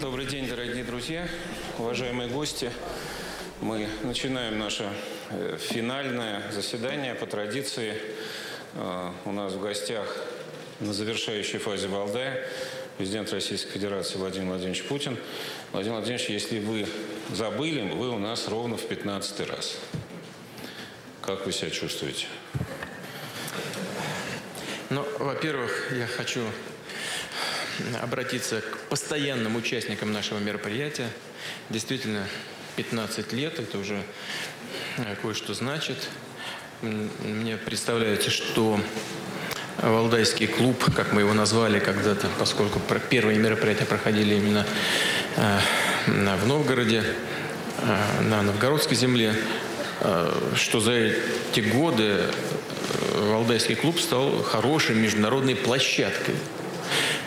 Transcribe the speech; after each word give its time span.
Добрый 0.00 0.26
день, 0.26 0.46
дорогие 0.46 0.84
друзья, 0.84 1.26
уважаемые 1.78 2.28
гости. 2.28 2.70
Мы 3.62 3.88
начинаем 4.02 4.58
наше 4.58 4.92
э, 5.30 5.56
финальное 5.58 6.42
заседание 6.52 7.14
по 7.14 7.24
традиции. 7.24 7.94
Э, 8.74 9.10
у 9.24 9.32
нас 9.32 9.54
в 9.54 9.60
гостях 9.60 10.06
на 10.80 10.92
завершающей 10.92 11.58
фазе 11.58 11.88
Валдая 11.88 12.46
президент 12.98 13.32
Российской 13.32 13.70
Федерации 13.70 14.18
Владимир 14.18 14.48
Владимирович 14.48 14.84
Путин. 14.84 15.16
Владимир 15.72 15.96
Владимирович, 15.96 16.28
если 16.28 16.58
вы 16.58 16.86
забыли, 17.32 17.90
вы 17.90 18.10
у 18.10 18.18
нас 18.18 18.48
ровно 18.48 18.76
в 18.76 18.86
15 18.86 19.48
раз. 19.48 19.78
Как 21.22 21.46
вы 21.46 21.52
себя 21.52 21.70
чувствуете? 21.70 22.26
Ну, 24.90 25.06
во-первых, 25.18 25.90
я 25.96 26.06
хочу 26.06 26.42
обратиться 28.02 28.60
к 28.60 28.78
постоянным 28.88 29.56
участникам 29.56 30.12
нашего 30.12 30.38
мероприятия. 30.38 31.08
Действительно, 31.70 32.26
15 32.76 33.32
лет, 33.32 33.58
это 33.58 33.78
уже 33.78 34.02
э, 34.98 35.16
кое-что 35.22 35.54
значит. 35.54 35.96
Мне 36.82 37.56
представляете, 37.56 38.30
что 38.30 38.78
Валдайский 39.78 40.46
клуб, 40.46 40.92
как 40.94 41.12
мы 41.12 41.22
его 41.22 41.32
назвали 41.32 41.78
когда-то, 41.78 42.28
поскольку 42.38 42.80
первые 43.10 43.38
мероприятия 43.38 43.86
проходили 43.86 44.34
именно 44.34 44.66
э, 45.36 45.58
в 46.06 46.46
Новгороде, 46.46 47.02
э, 47.78 48.22
на 48.22 48.42
новгородской 48.42 48.96
земле, 48.96 49.34
что 50.54 50.80
за 50.80 50.92
эти 50.92 51.60
годы 51.60 52.24
Валдайский 53.14 53.74
клуб 53.74 53.98
стал 53.98 54.42
хорошей 54.42 54.94
международной 54.94 55.56
площадкой 55.56 56.34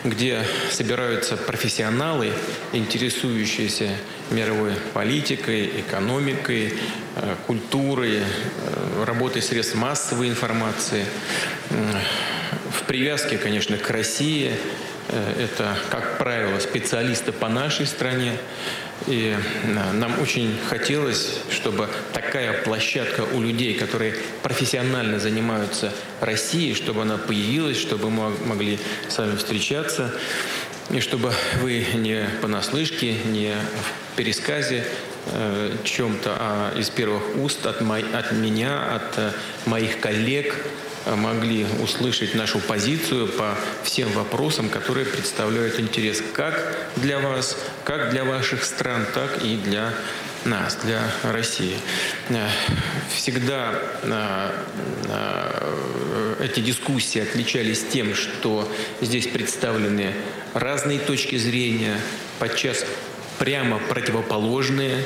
где 0.04 0.44
собираются 0.70 1.36
профессионалы, 1.36 2.32
интересующиеся 2.72 3.90
мировой 4.30 4.72
политикой, 4.94 5.80
экономикой, 5.80 6.74
э, 7.16 7.34
культурой, 7.46 8.20
э, 8.20 9.04
работой 9.04 9.42
средств 9.42 9.74
массовой 9.74 10.28
информации. 10.28 11.04
В 11.68 12.82
привязке, 12.86 13.36
конечно, 13.36 13.76
к 13.76 13.90
России 13.90 14.54
э, 15.08 15.44
это, 15.44 15.76
как 15.90 16.18
правило, 16.18 16.58
специалисты 16.60 17.32
по 17.32 17.48
нашей 17.48 17.86
стране. 17.86 18.38
И 19.06 19.34
нам 19.64 20.20
очень 20.20 20.56
хотелось, 20.68 21.38
чтобы 21.50 21.88
такая 22.12 22.62
площадка 22.62 23.22
у 23.22 23.40
людей, 23.40 23.74
которые 23.74 24.14
профессионально 24.42 25.18
занимаются 25.18 25.92
Россией, 26.20 26.74
чтобы 26.74 27.02
она 27.02 27.16
появилась, 27.16 27.78
чтобы 27.78 28.10
мы 28.10 28.30
могли 28.44 28.78
с 29.08 29.16
вами 29.16 29.36
встречаться, 29.36 30.12
и 30.90 31.00
чтобы 31.00 31.32
вы 31.62 31.86
не 31.94 32.28
понаслышке, 32.42 33.14
не 33.26 33.54
в 33.54 34.16
пересказе 34.16 34.84
э, 35.26 35.76
чем-то, 35.84 36.36
а 36.38 36.78
из 36.78 36.90
первых 36.90 37.22
уст 37.36 37.64
от, 37.64 37.80
мо- 37.80 37.96
от 37.98 38.32
меня, 38.32 38.96
от 38.96 39.18
э, 39.18 39.30
моих 39.66 40.00
коллег 40.00 40.54
могли 41.06 41.66
услышать 41.82 42.34
нашу 42.34 42.60
позицию 42.60 43.28
по 43.28 43.56
всем 43.82 44.10
вопросам, 44.12 44.68
которые 44.68 45.06
представляют 45.06 45.80
интерес 45.80 46.22
как 46.34 46.88
для 46.96 47.18
вас, 47.18 47.56
как 47.84 48.10
для 48.10 48.24
ваших 48.24 48.64
стран, 48.64 49.06
так 49.14 49.42
и 49.44 49.56
для 49.56 49.92
нас, 50.44 50.76
для 50.84 51.02
России. 51.22 51.76
Э, 52.28 52.48
всегда 53.14 53.74
э, 54.02 54.50
э, 55.08 56.36
эти 56.40 56.60
дискуссии 56.60 57.20
отличались 57.20 57.84
тем, 57.92 58.14
что 58.14 58.70
здесь 59.00 59.26
представлены 59.26 60.14
разные 60.54 60.98
точки 60.98 61.36
зрения, 61.36 61.96
подчас 62.38 62.84
прямо 63.38 63.78
противоположные, 63.78 65.04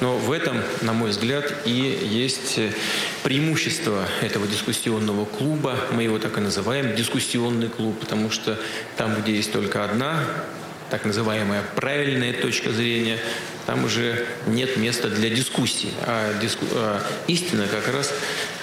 но 0.00 0.16
в 0.16 0.32
этом, 0.32 0.62
на 0.82 0.92
мой 0.92 1.10
взгляд, 1.10 1.52
и 1.66 1.70
есть 1.70 2.58
преимущество 3.22 4.06
этого 4.22 4.46
дискуссионного 4.46 5.24
клуба. 5.24 5.76
Мы 5.92 6.04
его 6.04 6.18
так 6.18 6.38
и 6.38 6.40
называем 6.40 6.96
дискуссионный 6.96 7.68
клуб, 7.68 7.98
потому 8.00 8.30
что 8.30 8.58
там, 8.96 9.14
где 9.20 9.34
есть 9.34 9.52
только 9.52 9.84
одна 9.84 10.24
так 10.90 11.04
называемая 11.04 11.62
правильная 11.76 12.32
точка 12.32 12.72
зрения, 12.72 13.18
там 13.66 13.84
уже 13.84 14.26
нет 14.46 14.76
места 14.76 15.08
для 15.08 15.30
дискуссии. 15.30 15.90
А, 16.02 16.38
диску... 16.40 16.66
а 16.72 17.00
истина 17.28 17.66
как 17.68 17.94
раз 17.94 18.12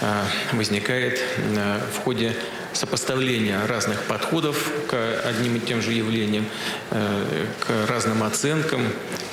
а, 0.02 0.26
возникает 0.52 1.22
а, 1.56 1.82
в 1.94 2.00
ходе 2.00 2.36
сопоставления 2.74 3.66
разных 3.68 4.04
подходов 4.04 4.72
к 4.88 5.22
одним 5.24 5.58
и 5.58 5.60
тем 5.60 5.82
же 5.82 5.94
явлениям, 5.94 6.46
э, 6.92 7.46
к 7.60 7.90
разным 7.90 8.24
оценкам. 8.24 8.82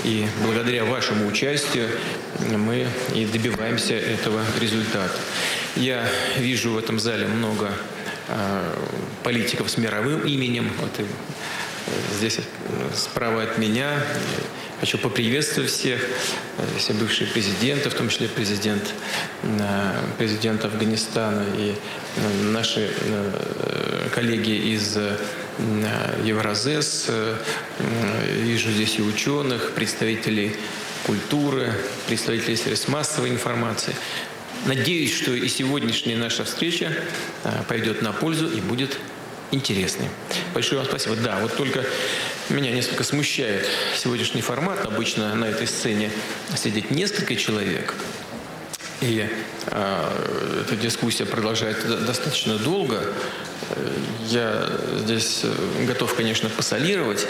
И 0.04 0.26
благодаря 0.42 0.84
вашему 0.84 1.26
участию 1.26 1.88
мы 2.40 2.86
и 3.14 3.24
добиваемся 3.26 3.94
этого 3.94 4.42
результата. 4.60 5.18
Я 5.76 6.06
вижу 6.36 6.72
в 6.72 6.78
этом 6.78 6.98
зале 6.98 7.26
много 7.26 7.70
э, 8.28 8.76
политиков 9.22 9.70
с 9.70 9.76
мировым 9.76 10.20
именем. 10.20 10.70
Вот 10.80 10.90
э, 10.98 11.04
здесь 12.16 12.40
справа 12.94 13.42
от 13.42 13.58
меня 13.58 14.02
Хочу 14.84 14.98
поприветствовать 14.98 15.70
всех, 15.70 16.06
все 16.76 16.92
бывшие 16.92 17.26
президенты, 17.26 17.88
в 17.88 17.94
том 17.94 18.10
числе 18.10 18.28
президент, 18.28 18.82
президент 20.18 20.62
Афганистана 20.62 21.42
и 21.56 21.74
наши 22.42 22.90
коллеги 24.14 24.74
из 24.74 24.98
Евразес. 26.22 27.06
Вижу 28.42 28.72
здесь 28.72 28.98
и 28.98 29.00
ученых, 29.00 29.72
представителей 29.72 30.54
культуры, 31.06 31.72
представителей 32.06 32.56
средств 32.56 32.88
массовой 32.88 33.30
информации. 33.30 33.96
Надеюсь, 34.66 35.16
что 35.16 35.32
и 35.32 35.48
сегодняшняя 35.48 36.18
наша 36.18 36.44
встреча 36.44 36.92
пойдет 37.68 38.02
на 38.02 38.12
пользу 38.12 38.50
и 38.50 38.60
будет 38.60 38.98
интересной. 39.50 40.10
Большое 40.52 40.82
вам 40.82 40.90
спасибо. 40.90 41.16
Да, 41.16 41.38
вот 41.40 41.56
только 41.56 41.86
меня 42.50 42.70
несколько 42.70 43.04
смущает 43.04 43.66
сегодняшний 43.96 44.42
формат. 44.42 44.84
Обычно 44.84 45.34
на 45.34 45.46
этой 45.46 45.66
сцене 45.66 46.10
сидит 46.56 46.90
несколько 46.90 47.36
человек. 47.36 47.94
И 49.00 49.28
э, 49.66 50.60
эта 50.62 50.76
дискуссия 50.76 51.26
продолжается 51.26 51.98
достаточно 51.98 52.58
долго. 52.58 53.12
Я 54.26 54.68
здесь 54.98 55.42
готов, 55.86 56.14
конечно, 56.14 56.48
посолировать, 56.50 57.26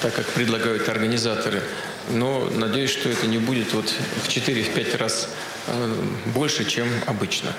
так 0.00 0.14
как 0.14 0.26
предлагают 0.26 0.88
организаторы, 0.88 1.62
но 2.10 2.50
надеюсь, 2.50 2.90
что 2.90 3.08
это 3.08 3.26
не 3.26 3.38
будет 3.38 3.72
вот 3.72 3.92
в 4.22 4.28
4-5 4.28 4.96
раз 4.98 5.28
э, 5.66 5.94
больше, 6.34 6.64
чем 6.64 6.88
обычно. 7.06 7.52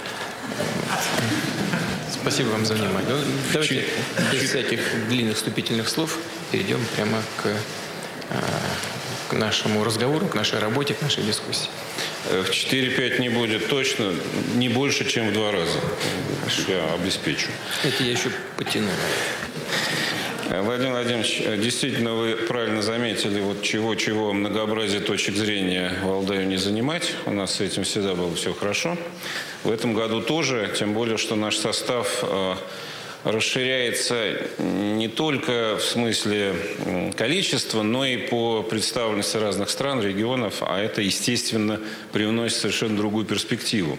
Спасибо 2.26 2.48
вам 2.48 2.66
за 2.66 2.74
внимание. 2.74 3.08
Ну, 3.08 3.18
давайте 3.54 3.84
без 4.32 4.50
всяких 4.50 4.80
длинных 5.10 5.38
вступительных 5.38 5.88
слов 5.88 6.18
перейдем 6.52 6.84
прямо 6.96 7.22
к, 7.38 7.46
а, 8.32 9.30
к 9.30 9.34
нашему 9.34 9.84
разговору, 9.84 10.26
к 10.26 10.34
нашей 10.34 10.58
работе, 10.58 10.96
к 10.96 11.04
нашей 11.04 11.22
дискуссии. 11.22 11.70
Э, 12.32 12.42
в 12.42 12.50
4-5 12.50 13.20
не 13.22 13.30
будет 13.30 13.68
точно, 13.68 14.12
не 14.56 14.70
больше, 14.70 15.06
чем 15.06 15.30
в 15.30 15.34
два 15.34 15.52
раза. 15.52 15.78
Я 16.68 16.96
обеспечу. 16.96 17.50
Это 17.84 18.04
я 18.04 18.14
еще 18.14 18.32
потяну. 18.58 18.90
Э, 20.50 20.62
Владимир 20.62 20.94
Владимирович, 20.94 21.44
э, 21.46 21.58
действительно, 21.58 22.16
вы 22.16 22.38
правильно 22.38 22.82
заметили, 22.82 23.40
вот 23.40 23.62
чего-чего 23.62 24.34
многообразие 24.34 25.00
точек 25.00 25.36
зрения 25.36 25.94
Валдаю 26.02 26.48
не 26.48 26.58
занимать. 26.58 27.14
У 27.28 27.32
нас 27.32 27.54
с 27.54 27.62
этим 27.62 27.84
всегда 27.84 28.16
было 28.16 28.34
все 28.34 28.52
хорошо. 28.52 28.98
В 29.66 29.72
этом 29.72 29.96
году 29.96 30.22
тоже, 30.22 30.72
тем 30.78 30.94
более, 30.94 31.18
что 31.18 31.36
наш 31.36 31.58
состав 31.58 32.20
э, 32.22 32.54
расширяется 33.24 34.38
не 34.60 35.08
только 35.08 35.78
в 35.78 35.84
смысле 35.84 36.54
количества, 37.18 37.82
но 37.82 38.06
и 38.06 38.18
по 38.18 38.62
представленности 38.62 39.38
разных 39.38 39.72
стран, 39.72 40.04
регионов, 40.04 40.58
а 40.62 40.80
это, 40.80 41.02
естественно, 41.02 41.80
привносит 42.12 42.60
совершенно 42.60 42.96
другую 42.96 43.26
перспективу. 43.26 43.98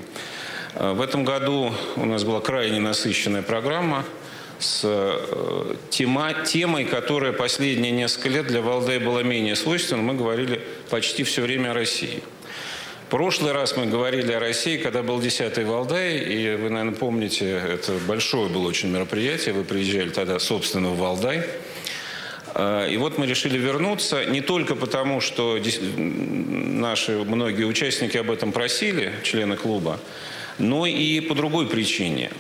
Э, 0.77 0.93
в 0.93 1.01
этом 1.01 1.25
году 1.25 1.73
у 1.97 2.07
нас 2.07 2.23
была 2.23 2.41
крайне 2.41 2.79
насыщенная 2.79 3.43
программа 3.43 4.05
с 4.61 4.83
э, 4.85 5.75
тема, 5.91 6.33
темой, 6.47 6.85
которая 6.85 7.33
последние 7.33 7.91
несколько 7.91 8.29
лет 8.29 8.47
для 8.47 8.63
Валдая 8.63 9.01
была 9.01 9.25
менее 9.25 9.57
свойственна. 9.57 10.03
Мы 10.03 10.15
говорили 10.15 10.61
почти 10.91 11.25
все 11.25 11.43
время 11.43 11.73
о 11.73 11.75
России– 11.75 12.23
прошлый 13.11 13.53
раз 13.53 13.77
мы 13.77 13.87
говорили 13.87 14.33
о 14.33 14.41
России, 14.41 14.77
когда 14.77 15.03
был 15.03 15.21
10-й 15.21 15.65
Валдай, 15.65 16.19
и 16.19 16.57
вы, 16.57 16.71
наверное, 16.71 16.95
помните, 16.95 17.51
это 17.51 17.93
большое 18.07 18.49
было 18.49 18.67
очень 18.69 18.91
мероприятие, 18.91 19.55
вы 19.55 19.65
приезжали 19.65 20.11
тогда, 20.11 20.39
собственно, 20.39 20.91
в 20.91 20.99
Валдай. 20.99 21.45
А, 22.55 22.87
и 22.87 22.97
вот 22.97 23.19
мы 23.19 23.27
решили 23.27 23.59
вернуться 23.59 24.25
не 24.25 24.41
только 24.41 24.75
потому, 24.75 25.21
что 25.21 25.59
наши 25.97 27.13
многие 27.13 27.65
участники 27.65 28.17
об 28.17 28.31
этом 28.31 28.53
просили, 28.53 29.13
члены 29.23 29.57
клуба, 29.57 30.01
но 30.59 30.87
и 30.87 31.21
по 31.21 31.35
другой 31.35 31.67
причине, 31.67 32.31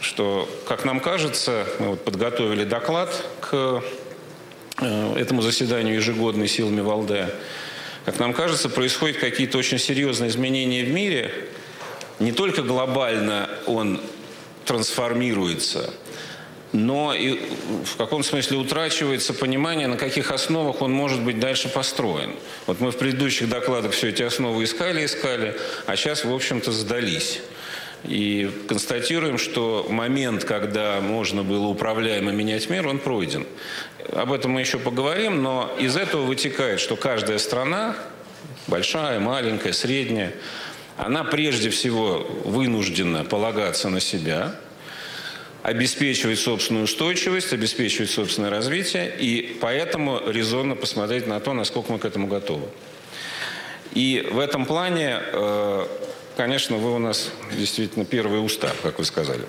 что, 0.00 0.48
как 0.66 0.84
нам 0.84 1.00
кажется, 1.00 1.66
мы 1.78 1.88
вот 1.90 2.04
подготовили 2.04 2.64
доклад 2.64 3.10
к 3.40 3.82
э, 4.80 5.14
этому 5.16 5.42
заседанию 5.42 5.96
ежегодной 5.96 6.48
силами 6.48 6.80
Валдая, 6.80 7.30
как 8.08 8.20
нам 8.20 8.32
кажется, 8.32 8.70
происходят 8.70 9.18
какие-то 9.18 9.58
очень 9.58 9.78
серьезные 9.78 10.30
изменения 10.30 10.82
в 10.82 10.88
мире. 10.88 11.30
Не 12.18 12.32
только 12.32 12.62
глобально 12.62 13.50
он 13.66 14.00
трансформируется, 14.64 15.92
но 16.72 17.12
и 17.12 17.38
в 17.84 17.98
каком 17.98 18.24
смысле 18.24 18.56
утрачивается 18.56 19.34
понимание, 19.34 19.88
на 19.88 19.98
каких 19.98 20.30
основах 20.30 20.80
он 20.80 20.90
может 20.90 21.22
быть 21.22 21.38
дальше 21.38 21.68
построен. 21.68 22.34
Вот 22.66 22.80
мы 22.80 22.92
в 22.92 22.96
предыдущих 22.96 23.50
докладах 23.50 23.92
все 23.92 24.08
эти 24.08 24.22
основы 24.22 24.64
искали, 24.64 25.04
искали, 25.04 25.54
а 25.84 25.94
сейчас, 25.94 26.24
в 26.24 26.32
общем-то, 26.32 26.72
сдались. 26.72 27.42
И 28.04 28.50
констатируем, 28.68 29.38
что 29.38 29.86
момент, 29.88 30.44
когда 30.44 31.00
можно 31.00 31.42
было 31.42 31.66
управляемо 31.66 32.30
менять 32.30 32.70
мир, 32.70 32.86
он 32.86 32.98
пройден. 32.98 33.46
Об 34.12 34.32
этом 34.32 34.52
мы 34.52 34.60
еще 34.60 34.78
поговорим, 34.78 35.42
но 35.42 35.74
из 35.78 35.96
этого 35.96 36.22
вытекает, 36.22 36.80
что 36.80 36.96
каждая 36.96 37.38
страна, 37.38 37.96
большая, 38.66 39.18
маленькая, 39.18 39.72
средняя, 39.72 40.32
она 40.96 41.24
прежде 41.24 41.70
всего 41.70 42.26
вынуждена 42.44 43.24
полагаться 43.24 43.88
на 43.88 44.00
себя, 44.00 44.54
обеспечивать 45.62 46.38
собственную 46.38 46.84
устойчивость, 46.84 47.52
обеспечивать 47.52 48.10
собственное 48.10 48.50
развитие, 48.50 49.14
и 49.18 49.58
поэтому 49.60 50.22
резонно 50.26 50.76
посмотреть 50.76 51.26
на 51.26 51.40
то, 51.40 51.52
насколько 51.52 51.92
мы 51.92 51.98
к 51.98 52.04
этому 52.04 52.26
готовы. 52.26 52.68
И 53.92 54.26
в 54.30 54.38
этом 54.38 54.66
плане 54.66 55.20
э, 55.20 55.86
конечно, 56.38 56.76
вы 56.76 56.94
у 56.94 56.98
нас 56.98 57.32
действительно 57.50 58.04
первый 58.04 58.36
устав, 58.36 58.80
как 58.80 59.00
вы 59.00 59.04
сказали. 59.04 59.44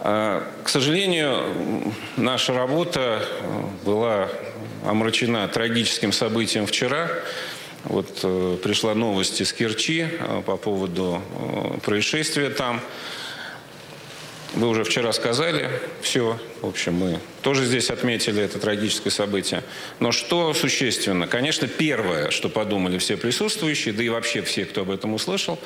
А, 0.00 0.44
к 0.64 0.68
сожалению, 0.68 1.94
наша 2.16 2.52
работа 2.52 3.22
э, 3.22 3.62
была 3.84 4.28
омрачена 4.84 5.46
трагическим 5.46 6.10
событием 6.10 6.66
вчера. 6.66 7.08
Вот 7.84 8.08
э, 8.24 8.58
пришла 8.60 8.96
новость 8.96 9.40
из 9.40 9.52
Керчи 9.52 10.08
э, 10.10 10.42
по 10.44 10.56
поводу 10.56 11.22
происшествия 11.84 12.50
там. 12.50 12.80
Вы 14.54 14.66
уже 14.66 14.82
вчера 14.82 15.12
сказали 15.12 15.70
все. 16.02 16.40
В 16.60 16.66
общем, 16.66 16.94
мы 16.94 17.20
тоже 17.48 17.64
здесь 17.64 17.88
отметили 17.88 18.42
это 18.42 18.58
трагическое 18.58 19.10
событие. 19.10 19.62
Но 20.00 20.12
что 20.12 20.52
существенно? 20.52 21.26
Конечно, 21.26 21.66
первое, 21.66 22.30
что 22.30 22.50
подумали 22.50 22.98
все 22.98 23.16
присутствующие, 23.16 23.94
да 23.94 24.02
и 24.02 24.10
вообще 24.10 24.42
все, 24.42 24.66
кто 24.66 24.82
об 24.82 24.90
этом 24.90 25.14
услышал, 25.14 25.58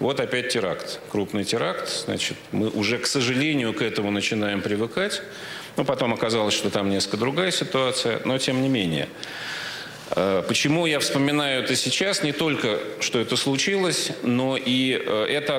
вот 0.00 0.20
опять 0.20 0.50
теракт. 0.50 1.00
Крупный 1.10 1.44
теракт. 1.44 1.88
Значит, 2.04 2.36
мы 2.52 2.68
уже, 2.68 2.98
к 2.98 3.06
сожалению, 3.06 3.72
к 3.72 3.80
этому 3.80 4.10
начинаем 4.10 4.60
привыкать. 4.60 5.22
Но 5.78 5.86
потом 5.86 6.12
оказалось, 6.12 6.52
что 6.52 6.68
там 6.68 6.90
несколько 6.90 7.16
другая 7.16 7.52
ситуация. 7.52 8.20
Но 8.26 8.36
тем 8.36 8.60
не 8.60 8.68
менее. 8.68 9.08
Э, 10.10 10.42
почему 10.46 10.84
я 10.84 11.00
вспоминаю 11.00 11.62
это 11.62 11.74
сейчас? 11.74 12.22
Не 12.22 12.32
только, 12.32 12.80
что 13.00 13.18
это 13.18 13.36
случилось, 13.36 14.10
но 14.22 14.58
и 14.58 15.02
э, 15.02 15.24
это 15.30 15.56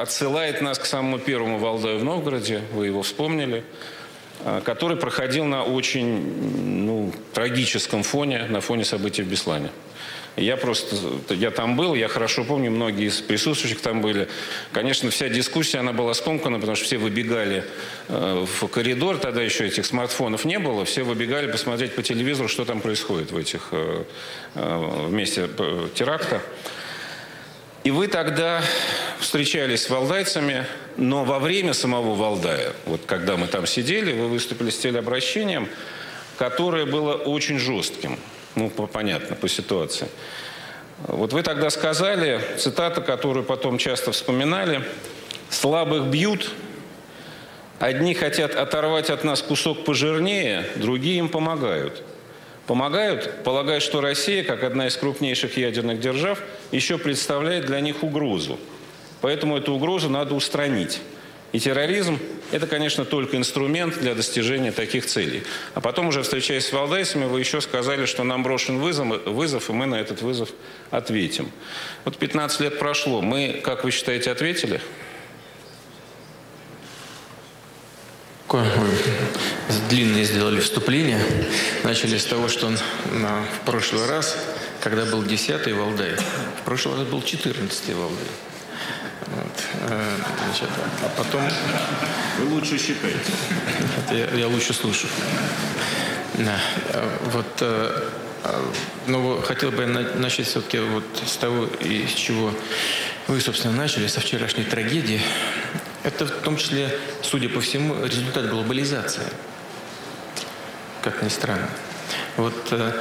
отсылает 0.00 0.60
нас 0.60 0.78
к 0.78 0.86
самому 0.86 1.18
первому 1.18 1.58
Валдаю 1.58 1.98
в 1.98 2.04
Новгороде, 2.04 2.62
вы 2.72 2.86
его 2.86 3.02
вспомнили, 3.02 3.64
который 4.64 4.96
проходил 4.96 5.44
на 5.44 5.64
очень 5.64 6.84
ну, 6.84 7.12
трагическом 7.32 8.02
фоне, 8.02 8.46
на 8.48 8.60
фоне 8.60 8.84
событий 8.84 9.22
в 9.22 9.26
Беслане. 9.26 9.70
Я 10.36 10.56
просто, 10.56 10.96
я 11.30 11.52
там 11.52 11.76
был, 11.76 11.94
я 11.94 12.08
хорошо 12.08 12.42
помню, 12.42 12.68
многие 12.70 13.06
из 13.06 13.20
присутствующих 13.20 13.80
там 13.80 14.00
были. 14.00 14.28
Конечно, 14.72 15.10
вся 15.10 15.28
дискуссия, 15.28 15.78
она 15.78 15.92
была 15.92 16.12
скомкана, 16.12 16.58
потому 16.58 16.74
что 16.74 16.86
все 16.86 16.98
выбегали 16.98 17.64
э, 18.08 18.44
в 18.44 18.66
коридор, 18.66 19.18
тогда 19.18 19.42
еще 19.42 19.66
этих 19.66 19.86
смартфонов 19.86 20.44
не 20.44 20.58
было, 20.58 20.84
все 20.84 21.04
выбегали 21.04 21.50
посмотреть 21.50 21.94
по 21.94 22.02
телевизору, 22.02 22.48
что 22.48 22.64
там 22.64 22.80
происходит 22.80 23.30
в 23.30 23.36
этих, 23.36 23.68
э, 23.70 24.04
э, 24.56 25.06
вместе 25.06 25.48
теракта. 25.94 26.42
И 27.84 27.92
вы 27.92 28.08
тогда 28.08 28.60
встречались 29.20 29.82
с 29.82 29.90
валдайцами, 29.90 30.66
но 30.96 31.24
во 31.24 31.38
время 31.38 31.72
самого 31.72 32.14
Валдая, 32.14 32.72
вот 32.86 33.02
когда 33.06 33.36
мы 33.36 33.46
там 33.46 33.66
сидели, 33.66 34.12
вы 34.12 34.28
выступили 34.28 34.70
с 34.70 34.78
телеобращением, 34.78 35.68
которое 36.38 36.86
было 36.86 37.14
очень 37.14 37.58
жестким. 37.58 38.18
Ну, 38.54 38.70
понятно, 38.70 39.34
по 39.34 39.48
ситуации. 39.48 40.08
Вот 41.06 41.32
вы 41.32 41.42
тогда 41.42 41.70
сказали, 41.70 42.40
цитата, 42.58 43.00
которую 43.00 43.44
потом 43.44 43.78
часто 43.78 44.12
вспоминали, 44.12 44.84
«Слабых 45.50 46.06
бьют, 46.06 46.50
одни 47.80 48.14
хотят 48.14 48.54
оторвать 48.54 49.10
от 49.10 49.24
нас 49.24 49.42
кусок 49.42 49.84
пожирнее, 49.84 50.64
другие 50.76 51.18
им 51.18 51.28
помогают». 51.28 52.02
Помогают, 52.66 53.44
полагая, 53.44 53.78
что 53.78 54.00
Россия, 54.00 54.42
как 54.42 54.62
одна 54.62 54.86
из 54.86 54.96
крупнейших 54.96 55.58
ядерных 55.58 56.00
держав, 56.00 56.40
еще 56.72 56.96
представляет 56.96 57.66
для 57.66 57.80
них 57.80 58.02
угрозу. 58.02 58.58
Поэтому 59.24 59.56
эту 59.56 59.72
угрозу 59.72 60.10
надо 60.10 60.34
устранить. 60.34 61.00
И 61.52 61.58
терроризм– 61.58 62.18
это, 62.52 62.66
конечно, 62.66 63.06
только 63.06 63.38
инструмент 63.38 63.98
для 63.98 64.14
достижения 64.14 64.70
таких 64.70 65.06
целей. 65.06 65.44
А 65.72 65.80
потом, 65.80 66.08
уже 66.08 66.22
встречаясь 66.22 66.66
с 66.66 66.72
валдайцами, 66.74 67.24
вы 67.24 67.40
еще 67.40 67.62
сказали, 67.62 68.04
что 68.04 68.22
нам 68.22 68.42
брошен 68.42 68.80
вызов, 68.80 69.24
вызов, 69.24 69.70
и 69.70 69.72
мы 69.72 69.86
на 69.86 69.94
этот 69.94 70.20
вызов 70.20 70.50
ответим. 70.90 71.50
Вот 72.04 72.18
15 72.18 72.60
лет 72.60 72.78
прошло. 72.78 73.22
Мы, 73.22 73.62
как 73.64 73.84
вы 73.84 73.92
считаете, 73.92 74.30
ответили? 74.30 74.78
Длинное 79.88 80.24
сделали 80.24 80.60
вступление. 80.60 81.24
Начали 81.82 82.18
с 82.18 82.26
того, 82.26 82.48
что 82.48 82.66
он 82.66 82.76
в 82.76 83.64
прошлый 83.64 84.06
раз, 84.06 84.36
когда 84.82 85.06
был 85.06 85.22
10-й 85.22 85.72
Валдай, 85.72 86.14
в 86.60 86.64
прошлый 86.66 86.98
раз 86.98 87.06
был 87.06 87.20
14-й 87.20 87.94
Валдай. 87.94 88.26
Вот. 89.34 89.64
Э, 89.90 90.16
значит, 90.46 90.68
а 91.02 91.08
потом... 91.16 91.42
Вы 92.38 92.54
лучше 92.54 92.78
считаете. 92.78 93.32
Я, 94.10 94.38
я 94.38 94.48
лучше 94.48 94.72
слушаю. 94.72 95.10
Да. 96.34 96.58
Вот, 97.32 97.46
э, 97.60 98.10
ну, 99.06 99.40
хотел 99.40 99.72
бы 99.72 99.86
начать 99.86 100.46
все-таки 100.46 100.78
вот 100.78 101.04
с 101.26 101.36
того, 101.36 101.66
из 101.80 102.12
чего 102.12 102.52
вы, 103.26 103.40
собственно, 103.40 103.74
начали, 103.74 104.06
со 104.06 104.20
вчерашней 104.20 104.64
трагедии. 104.64 105.20
Это 106.04 106.26
в 106.26 106.30
том 106.42 106.56
числе, 106.56 106.96
судя 107.22 107.48
по 107.48 107.60
всему, 107.60 108.04
результат 108.04 108.48
глобализации. 108.48 109.24
Как 111.02 111.22
ни 111.22 111.28
странно. 111.28 111.68
Вот 112.36 112.72
э, 112.72 112.92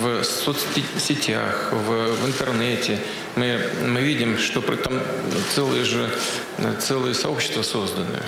в 0.00 0.22
соцсетях, 0.22 1.72
в, 1.72 2.12
в 2.12 2.26
интернете 2.26 3.00
мы, 3.34 3.58
мы 3.84 4.00
видим, 4.00 4.38
что 4.38 4.60
этом 4.70 5.00
целые 5.54 5.84
же 5.84 6.08
целые 6.80 7.14
сообщества 7.14 7.62
созданы. 7.62 8.20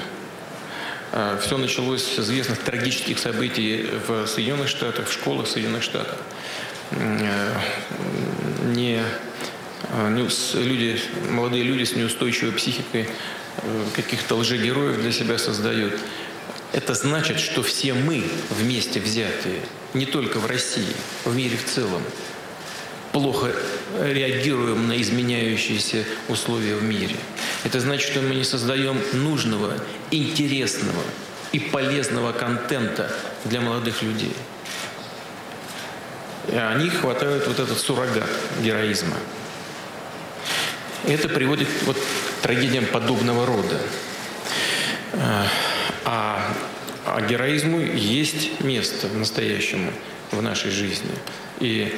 Э, 1.12 1.38
Все 1.40 1.58
началось 1.58 2.02
с 2.02 2.18
известных 2.18 2.58
трагических 2.58 3.20
событий 3.20 3.88
в 4.08 4.26
Соединенных 4.26 4.68
Штатах, 4.68 5.08
в 5.08 5.12
школах 5.12 5.46
Соединенных 5.46 5.84
Штатов. 5.84 6.18
Э, 6.90 7.60
не, 8.64 9.00
не 10.10 10.28
люди, 10.54 10.98
молодые 11.30 11.62
люди 11.62 11.84
с 11.84 11.94
неустойчивой 11.94 12.52
психикой 12.52 13.08
каких-то 13.94 14.34
лжегероев 14.34 15.00
для 15.00 15.12
себя 15.12 15.38
создают. 15.38 15.94
Это 16.72 16.94
значит, 16.94 17.38
что 17.38 17.62
все 17.62 17.94
мы 17.94 18.24
вместе 18.50 19.00
взятые, 19.00 19.60
не 19.94 20.06
только 20.06 20.38
в 20.38 20.46
России, 20.46 20.94
в 21.24 21.34
мире 21.34 21.56
в 21.56 21.64
целом, 21.64 22.02
плохо 23.12 23.50
реагируем 24.00 24.88
на 24.88 25.00
изменяющиеся 25.00 26.04
условия 26.28 26.76
в 26.76 26.82
мире. 26.82 27.16
Это 27.64 27.80
значит, 27.80 28.10
что 28.10 28.20
мы 28.20 28.34
не 28.34 28.44
создаем 28.44 29.00
нужного, 29.12 29.74
интересного 30.10 31.02
и 31.52 31.58
полезного 31.58 32.32
контента 32.32 33.10
для 33.44 33.60
молодых 33.60 34.02
людей. 34.02 34.34
И 36.48 36.56
они 36.56 36.90
хватают 36.90 37.46
вот 37.46 37.58
этот 37.58 37.78
суррогат 37.78 38.28
героизма. 38.62 39.16
Это 41.06 41.28
приводит 41.28 41.68
вот 41.84 41.96
к 41.96 42.42
трагедиям 42.42 42.86
подобного 42.86 43.46
рода. 43.46 43.80
А, 46.04 46.54
а 47.06 47.20
героизму 47.20 47.80
есть 47.80 48.60
место 48.60 49.08
настоящему 49.08 49.92
в 50.32 50.42
нашей 50.42 50.70
жизни. 50.70 51.10
И 51.60 51.92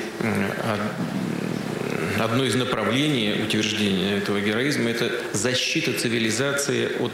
одно 2.20 2.44
из 2.44 2.54
направлений 2.54 3.42
утверждения 3.42 4.18
этого 4.18 4.40
героизма– 4.40 4.90
это 4.90 5.10
защита 5.32 5.92
цивилизации 5.92 6.90
от, 7.00 7.12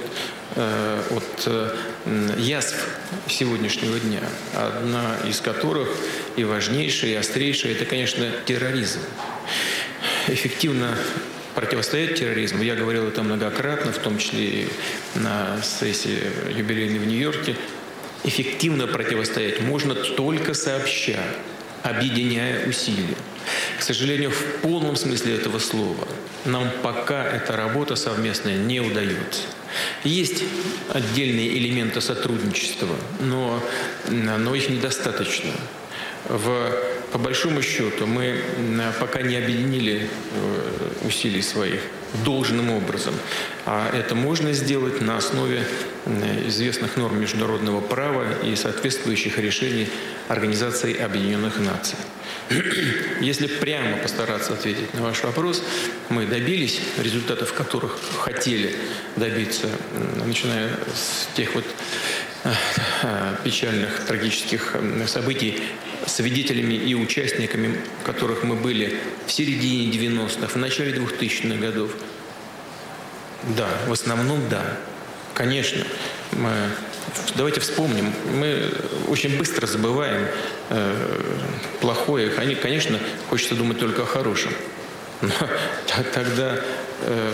э, 0.56 1.02
от 1.10 1.42
э, 1.46 1.74
язв 2.38 2.76
сегодняшнего 3.28 3.98
дня. 3.98 4.20
Одна 4.54 5.16
из 5.28 5.40
которых 5.40 5.88
и 6.36 6.44
важнейшая, 6.44 7.12
и 7.12 7.14
острейшая– 7.14 7.72
это, 7.74 7.84
конечно, 7.84 8.26
терроризм. 8.44 9.00
Эффективно 10.28 10.96
противостоять 11.54 12.16
терроризму. 12.16 12.62
Я 12.62 12.74
говорил 12.74 13.06
это 13.06 13.22
многократно, 13.22 13.92
в 13.92 13.98
том 13.98 14.18
числе 14.18 14.44
и 14.44 14.68
на 15.14 15.60
сессии 15.62 16.18
юбилейной 16.56 16.98
в 16.98 17.06
Нью-Йорке. 17.06 17.56
Эффективно 18.24 18.86
противостоять 18.86 19.60
можно 19.60 19.94
только 19.94 20.54
сообща, 20.54 21.18
объединяя 21.82 22.66
усилия. 22.66 23.16
К 23.78 23.82
сожалению, 23.82 24.30
в 24.30 24.60
полном 24.62 24.96
смысле 24.96 25.34
этого 25.34 25.58
слова 25.58 26.08
нам 26.46 26.70
пока 26.82 27.24
эта 27.24 27.56
работа 27.56 27.94
совместная 27.94 28.56
не 28.56 28.80
удается. 28.80 29.42
Есть 30.02 30.44
отдельные 30.88 31.58
элементы 31.58 32.00
сотрудничества, 32.00 32.96
но, 33.20 33.62
но 34.08 34.54
их 34.54 34.70
недостаточно. 34.70 35.50
В, 36.26 36.72
по 37.14 37.18
большому 37.18 37.62
счету 37.62 38.08
мы 38.08 38.42
пока 38.98 39.22
не 39.22 39.36
объединили 39.36 40.02
э, 40.02 41.06
усилий 41.06 41.42
своих 41.42 41.80
должным 42.24 42.72
образом. 42.72 43.14
А 43.66 43.88
это 43.94 44.16
можно 44.16 44.52
сделать 44.52 45.00
на 45.00 45.16
основе 45.16 45.62
известных 46.48 46.96
норм 46.96 47.20
международного 47.20 47.80
права 47.80 48.24
и 48.42 48.56
соответствующих 48.56 49.38
решений 49.38 49.88
Организации 50.26 50.96
Объединенных 50.98 51.60
Наций. 51.60 51.98
Если 53.20 53.46
прямо 53.46 53.98
постараться 53.98 54.54
ответить 54.54 54.92
на 54.94 55.02
ваш 55.02 55.22
вопрос, 55.22 55.62
мы 56.08 56.26
добились 56.26 56.80
результатов, 56.98 57.52
которых 57.52 57.96
хотели 58.18 58.74
добиться, 59.14 59.68
начиная 60.26 60.68
с 60.96 61.28
тех 61.36 61.54
вот 61.54 61.64
печальных, 63.42 64.04
трагических 64.06 64.76
событий, 65.06 65.62
свидетелями 66.06 66.74
и 66.74 66.94
участниками 66.94 67.78
которых 68.04 68.44
мы 68.44 68.54
были 68.54 68.98
в 69.26 69.32
середине 69.32 69.90
90-х, 69.90 70.48
в 70.48 70.56
начале 70.56 70.92
2000-х 70.92 71.56
годов. 71.58 71.90
Да, 73.56 73.68
в 73.86 73.92
основном 73.92 74.48
да. 74.48 74.78
Конечно, 75.34 75.84
мы 76.32 76.50
Давайте 77.36 77.60
вспомним. 77.60 78.12
Мы 78.32 78.72
очень 79.08 79.36
быстро 79.38 79.66
забываем 79.66 80.26
э, 80.70 81.20
плохое. 81.80 82.30
Конечно, 82.30 82.98
хочется 83.28 83.54
думать 83.54 83.78
только 83.78 84.02
о 84.02 84.06
хорошем. 84.06 84.52
Но 85.20 85.30
тогда 86.12 86.60
э, 87.02 87.32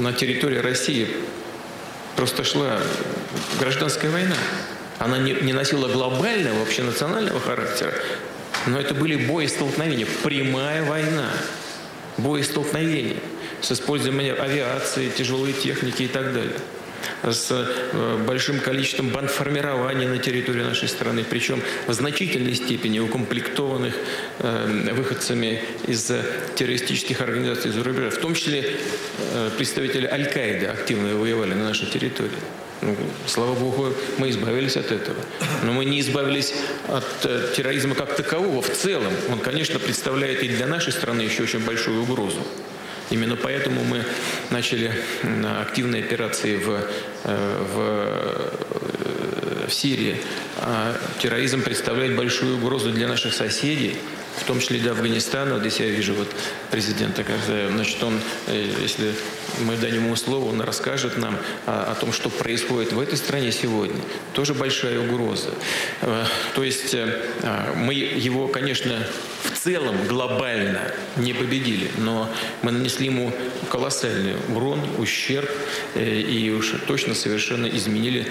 на 0.00 0.12
территории 0.12 0.58
России 0.58 1.08
просто 2.18 2.42
шла 2.42 2.80
гражданская 3.60 4.10
война. 4.10 4.34
Она 4.98 5.18
не, 5.18 5.34
не 5.34 5.52
носила 5.52 5.86
глобального, 5.86 6.62
общенационального 6.62 7.38
характера, 7.38 7.92
но 8.66 8.80
это 8.80 8.92
были 8.92 9.14
бои 9.24 9.46
столкновения, 9.46 10.04
прямая 10.24 10.82
война, 10.82 11.30
бои 12.16 12.42
столкновения 12.42 13.18
с 13.60 13.70
использованием 13.70 14.34
авиации, 14.36 15.10
тяжелой 15.10 15.52
техники 15.52 16.02
и 16.02 16.08
так 16.08 16.34
далее 16.34 16.56
с 17.22 17.50
э, 17.50 18.24
большим 18.26 18.60
количеством 18.60 19.10
бандформирований 19.10 20.06
на 20.06 20.18
территории 20.18 20.62
нашей 20.62 20.88
страны, 20.88 21.24
причем 21.28 21.62
в 21.86 21.92
значительной 21.92 22.54
степени 22.54 22.98
укомплектованных 22.98 23.94
э, 24.38 24.92
выходцами 24.92 25.60
из 25.86 26.10
террористических 26.54 27.20
организаций 27.20 27.70
за 27.70 27.82
рубежа. 27.82 28.10
В 28.10 28.18
том 28.18 28.34
числе 28.34 28.72
э, 29.34 29.50
представители 29.56 30.06
Аль-Каиды 30.06 30.66
активно 30.66 31.16
воевали 31.16 31.54
на 31.54 31.64
нашей 31.64 31.86
территории. 31.86 32.30
Ну, 32.80 32.96
слава 33.26 33.54
Богу, 33.54 33.92
мы 34.18 34.30
избавились 34.30 34.76
от 34.76 34.92
этого. 34.92 35.18
Но 35.64 35.72
мы 35.72 35.84
не 35.84 36.00
избавились 36.00 36.54
от 36.86 37.04
терроризма 37.56 37.96
как 37.96 38.14
такового 38.14 38.62
в 38.62 38.70
целом. 38.70 39.12
Он, 39.32 39.40
конечно, 39.40 39.80
представляет 39.80 40.44
и 40.44 40.48
для 40.48 40.68
нашей 40.68 40.92
страны 40.92 41.22
еще 41.22 41.42
очень 41.42 41.58
большую 41.58 42.02
угрозу. 42.02 42.38
Именно 43.10 43.36
поэтому 43.36 43.84
мы 43.84 44.04
начали 44.50 44.92
активные 45.60 46.02
операции 46.04 46.56
в, 46.56 46.80
э, 47.24 47.64
в, 47.72 47.78
э, 47.78 49.66
в 49.68 49.72
Сирии. 49.72 50.16
А 50.58 50.94
терроризм 51.18 51.62
представляет 51.62 52.16
большую 52.16 52.56
угрозу 52.56 52.90
для 52.90 53.08
наших 53.08 53.32
соседей 53.32 53.96
в 54.40 54.44
том 54.44 54.60
числе 54.60 54.80
до 54.80 54.92
Афганистана. 54.92 55.58
Здесь 55.58 55.80
я 55.80 55.86
вижу 55.86 56.14
вот 56.14 56.28
президента, 56.70 57.24
когда, 57.24 57.68
значит, 57.70 58.02
он, 58.02 58.20
э, 58.46 58.70
если 58.80 59.12
мы 59.60 59.76
дадим 59.76 60.06
ему 60.06 60.16
слово, 60.16 60.50
он 60.50 60.60
расскажет 60.60 61.16
нам 61.18 61.36
о, 61.66 61.92
о 61.92 61.94
том, 61.94 62.12
что 62.12 62.30
происходит 62.30 62.92
в 62.92 63.00
этой 63.00 63.16
стране 63.18 63.52
сегодня. 63.52 64.00
Тоже 64.32 64.54
большая 64.54 65.00
угроза. 65.00 65.50
Э, 66.02 66.24
то 66.54 66.62
есть 66.62 66.94
э, 66.94 67.20
мы 67.76 67.94
его, 67.94 68.48
конечно, 68.48 68.98
в 69.44 69.58
целом 69.58 69.96
глобально 70.06 70.92
не 71.16 71.32
победили, 71.32 71.90
но 71.98 72.30
мы 72.62 72.70
нанесли 72.70 73.06
ему 73.06 73.32
колоссальный 73.70 74.34
урон, 74.54 74.80
ущерб 74.98 75.50
и 75.96 76.54
уж 76.56 76.74
точно 76.86 77.14
совершенно 77.14 77.66
изменили, 77.66 78.26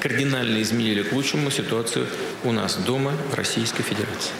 кардинально 0.00 0.60
изменили 0.62 1.02
к 1.02 1.12
лучшему 1.12 1.50
ситуацию 1.50 2.06
у 2.44 2.52
нас 2.52 2.76
дома 2.76 3.12
в 3.30 3.34
Российской 3.34 3.82
Федерации. 3.82 4.32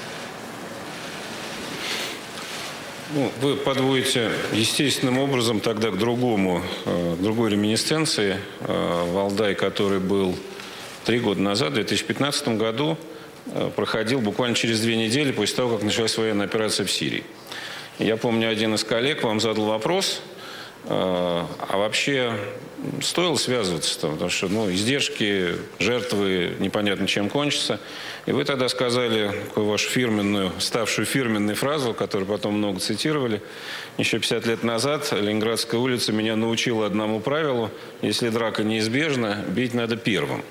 Ну, 3.17 3.33
вы 3.41 3.57
подводите 3.57 4.31
естественным 4.53 5.19
образом 5.19 5.61
тогда 5.61 5.91
к 5.91 5.97
другому, 5.97 6.61
э, 6.85 7.17
к 7.19 7.23
другой 7.23 7.53
реминисценции. 7.53 8.37
Э, 8.61 9.11
Валдай, 9.11 9.55
который 9.55 10.01
был 10.01 10.37
три 11.07 11.19
года 11.21 11.41
назад, 11.41 11.71
в 11.71 11.75
2015 11.77 12.59
году, 12.59 12.99
э, 13.47 13.71
проходил 13.75 14.21
буквально 14.21 14.55
через 14.55 14.83
две 14.83 14.97
недели 14.97 15.33
после 15.33 15.57
того, 15.57 15.77
как 15.77 15.83
началась 15.83 16.19
военная 16.19 16.45
операция 16.45 16.85
в 16.85 16.93
Сирии. 16.93 17.25
Я 17.99 18.19
помню, 18.19 18.51
один 18.51 18.75
из 18.75 18.85
коллег 18.85 19.23
вам 19.23 19.41
задал 19.41 19.65
вопрос, 19.65 20.21
а 20.87 21.47
вообще 21.73 22.39
стоило 23.03 23.37
связываться, 23.37 23.99
там, 24.01 24.13
потому 24.13 24.31
что 24.31 24.49
ну, 24.49 24.71
издержки, 24.73 25.57
жертвы 25.79 26.55
непонятно 26.59 27.07
чем 27.07 27.29
кончатся. 27.31 27.81
И 28.27 28.33
вы 28.33 28.45
тогда 28.45 28.69
сказали 28.69 29.33
такую 29.49 29.67
вашу 29.67 29.89
фирменную, 29.89 30.53
ставшую 30.59 31.07
фирменной 31.07 31.55
фразу, 31.55 31.95
которую 31.95 32.29
потом 32.29 32.55
много 32.55 32.81
цитировали. 32.81 33.43
Еще 33.99 34.19
50 34.19 34.47
лет 34.47 34.63
назад 34.65 35.13
Ленинградская 35.13 35.81
улица 35.81 36.13
меня 36.13 36.37
научила 36.37 36.87
одному 36.87 37.21
правилу. 37.21 37.71
Если 38.03 38.29
драка 38.29 38.65
неизбежна, 38.65 39.45
бить 39.49 39.75
надо 39.75 39.97
первым. 39.97 40.43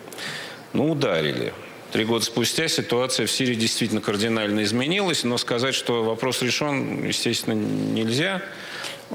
Ну, 0.73 0.91
ударили. 0.91 1.53
Три 1.91 2.03
года 2.03 2.25
спустя 2.25 2.67
ситуация 2.67 3.25
в 3.25 3.31
Сирии 3.31 3.55
действительно 3.55 4.01
кардинально 4.01 4.63
изменилась, 4.63 5.23
но 5.23 5.37
сказать, 5.37 5.75
что 5.75 6.03
вопрос 6.03 6.41
решен, 6.41 7.05
естественно, 7.07 7.53
нельзя. 7.53 8.41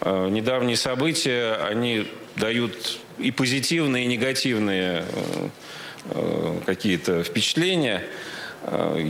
Э, 0.01 0.29
недавние 0.31 0.77
события, 0.77 1.57
они 1.57 2.07
дают 2.37 2.99
и 3.19 3.31
позитивные, 3.31 4.05
и 4.05 4.09
негативные 4.09 5.05
э, 5.07 5.49
э, 6.07 6.61
какие-то 6.67 7.23
впечатления. 7.23 8.03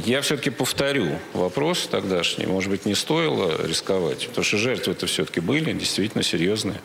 Я 0.06 0.20
все-таки 0.20 0.50
повторю 0.50 1.18
вопрос 1.32 1.88
тогдашний. 1.90 2.46
Может 2.46 2.70
быть, 2.70 2.86
не 2.86 2.94
стоило 2.94 3.66
рисковать? 3.66 4.28
Потому 4.28 4.44
что 4.44 4.58
жертвы-то 4.58 5.08
все-таки 5.08 5.40
были 5.40 5.72
действительно 5.72 6.22
серьезные. 6.22 6.80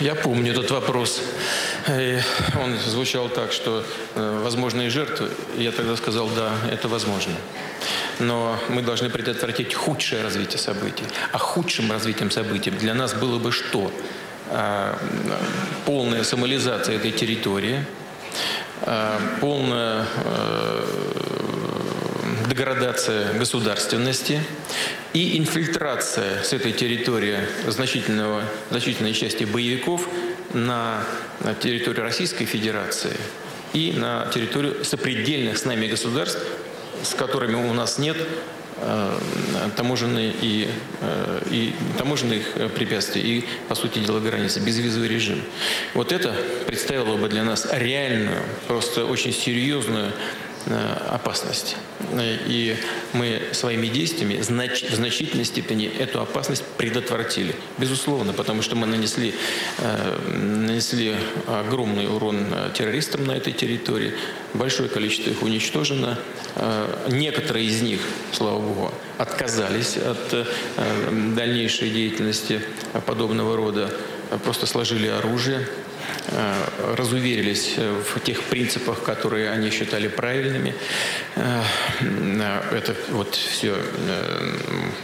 Я 0.00 0.14
помню 0.14 0.52
этот 0.52 0.70
вопрос. 0.70 1.22
Он 1.88 2.76
звучал 2.86 3.30
так, 3.30 3.52
что 3.52 3.82
возможные 4.14 4.90
жертвы. 4.90 5.30
Я 5.56 5.72
тогда 5.72 5.96
сказал, 5.96 6.28
да, 6.28 6.52
это 6.70 6.88
возможно 6.88 7.34
но 8.20 8.58
мы 8.68 8.82
должны 8.82 9.10
предотвратить 9.10 9.74
худшее 9.74 10.22
развитие 10.22 10.58
событий. 10.58 11.04
А 11.32 11.38
худшим 11.38 11.90
развитием 11.90 12.30
событий 12.30 12.70
для 12.70 12.94
нас 12.94 13.14
было 13.14 13.38
бы 13.38 13.50
что? 13.50 13.90
А, 14.52 14.98
полная 15.86 16.24
сомализация 16.24 16.96
этой 16.96 17.12
территории, 17.12 17.84
а, 18.82 19.20
полная 19.40 20.04
а, 20.24 20.84
деградация 22.48 23.32
государственности 23.34 24.40
и 25.12 25.38
инфильтрация 25.38 26.42
с 26.42 26.52
этой 26.52 26.72
территории 26.72 27.38
значительного, 27.68 28.42
значительной 28.70 29.12
части 29.12 29.44
боевиков 29.44 30.08
на, 30.52 31.04
на 31.38 31.54
территорию 31.54 32.02
Российской 32.02 32.44
Федерации 32.44 33.16
и 33.72 33.92
на 33.92 34.26
территорию 34.34 34.84
сопредельных 34.84 35.58
с 35.58 35.64
нами 35.64 35.86
государств, 35.86 36.40
с 37.04 37.14
которыми 37.14 37.54
у 37.54 37.72
нас 37.72 37.98
нет 37.98 38.16
э, 38.16 38.24
таможенные 39.76 40.32
и, 40.40 40.68
э, 41.00 41.42
и 41.50 41.74
таможенных 41.98 42.42
препятствий 42.74 43.22
и, 43.22 43.44
по 43.68 43.74
сути 43.74 43.98
дела, 43.98 44.20
границы, 44.20 44.60
безвизовый 44.60 45.08
режим. 45.08 45.40
Вот 45.94 46.12
это 46.12 46.34
представило 46.66 47.16
бы 47.16 47.28
для 47.28 47.44
нас 47.44 47.68
реальную, 47.70 48.42
просто 48.66 49.04
очень 49.04 49.32
серьезную 49.32 50.12
Э, 50.12 50.49
опасность. 50.70 51.76
И 52.18 52.76
мы 53.12 53.40
своими 53.52 53.86
действиями 53.86 54.40
знач 54.40 54.82
в 54.82 54.94
значительной 54.94 55.44
степени 55.44 55.86
эту 55.86 56.20
опасность 56.20 56.64
предотвратили. 56.76 57.54
Безусловно, 57.78 58.32
потому 58.32 58.62
что 58.62 58.76
мы 58.76 58.86
нанесли, 58.86 59.34
э, 59.78 60.18
нанесли 60.36 61.14
огромный 61.46 62.06
урон 62.06 62.46
э, 62.52 62.70
террористам 62.74 63.26
на 63.26 63.32
этой 63.32 63.52
территории. 63.52 64.14
Большое 64.54 64.88
количество 64.88 65.30
их 65.30 65.42
уничтожено. 65.42 66.18
Некоторые 67.08 67.66
из 67.66 67.80
них, 67.82 68.00
слава 68.32 68.58
богу, 68.58 68.92
отказались 69.18 69.96
от 69.96 70.48
дальнейшей 71.36 71.90
деятельности 71.90 72.60
подобного 73.06 73.56
рода. 73.56 73.90
просто 74.44 74.66
сложили 74.66 75.06
оружие, 75.06 75.60
Э, 75.60 75.89
разуверились 76.96 77.76
в 77.76 78.20
тех 78.20 78.42
принципах, 78.44 79.02
которые 79.02 79.50
они 79.50 79.70
считали 79.70 80.08
правильными. 80.08 80.74
Э, 81.36 81.62
это 82.72 82.94
вот 83.10 83.34
все 83.34 83.74
э, 83.76 84.56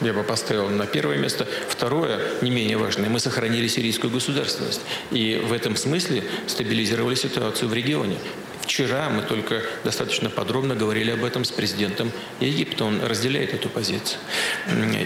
я 0.02 0.12
бы 0.12 0.22
поставил 0.22 0.68
на 0.68 0.86
первое 0.86 1.16
место. 1.16 1.46
Второе, 1.68 2.20
не 2.42 2.50
менее 2.50 2.76
важное, 2.76 3.08
мы 3.08 3.20
сохранили 3.20 3.68
сирийскую 3.68 4.12
государственность. 4.12 4.82
И 5.10 5.40
в 5.42 5.52
этом 5.52 5.76
смысле 5.76 6.24
стабилизировали 6.46 7.14
ситуацию 7.14 7.68
в 7.68 7.74
регионе. 7.74 8.18
Вчера 8.62 9.08
мы 9.10 9.22
только 9.22 9.62
достаточно 9.84 10.30
подробно 10.30 10.74
говорили 10.74 11.10
об 11.10 11.24
этом 11.24 11.44
с 11.44 11.50
президентом 11.50 12.10
Египта. 12.40 12.84
Он 12.84 13.02
разделяет 13.02 13.54
эту 13.54 13.68
позицию. 13.68 14.18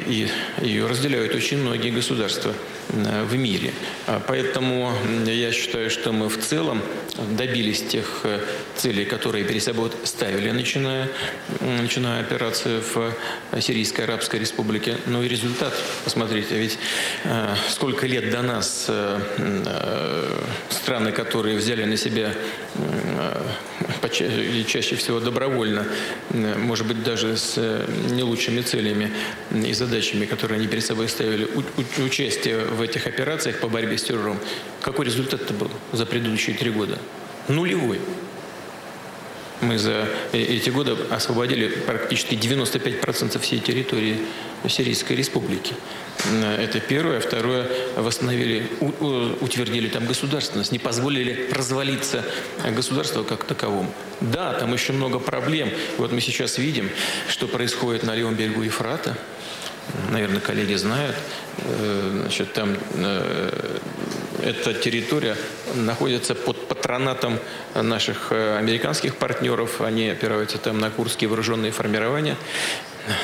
И 0.06 0.28
ее 0.62 0.86
разделяют 0.86 1.34
очень 1.34 1.58
многие 1.58 1.90
государства 1.90 2.54
в 2.88 3.36
мире. 3.36 3.72
А 4.06 4.20
поэтому 4.26 4.92
я 5.26 5.52
считаю, 5.52 5.90
что 5.90 6.12
мы 6.12 6.28
в 6.28 6.38
целом 6.38 6.82
добились 7.36 7.82
тех 7.82 8.20
э, 8.24 8.40
целей, 8.76 9.04
которые 9.04 9.44
перед 9.44 9.62
собой 9.62 9.90
ставили, 10.04 10.50
начиная, 10.50 11.08
начиная 11.60 12.20
операцию 12.20 12.82
в 12.82 13.60
Сирийской 13.60 14.02
Арабской 14.02 14.40
Республике. 14.40 14.96
Ну 15.06 15.22
и 15.22 15.28
результат, 15.28 15.74
посмотрите, 16.04 16.56
ведь 16.56 16.78
э, 17.24 17.54
сколько 17.68 18.06
лет 18.06 18.30
до 18.30 18.42
нас 18.42 18.86
э, 18.88 19.20
страны, 20.70 21.12
которые 21.12 21.56
взяли 21.56 21.84
на 21.84 21.96
себя 21.96 22.32
или 24.20 24.62
чаще 24.64 24.96
всего 24.96 25.20
добровольно, 25.20 25.86
может 26.30 26.86
быть, 26.86 27.02
даже 27.02 27.36
с 27.36 27.86
не 28.10 28.22
лучшими 28.22 28.60
целями 28.60 29.10
и 29.50 29.72
задачами, 29.72 30.26
которые 30.26 30.58
они 30.58 30.66
перед 30.66 30.84
собой 30.84 31.08
ставили, 31.08 31.48
участие 32.04 32.64
в 32.64 32.80
этих 32.80 33.06
операциях 33.06 33.60
по 33.60 33.68
борьбе 33.68 33.98
с 33.98 34.02
террором, 34.02 34.38
какой 34.82 35.06
результат-то 35.06 35.54
был 35.54 35.70
за 35.92 36.06
предыдущие 36.06 36.56
три 36.56 36.70
года? 36.70 36.98
Нулевой. 37.48 38.00
Мы 39.60 39.78
за 39.78 40.08
э, 40.32 40.38
эти 40.38 40.70
годы 40.70 40.96
освободили 41.10 41.68
практически 41.68 42.34
95% 42.34 43.38
всей 43.40 43.60
территории 43.60 44.18
Сирийской 44.68 45.14
республики. 45.14 45.74
Это 46.58 46.80
первое. 46.80 47.20
Второе, 47.20 47.66
восстановили, 47.96 48.68
утвердили 48.80 49.88
там 49.88 50.06
государственность, 50.06 50.70
не 50.72 50.78
позволили 50.78 51.48
развалиться 51.50 52.24
государству 52.74 53.24
как 53.24 53.44
таковому. 53.44 53.92
Да, 54.20 54.52
там 54.54 54.72
еще 54.72 54.92
много 54.92 55.18
проблем. 55.18 55.70
Вот 55.96 56.12
мы 56.12 56.20
сейчас 56.20 56.58
видим, 56.58 56.90
что 57.28 57.46
происходит 57.46 58.02
на 58.02 58.14
левом 58.14 58.34
берегу 58.34 58.62
Ефрата. 58.62 59.16
Наверное, 60.10 60.40
коллеги 60.40 60.74
знают. 60.74 61.16
Э, 61.58 62.20
значит, 62.22 62.52
там 62.52 62.76
э, 62.94 63.78
эта 64.42 64.74
территория 64.74 65.36
находится 65.74 66.34
под 66.34 66.68
патронатом 66.68 67.38
наших 67.74 68.28
э, 68.30 68.58
американских 68.58 69.16
партнеров. 69.16 69.80
Они 69.80 70.08
опираются 70.08 70.58
там 70.58 70.78
на 70.78 70.90
курские 70.90 71.28
вооруженные 71.28 71.72
формирования. 71.72 72.36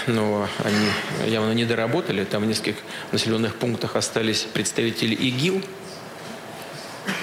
Но 0.07 0.49
они 0.65 1.31
явно 1.31 1.53
не 1.53 1.65
доработали. 1.65 2.25
Там 2.25 2.43
в 2.43 2.47
нескольких 2.47 2.77
населенных 3.13 3.57
пунктах 3.57 3.97
остались 3.97 4.43
представители 4.53 5.15
ИГИЛ. 5.15 5.63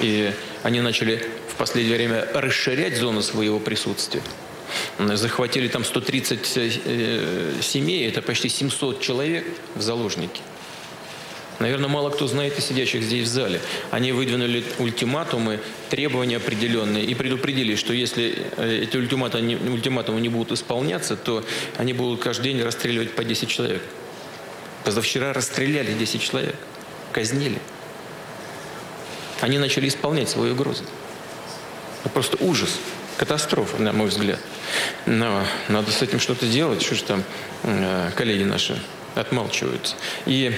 И 0.01 0.33
они 0.63 0.81
начали 0.81 1.29
в 1.49 1.55
последнее 1.55 1.97
время 1.97 2.27
расширять 2.33 2.97
зону 2.97 3.21
своего 3.21 3.59
присутствия. 3.59 4.21
Захватили 4.97 5.67
там 5.67 5.83
130 5.83 6.39
э, 6.55 7.53
семей, 7.61 8.07
это 8.07 8.21
почти 8.21 8.49
700 8.49 9.01
человек 9.01 9.45
в 9.75 9.81
заложники. 9.81 10.41
Наверное, 11.63 11.87
мало 11.87 12.09
кто 12.09 12.27
знает 12.27 12.59
из 12.59 12.65
сидящих 12.65 13.03
здесь 13.03 13.25
в 13.25 13.31
зале. 13.31 13.61
Они 13.89 14.11
выдвинули 14.11 14.65
ультиматумы, 14.79 15.61
требования 15.89 16.35
определенные 16.35 17.05
и 17.05 17.15
предупредили, 17.15 17.75
что 17.75 17.93
если 17.93 18.45
э, 18.57 18.81
эти 18.83 18.97
ультиматумы, 18.97 20.19
не 20.19 20.27
будут 20.27 20.51
исполняться, 20.51 21.15
то 21.15 21.41
они 21.77 21.93
будут 21.93 22.21
каждый 22.21 22.51
день 22.51 22.61
расстреливать 22.61 23.15
по 23.15 23.23
10 23.23 23.47
человек. 23.47 23.81
Позавчера 24.83 25.31
расстреляли 25.31 25.93
10 25.93 26.21
человек, 26.21 26.55
казнили. 27.13 27.59
Они 29.39 29.57
начали 29.57 29.87
исполнять 29.87 30.27
свои 30.27 30.51
угрозы. 30.51 30.83
Это 32.01 32.09
просто 32.09 32.35
ужас, 32.41 32.77
катастрофа, 33.15 33.81
на 33.81 33.93
мой 33.93 34.09
взгляд. 34.09 34.39
Но 35.05 35.45
надо 35.69 35.91
с 35.91 36.01
этим 36.01 36.19
что-то 36.19 36.45
делать. 36.45 36.81
Что 36.81 36.95
же 36.95 37.03
там 37.05 37.23
э, 37.63 38.11
коллеги 38.17 38.43
наши 38.43 38.77
отмалчиваются. 39.15 39.95
И 40.25 40.53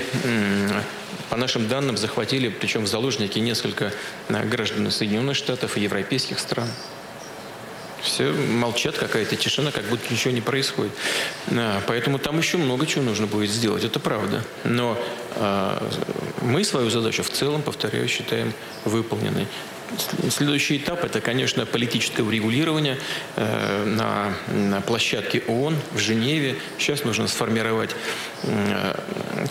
по 1.29 1.37
нашим 1.37 1.67
данным 1.67 1.97
захватили, 1.97 2.49
причем 2.49 2.83
в 2.83 2.87
заложники, 2.87 3.39
несколько 3.39 3.91
э, 4.29 4.45
граждан 4.45 4.89
Соединенных 4.91 5.35
Штатов 5.35 5.77
и 5.77 5.81
европейских 5.81 6.39
стран. 6.39 6.67
Все 8.01 8.31
молчат, 8.31 8.97
какая-то 8.97 9.35
тишина, 9.35 9.71
как 9.71 9.85
будто 9.85 10.13
ничего 10.13 10.31
не 10.31 10.41
происходит. 10.41 10.91
А, 11.49 11.81
поэтому 11.87 12.19
там 12.19 12.37
еще 12.37 12.57
много 12.57 12.85
чего 12.85 13.03
нужно 13.03 13.25
будет 13.25 13.49
сделать, 13.49 13.83
это 13.83 13.99
правда. 13.99 14.43
Но 14.63 14.97
а, 15.37 15.91
мы 16.41 16.63
свою 16.63 16.91
задачу 16.91 17.23
в 17.23 17.29
целом, 17.29 17.63
повторяю, 17.63 18.07
считаем 18.07 18.53
выполненной. 18.83 19.47
Следующий 20.29 20.77
этап– 20.77 21.03
это, 21.05 21.21
конечно, 21.21 21.65
политическое 21.65 22.23
урегулирование 22.23 22.97
э, 23.35 23.85
на, 23.85 24.33
на 24.53 24.81
площадке 24.81 25.43
ООН 25.47 25.77
в 25.93 25.99
Женеве. 25.99 26.55
Сейчас 26.77 27.03
нужно 27.03 27.27
сформировать 27.27 27.91
э, 28.43 28.99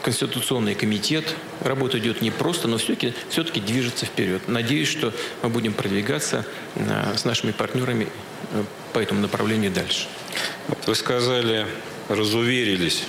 конституционный 0.03 0.75
комитет. 0.75 1.35
Работа 1.61 1.99
идет 1.99 2.21
не 2.21 2.31
просто, 2.31 2.69
но 2.69 2.79
все-таки 2.79 3.15
все 3.31 3.45
движется 3.45 4.07
вперед. 4.07 4.49
Надеюсь, 4.49 4.89
что 4.89 5.13
мы 5.43 5.49
будем 5.49 5.73
продвигаться 5.73 6.45
э, 6.75 7.15
с 7.17 7.25
нашими 7.25 7.53
партнерами 7.53 8.09
по 8.93 8.99
этому 8.99 9.21
направлению 9.21 9.71
дальше. 9.71 10.07
Вы 10.87 10.95
сказали, 10.95 11.67
разуверились 12.09 13.05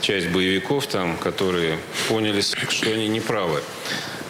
часть 0.00 0.28
боевиков 0.28 0.86
там, 0.86 1.16
которые 1.16 1.78
поняли, 2.08 2.40
что 2.40 2.90
они 2.90 3.08
неправы. 3.08 3.62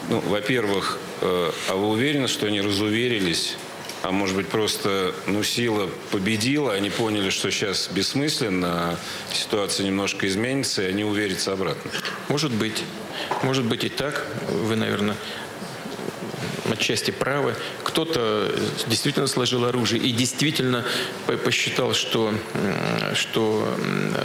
Ну, 0.08 0.20
во-первых, 0.20 0.98
а 1.24 1.74
вы 1.76 1.88
уверены, 1.88 2.28
что 2.28 2.46
они 2.46 2.60
разуверились? 2.60 3.56
А 4.02 4.10
может 4.10 4.36
быть, 4.36 4.48
просто 4.48 5.14
ну, 5.26 5.42
сила 5.42 5.88
победила, 6.10 6.74
они 6.74 6.90
поняли, 6.90 7.30
что 7.30 7.50
сейчас 7.50 7.88
бессмысленно, 7.88 8.98
ситуация 9.32 9.86
немножко 9.86 10.28
изменится, 10.28 10.82
и 10.82 10.86
они 10.86 11.04
уверятся 11.04 11.52
обратно? 11.52 11.90
Может 12.28 12.52
быть. 12.52 12.82
Может 13.42 13.64
быть 13.64 13.84
и 13.84 13.88
так. 13.88 14.26
Вы, 14.50 14.76
наверное, 14.76 15.16
отчасти 16.70 17.12
правы. 17.12 17.54
Кто-то 17.82 18.54
действительно 18.86 19.26
сложил 19.26 19.64
оружие 19.64 20.02
и 20.02 20.12
действительно 20.12 20.84
посчитал, 21.44 21.94
что, 21.94 22.34
что 23.14 23.66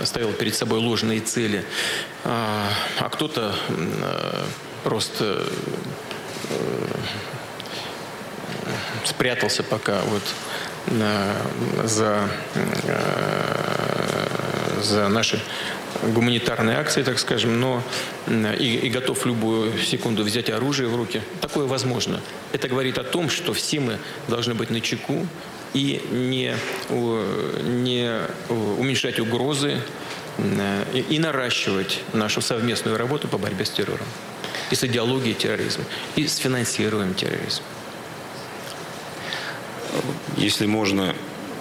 ставил 0.03 0.33
перед 0.33 0.55
собой 0.55 0.79
ложные 0.79 1.21
цели. 1.21 1.63
А, 2.25 2.69
а 2.99 3.09
кто-то 3.09 3.55
просто 4.83 5.45
э, 5.45 5.47
спрятался 9.05 9.63
пока 9.63 9.99
вот 10.01 10.23
за, 11.83 12.29
э, 12.55 12.99
за 14.81 15.07
наши 15.07 15.39
гуманитарные 16.03 16.77
акции, 16.77 17.03
так 17.03 17.19
скажем, 17.19 17.59
но 17.59 17.83
и, 18.27 18.79
и 18.83 18.89
готов 18.89 19.25
любую 19.25 19.77
секунду 19.79 20.23
взять 20.23 20.49
оружие 20.49 20.87
в 20.87 20.95
руки. 20.95 21.21
Такое 21.41 21.67
возможно. 21.67 22.21
Это 22.53 22.67
говорит 22.67 22.97
о 22.97 23.03
том, 23.03 23.29
что 23.29 23.53
все 23.53 23.79
мы 23.79 23.97
должны 24.27 24.53
быть 24.53 24.69
на 24.69 24.81
чеку 24.81 25.27
и 25.73 26.01
не, 26.11 26.55
не 26.89 28.21
уменьшать 28.49 29.19
угрозы 29.19 29.81
и, 30.93 31.05
и 31.09 31.19
наращивать 31.19 31.99
нашу 32.13 32.41
совместную 32.41 32.97
работу 32.97 33.27
по 33.27 33.37
борьбе 33.37 33.65
с 33.65 33.69
террором 33.69 34.07
и 34.71 34.75
с 34.75 34.83
идеологией 34.83 35.33
терроризма, 35.33 35.83
и 36.15 36.27
с 36.27 36.37
финансированием 36.37 37.13
терроризма. 37.13 37.65
Если 40.37 40.65
можно, 40.65 41.15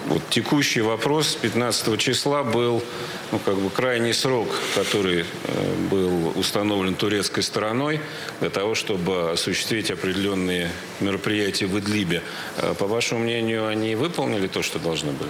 вот 0.07 0.21
текущий 0.29 0.81
вопрос 0.81 1.37
15 1.41 1.99
числа 1.99 2.43
был 2.43 2.83
ну, 3.31 3.39
как 3.39 3.55
бы 3.57 3.69
крайний 3.69 4.13
срок, 4.13 4.47
который 4.75 5.21
э, 5.21 5.75
был 5.89 6.33
установлен 6.35 6.95
турецкой 6.95 7.41
стороной 7.41 7.99
для 8.39 8.49
того, 8.49 8.73
чтобы 8.73 9.31
осуществить 9.31 9.91
определенные 9.91 10.71
мероприятия 10.99 11.67
в 11.67 11.77
Идлибе. 11.77 12.23
Э, 12.57 12.73
по 12.73 12.87
вашему 12.87 13.21
мнению, 13.21 13.67
они 13.67 13.95
выполнили 13.95 14.47
то, 14.47 14.63
что 14.63 14.79
должны 14.79 15.11
были? 15.11 15.29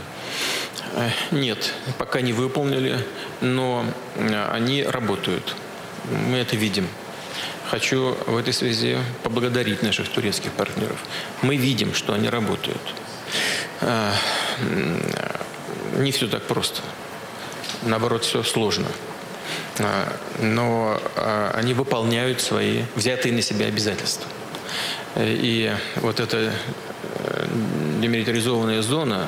Э, 0.96 1.10
нет, 1.32 1.74
пока 1.98 2.22
не 2.22 2.34
выполнили, 2.34 3.00
но 3.42 3.84
они 4.52 4.84
работают. 4.84 5.56
Мы 6.30 6.38
это 6.38 6.56
видим. 6.56 6.88
Хочу 7.69 8.17
в 8.25 8.36
этой 8.36 8.51
связи 8.51 8.97
поблагодарить 9.21 9.84
наших 9.84 10.10
турецких 10.10 10.51
партнеров. 10.53 10.97
Мы 11.43 11.55
видим, 11.55 11.93
что 11.93 12.13
они 12.13 12.27
работают. 12.27 12.82
А, 13.82 14.12
не 15.97 16.12
все 16.12 16.27
так 16.27 16.41
просто. 16.43 16.82
Наоборот, 17.84 18.25
все 18.25 18.41
сложно. 18.41 18.88
но 20.39 20.99
они 21.53 21.75
выполняют 21.75 22.41
свои 22.41 22.84
взятые 22.95 23.34
на 23.34 23.41
себя 23.43 23.67
обязательства. 23.67 24.27
И 25.15 25.71
вот 25.97 26.19
эта 26.19 26.51
демилитаризованная 28.02 28.82
зона, 28.82 29.28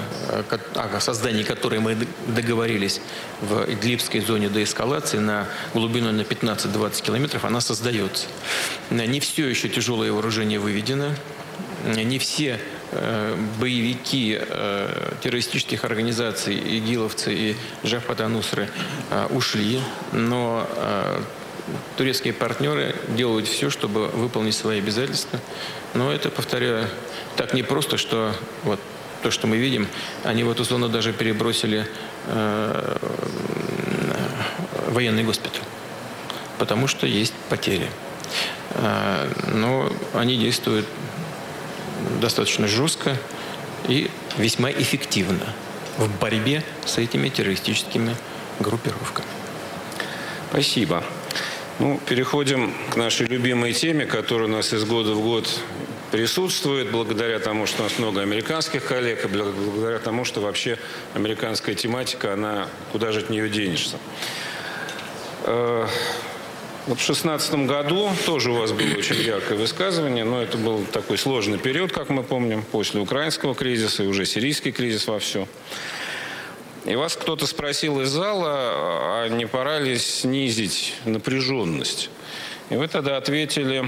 о 0.75 0.99
создании 0.99 1.43
которой 1.43 1.79
мы 1.79 1.97
договорились 2.27 3.01
в 3.41 3.71
Идлибской 3.71 4.21
зоне 4.21 4.49
деэскалации 4.49 5.17
на 5.17 5.47
глубину 5.73 6.11
на 6.11 6.21
15-20 6.21 7.01
километров, 7.01 7.45
она 7.45 7.61
создается. 7.61 8.27
Не 8.89 9.19
все 9.19 9.47
еще 9.47 9.69
тяжелое 9.69 10.11
вооружение 10.11 10.59
выведено, 10.59 11.15
не 11.85 12.19
все 12.19 12.59
э, 12.91 13.35
боевики 13.59 14.37
э, 14.39 15.13
террористических 15.21 15.83
организаций, 15.83 16.55
игиловцы 16.55 17.33
и 17.33 17.55
Джахпата 17.85 18.27
Нусры 18.27 18.69
э, 19.09 19.27
ушли, 19.31 19.79
но 20.11 20.67
турецкие 21.97 22.33
партнеры 22.33 22.95
делают 23.09 23.47
все, 23.47 23.69
чтобы 23.69 24.07
выполнить 24.07 24.55
свои 24.55 24.79
обязательства. 24.79 25.39
Но 25.93 26.11
это, 26.11 26.29
повторяю, 26.29 26.87
так 27.35 27.53
не 27.53 27.63
просто, 27.63 27.97
что 27.97 28.33
вот 28.63 28.79
то, 29.21 29.31
что 29.31 29.47
мы 29.47 29.57
видим, 29.57 29.87
они 30.23 30.43
в 30.43 30.51
эту 30.51 30.63
зону 30.63 30.89
даже 30.89 31.13
перебросили 31.13 31.87
э, 32.27 32.97
военный 34.87 35.23
госпиталь, 35.23 35.61
потому 36.57 36.87
что 36.87 37.05
есть 37.05 37.33
потери. 37.49 37.89
Э, 38.71 39.29
но 39.53 39.91
они 40.13 40.37
действуют 40.37 40.87
достаточно 42.19 42.67
жестко 42.67 43.15
и 43.87 44.09
весьма 44.37 44.71
эффективно 44.71 45.53
в 45.97 46.09
борьбе 46.19 46.63
с 46.85 46.97
этими 46.97 47.29
террористическими 47.29 48.15
группировками. 48.59 49.27
Спасибо. 50.49 51.03
Ну, 51.81 51.99
переходим 52.05 52.71
к 52.91 52.95
нашей 52.95 53.25
любимой 53.25 53.73
теме, 53.73 54.05
которая 54.05 54.47
у 54.47 54.51
нас 54.51 54.71
из 54.71 54.85
года 54.85 55.13
в 55.13 55.21
год 55.23 55.49
присутствует, 56.11 56.91
благодаря 56.91 57.39
тому, 57.39 57.65
что 57.65 57.81
у 57.81 57.85
нас 57.85 57.97
много 57.97 58.21
американских 58.21 58.85
коллег, 58.85 59.25
и 59.25 59.27
благодаря 59.27 59.97
тому, 59.97 60.23
что 60.23 60.41
вообще 60.41 60.77
американская 61.15 61.73
тематика, 61.73 62.33
она 62.33 62.67
куда 62.91 63.11
же 63.11 63.21
от 63.21 63.31
нее 63.31 63.49
денешься. 63.49 63.97
Э, 65.45 65.87
вот 66.85 66.99
в 66.99 67.05
2016 67.05 67.55
году 67.65 68.11
тоже 68.27 68.51
у 68.51 68.57
вас 68.57 68.73
было 68.73 68.95
очень 68.95 69.19
яркое 69.19 69.57
высказывание, 69.57 70.23
но 70.23 70.39
это 70.39 70.59
был 70.59 70.85
такой 70.85 71.17
сложный 71.17 71.57
период, 71.57 71.91
как 71.91 72.09
мы 72.09 72.21
помним, 72.21 72.61
после 72.61 73.01
украинского 73.01 73.55
кризиса 73.55 74.03
и 74.03 74.05
уже 74.05 74.27
сирийский 74.27 74.71
кризис 74.71 75.07
вовсю. 75.07 75.47
И 76.85 76.95
вас 76.95 77.15
кто-то 77.15 77.45
спросил 77.45 78.01
из 78.01 78.09
зала, 78.09 78.53
а 78.53 79.27
не 79.29 79.45
пора 79.45 79.79
ли 79.79 79.97
снизить 79.99 80.95
напряженность? 81.05 82.09
И 82.71 82.75
вы 82.75 82.87
тогда 82.87 83.17
ответили, 83.17 83.87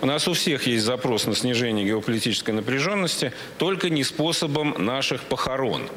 у 0.00 0.06
нас 0.06 0.26
у 0.26 0.32
всех 0.32 0.66
есть 0.66 0.84
запрос 0.84 1.26
на 1.26 1.36
снижение 1.36 1.86
геополитической 1.86 2.50
напряженности, 2.50 3.32
только 3.58 3.90
не 3.90 4.02
способом 4.02 4.74
наших 4.78 5.22
похорон. 5.22 5.88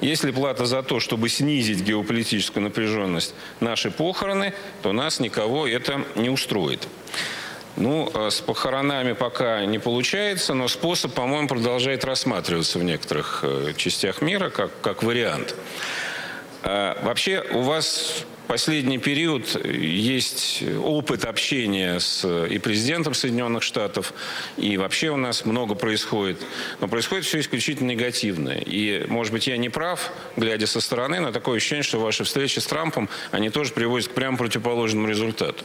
Если 0.00 0.30
плата 0.30 0.64
за 0.64 0.82
то, 0.82 1.00
чтобы 1.00 1.28
снизить 1.28 1.82
геополитическую 1.82 2.62
напряженность, 2.62 3.34
наши 3.58 3.90
похороны, 3.90 4.54
то 4.82 4.92
нас 4.92 5.18
никого 5.18 5.66
это 5.66 6.04
не 6.14 6.30
устроит. 6.30 6.86
Ну, 7.76 8.10
а 8.14 8.30
с 8.30 8.40
похоронами 8.40 9.12
пока 9.12 9.64
не 9.64 9.78
получается, 9.78 10.54
но 10.54 10.68
способ, 10.68 11.14
по-моему, 11.14 11.48
продолжает 11.48 12.04
рассматриваться 12.04 12.78
в 12.78 12.84
некоторых 12.84 13.40
э, 13.42 13.72
частях 13.76 14.22
мира 14.22 14.50
как, 14.50 14.70
как 14.80 15.02
вариант. 15.02 15.54
А, 16.62 16.98
вообще, 17.02 17.44
у 17.52 17.60
вас 17.60 18.24
последний 18.50 18.98
период 18.98 19.64
есть 19.64 20.64
опыт 20.82 21.24
общения 21.24 22.00
с 22.00 22.26
и 22.46 22.58
президентом 22.58 23.14
Соединенных 23.14 23.62
Штатов, 23.62 24.12
и 24.56 24.76
вообще 24.76 25.10
у 25.10 25.16
нас 25.16 25.44
много 25.44 25.76
происходит. 25.76 26.40
Но 26.80 26.88
происходит 26.88 27.24
все 27.24 27.38
исключительно 27.38 27.92
негативное. 27.92 28.58
И, 28.58 29.06
может 29.06 29.32
быть, 29.32 29.46
я 29.46 29.56
не 29.56 29.68
прав, 29.68 30.10
глядя 30.36 30.66
со 30.66 30.80
стороны, 30.80 31.20
но 31.20 31.30
такое 31.30 31.58
ощущение, 31.58 31.84
что 31.84 32.00
ваши 32.00 32.24
встречи 32.24 32.58
с 32.58 32.66
Трампом, 32.66 33.08
они 33.30 33.50
тоже 33.50 33.72
приводят 33.72 34.08
к 34.08 34.14
прямо 34.14 34.36
противоположному 34.36 35.06
результату. 35.06 35.64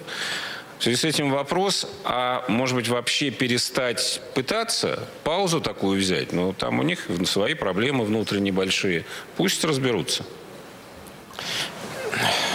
В 0.79 0.83
связи 0.83 0.97
с 0.97 1.03
этим 1.05 1.31
вопрос, 1.31 1.88
а 2.03 2.43
может 2.47 2.75
быть 2.75 2.88
вообще 2.89 3.31
перестать 3.31 4.21
пытаться, 4.33 5.07
паузу 5.23 5.61
такую 5.61 5.99
взять? 5.99 6.33
Ну, 6.33 6.53
там 6.53 6.79
у 6.79 6.83
них 6.83 7.07
свои 7.25 7.53
проблемы 7.53 8.03
внутренние 8.03 8.53
большие. 8.53 9.05
Пусть 9.38 9.63
разберутся. 9.63 10.25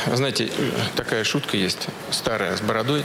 Знаете, 0.07 0.49
такая 0.97 1.25
шутка 1.25 1.57
есть, 1.57 1.89
старая, 2.11 2.57
с 2.57 2.61
бородой. 2.61 3.05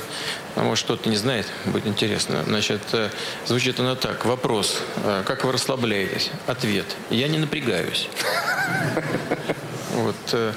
Может, 0.56 0.86
кто-то 0.86 1.10
не 1.10 1.18
знает, 1.18 1.48
будет 1.66 1.88
интересно. 1.88 2.44
Значит, 2.44 2.82
э, 2.94 3.10
звучит 3.46 3.80
она 3.80 3.96
так. 3.96 4.26
Вопрос. 4.26 4.82
Э, 5.04 5.24
как 5.26 5.44
вы 5.44 5.52
расслабляетесь? 5.52 6.32
Ответ. 6.48 6.86
Я 7.10 7.28
не 7.28 7.38
напрягаюсь. 7.38 8.10
Вот. 9.92 10.54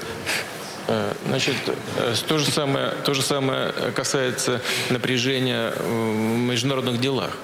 Э, 0.91 1.13
значит, 1.27 1.55
э, 1.97 2.15
то 2.27 2.39
же, 2.39 2.49
самое, 2.49 2.93
то 3.05 3.13
же 3.13 3.21
самое 3.21 3.71
касается 3.95 4.59
напряжения 4.89 5.71
в 5.77 6.15
международных 6.15 6.99
делах. 6.99 7.37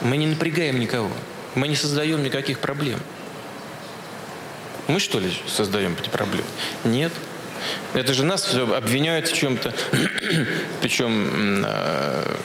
Мы 0.00 0.16
не 0.16 0.26
напрягаем 0.26 0.80
никого. 0.80 1.12
Мы 1.54 1.68
не 1.68 1.76
создаем 1.76 2.24
никаких 2.24 2.58
проблем. 2.58 2.98
Мы 4.88 4.98
что 4.98 5.20
ли 5.20 5.30
создаем 5.46 5.96
эти 6.00 6.08
проблемы? 6.08 6.48
Нет. 6.82 7.12
Это 7.94 8.14
же 8.14 8.24
нас 8.24 8.42
все 8.42 8.74
обвиняют 8.74 9.28
в 9.28 9.36
чем-то, 9.36 9.72
причем 10.80 11.64
э, 11.64 12.36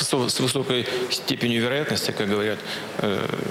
с 0.00 0.40
высокой 0.40 0.88
степенью 1.10 1.60
вероятности, 1.60 2.14
как 2.16 2.30
говорят, 2.30 2.58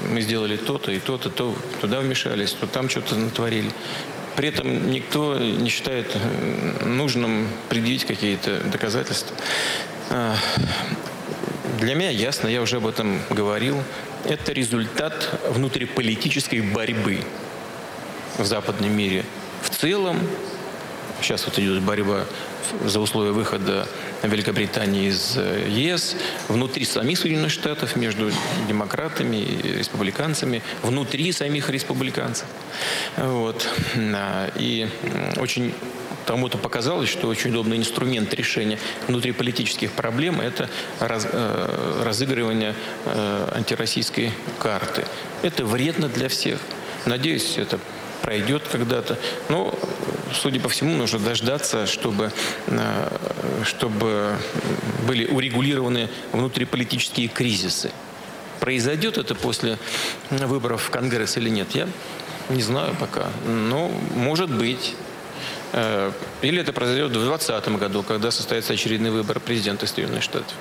мы 0.09 0.21
сделали 0.21 0.57
то-то 0.57 0.91
и 0.91 0.99
то-то, 0.99 1.29
то 1.29 1.55
туда 1.81 1.99
вмешались, 1.99 2.53
то 2.53 2.65
там 2.65 2.89
что-то 2.89 3.15
натворили. 3.15 3.71
При 4.35 4.49
этом 4.49 4.89
никто 4.89 5.37
не 5.37 5.69
считает 5.69 6.07
э, 6.15 6.85
нужным 6.85 7.47
предъявить 7.69 8.05
какие-то 8.05 8.61
доказательства. 8.61 9.35
А, 10.09 10.35
для 11.79 11.95
меня 11.95 12.09
ясно, 12.09 12.47
я 12.47 12.61
уже 12.61 12.77
об 12.77 12.87
этом 12.87 13.19
говорил, 13.29 13.83
это 14.25 14.51
результат 14.51 15.39
внутриполитической 15.49 16.61
борьбы 16.61 17.19
в 18.37 18.45
западном 18.45 18.91
мире 18.91 19.23
в 19.61 19.69
целом. 19.69 20.19
Сейчас 21.21 21.45
вот 21.45 21.59
идет 21.59 21.81
борьба 21.83 22.25
за 22.85 22.99
условия 22.99 23.31
выхода 23.31 23.87
Великобритании 24.23 25.09
из 25.09 25.37
э, 25.37 25.67
ЕС, 25.69 26.15
внутри 26.47 26.85
самих 26.85 27.17
Соединенных 27.17 27.51
Штатов, 27.51 27.95
между 27.95 28.31
демократами 28.67 29.37
и 29.37 29.77
республиканцами, 29.77 30.61
внутри 30.81 31.31
самих 31.31 31.69
республиканцев. 31.69 32.47
Вот. 33.17 33.67
И 34.55 34.87
очень 35.37 35.73
кому-то 36.25 36.57
показалось, 36.57 37.09
что 37.09 37.27
очень 37.27 37.51
удобный 37.51 37.77
инструмент 37.77 38.33
решения 38.33 38.79
внутриполитических 39.07 39.91
проблем– 39.91 40.41
это 40.41 40.69
раз, 40.99 41.27
э, 41.31 42.03
разыгрывание 42.03 42.75
э, 43.05 43.49
антироссийской 43.55 44.31
карты. 44.59 45.05
Это 45.41 45.65
вредно 45.65 46.07
для 46.07 46.29
всех. 46.29 46.59
Надеюсь, 47.05 47.57
это 47.57 47.79
пройдет 48.23 48.63
когда-то. 48.71 49.19
Но, 49.49 49.77
судя 50.33 50.59
по 50.59 50.69
всему, 50.69 50.95
нужно 50.95 51.19
дождаться, 51.19 51.85
чтобы, 51.85 52.31
э, 52.67 53.63
чтобы 53.65 54.37
были 55.05 55.25
урегулированы 55.27 56.09
внутриполитические 56.31 57.27
кризисы. 57.27 57.91
Произойдет 58.59 59.17
это 59.17 59.35
после 59.35 59.77
выборов 60.31 60.83
в 60.83 60.89
Конгресс 60.89 61.37
или 61.37 61.49
нет, 61.49 61.75
я 61.75 61.87
не 62.49 62.61
знаю 62.61 62.95
пока. 62.99 63.27
Но 63.45 63.91
может 64.15 64.49
быть. 64.49 64.95
Э, 65.73 66.11
или 66.41 66.61
это 66.61 66.71
произойдет 66.71 67.09
в 67.09 67.13
2020 67.13 67.67
году, 67.79 68.03
когда 68.03 68.31
состоится 68.31 68.73
очередной 68.73 69.11
выбор 69.11 69.39
президента 69.39 69.85
Соединенных 69.87 70.23
Штатов. 70.23 70.53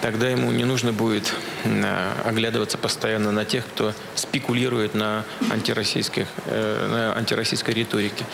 Тогда 0.00 0.28
ему 0.28 0.52
не 0.52 0.64
нужно 0.64 0.92
будет 0.92 1.32
э, 1.64 2.12
оглядываться 2.24 2.78
постоянно 2.78 3.32
на 3.32 3.44
тех, 3.44 3.66
кто 3.66 3.92
спекулирует 4.14 4.94
на, 4.94 5.24
антироссийских, 5.50 6.26
э, 6.46 6.88
на 6.88 7.16
антироссийской 7.16 7.74
риторике. 7.74 8.24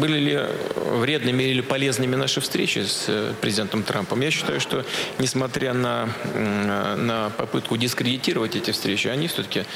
Были 0.00 0.18
ли 0.18 0.40
вредными 0.76 1.44
или 1.44 1.60
полезными 1.60 2.16
наши 2.16 2.40
встречи 2.40 2.80
с 2.80 3.34
президентом 3.40 3.82
Трампом? 3.84 4.20
Я 4.22 4.30
считаю, 4.30 4.60
что 4.60 4.84
несмотря 5.18 5.72
на, 5.72 6.08
на 6.34 7.30
попытку 7.30 7.76
дискредитировать 7.76 8.56
эти 8.56 8.72
встречи, 8.72 9.06
они 9.08 9.28
все-таки 9.28 9.66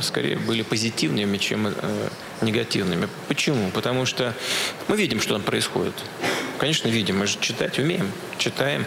скорее 0.00 0.36
были 0.36 0.62
позитивными, 0.62 1.36
чем 1.36 1.72
негативными. 2.40 3.08
Почему? 3.28 3.70
Потому 3.70 4.06
что 4.06 4.34
мы 4.88 4.96
видим, 4.96 5.20
что 5.20 5.34
там 5.34 5.42
происходит. 5.42 5.94
Конечно, 6.58 6.88
видим. 6.88 7.18
Мы 7.18 7.26
же 7.26 7.38
читать 7.40 7.78
умеем. 7.78 8.10
Читаем. 8.40 8.86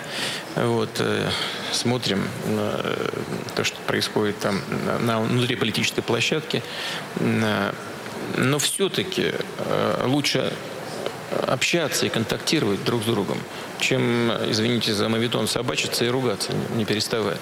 Вот, 0.56 0.90
э, 0.98 1.30
смотрим 1.72 2.28
э, 2.48 3.10
то, 3.56 3.64
что 3.64 3.78
происходит 3.82 4.40
там 4.40 4.60
на 5.02 5.20
внутриполитической 5.20 6.02
площадке. 6.02 6.64
Но 7.20 8.58
все-таки 8.58 9.32
э, 9.60 10.04
лучше 10.08 10.52
общаться 11.46 12.08
и 12.08 12.10
контактировать 12.10 12.84
друг 12.84 13.04
с 13.04 13.06
другом, 13.06 13.38
чем, 13.84 14.32
извините 14.50 14.94
за 14.94 15.10
мавитон, 15.10 15.48
собачиться 15.48 16.06
и 16.06 16.08
ругаться, 16.08 16.52
не 16.76 16.86
переставая. 16.86 17.38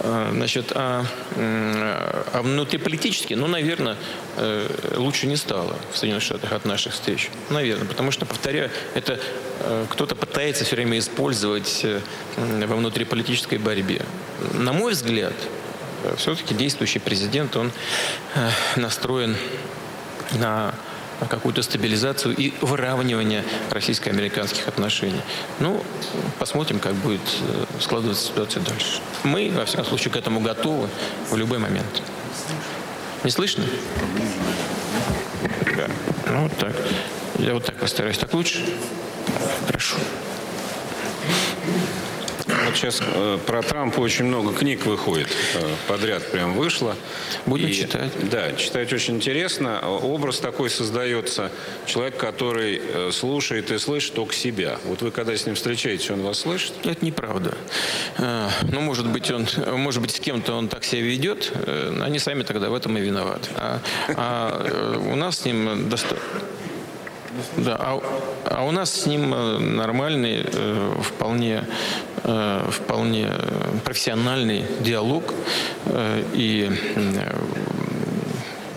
А, 0.00 0.30
значит, 0.32 0.72
а, 0.74 1.06
а 1.36 2.42
внутриполитически, 2.42 3.34
ну, 3.34 3.46
наверное, 3.46 3.96
э, 4.36 4.68
лучше 4.96 5.26
не 5.26 5.36
стало 5.36 5.76
в 5.92 5.96
Соединенных 5.96 6.24
Штатах 6.24 6.52
от 6.52 6.64
наших 6.64 6.94
встреч. 6.94 7.30
Наверное, 7.50 7.86
потому 7.86 8.10
что, 8.10 8.26
повторяю, 8.26 8.70
это 8.94 9.20
э, 9.60 9.86
кто-то 9.90 10.16
пытается 10.16 10.64
все 10.64 10.74
время 10.74 10.98
использовать 10.98 11.80
э, 11.84 12.00
во 12.36 12.76
внутриполитической 12.76 13.58
борьбе. 13.58 14.02
На 14.52 14.72
мой 14.72 14.92
взгляд, 14.92 15.34
все-таки 16.16 16.54
действующий 16.54 16.98
президент, 16.98 17.56
он 17.56 17.70
настроен 18.76 19.36
на 20.32 20.74
какую-то 21.28 21.62
стабилизацию 21.62 22.34
и 22.36 22.52
выравнивание 22.60 23.44
российско-американских 23.70 24.68
отношений. 24.68 25.20
Ну, 25.60 25.82
посмотрим, 26.38 26.78
как 26.78 26.94
будет 26.94 27.20
э, 27.42 27.64
складываться 27.80 28.26
ситуация 28.26 28.62
дальше. 28.62 29.00
Мы, 29.22 29.50
во 29.54 29.64
всяком 29.64 29.86
случае, 29.86 30.12
к 30.12 30.16
этому 30.16 30.40
готовы 30.40 30.88
в 31.30 31.36
любой 31.36 31.58
момент. 31.58 32.02
Не 33.24 33.30
слышно? 33.30 33.64
Да. 35.76 35.88
Ну, 36.26 36.42
вот 36.42 36.56
так. 36.58 36.74
Я 37.38 37.54
вот 37.54 37.64
так 37.64 37.76
постараюсь. 37.76 38.18
Так 38.18 38.32
лучше? 38.34 38.64
Хорошо. 39.66 39.96
Вот 42.74 42.80
сейчас 42.80 43.00
э, 43.00 43.38
про 43.46 43.62
Трампа 43.62 44.00
очень 44.00 44.24
много 44.24 44.52
книг 44.52 44.84
выходит. 44.84 45.28
Э, 45.54 45.74
подряд 45.86 46.28
прям 46.32 46.54
вышло. 46.54 46.96
Будем 47.46 47.68
и, 47.68 47.72
читать. 47.72 48.10
Да, 48.28 48.52
читать 48.54 48.92
очень 48.92 49.14
интересно. 49.14 49.80
Образ 49.88 50.40
такой 50.40 50.70
создается. 50.70 51.52
Человек, 51.86 52.16
который 52.16 52.82
э, 52.82 53.10
слушает 53.12 53.70
и 53.70 53.78
слышит 53.78 54.14
только 54.14 54.34
себя. 54.34 54.80
Вот 54.86 55.02
вы 55.02 55.12
когда 55.12 55.36
с 55.36 55.46
ним 55.46 55.54
встречаетесь, 55.54 56.10
он 56.10 56.22
вас 56.22 56.40
слышит? 56.40 56.72
Это 56.84 57.04
неправда. 57.04 57.56
Э, 58.18 58.48
ну, 58.62 58.80
может 58.80 59.06
быть, 59.06 59.30
он, 59.30 59.46
может 59.78 60.02
быть, 60.02 60.10
с 60.10 60.18
кем-то 60.18 60.54
он 60.54 60.66
так 60.66 60.82
себя 60.82 61.02
ведет. 61.02 61.52
Э, 61.54 61.96
они 62.02 62.18
сами 62.18 62.42
тогда 62.42 62.70
в 62.70 62.74
этом 62.74 62.98
и 62.98 63.00
виноваты. 63.00 63.50
А, 63.54 63.80
а 64.16 64.66
э, 64.66 65.12
у 65.12 65.14
нас 65.14 65.38
с 65.38 65.44
ним 65.44 65.88
достаточно 65.88 66.18
да, 67.56 67.76
а, 67.78 68.00
а 68.44 68.64
у 68.64 68.70
нас 68.70 68.90
с 68.90 69.06
ним 69.06 69.32
э, 69.34 69.58
нормальный, 69.58 70.44
э, 70.44 70.94
вполне, 71.02 71.64
э, 72.22 72.68
вполне 72.70 73.30
профессиональный 73.84 74.64
диалог. 74.80 75.34
И 76.32 76.70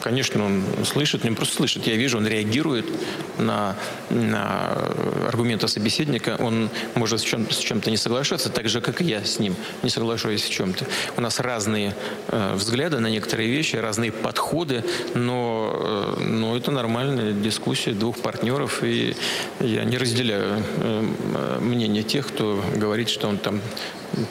конечно, 0.07 0.45
он 0.45 0.63
слышит, 0.85 1.25
не 1.25 1.31
просто 1.31 1.57
слышит, 1.57 1.85
я 1.85 1.97
вижу, 1.97 2.17
он 2.17 2.25
реагирует 2.25 2.85
на, 3.37 3.75
на 4.09 4.71
аргументы 5.27 5.67
собеседника, 5.67 6.37
он 6.39 6.69
может 6.95 7.19
с, 7.19 7.23
чем, 7.23 7.51
с 7.51 7.57
чем-то 7.57 7.91
не 7.91 7.97
соглашаться, 7.97 8.49
так 8.49 8.69
же, 8.69 8.79
как 8.79 9.01
и 9.01 9.03
я 9.03 9.25
с 9.25 9.37
ним 9.37 9.57
не 9.83 9.89
соглашаюсь 9.89 10.43
в 10.43 10.49
чем-то. 10.49 10.85
У 11.17 11.21
нас 11.21 11.41
разные 11.41 11.93
э, 12.29 12.53
взгляды 12.55 12.99
на 12.99 13.07
некоторые 13.07 13.49
вещи, 13.49 13.75
разные 13.75 14.13
подходы, 14.13 14.85
но, 15.13 16.15
э, 16.17 16.23
но 16.23 16.55
это 16.55 16.71
нормальная 16.71 17.33
дискуссия 17.33 17.91
двух 17.91 18.17
партнеров, 18.19 18.85
и 18.85 19.13
я 19.59 19.83
не 19.83 19.97
разделяю 19.97 20.63
э, 20.77 21.59
мнение 21.59 22.03
тех, 22.03 22.27
кто 22.27 22.63
говорит, 22.77 23.09
что 23.09 23.27
он 23.27 23.39
там 23.39 23.59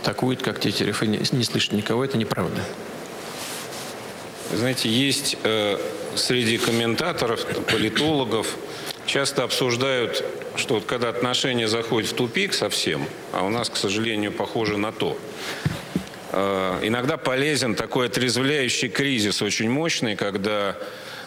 такует, 0.02 0.40
как 0.40 0.58
Тетерев, 0.58 1.02
и 1.02 1.06
не, 1.06 1.20
не 1.32 1.44
слышит 1.44 1.72
никого, 1.72 2.02
это 2.02 2.16
неправда. 2.16 2.62
Знаете, 4.52 4.88
есть 4.88 5.36
э, 5.42 5.76
среди 6.14 6.58
комментаторов, 6.58 7.44
политологов, 7.66 8.56
часто 9.04 9.42
обсуждают, 9.42 10.24
что 10.54 10.74
вот 10.74 10.84
когда 10.84 11.08
отношения 11.08 11.66
заходят 11.66 12.10
в 12.10 12.14
тупик 12.14 12.54
совсем, 12.54 13.06
а 13.32 13.44
у 13.44 13.48
нас, 13.48 13.68
к 13.68 13.76
сожалению, 13.76 14.30
похоже 14.30 14.76
на 14.76 14.92
то, 14.92 15.18
э, 16.30 16.80
иногда 16.82 17.16
полезен 17.16 17.74
такой 17.74 18.06
отрезвляющий 18.06 18.88
кризис 18.88 19.42
очень 19.42 19.68
мощный, 19.68 20.14
когда 20.14 20.76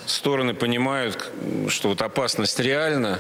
стороны 0.05 0.53
понимают, 0.53 1.29
что 1.67 1.89
вот 1.89 2.01
опасность 2.01 2.60
реальна, 2.60 3.19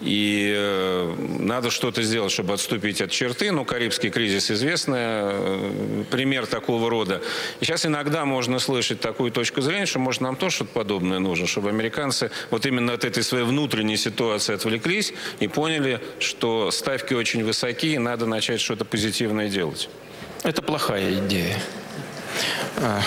и 0.00 0.52
э, 0.54 1.14
надо 1.38 1.70
что-то 1.70 2.02
сделать, 2.02 2.32
чтобы 2.32 2.54
отступить 2.54 3.00
от 3.00 3.10
черты. 3.10 3.52
Ну, 3.52 3.64
Карибский 3.64 4.10
кризис 4.10 4.50
известный 4.50 4.98
э, 4.98 6.04
пример 6.10 6.46
такого 6.46 6.90
рода. 6.90 7.22
И 7.60 7.64
сейчас 7.64 7.86
иногда 7.86 8.24
можно 8.24 8.58
слышать 8.58 9.00
такую 9.00 9.30
точку 9.30 9.60
зрения, 9.60 9.86
что, 9.86 9.98
может, 9.98 10.20
нам 10.20 10.36
тоже 10.36 10.56
что-то 10.56 10.72
подобное 10.72 11.18
нужно, 11.18 11.46
чтобы 11.46 11.68
американцы 11.68 12.30
вот 12.50 12.66
именно 12.66 12.92
от 12.92 13.04
этой 13.04 13.22
своей 13.22 13.44
внутренней 13.44 13.96
ситуации 13.96 14.54
отвлеклись 14.54 15.14
и 15.40 15.48
поняли, 15.48 16.00
что 16.18 16.70
ставки 16.70 17.14
очень 17.14 17.44
высоки, 17.44 17.94
и 17.94 17.98
надо 17.98 18.26
начать 18.26 18.60
что-то 18.60 18.84
позитивное 18.84 19.48
делать. 19.48 19.88
Это 20.42 20.60
плохая 20.60 21.14
идея. 21.26 21.56
А, 22.76 23.00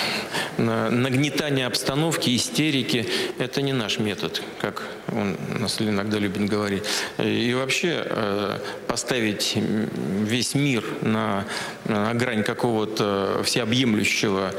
нагнетание 0.58 1.68
обстановки, 1.68 2.36
истерики– 2.36 3.08
это 3.38 3.62
не 3.62 3.74
наш 3.74 4.00
метод, 4.00 4.42
как 4.60 4.84
он 5.12 5.38
нас 5.60 5.80
иногда 5.80 6.18
любит 6.18 6.50
говорить. 6.50 6.84
И 7.18 7.54
вообще 7.54 8.04
э, 8.06 8.60
поставить 8.88 9.56
весь 9.56 10.56
мир 10.56 10.84
на, 11.02 11.46
грань 11.86 12.44
какого-то 12.44 13.42
всеобъемлющего 13.44 14.54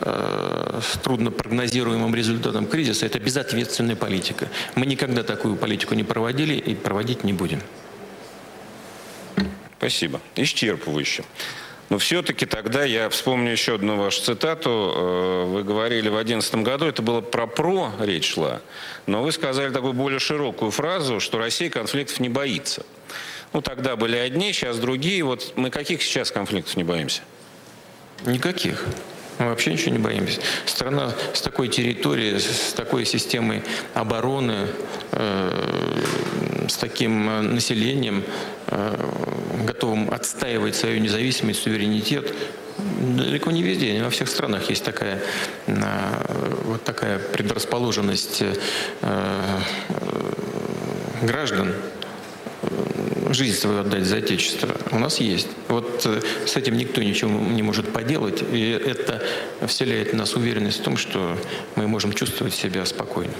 э, 0.00 0.80
с 0.82 0.98
трудно 0.98 1.30
прогнозируемым 1.30 2.14
результатом 2.14 2.66
кризиса– 2.66 3.06
это 3.06 3.18
безответственная 3.18 3.96
политика. 3.96 4.48
Мы 4.74 4.86
никогда 4.86 5.22
такую 5.22 5.56
политику 5.56 5.94
не 5.94 6.04
проводили 6.04 6.54
и 6.54 6.74
проводить 6.74 7.24
не 7.24 7.32
будем. 7.32 7.62
Спасибо. 9.78 10.20
Исчерпывающе. 10.34 11.24
Но 11.88 11.98
все-таки 11.98 12.44
тогда 12.44 12.84
я 12.84 13.08
вспомню 13.08 13.52
еще 13.52 13.76
одну 13.76 13.96
вашу 13.96 14.22
цитату. 14.22 14.92
Э, 14.94 15.44
вы 15.46 15.64
говорили 15.64 16.08
в 16.08 16.12
2011 16.12 16.54
году, 16.56 16.86
это 16.86 17.00
было 17.02 17.20
про 17.20 17.46
ПРО 17.46 17.92
речь 18.00 18.34
шла, 18.34 18.60
но 19.06 19.22
вы 19.22 19.32
сказали 19.32 19.72
такую 19.72 19.94
более 19.94 20.18
широкую 20.18 20.70
фразу, 20.70 21.20
что 21.20 21.38
Россия 21.38 21.70
конфликтов 21.70 22.20
не 22.20 22.28
боится. 22.28 22.84
Ну, 23.52 23.62
тогда 23.62 23.96
были 23.96 24.16
одни, 24.16 24.52
сейчас 24.52 24.78
другие. 24.78 25.24
Вот 25.24 25.54
мы 25.56 25.70
каких 25.70 26.02
сейчас 26.02 26.30
конфликтов 26.30 26.76
не 26.76 26.84
боимся? 26.84 27.22
Никаких. 28.26 28.84
Мы 29.38 29.46
вообще 29.46 29.72
ничего 29.72 29.92
не 29.92 29.98
боимся. 29.98 30.40
Страна 30.66 31.12
с 31.32 31.40
такой 31.40 31.68
территорией, 31.68 32.38
с 32.38 32.72
такой 32.74 33.04
системой 33.04 33.62
обороны, 33.94 34.66
э, 35.12 36.04
с 36.68 36.76
таким 36.76 37.54
населением, 37.54 38.24
э, 38.66 38.96
готовым 39.64 40.10
отстаивать 40.10 40.74
свою 40.74 41.00
независимость, 41.00 41.62
суверенитет, 41.62 42.34
далеко 42.78 43.50
не 43.50 43.62
везде, 43.62 43.92
не 43.92 44.02
во 44.02 44.10
всех 44.10 44.28
странах 44.28 44.70
есть 44.70 44.84
такая 44.84 45.20
э, 45.66 45.74
вот 46.64 46.84
такая 46.84 47.18
предрасположенность 47.18 48.42
э, 48.42 48.54
э, 49.02 49.58
граждан 51.22 51.74
жизнь 53.30 53.58
свою 53.58 53.80
отдать 53.80 54.04
за 54.04 54.16
Отечество, 54.16 54.68
у 54.90 54.98
нас 54.98 55.20
есть. 55.20 55.48
Вот 55.68 56.02
э, 56.06 56.20
с 56.46 56.56
этим 56.56 56.76
никто 56.76 57.02
ничего 57.02 57.30
не 57.30 57.62
может 57.62 57.92
поделать, 57.92 58.42
и 58.52 58.70
это 58.70 59.22
вселяет 59.66 60.12
в 60.12 60.16
нас 60.16 60.34
уверенность 60.34 60.80
в 60.80 60.82
том, 60.82 60.96
что 60.96 61.36
мы 61.76 61.86
можем 61.86 62.12
чувствовать 62.12 62.54
себя 62.54 62.84
спокойно. 62.86 63.34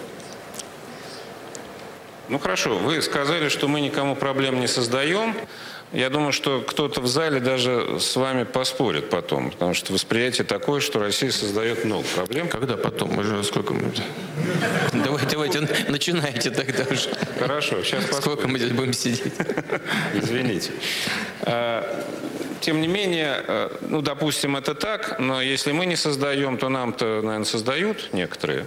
Ну 2.29 2.39
хорошо, 2.39 2.77
вы 2.77 3.01
сказали, 3.01 3.49
что 3.49 3.69
мы 3.69 3.81
никому 3.81 4.15
проблем 4.15 4.61
не 4.61 4.69
создаем. 4.69 5.35
Я 5.93 6.11
думаю, 6.11 6.33
что 6.33 6.61
кто-то 6.61 7.01
в 7.01 7.07
зале 7.07 7.41
даже 7.41 7.99
с 7.99 8.15
вами 8.17 8.45
поспорит 8.45 9.09
потом, 9.09 9.51
потому 9.51 9.73
что 9.73 9.95
восприятие 9.95 10.45
такое, 10.45 10.81
что 10.81 10.99
Россия 10.99 11.31
создает 11.31 11.87
много 11.87 12.05
проблем. 12.15 12.49
Когда 12.49 12.77
потом? 12.77 13.15
Мы 13.15 13.25
же 13.25 13.43
сколько 13.43 13.73
мы... 13.73 13.91
Давайте, 14.93 15.31
давайте, 15.31 15.61
начинайте 15.89 16.51
тогда 16.51 16.85
уже. 16.91 17.11
Хорошо, 17.39 17.83
сейчас 17.83 18.05
поспорим. 18.05 18.23
Сколько 18.23 18.49
мы 18.49 18.59
здесь 18.59 18.73
будем 18.73 18.93
сидеть? 18.93 19.33
Извините. 20.15 20.71
А, 21.43 22.05
тем 22.61 22.81
не 22.81 22.89
менее, 22.89 23.45
э, 23.47 23.71
ну, 23.83 24.03
допустим, 24.03 24.57
это 24.57 24.75
так, 24.75 25.19
но 25.19 25.41
если 25.41 25.73
мы 25.73 25.87
не 25.87 25.97
создаем, 25.97 26.59
то 26.59 26.69
нам-то, 26.69 27.23
наверное, 27.23 27.45
создают 27.45 28.11
некоторые. 28.13 28.67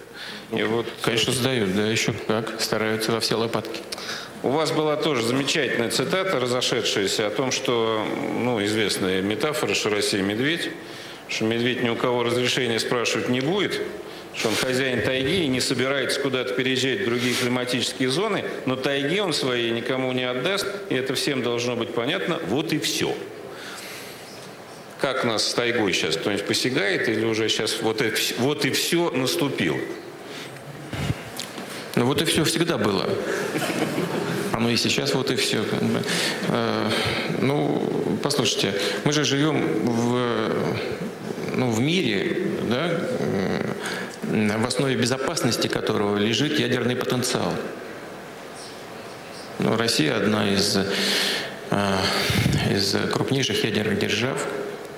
И 0.52 0.64
вот, 0.64 0.88
Конечно, 1.02 1.34
создают, 1.34 1.76
да, 1.76 1.88
еще 1.88 2.14
как, 2.28 2.62
стараются 2.62 3.12
во 3.12 3.20
все 3.20 3.36
лопатки. 3.36 3.82
У 4.44 4.50
вас 4.50 4.72
была 4.72 4.96
тоже 4.96 5.24
замечательная 5.24 5.92
цитата, 5.92 6.40
разошедшаяся, 6.40 7.28
о 7.28 7.30
том, 7.30 7.52
что, 7.52 8.04
ну, 8.40 8.64
известная 8.64 9.22
метафора, 9.22 9.74
что 9.76 9.90
Россия 9.90 10.22
медведь, 10.24 10.70
что 11.28 11.46
медведь 11.46 11.84
ни 11.84 11.90
у 11.90 11.96
кого 11.96 12.24
разрешения 12.24 12.80
спрашивать 12.80 13.30
не 13.30 13.42
будет, 13.42 13.82
что 14.36 14.50
он 14.50 14.56
хозяин 14.56 15.02
тайги 15.02 15.44
и 15.44 15.48
не 15.48 15.60
собирается 15.60 16.20
куда-то 16.20 16.54
переезжать 16.54 17.02
в 17.02 17.06
другие 17.06 17.36
климатические 17.36 18.10
зоны, 18.10 18.44
но 18.66 18.76
тайги 18.76 19.20
он 19.20 19.34
свои 19.34 19.72
никому 19.72 20.12
не 20.14 20.24
отдаст, 20.24 20.68
и 20.90 20.96
это 20.96 21.16
всем 21.16 21.44
должно 21.44 21.76
быть 21.76 21.94
понятно, 21.94 22.40
вот 22.48 22.74
и 22.74 22.80
все. 22.80 23.16
Как 25.00 25.24
нас 25.26 25.50
с 25.50 25.54
тайгой 25.54 25.94
сейчас 25.94 26.16
кто-нибудь 26.16 26.46
посягает, 26.46 27.10
или 27.10 27.26
уже 27.26 27.50
сейчас 27.50 27.82
вот 27.82 28.02
и, 28.02 28.12
вот 28.38 28.66
и 28.66 28.72
все 28.72 29.10
наступило? 29.12 29.80
Ну 31.96 32.06
вот 32.06 32.22
и 32.22 32.26
все 32.26 32.44
всегда 32.44 32.78
было 32.78 33.10
оно 34.62 34.70
и 34.70 34.78
сейчас 34.78 35.16
вот 35.16 35.32
и 35.32 35.36
все. 35.36 35.64
Э, 36.50 36.90
ну, 37.40 37.82
послушайте, 38.22 38.76
мы 39.06 39.12
же 39.12 39.24
живем 39.24 39.60
в, 39.84 40.52
ну, 41.56 41.72
в 41.72 41.80
мире, 41.80 42.38
да, 42.70 43.02
в 44.32 44.66
основе 44.66 44.96
безопасности 44.96 45.68
которого 45.68 46.18
лежит 46.18 46.58
ядерный 46.58 46.96
потенциал. 46.96 47.54
Ну, 49.60 49.76
Россия 49.76 50.16
одна 50.16 50.50
из, 50.50 50.78
э, 51.70 51.98
из 52.72 52.96
крупнейших 53.12 53.64
ядерных 53.64 54.00
держав. 54.00 54.48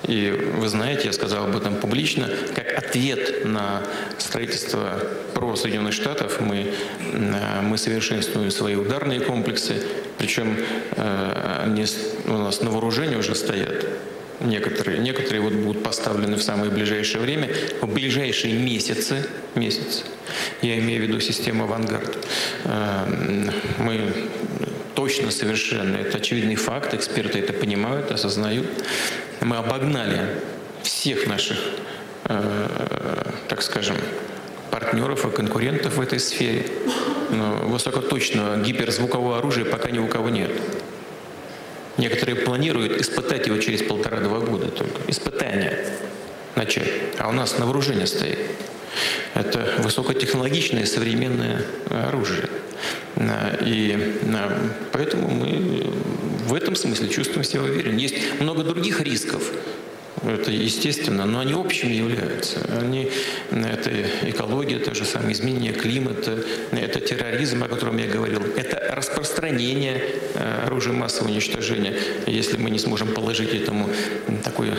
И 0.06 0.30
вы 0.58 0.68
знаете, 0.68 1.06
я 1.06 1.12
сказал 1.12 1.46
об 1.46 1.56
этом 1.56 1.76
публично, 1.76 2.30
как 2.54 2.72
ответ 2.78 3.44
на 3.44 3.82
строительство 4.18 5.00
про 5.34 5.56
Соединенных 5.56 5.94
Штатов 5.94 6.40
мы, 6.40 6.72
э, 7.00 7.60
мы 7.62 7.76
совершенствуем 7.76 8.50
свои 8.50 8.76
ударные 8.76 9.20
комплексы, 9.20 9.82
причем 10.16 10.58
э, 10.96 11.60
они 11.64 11.86
у 12.26 12.38
нас 12.38 12.60
на 12.60 12.70
вооружении 12.70 13.16
уже 13.16 13.34
стоят. 13.34 13.84
Некоторые, 14.40 14.98
некоторые 14.98 15.40
вот 15.40 15.52
будут 15.52 15.82
поставлены 15.82 16.36
в 16.36 16.42
самое 16.42 16.70
ближайшее 16.70 17.20
время, 17.20 17.50
в 17.80 17.86
ближайшие 17.86 18.52
месяцы, 18.52 19.26
месяцы, 19.54 20.02
я 20.60 20.78
имею 20.78 21.00
в 21.00 21.08
виду 21.08 21.20
систему 21.20 21.64
«Авангард», 21.64 22.18
э, 22.64 23.50
мы 23.78 24.00
точно 24.94 25.30
совершенно, 25.30 25.96
это 25.96 26.18
очевидный 26.18 26.56
факт, 26.56 26.94
эксперты 26.94 27.38
это 27.38 27.52
понимают, 27.52 28.10
осознают, 28.10 28.66
мы 29.40 29.56
обогнали 29.56 30.20
всех 30.82 31.26
наших, 31.26 31.58
э, 32.24 33.30
так 33.48 33.62
скажем, 33.62 33.96
партнеров 34.70 35.24
и 35.24 35.30
конкурентов 35.30 35.96
в 35.96 36.00
этой 36.00 36.18
сфере. 36.18 36.66
Но 37.30 37.68
высокоточного 37.68 38.56
гиперзвукового 38.56 39.38
оружия 39.38 39.64
пока 39.64 39.90
ни 39.90 39.98
у 39.98 40.08
кого 40.08 40.30
нет. 40.30 40.50
Некоторые 41.96 42.36
планируют 42.36 43.00
испытать 43.00 43.46
его 43.46 43.58
через 43.58 43.82
полтора-два 43.82 44.40
года 44.40 44.68
только. 44.68 45.00
Испытание 45.06 45.86
начать. 46.56 46.88
А 47.18 47.28
у 47.28 47.32
нас 47.32 47.58
на 47.58 47.66
вооружении 47.66 48.04
стоит. 48.04 48.38
Это 49.34 49.74
высокотехнологичное 49.78 50.86
современное 50.86 51.62
оружие. 51.90 52.48
И 53.62 54.20
поэтому 54.92 55.28
мы 55.28 55.90
в 56.46 56.54
этом 56.54 56.76
смысле 56.76 57.08
чувствуем 57.08 57.44
себя 57.44 57.62
уверенно. 57.62 57.98
Есть 57.98 58.16
много 58.40 58.62
других 58.64 59.00
рисков, 59.00 59.52
это 60.26 60.50
естественно, 60.50 61.26
но 61.26 61.40
они 61.40 61.54
общими 61.54 61.92
являются. 61.92 62.60
Они, 62.80 63.10
это 63.50 63.90
экология, 64.22 64.78
то 64.78 64.94
же 64.94 65.04
самое 65.04 65.32
изменение 65.32 65.72
климата, 65.72 66.38
это 66.72 67.00
терроризм, 67.00 67.62
о 67.64 67.68
котором 67.68 67.98
я 67.98 68.06
говорил, 68.06 68.42
это 68.56 68.94
распространение 68.94 70.02
э, 70.34 70.64
оружия 70.66 70.92
массового 70.92 71.30
уничтожения. 71.30 71.94
Если 72.26 72.56
мы 72.56 72.70
не 72.70 72.78
сможем 72.78 73.08
положить 73.08 73.54
этому 73.54 73.88
такой 74.42 74.70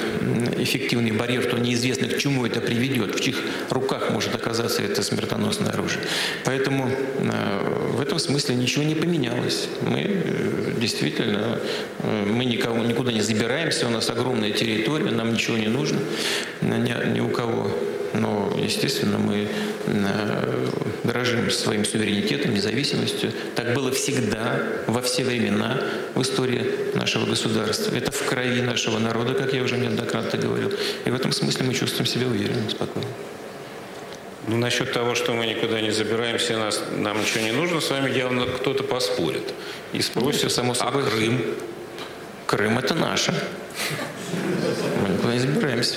эффективный 0.57 1.11
барьер, 1.11 1.45
то 1.45 1.57
неизвестно, 1.57 2.07
к 2.07 2.17
чему 2.17 2.45
это 2.45 2.61
приведет, 2.61 3.15
в 3.15 3.19
чьих 3.21 3.41
руках 3.69 4.11
может 4.11 4.33
оказаться 4.35 4.81
это 4.81 5.03
смертоносное 5.03 5.71
оружие. 5.71 6.03
Поэтому 6.43 6.89
э, 6.89 7.91
в 7.93 8.01
этом 8.01 8.19
смысле 8.19 8.55
ничего 8.55 8.83
не 8.83 8.95
поменялось. 8.95 9.67
Мы 9.81 10.01
э, 10.01 10.71
действительно, 10.79 11.59
мы 12.03 12.45
никого, 12.45 12.77
никуда 12.83 13.11
не 13.11 13.21
забираемся, 13.21 13.87
у 13.87 13.89
нас 13.89 14.09
огромная 14.09 14.51
территория, 14.51 15.11
нам 15.11 15.34
ничего 15.35 15.57
не 15.57 15.67
нужно 15.67 15.99
ни, 16.61 17.13
ни 17.13 17.19
у 17.19 17.29
кого. 17.29 17.69
Но, 18.13 18.57
естественно, 18.57 19.17
мы 19.17 19.49
э, 19.87 20.67
дорожим 21.03 21.51
своим 21.51 21.83
суверенитетом, 21.83 22.53
независимостью. 22.53 23.31
Так 23.55 23.73
было 23.73 23.91
всегда, 23.91 24.63
во 24.87 25.01
все 25.01 25.23
времена 25.23 25.81
в 26.13 26.21
истории 26.21 26.95
нашего 26.95 27.25
государства. 27.25 27.93
Это 27.95 28.11
в 28.11 28.25
крови 28.25 28.61
нашего 28.61 28.99
народа, 28.99 29.33
как 29.33 29.53
я 29.53 29.63
уже 29.63 29.77
неоднократно 29.77 30.39
говорил. 30.39 30.71
И 31.03 31.09
в 31.09 31.15
этом 31.15 31.31
смысле 31.31 31.65
мы 31.65 31.73
чувствуем 31.73 32.05
себя 32.05 32.27
уверенно, 32.27 32.69
спокойно. 32.69 33.07
Ну, 34.47 34.57
насчет 34.57 34.93
того, 34.93 35.15
что 35.15 35.33
мы 35.33 35.47
никуда 35.47 35.81
не 35.81 35.91
забираемся, 35.91 36.57
нас, 36.57 36.81
нам 36.95 37.19
ничего 37.19 37.43
не 37.43 37.51
нужно, 37.51 37.81
с 37.81 37.89
вами 37.89 38.15
явно 38.15 38.45
кто-то 38.45 38.83
поспорит. 38.83 39.53
И 39.91 40.01
спросит, 40.01 40.43
ну, 40.43 40.49
само 40.49 40.73
собой. 40.73 41.03
а 41.03 41.09
Крым? 41.09 41.41
Крым– 42.45 42.77
это 42.79 42.93
наше. 42.93 43.33
Забираемся. 45.85 45.95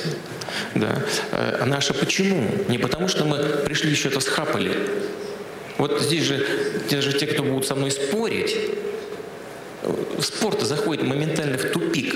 Да. 0.74 1.02
А 1.32 1.64
наша 1.66 1.94
почему? 1.94 2.48
Не 2.68 2.78
потому, 2.78 3.08
что 3.08 3.24
мы 3.24 3.38
пришли 3.64 3.94
что-то 3.94 4.20
схапали. 4.20 4.72
Вот 5.76 6.00
здесь 6.00 6.24
же, 6.24 6.44
те 6.88 7.00
же 7.00 7.12
те, 7.12 7.26
кто 7.26 7.42
будут 7.42 7.66
со 7.66 7.74
мной 7.74 7.90
спорить, 7.90 8.56
спорт 10.20 10.62
заходит 10.62 11.04
моментально 11.04 11.58
в 11.58 11.70
тупик. 11.70 12.14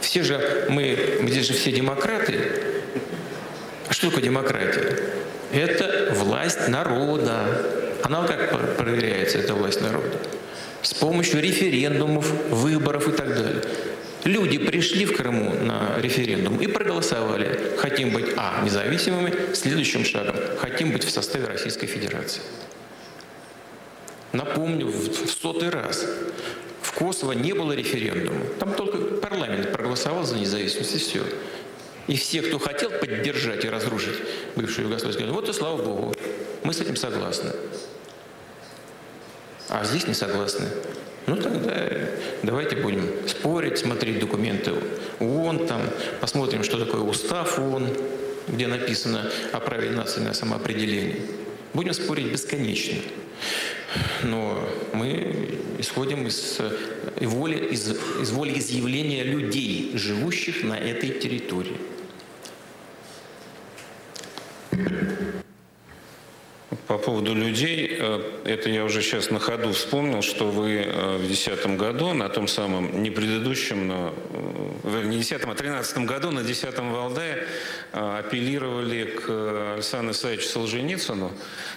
Все 0.00 0.22
же 0.22 0.66
мы, 0.68 1.18
здесь 1.28 1.46
же 1.46 1.54
все 1.54 1.72
демократы. 1.72 2.52
А 3.88 3.92
что 3.92 4.08
такое 4.08 4.22
демократия? 4.22 4.96
Это 5.52 6.14
власть 6.14 6.68
народа. 6.68 7.66
Она 8.02 8.26
как 8.26 8.76
проверяется, 8.76 9.38
эта 9.38 9.54
власть 9.54 9.80
народа? 9.80 10.18
С 10.82 10.94
помощью 10.94 11.40
референдумов, 11.42 12.26
выборов 12.50 13.08
и 13.08 13.12
так 13.12 13.34
далее. 13.34 13.62
Люди 14.24 14.58
пришли 14.58 15.06
в 15.06 15.16
Крыму 15.16 15.54
на 15.54 15.98
референдум 15.98 16.58
и 16.58 16.66
проголосовали. 16.66 17.76
Хотим 17.78 18.12
быть, 18.12 18.26
а, 18.36 18.62
независимыми, 18.62 19.54
следующим 19.54 20.04
шагом, 20.04 20.36
хотим 20.58 20.92
быть 20.92 21.04
в 21.04 21.10
составе 21.10 21.46
Российской 21.46 21.86
Федерации. 21.86 22.42
Напомню 24.32 24.86
в 24.86 25.30
сотый 25.30 25.70
раз, 25.70 26.06
в 26.82 26.92
Косово 26.92 27.32
не 27.32 27.52
было 27.54 27.72
референдума. 27.72 28.44
Там 28.58 28.74
только 28.74 28.98
парламент 28.98 29.72
проголосовал 29.72 30.24
за 30.24 30.36
независимость, 30.36 30.94
и 30.94 30.98
все. 30.98 31.22
И 32.06 32.16
все, 32.16 32.42
кто 32.42 32.58
хотел 32.58 32.90
поддержать 32.90 33.64
и 33.64 33.68
разрушить 33.68 34.16
бывшую 34.56 34.88
Югославию, 34.88 35.32
вот 35.32 35.48
и 35.48 35.52
слава 35.52 35.82
Богу, 35.82 36.14
мы 36.62 36.72
с 36.72 36.80
этим 36.80 36.96
согласны. 36.96 37.52
А 39.68 39.84
здесь 39.84 40.06
не 40.06 40.14
согласны. 40.14 40.66
Ну 41.30 41.36
тогда 41.36 41.88
давайте 42.42 42.74
будем 42.74 43.08
спорить, 43.28 43.78
смотреть 43.78 44.18
документы 44.18 44.72
ООН, 45.20 45.68
там, 45.68 45.80
посмотрим, 46.20 46.64
что 46.64 46.76
такое 46.76 47.02
устав 47.02 47.56
ООН, 47.56 47.86
где 48.48 48.66
написано 48.66 49.30
о 49.52 49.60
праве 49.60 49.90
нации 49.90 50.22
на 50.22 50.34
самоопределение. 50.34 51.20
Будем 51.72 51.92
спорить 51.92 52.32
бесконечно. 52.32 52.98
Но 54.24 54.68
мы 54.92 55.60
исходим 55.78 56.26
из 56.26 56.58
воли, 57.20 57.58
из, 57.74 57.96
из 58.20 58.30
воли 58.32 58.58
изъявления 58.58 59.22
людей, 59.22 59.92
живущих 59.94 60.64
на 60.64 60.76
этой 60.76 61.10
территории. 61.10 61.76
По 66.86 66.98
поводу 66.98 67.34
людей, 67.34 67.96
э, 67.98 68.20
это 68.44 68.70
я 68.70 68.84
уже 68.84 69.02
сейчас 69.02 69.30
на 69.30 69.40
ходу 69.40 69.72
вспомнил, 69.72 70.22
что 70.22 70.48
вы 70.52 70.84
э, 70.84 71.16
в 71.16 71.26
2010 71.26 71.76
году, 71.76 72.12
на 72.12 72.28
том 72.28 72.46
самом, 72.46 73.02
не 73.02 73.10
предыдущем, 73.10 73.88
но 73.88 74.14
э, 74.84 75.02
не 75.04 75.16
10 75.16 75.42
а 75.42 75.54
13 75.54 75.98
году, 76.06 76.30
на 76.30 76.44
10 76.44 76.78
Валдае 76.78 77.44
апеллировали 77.90 79.04
к 79.04 79.74
Александру 79.74 80.12
Исаевичу 80.12 80.46
Солженицыну, 80.46 81.32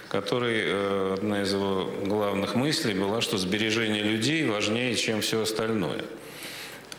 который, 0.08 1.14
одна 1.14 1.42
из 1.42 1.52
его 1.52 1.90
главных 2.04 2.54
мыслей 2.54 2.94
была, 2.94 3.20
что 3.20 3.36
сбережение 3.36 4.04
людей 4.04 4.44
важнее, 4.46 4.94
чем 4.94 5.22
все 5.22 5.42
остальное. 5.42 6.04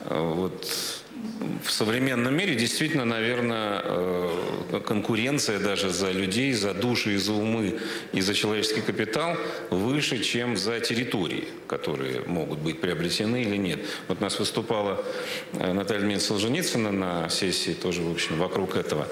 Вот 0.10 0.70
в 1.64 1.72
современном 1.72 2.36
мире 2.36 2.56
действительно, 2.56 3.06
наверное, 3.06 3.82
э, 3.84 4.82
конкуренция 4.86 5.60
даже 5.60 5.90
за 5.90 6.12
людей, 6.12 6.54
за 6.54 6.74
души 6.74 7.14
и 7.14 7.18
за 7.18 7.34
умы 7.34 7.80
и 8.14 8.22
за 8.22 8.34
человеческий 8.34 8.82
капитал 8.82 9.38
выше, 9.70 10.24
чем 10.24 10.58
за 10.58 10.80
территории, 10.80 11.48
которые 11.68 12.22
могут 12.28 12.60
быть 12.60 12.82
приобретены 12.82 13.42
или 13.42 13.58
нет. 13.58 13.80
Вот 14.08 14.20
у 14.20 14.24
нас 14.24 14.40
выступала 14.40 15.04
э, 15.54 15.74
Наталья 15.74 16.06
Мин 16.06 16.20
Солженицына 16.20 16.92
на 16.92 17.30
сессии 17.30 17.74
тоже, 17.74 18.02
в 18.02 18.12
общем, 18.12 18.38
вокруг 18.38 18.76
этого. 18.76 19.08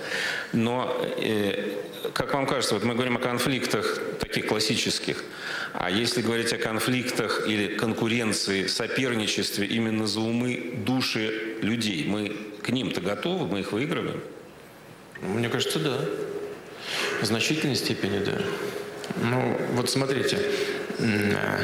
Но, 0.52 0.96
э, 1.18 1.72
как 2.14 2.34
вам 2.34 2.46
кажется, 2.46 2.76
вот 2.76 2.84
мы 2.84 2.94
говорим 2.94 3.18
о 3.18 3.20
конфликтах 3.20 4.00
таких 4.20 4.48
классических, 4.48 5.24
а 5.74 5.90
если 5.90 6.22
говорить 6.22 6.54
о 6.54 6.58
конфликтах 6.58 7.48
или 7.48 7.76
конкуренции, 7.76 8.68
соперничестве 8.68 9.66
именно 9.66 10.06
за 10.06 10.20
умы, 10.20 10.76
души 10.86 11.58
людей, 11.62 12.06
мы 12.08 12.36
к 12.62 12.70
ним-то 12.70 13.02
готовы, 13.02 13.48
мы 13.48 13.62
их 13.62 13.72
выигрываем? 13.72 14.22
Мне 15.22 15.50
кажется, 15.50 15.80
да. 15.80 15.98
В 17.22 17.26
значительной 17.26 17.76
степени, 17.76 18.24
да. 18.24 18.40
Ну, 19.16 19.58
вот 19.72 19.90
смотрите, 19.90 20.38
а, 21.00 21.60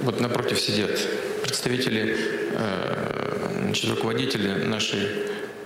вот 0.00 0.20
напротив 0.20 0.60
сидят 0.60 0.98
представители, 1.42 2.16
э, 2.52 3.62
значит, 3.62 3.90
руководители 3.90 4.64
нашей 4.64 5.00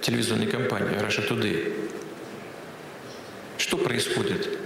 телевизионной 0.01 0.49
компании 0.49 0.97
Russia 0.99 1.27
Today. 1.27 1.73
Что 3.57 3.79
происходит? 3.79 4.62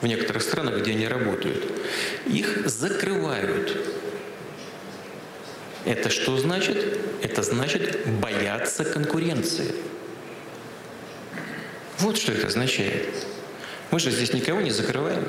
В 0.00 0.06
некоторых 0.06 0.42
странах, 0.42 0.80
где 0.80 0.92
они 0.92 1.06
работают, 1.06 1.64
их 2.26 2.68
закрывают. 2.68 3.76
Это 5.84 6.10
что 6.10 6.36
значит? 6.38 6.98
Это 7.22 7.42
значит 7.42 8.06
бояться 8.20 8.84
конкуренции. 8.84 9.74
Вот 11.98 12.16
что 12.16 12.32
это 12.32 12.46
означает. 12.46 13.08
Мы 13.90 14.00
же 14.00 14.10
здесь 14.10 14.32
никого 14.32 14.60
не 14.60 14.70
закрываем. 14.70 15.24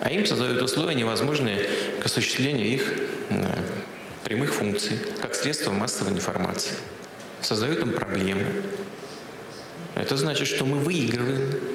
А 0.00 0.10
им 0.10 0.26
создают 0.26 0.60
условия 0.60 0.96
невозможные 0.96 1.68
к 2.00 2.06
осуществлению 2.06 2.66
их 2.66 2.92
прямых 4.24 4.52
функций, 4.52 4.98
как 5.20 5.34
средство 5.34 5.70
массовой 5.70 6.12
информации. 6.12 6.72
Создают 7.40 7.80
им 7.80 7.92
проблемы. 7.92 8.46
Это 9.94 10.16
значит, 10.16 10.48
что 10.48 10.64
мы 10.64 10.78
выигрываем. 10.78 11.71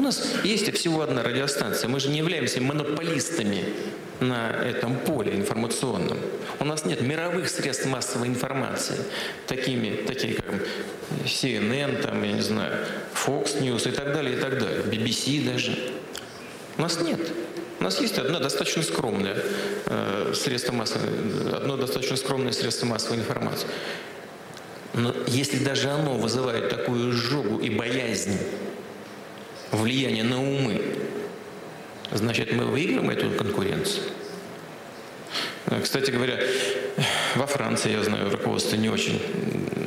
У 0.00 0.02
нас 0.02 0.22
есть 0.44 0.72
всего 0.72 1.02
одна 1.02 1.22
радиостанция. 1.22 1.90
Мы 1.90 2.00
же 2.00 2.08
не 2.08 2.16
являемся 2.16 2.58
монополистами 2.62 3.66
на 4.18 4.48
этом 4.50 4.96
поле 4.96 5.34
информационном. 5.34 6.16
У 6.58 6.64
нас 6.64 6.86
нет 6.86 7.02
мировых 7.02 7.50
средств 7.50 7.84
массовой 7.84 8.28
информации, 8.28 8.96
такими, 9.46 9.96
такие 10.06 10.36
как 10.36 10.54
CNN, 11.26 12.00
там, 12.00 12.22
я 12.22 12.32
не 12.32 12.40
знаю, 12.40 12.78
Fox 13.12 13.60
News 13.60 13.90
и 13.90 13.92
так 13.92 14.14
далее, 14.14 14.38
и 14.38 14.40
так 14.40 14.58
далее, 14.58 14.80
BBC 14.84 15.44
даже. 15.44 15.76
У 16.78 16.80
нас 16.80 16.98
нет. 17.02 17.20
У 17.78 17.84
нас 17.84 18.00
есть 18.00 18.16
одно 18.16 18.38
достаточно 18.38 18.82
скромное 18.82 19.36
э, 19.84 20.32
средство 20.34 20.72
массовой, 20.72 21.10
одно 21.54 21.76
достаточно 21.76 22.16
скромное 22.16 22.52
средство 22.52 22.86
массовой 22.86 23.18
информации. 23.18 23.68
Но 24.94 25.14
если 25.26 25.62
даже 25.62 25.90
оно 25.90 26.14
вызывает 26.14 26.70
такую 26.70 27.12
сжогу 27.12 27.58
и 27.58 27.68
боязнь, 27.68 28.38
влияние 29.70 30.24
на 30.24 30.40
умы, 30.40 30.80
значит, 32.12 32.52
мы 32.52 32.64
выиграем 32.64 33.10
эту 33.10 33.30
конкуренцию. 33.30 34.04
Э, 35.66 35.80
кстати 35.82 36.10
говоря, 36.10 36.38
во 37.36 37.46
Франции, 37.46 37.92
я 37.92 38.02
знаю, 38.02 38.30
руководство 38.30 38.76
не 38.76 38.88
очень 38.88 39.20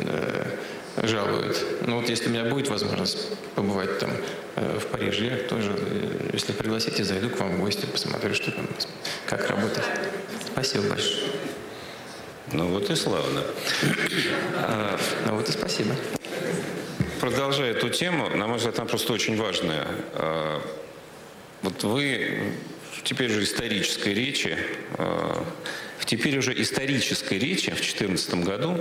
э, 0.08 0.58
жалует. 1.04 1.64
Но 1.86 1.98
вот 2.00 2.10
если 2.10 2.28
у 2.28 2.32
меня 2.32 2.46
будет 2.46 2.70
возможность 2.70 3.30
побывать 3.56 4.00
там 4.00 4.12
э, 4.56 4.80
в 4.80 4.88
Париже, 4.88 5.26
я 5.26 5.38
тоже, 5.38 5.72
э, 5.76 6.30
если 6.34 6.54
пригласите, 6.54 7.04
зайду 7.04 7.30
к 7.30 7.40
вам 7.40 7.58
в 7.58 7.60
гости, 7.60 7.86
посмотрю, 7.86 8.34
что 8.34 8.52
там, 8.52 8.68
как 9.26 9.50
работать. 9.50 9.84
Спасибо 10.46 10.90
большое. 10.90 11.24
Ну 12.52 12.68
вот 12.68 12.90
и 12.90 12.96
славно. 12.96 13.44
А, 14.56 15.00
ну 15.26 15.36
вот 15.36 15.50
и 15.50 15.52
спасибо. 15.52 15.96
Продолжая 17.24 17.72
эту 17.72 17.88
тему, 17.88 18.28
на 18.36 18.48
мой 18.48 18.58
взгляд, 18.58 18.80
она 18.80 18.86
просто 18.86 19.14
очень 19.14 19.38
важная. 19.38 19.88
А, 20.12 20.62
вот 21.62 21.82
вы 21.86 22.52
теперь 23.06 23.32
уже 23.32 23.44
исторической 23.44 24.14
речи, 24.14 24.58
а, 24.98 25.42
в 26.00 26.06
теперь 26.06 26.38
уже 26.38 26.54
исторической 26.62 27.36
речи 27.36 27.70
в 27.72 27.76
2014 27.76 28.44
году, 28.44 28.78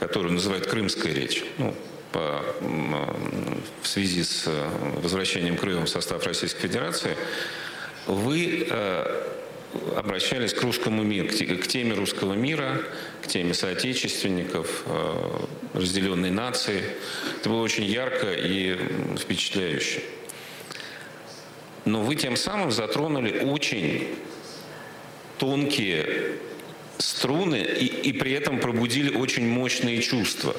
которую 0.00 0.32
называют 0.32 0.66
Крымская 0.66 1.14
речь, 1.14 1.44
ну, 1.58 1.72
по, 2.10 2.42
в 2.60 3.86
связи 3.86 4.24
с 4.24 4.48
э, 4.48 4.68
возвращением 5.00 5.56
Крыма 5.56 5.84
в 5.84 5.88
состав 5.88 6.26
Российской 6.26 6.62
Федерации, 6.62 7.16
вы 8.08 8.66
э, 8.68 9.24
обращались 9.96 10.52
к 10.52 10.60
русскому 10.62 11.04
миру, 11.04 11.28
к 11.28 11.66
теме 11.68 11.94
русского 11.94 12.32
мира, 12.32 12.82
теме 13.28 13.54
соотечественников, 13.54 14.82
э, 14.86 15.46
разделенной 15.74 16.30
нации. 16.30 16.82
Это 17.38 17.48
было 17.48 17.62
очень 17.62 17.84
ярко 17.84 18.32
и 18.32 18.76
впечатляюще. 19.16 20.02
Но 21.84 22.02
вы 22.02 22.16
тем 22.16 22.36
самым 22.36 22.70
затронули 22.70 23.40
очень 23.44 24.08
тонкие 25.38 26.32
струны 26.98 27.56
и, 27.56 27.86
и 27.86 28.12
при 28.12 28.32
этом 28.32 28.58
пробудили 28.58 29.16
очень 29.16 29.46
мощные 29.48 30.02
чувства. 30.02 30.54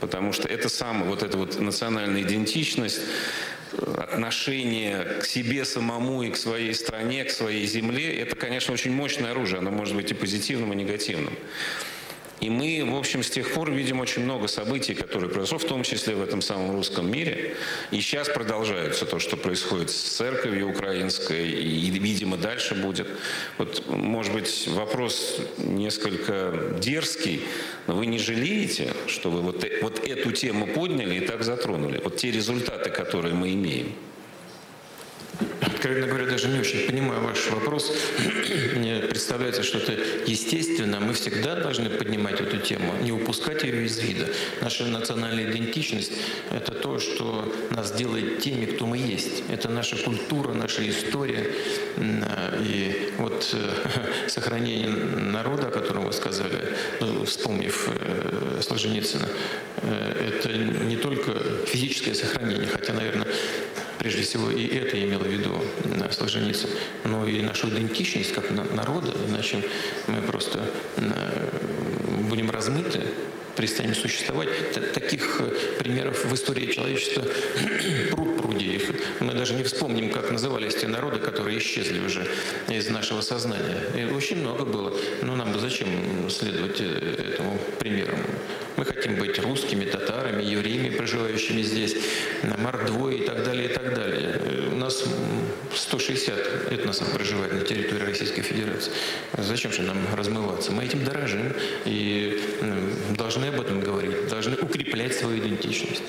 Потому 0.00 0.32
что 0.32 0.48
это 0.48 0.68
самое, 0.68 1.08
вот 1.08 1.22
эта 1.22 1.38
вот 1.38 1.58
национальная 1.58 2.22
идентичность, 2.22 3.00
отношение 3.72 5.04
к 5.20 5.24
себе 5.24 5.64
самому 5.64 6.22
и 6.22 6.30
к 6.30 6.36
своей 6.36 6.74
стране, 6.74 7.24
к 7.24 7.30
своей 7.30 7.66
земле, 7.66 8.14
это, 8.18 8.36
конечно, 8.36 8.74
очень 8.74 8.92
мощное 8.92 9.32
оружие. 9.32 9.58
Оно 9.58 9.70
может 9.70 9.94
быть 9.94 10.10
и 10.10 10.14
позитивным, 10.14 10.72
и 10.72 10.76
негативным. 10.76 11.34
И 12.40 12.50
мы, 12.50 12.84
в 12.84 12.96
общем, 12.96 13.22
с 13.22 13.30
тех 13.30 13.52
пор 13.54 13.70
видим 13.70 14.00
очень 14.00 14.22
много 14.22 14.46
событий, 14.46 14.94
которые 14.94 15.30
произошло, 15.30 15.58
в 15.58 15.64
том 15.64 15.82
числе 15.82 16.14
в 16.14 16.22
этом 16.22 16.42
самом 16.42 16.72
русском 16.72 17.10
мире. 17.10 17.56
И 17.90 18.00
сейчас 18.00 18.28
продолжаются 18.28 19.06
то, 19.06 19.18
что 19.18 19.36
происходит 19.36 19.90
с 19.90 19.94
церковью 19.94 20.70
украинской, 20.70 21.48
и, 21.48 21.90
видимо, 21.90 22.36
дальше 22.36 22.74
будет. 22.74 23.08
Вот, 23.56 23.84
может 23.88 24.34
быть, 24.34 24.68
вопрос 24.68 25.40
несколько 25.58 26.74
дерзкий, 26.78 27.40
но 27.86 27.94
вы 27.94 28.06
не 28.06 28.18
жалеете, 28.18 28.92
что 29.06 29.30
вы 29.30 29.40
вот, 29.40 29.64
вот 29.80 30.06
эту 30.06 30.32
тему 30.32 30.66
подняли 30.66 31.16
и 31.16 31.20
так 31.20 31.42
затронули? 31.42 32.00
Вот 32.04 32.16
те 32.16 32.30
результаты, 32.30 32.90
которые 32.90 33.34
мы 33.34 33.54
имеем. 33.54 33.94
Откровенно 35.60 36.06
говоря, 36.06 36.26
даже 36.26 36.48
не 36.48 36.58
очень 36.58 36.86
понимаю 36.86 37.22
ваш 37.22 37.46
вопрос. 37.50 37.92
Мне 38.76 39.00
представляется, 39.00 39.62
что 39.62 39.78
это 39.78 39.92
естественно. 40.26 41.00
Мы 41.00 41.12
всегда 41.12 41.56
должны 41.56 41.90
поднимать 41.90 42.40
эту 42.40 42.58
тему, 42.58 42.92
не 43.02 43.12
упускать 43.12 43.62
ее 43.62 43.84
из 43.84 43.98
вида. 43.98 44.28
Наша 44.60 44.84
национальная 44.86 45.50
идентичность– 45.50 46.12
это 46.50 46.72
то, 46.72 46.98
что 46.98 47.54
нас 47.70 47.92
делает 47.92 48.40
теми, 48.40 48.66
кто 48.66 48.86
мы 48.86 48.98
есть. 48.98 49.44
Это 49.50 49.68
наша 49.68 49.96
культура, 49.96 50.52
наша 50.52 50.88
история. 50.88 51.46
И 52.62 53.12
вот 53.18 53.54
э, 53.54 54.28
сохранение 54.28 54.88
народа, 54.88 55.68
о 55.68 55.70
котором 55.70 56.06
вы 56.06 56.12
сказали, 56.12 56.74
ну, 57.00 57.24
вспомнив 57.24 57.88
э, 57.88 58.60
Солженицына, 58.62 59.28
э, 59.82 60.30
это 60.30 60.52
не 60.56 60.96
только 60.96 61.32
физическое 61.66 62.14
сохранение, 62.14 62.66
хотя, 62.66 62.92
наверное, 62.92 63.26
прежде 63.98 64.22
всего 64.22 64.50
и 64.50 64.66
это 64.68 64.96
Солженицын, 66.16 66.70
но 67.04 67.26
и 67.26 67.42
нашу 67.42 67.68
идентичность 67.68 68.32
как 68.32 68.50
народа, 68.50 69.14
иначе 69.28 69.62
мы 70.06 70.22
просто 70.22 70.60
будем 72.28 72.50
размыты, 72.50 73.02
перестанем 73.56 73.94
существовать. 73.94 74.48
Таких 74.92 75.40
э, 75.40 75.50
примеров 75.78 76.24
в 76.24 76.34
истории 76.34 76.70
человечества 76.70 77.24
пруд 78.10 78.36
пруди. 78.36 78.80
Мы 79.20 79.32
даже 79.32 79.54
не 79.54 79.62
вспомним, 79.62 80.10
как 80.10 80.30
назывались 80.30 80.74
те 80.74 80.86
народы, 80.86 81.18
которые 81.18 81.58
исчезли 81.58 82.00
уже 82.00 82.26
из 82.68 82.88
нашего 82.90 83.22
сознания. 83.22 83.80
И 83.96 84.04
очень 84.04 84.40
много 84.40 84.64
было. 84.64 84.92
Но 85.22 85.34
нам 85.34 85.58
зачем 85.58 85.88
следовать 86.30 86.80
э, 86.80 87.32
этому 87.32 87.58
примеру? 87.78 88.16
Мы 88.76 88.84
хотим 88.84 89.16
быть 89.16 89.38
русскими, 89.38 89.86
татарами, 89.86 90.42
евреями, 90.42 90.90
проживающими 90.90 91.62
здесь, 91.62 91.96
мордвой 92.58 93.20
и 93.20 93.24
так 93.24 93.42
далее, 93.42 93.70
и 93.70 93.72
так 93.72 93.94
далее. 93.94 94.38
У 94.70 94.76
нас 94.76 95.02
160 95.74 96.72
этносов 96.72 97.10
проживает 97.12 97.54
на 97.54 97.60
территории 97.60 98.04
Российской 98.04 98.42
Федерации. 98.42 98.92
Зачем 99.38 99.72
же 99.72 99.82
нам 99.82 99.96
размываться? 100.14 100.72
Мы 100.72 100.84
этим 100.84 101.04
дорожим 101.04 101.54
и 101.86 102.38
должны 103.16 103.46
об 103.46 103.60
этом 103.60 103.80
говорить, 103.80 104.28
должны 104.28 104.56
укреплять 104.56 105.14
свою 105.14 105.38
идентичность. 105.38 106.02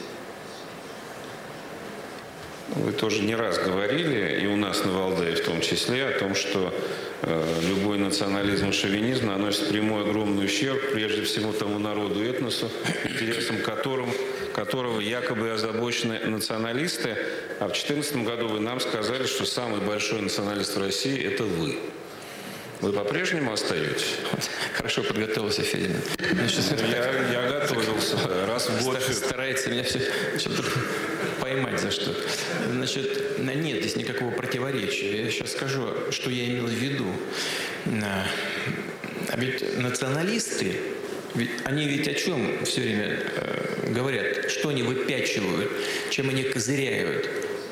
Тоже 3.08 3.22
не 3.22 3.36
раз 3.36 3.58
говорили, 3.58 4.42
и 4.42 4.48
у 4.48 4.58
нас 4.58 4.84
на 4.84 4.92
Валдае 4.92 5.38
в 5.38 5.46
том 5.46 5.62
числе, 5.62 6.08
о 6.08 6.20
том, 6.20 6.36
что 6.36 6.74
э, 7.22 7.62
любой 7.66 7.98
национализм 7.98 8.68
и 8.68 8.72
шовинизм 8.74 9.28
наносит 9.28 9.70
прямой 9.70 10.02
огромный 10.02 10.44
ущерб 10.44 10.92
прежде 10.92 11.22
всего 11.22 11.54
тому 11.54 11.80
народу 11.80 12.22
и 12.22 12.28
этносу, 12.28 12.70
интересам 13.06 13.60
которым, 13.60 14.10
которого 14.54 15.00
якобы 15.00 15.52
озабочены 15.52 16.20
националисты. 16.26 17.16
А 17.62 17.70
в 17.70 17.72
2014 17.72 18.26
году 18.26 18.50
вы 18.50 18.60
нам 18.60 18.82
сказали, 18.82 19.26
что 19.26 19.46
самый 19.46 19.80
большой 19.80 20.22
националист 20.22 20.76
в 20.76 20.82
России– 20.82 21.18
это 21.34 21.46
вы. 21.46 21.78
Вы 22.82 22.92
по-прежнему 22.92 23.54
остаетесь? 23.54 24.18
Хорошо 24.74 25.04
подготовился, 25.04 25.62
Федин. 25.62 25.96
Я, 26.92 27.42
я 27.42 27.60
готовился. 27.62 28.18
Раз 28.46 28.70
в 28.70 28.84
год. 28.84 29.02
Старается 29.02 29.70
меня 29.70 29.84
все 29.84 30.02
поймать 31.58 31.82
за 31.82 31.92
что. 31.92 32.16
Значит, 32.72 33.40
нет 33.40 33.80
здесь 33.80 33.96
никакого 33.96 34.32
противоречия. 34.32 35.24
Я 35.24 35.32
сейчас 35.32 35.52
скажу, 35.52 35.88
что 36.12 36.30
я 36.30 36.46
имел 36.46 36.66
в 36.66 36.72
виду. 36.72 37.06
А 37.86 39.38
ведь 39.38 39.78
националисты, 39.78 40.74
ведь, 41.36 41.50
они 41.66 41.88
ведь 41.88 42.08
о 42.08 42.14
чем 42.14 42.64
все 42.64 42.82
время 42.82 43.20
э, 43.36 43.92
говорят? 43.92 44.50
Что 44.50 44.70
они 44.70 44.84
выпячивают? 44.84 45.70
Чем 46.10 46.30
они 46.30 46.44
козыряют? 46.44 47.30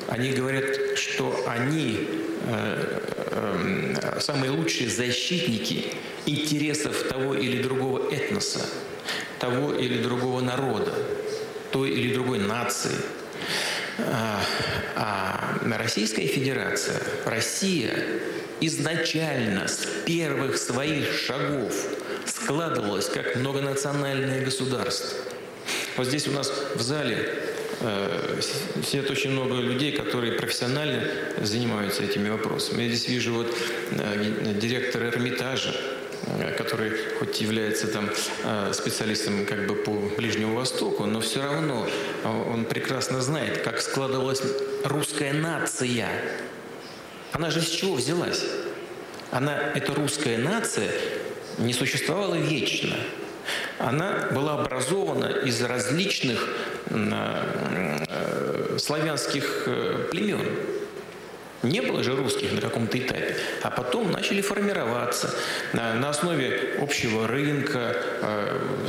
Они 0.08 0.30
говорят, 0.30 0.64
что 0.96 1.44
они 1.48 2.08
э, 2.46 3.00
э, 3.30 4.20
самые 4.20 4.50
лучшие 4.50 4.90
защитники 4.90 5.94
интересов 6.26 7.04
того 7.08 7.34
или 7.34 7.62
другого 7.62 8.12
этноса, 8.12 8.66
того 9.38 9.74
или 9.74 10.02
другого 10.02 10.40
народа, 10.40 10.94
той 11.72 11.90
или 11.90 12.12
другой 12.12 12.38
нации– 12.38 12.92
А, 13.98 14.42
а 14.94 15.58
Российская 15.78 16.26
Федерация, 16.26 17.00
Россия 17.24 17.92
изначально 18.60 19.68
с 19.68 19.86
первых 20.04 20.58
своих 20.58 21.12
шагов 21.12 21.74
складывалась 22.26 23.08
как 23.08 23.36
многонациональное 23.36 24.44
государство. 24.44 25.18
Вот 25.96 26.06
здесь 26.06 26.28
у 26.28 26.32
нас 26.32 26.52
в 26.74 26.80
зале 26.80 27.34
э, 27.80 28.40
сидят 28.84 29.10
очень 29.10 29.30
много 29.30 29.56
людей, 29.56 29.92
которые 29.92 30.34
профессионально 30.34 31.02
занимаются 31.40 32.02
этими 32.02 32.28
вопросами. 32.28 32.82
Я 32.82 32.88
здесь 32.88 33.08
вижу 33.08 33.34
вот 33.34 33.56
э, 33.92 34.54
директор 34.60 35.04
Эрмитажа, 35.04 35.74
который 36.58 36.92
хоть 37.18 37.40
является 37.40 37.86
там 37.86 38.10
э, 38.44 38.72
специалистом 38.72 39.46
как 39.46 39.66
бы 39.66 39.76
по 39.76 39.92
Ближнему 40.16 40.56
Востоку, 40.56 41.04
но 41.04 41.20
все 41.20 41.42
равно 41.42 41.86
э, 42.24 42.28
он 42.28 42.64
прекрасно 42.64 43.20
знает, 43.20 43.62
как 43.62 43.80
складывалась 43.80 44.42
русская 44.84 45.32
нация. 45.32 46.08
Она 47.32 47.50
же 47.50 47.60
с 47.60 47.68
чего 47.68 47.94
взялась? 47.94 48.44
Она, 49.30 49.56
эта 49.74 49.94
русская 49.94 50.38
нация, 50.38 50.90
не 51.58 51.72
существовала 51.72 52.34
вечно. 52.34 52.96
Она 53.78 54.28
была 54.32 54.54
образована 54.54 55.26
из 55.26 55.62
различных 55.62 56.48
славянских 58.78 59.68
племен. 60.10 60.46
Не 61.66 61.80
было 61.80 62.02
же 62.02 62.14
русских 62.14 62.52
на 62.52 62.60
каком-то 62.60 62.98
этапе. 62.98 63.36
А 63.62 63.70
потом 63.70 64.12
начали 64.12 64.40
формироваться 64.40 65.34
на, 65.72 66.08
основе 66.08 66.76
общего 66.80 67.26
рынка, 67.26 67.96
э, 68.22 68.86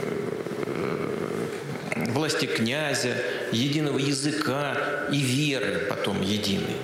власти 1.95 2.45
князя, 2.45 3.15
единого 3.51 3.97
языка 3.97 4.77
и 5.11 5.17
веры 5.17 5.85
потом 5.89 6.21
единой. 6.21 6.77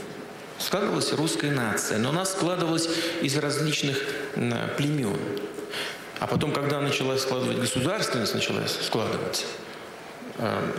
Складывалась 0.59 1.13
русская 1.13 1.51
нация, 1.51 1.97
но 1.97 2.09
она 2.09 2.25
складывалась 2.25 2.89
из 3.21 3.37
различных 3.37 4.01
племен. 4.77 5.17
А 6.19 6.27
потом, 6.27 6.53
когда 6.53 6.79
началась 6.79 7.21
складывать 7.21 7.57
государственность, 7.57 8.33
началась 8.33 8.77
складываться– 8.81 9.45
Э, 10.37 10.71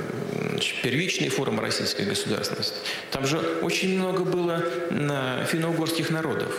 первичной 0.82 1.28
формы 1.28 1.62
российской 1.62 2.02
государственности. 2.02 2.74
Там 3.10 3.26
же 3.26 3.38
очень 3.62 3.98
много 3.98 4.24
было 4.24 4.62
финно-угорских 5.46 6.10
народов. 6.10 6.58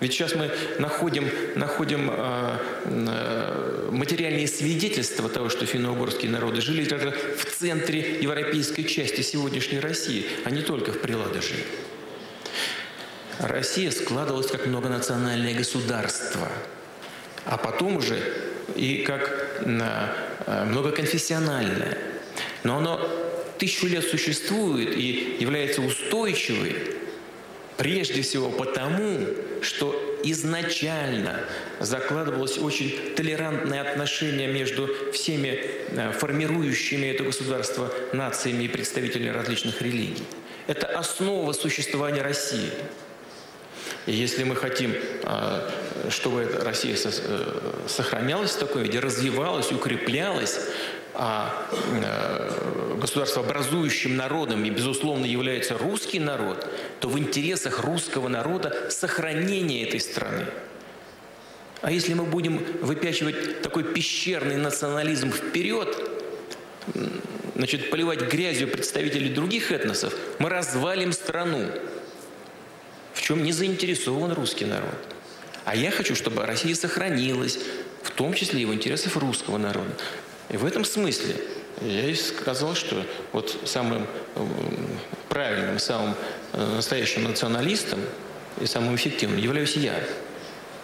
Ведь 0.00 0.12
сейчас 0.12 0.34
мы 0.34 0.50
находим, 0.78 1.30
находим 1.54 2.10
э, 2.10 2.56
э, 2.84 3.88
материальные 3.92 4.48
свидетельства 4.48 5.28
того, 5.28 5.48
что 5.48 5.64
финно-угорские 5.64 6.30
народы 6.30 6.60
жили 6.60 6.84
даже 6.84 7.12
в 7.12 7.44
центре 7.44 8.18
европейской 8.20 8.82
части 8.82 9.20
сегодняшней 9.20 9.78
России, 9.78 10.26
а 10.44 10.50
не 10.50 10.62
только 10.62 10.92
в 10.92 11.00
Приладоже. 11.00 11.54
Россия 13.38 13.90
складывалась 13.90 14.48
как 14.48 14.66
многонациональное 14.66 15.54
государство, 15.54 16.48
а 17.44 17.56
потом 17.56 17.96
уже 17.96 18.20
и 18.74 19.04
как 19.06 19.60
э, 19.60 20.08
многоконфессиональное. 20.46 21.98
Но 22.64 22.78
оно 22.78 23.00
тысячу 23.58 23.86
лет 23.86 24.04
существует 24.04 24.96
и 24.96 25.36
является 25.38 25.82
устойчивой 25.82 26.76
прежде 27.76 28.22
всего 28.22 28.50
потому, 28.50 29.26
что 29.60 30.20
изначально 30.24 31.40
закладывалось 31.80 32.58
очень 32.58 33.14
толерантное 33.16 33.80
отношение 33.80 34.48
между 34.48 34.88
всеми 35.12 35.60
э, 35.88 36.12
формирующими 36.12 37.06
это 37.06 37.24
государство 37.24 37.92
нациями 38.12 38.64
и 38.64 38.68
представителями 38.68 39.30
различных 39.30 39.82
религий. 39.82 40.24
Это 40.66 40.86
основа 40.86 41.52
существования 41.52 42.22
России. 42.22 42.70
И 44.06 44.12
если 44.12 44.42
мы 44.42 44.56
хотим, 44.56 44.94
а, 45.22 45.70
чтобы 46.10 46.44
Россия 46.62 46.96
э, 46.96 47.78
сохранялась 47.86 48.50
в 48.50 48.58
таком 48.58 48.82
виде, 48.82 48.98
развивалась, 48.98 49.70
укреплялась, 49.70 50.58
а 51.14 51.68
э, 51.72 52.96
государствообразующим 53.00 54.16
народом 54.16 54.64
и, 54.64 54.70
безусловно, 54.70 55.24
является 55.24 55.78
русский 55.78 56.18
народ, 56.18 56.66
то 57.00 57.08
в 57.08 57.18
интересах 57.18 57.80
русского 57.84 58.28
народа 58.28 58.90
сохранение 58.90 59.86
этой 59.86 60.00
страны. 60.00 60.46
А 61.80 61.90
если 61.90 62.14
мы 62.14 62.24
будем 62.24 62.64
выпячивать 62.80 63.62
такой 63.62 63.84
пещерный 63.84 64.56
национализм 64.56 65.32
вперед, 65.32 65.96
значит, 67.54 67.90
поливать 67.90 68.22
грязью 68.22 68.68
представителей 68.68 69.28
других 69.28 69.70
этносов, 69.70 70.14
мы 70.38 70.48
развалим 70.48 71.12
страну 71.12 71.68
в 73.22 73.24
чем 73.24 73.44
не 73.44 73.52
заинтересован 73.52 74.32
русский 74.32 74.64
народ. 74.64 74.96
А 75.64 75.76
я 75.76 75.92
хочу, 75.92 76.16
чтобы 76.16 76.44
Россия 76.44 76.74
сохранилась, 76.74 77.56
в 78.02 78.10
том 78.10 78.34
числе 78.34 78.62
и 78.62 78.64
в 78.64 78.74
интересах 78.74 79.14
русского 79.14 79.58
народа. 79.58 79.92
И 80.48 80.56
в 80.56 80.66
этом 80.66 80.84
смысле 80.84 81.36
я 81.82 82.08
и 82.08 82.16
сказал, 82.16 82.74
что 82.74 83.06
вот 83.30 83.56
самым 83.64 84.08
правильным, 85.28 85.78
самым 85.78 86.16
э, 86.52 86.74
настоящим 86.74 87.22
националистом 87.22 88.00
и 88.60 88.66
самым 88.66 88.96
эффективным 88.96 89.38
являюсь 89.38 89.76
я. 89.76 89.94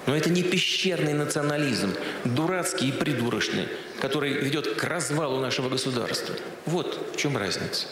Но 0.07 0.17
это 0.17 0.31
не 0.31 0.45
пещерный 0.45 1.15
национализм, 1.15 1.93
дурацкий 2.25 2.91
и 2.91 2.93
придурочный, 2.93 3.67
который 4.01 4.35
ведет 4.35 4.77
к 4.77 4.85
развалу 4.85 5.41
нашего 5.41 5.69
государства. 5.69 6.37
Вот 6.67 7.15
в 7.15 7.17
чем 7.17 7.37
разница. 7.37 7.89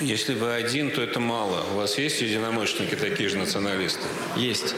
Если 0.00 0.34
вы 0.34 0.52
один, 0.52 0.90
то 0.90 1.00
это 1.00 1.20
мало. 1.20 1.64
У 1.72 1.76
вас 1.76 1.96
есть 1.96 2.20
единомышленники, 2.20 2.94
такие 2.94 3.30
же 3.30 3.38
националисты? 3.38 4.02
Есть. 4.36 4.74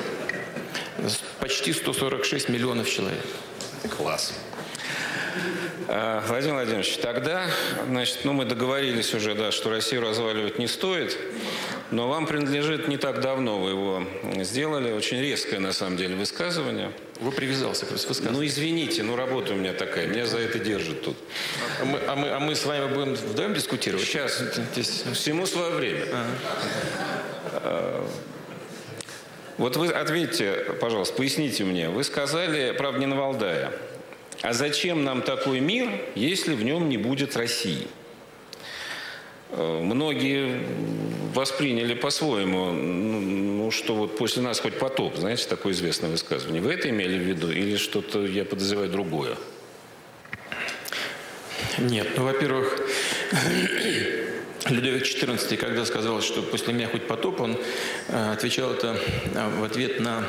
Почти 1.40 1.72
146 1.72 2.48
миллионов 2.48 2.88
человек. 2.88 3.24
Класс. 3.96 4.32
А, 5.88 6.24
Владимир 6.28 6.54
Владимирович, 6.54 6.98
тогда, 6.98 7.46
значит, 7.88 8.18
ну 8.24 8.32
мы 8.32 8.44
договорились 8.44 9.12
уже, 9.12 9.34
да, 9.34 9.50
что 9.50 9.70
Россию 9.70 10.02
разваливать 10.02 10.58
не 10.58 10.68
стоит, 10.68 11.18
но 11.90 12.08
вам 12.08 12.26
принадлежит 12.26 12.86
не 12.86 12.96
так 12.96 13.20
давно, 13.20 13.58
вы 13.58 13.70
его 13.70 14.04
сделали, 14.36 14.92
очень 14.92 15.20
резкое 15.20 15.58
на 15.58 15.72
самом 15.72 15.96
деле 15.96 16.14
высказывание. 16.14 16.92
Вы 17.20 17.32
привязался 17.32 17.84
к 17.84 17.90
высказыванию. 17.90 18.32
Ну 18.32 18.46
извините, 18.46 19.02
ну 19.02 19.16
работа 19.16 19.52
у 19.52 19.56
меня 19.56 19.72
такая, 19.72 20.06
меня 20.06 20.26
за 20.26 20.38
это 20.38 20.58
держат 20.58 21.02
тут. 21.02 21.16
А 21.80 21.84
мы, 21.84 21.98
а 22.06 22.14
мы, 22.14 22.30
а 22.30 22.38
мы 22.38 22.54
с 22.54 22.64
вами 22.64 22.92
будем 22.94 23.14
вдвоем 23.14 23.54
дискутировать? 23.54 24.06
Сейчас, 24.06 24.40
Здесь... 24.72 25.02
всему 25.14 25.46
свое 25.46 25.72
время. 25.72 26.04
Ага. 26.12 28.04
Вот 29.56 29.76
вы 29.76 29.88
ответьте, 29.88 30.52
пожалуйста, 30.80 31.16
поясните 31.16 31.64
мне. 31.64 31.88
Вы 31.88 32.04
сказали, 32.04 32.72
правда, 32.78 33.00
не 33.00 33.06
на 33.06 33.16
Валдая, 33.16 33.72
а 34.42 34.52
зачем 34.52 35.02
нам 35.02 35.22
такой 35.22 35.58
мир, 35.58 35.90
если 36.14 36.54
в 36.54 36.62
нем 36.62 36.88
не 36.88 36.96
будет 36.96 37.36
России? 37.36 37.88
Э, 39.50 39.80
многие 39.82 40.62
восприняли 41.34 41.94
по-своему, 41.94 42.72
ну, 42.72 43.20
ну, 43.20 43.70
что 43.70 43.94
вот 43.94 44.16
после 44.18 44.42
нас 44.42 44.60
хоть 44.60 44.78
потоп, 44.78 45.16
знаете, 45.16 45.48
такое 45.48 45.72
известное 45.72 46.10
высказывание. 46.10 46.60
Вы 46.60 46.72
это 46.72 46.90
имели 46.90 47.18
в 47.18 47.22
виду 47.22 47.50
или 47.50 47.76
что-то, 47.76 48.24
я 48.24 48.44
подозреваю, 48.44 48.90
другое? 48.90 49.36
Нет, 51.78 52.08
ну, 52.16 52.24
во-первых, 52.24 52.78
Людовик 54.68 55.04
XIV, 55.04 55.56
когда 55.56 55.84
сказал, 55.84 56.20
что 56.20 56.42
после 56.42 56.74
меня 56.74 56.88
хоть 56.88 57.06
потоп, 57.06 57.40
он 57.40 57.56
э, 58.08 58.32
отвечал 58.32 58.72
это 58.72 58.98
э, 59.34 59.60
в 59.60 59.64
ответ 59.64 60.00
на 60.00 60.24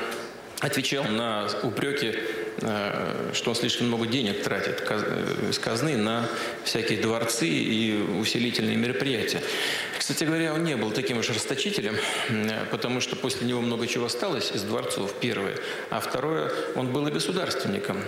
отвечал 0.60 1.06
на 1.06 1.48
упреки, 1.64 2.16
что 2.60 3.49
он 3.51 3.55
слишком 3.55 3.88
много 3.88 4.05
денег 4.05 4.43
тратит 4.43 4.82
из 5.49 5.57
казны 5.60 5.95
на 5.97 6.28
всякие 6.64 6.99
дворцы 6.99 7.47
и 7.47 8.01
усилительные 8.20 8.76
мероприятия. 8.76 9.41
Кстати 9.97 10.24
говоря, 10.26 10.53
он 10.53 10.64
не 10.64 10.76
был 10.76 10.91
таким 10.91 11.20
уж 11.20 11.30
расточителем, 11.30 11.95
потому 12.72 12.99
что 12.99 13.16
после 13.16 13.47
него 13.47 13.62
много 13.62 13.88
чего 13.88 14.05
осталось 14.05 14.51
из 14.51 14.64
дворцов, 14.64 15.14
первое. 15.22 15.55
А 15.89 15.99
второе, 15.99 16.51
он 16.76 16.88
был 16.88 17.07
и 17.07 17.12
государственником. 17.12 18.03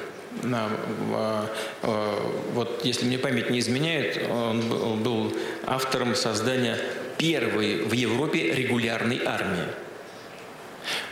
Вот 2.54 2.82
если 2.84 3.06
мне 3.06 3.18
память 3.20 3.50
не 3.50 3.60
изменяет, 3.60 4.30
он 4.30 5.02
был 5.04 5.34
автором 5.66 6.16
создания 6.16 6.78
первой 7.18 7.84
в 7.84 7.94
Европе 7.94 8.52
регулярной 8.52 9.22
армии. 9.26 9.68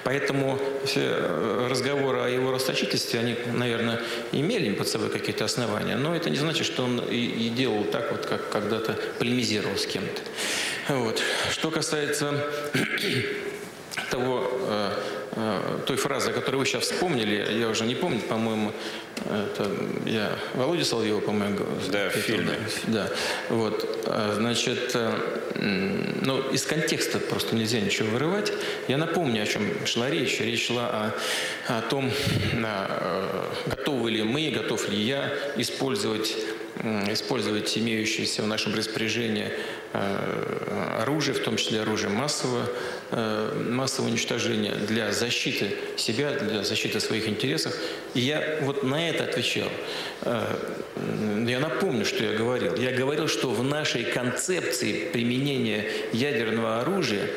Поэтому 0.04 0.60
все 0.86 1.02
э, 1.02 1.68
разговоры 1.70 2.20
о 2.20 2.28
его 2.28 2.52
расточительстве, 2.52 3.20
они, 3.20 3.36
наверное, 3.54 4.00
имели 4.32 4.74
под 4.74 4.88
собой 4.88 5.10
какие-то 5.10 5.46
основания, 5.46 5.96
но 5.96 6.16
это 6.16 6.30
не 6.30 6.38
значит, 6.38 6.66
что 6.66 6.84
он 6.84 7.00
и, 7.00 7.18
и 7.18 7.50
делал 7.50 7.84
так, 7.84 8.12
вот, 8.12 8.26
как 8.26 8.50
когда-то 8.50 8.98
полемизировал 9.20 9.78
с 9.78 9.86
кем-то. 9.86 10.22
Вот. 10.94 11.22
Что 11.52 11.70
касается 11.70 12.34
того, 14.10 14.50
э, 14.52 14.92
той 15.86 15.96
фразы, 15.98 16.32
которую 16.32 16.60
вы 16.60 16.66
сейчас 16.66 16.84
вспомнили, 16.84 17.60
я 17.60 17.70
уже 17.70 17.86
не 17.86 17.96
помню, 17.96 18.20
по-моему, 18.22 18.74
это 19.26 19.70
я 20.06 20.32
Володя 20.54 20.86
Соловьева, 20.86 21.20
по-моему, 21.20 21.60
да, 21.92 22.10
в 22.10 22.14
фильме. 22.14 22.58
Да, 22.88 23.10
вот, 23.50 24.06
а, 24.08 24.36
значит, 24.36 24.96
ну, 25.56 26.40
из 26.52 26.64
контекста 26.64 27.20
просто 27.20 27.56
нельзя 27.56 27.80
ничего 27.80 28.10
вырывать. 28.10 28.52
Я 28.88 28.98
напомню, 28.98 29.44
о 29.44 29.46
чем 29.46 29.64
шла 29.86 30.10
речь. 30.10 30.40
Речь 30.40 30.68
шла 30.68 31.14
о, 31.68 31.78
о 31.78 31.82
том, 31.82 32.12
готовы 33.66 34.12
ли 34.12 34.24
мы, 34.24 34.52
готов 34.52 34.90
ли 34.90 34.98
я 34.98 35.34
использовать 35.58 36.36
использовать 36.82 37.78
имеющиеся 37.78 38.42
в 38.42 38.48
нашем 38.48 38.74
распоряжении 38.74 39.52
э, 39.94 40.98
оружие, 41.02 41.36
в 41.36 41.40
том 41.40 41.58
числе 41.58 41.82
оружие 41.82 42.10
массового, 42.10 42.66
э, 43.12 43.66
массового 43.70 44.10
уничтожения 44.10 44.76
для 44.76 45.12
защиты 45.12 45.72
себя, 45.98 46.32
для 46.34 46.64
защиты 46.64 47.00
своих 47.00 47.28
интересов. 47.28 47.76
И 48.14 48.22
я 48.22 48.60
вот 48.62 48.84
на 48.84 49.10
это 49.10 49.26
отвечал. 49.26 49.70
Э, 50.22 50.56
я 51.48 51.60
напомню, 51.60 52.06
что 52.06 52.24
я 52.24 52.34
говорил. 52.38 52.76
Я 52.76 52.92
говорил, 52.92 53.28
что 53.28 53.50
в 53.50 53.64
нашей 53.64 54.04
концепции 54.04 55.10
применения 55.12 55.86
ядерного 56.14 56.82
оружия 56.82 57.28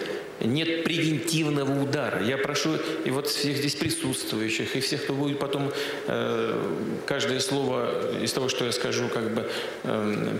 нет 0.44 0.84
превентивного 0.84 1.82
удара. 1.82 2.22
Я 2.22 2.38
прошу 2.38 2.76
и 3.04 3.10
вот 3.10 3.28
всех 3.28 3.56
здесь 3.56 3.74
присутствующих, 3.74 4.76
и 4.76 4.80
всех, 4.80 5.04
кто 5.04 5.14
будет 5.14 5.38
потом 5.38 5.72
э, 6.06 6.72
каждое 7.06 7.40
слово 7.40 8.18
из 8.22 8.32
того, 8.32 8.48
что 8.48 8.64
я 8.64 8.72
скажу, 8.72 9.08
как 9.08 9.34
бы 9.34 9.48
э, 9.84 10.38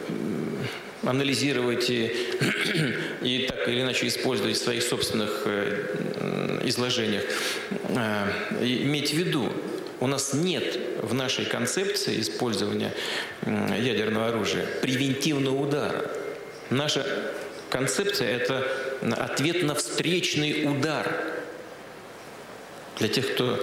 анализировать 1.03 1.91
и, 1.91 2.13
и 3.23 3.47
так 3.49 3.69
или 3.69 3.83
иначе 3.83 4.07
использовать 4.07 4.57
в 4.57 4.63
своих 4.63 4.83
собственных 4.83 5.43
э, 5.47 6.61
изложениях. 6.65 7.25
Э, 7.89 8.29
иметь 8.61 9.11
в 9.11 9.17
виду, 9.17 9.49
у 10.01 10.07
нас 10.07 10.33
нет 10.33 10.79
в 11.01 11.15
нашей 11.15 11.45
концепции 11.45 12.21
использования 12.21 12.93
ядерного 13.47 14.29
оружия 14.29 14.67
превентивного 14.81 15.57
удара. 15.57 16.11
Наша 16.71 17.07
концепция– 17.73 18.29
это 18.37 18.65
ответ 19.17 19.63
на 19.63 19.75
встречный 19.75 20.71
удар. 20.71 21.11
Для 22.99 23.09
тех, 23.09 23.33
кто 23.33 23.59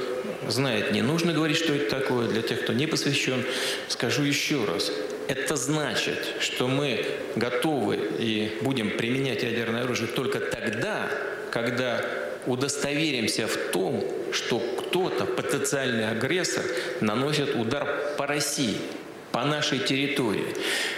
знает, 0.47 0.91
не 0.91 1.03
нужно 1.03 1.31
говорить, 1.31 1.57
что 1.57 1.73
это 1.73 1.99
такое. 1.99 2.27
Для 2.27 2.41
тех, 2.41 2.63
кто 2.63 2.73
не 2.73 2.87
посвящен, 2.87 3.45
скажу 3.87 4.23
еще 4.23 4.65
раз. 4.65 4.91
Это 5.27 5.55
значит, 5.55 6.17
что 6.39 6.67
мы 6.67 7.05
готовы 7.35 7.97
и 8.17 8.57
будем 8.61 8.97
применять 8.97 9.43
ядерное 9.43 9.83
оружие 9.83 10.07
только 10.07 10.39
тогда, 10.39 11.07
когда 11.51 12.03
удостоверимся 12.47 13.47
в 13.47 13.55
том, 13.71 14.03
что 14.31 14.59
кто-то, 14.59 15.25
потенциальный 15.25 16.09
агрессор, 16.09 16.63
наносит 16.99 17.55
удар 17.55 18.15
по 18.17 18.25
России– 18.25 18.77
по 19.31 19.43
нашей 19.43 19.79
территории. 19.79 20.55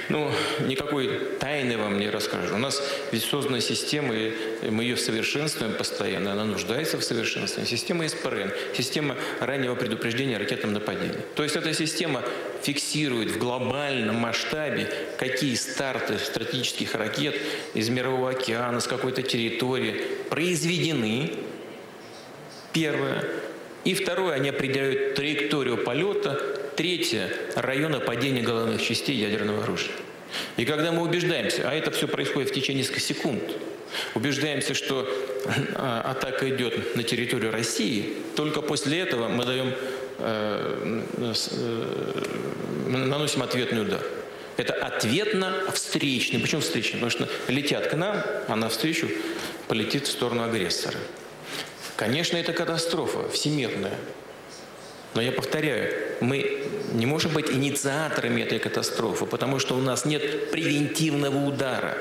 Ну, 0.09 0.31
никакой 0.65 1.09
тайны 1.39 1.77
вам 1.77 1.99
не 1.99 2.09
расскажу. 2.09 2.55
У 2.55 2.57
нас 2.57 2.81
ведь 3.11 3.23
создана 3.23 3.59
система, 3.59 4.15
и 4.15 4.33
мы 4.69 4.83
ее 4.83 4.97
совершенствуем 4.97 5.73
постоянно, 5.73 6.31
она 6.33 6.45
нуждается 6.45 6.97
в 6.97 7.03
совершенствовании. 7.03 7.69
Система 7.69 8.07
СПРН, 8.07 8.51
система 8.75 9.15
раннего 9.39 9.75
предупреждения 9.75 10.37
о 10.37 10.39
ракетном 10.39 10.73
нападении. 10.73 11.17
То 11.35 11.43
есть 11.43 11.55
эта 11.55 11.73
система 11.73 12.23
фиксирует 12.63 13.31
в 13.31 13.37
глобальном 13.37 14.15
масштабе, 14.15 14.89
какие 15.17 15.55
старты 15.55 16.17
стратегических 16.17 16.95
ракет 16.95 17.35
из 17.73 17.89
Мирового 17.89 18.31
океана, 18.31 18.79
с 18.79 18.87
какой-то 18.87 19.23
территории 19.23 20.01
произведены, 20.29 21.33
первое. 22.71 23.25
И 23.83 23.93
второе, 23.95 24.35
они 24.35 24.49
определяют 24.49 25.15
траекторию 25.15 25.77
полета 25.77 26.60
Третье– 26.81 27.29
района 27.55 27.99
падения 27.99 28.41
головных 28.41 28.81
частей 28.81 29.15
ядерного 29.15 29.61
оружия. 29.61 29.91
И 30.57 30.65
когда 30.65 30.91
мы 30.91 31.03
убеждаемся, 31.03 31.69
а 31.69 31.75
это 31.75 31.91
все 31.91 32.07
происходит 32.07 32.49
в 32.49 32.53
течение 32.55 32.81
нескольких 32.81 33.03
секунд, 33.03 33.43
убеждаемся, 34.15 34.73
что 34.73 35.07
а, 35.75 36.01
атака 36.01 36.49
идет 36.49 36.95
на 36.95 37.03
территорию 37.03 37.51
России, 37.51 38.15
только 38.35 38.63
после 38.63 38.97
этого 38.97 39.27
мы 39.27 39.45
даем, 39.45 39.75
э, 40.17 41.03
э, 41.17 42.23
наносим 42.87 43.43
ответный 43.43 43.83
удар. 43.83 44.01
Это 44.57 44.73
ответно-встречный. 44.73 46.39
Почему 46.39 46.61
встречный? 46.61 46.99
Потому 46.99 47.11
что 47.11 47.29
летят 47.47 47.89
к 47.89 47.93
нам, 47.93 48.23
а 48.47 48.55
навстречу 48.55 49.07
полетит 49.67 50.07
в 50.07 50.11
сторону 50.11 50.41
агрессора. 50.41 50.97
Конечно, 51.95 52.37
это 52.37 52.53
катастрофа 52.53 53.29
всемирная. 53.29 53.93
Но 55.13 55.21
я 55.21 55.31
повторяю, 55.31 55.93
мы 56.21 56.63
не 56.93 57.05
можем 57.05 57.33
быть 57.33 57.49
инициаторами 57.49 58.41
этой 58.41 58.59
катастрофы, 58.59 59.25
потому 59.25 59.59
что 59.59 59.75
у 59.75 59.81
нас 59.81 60.05
нет 60.05 60.51
превентивного 60.51 61.37
удара. 61.45 61.97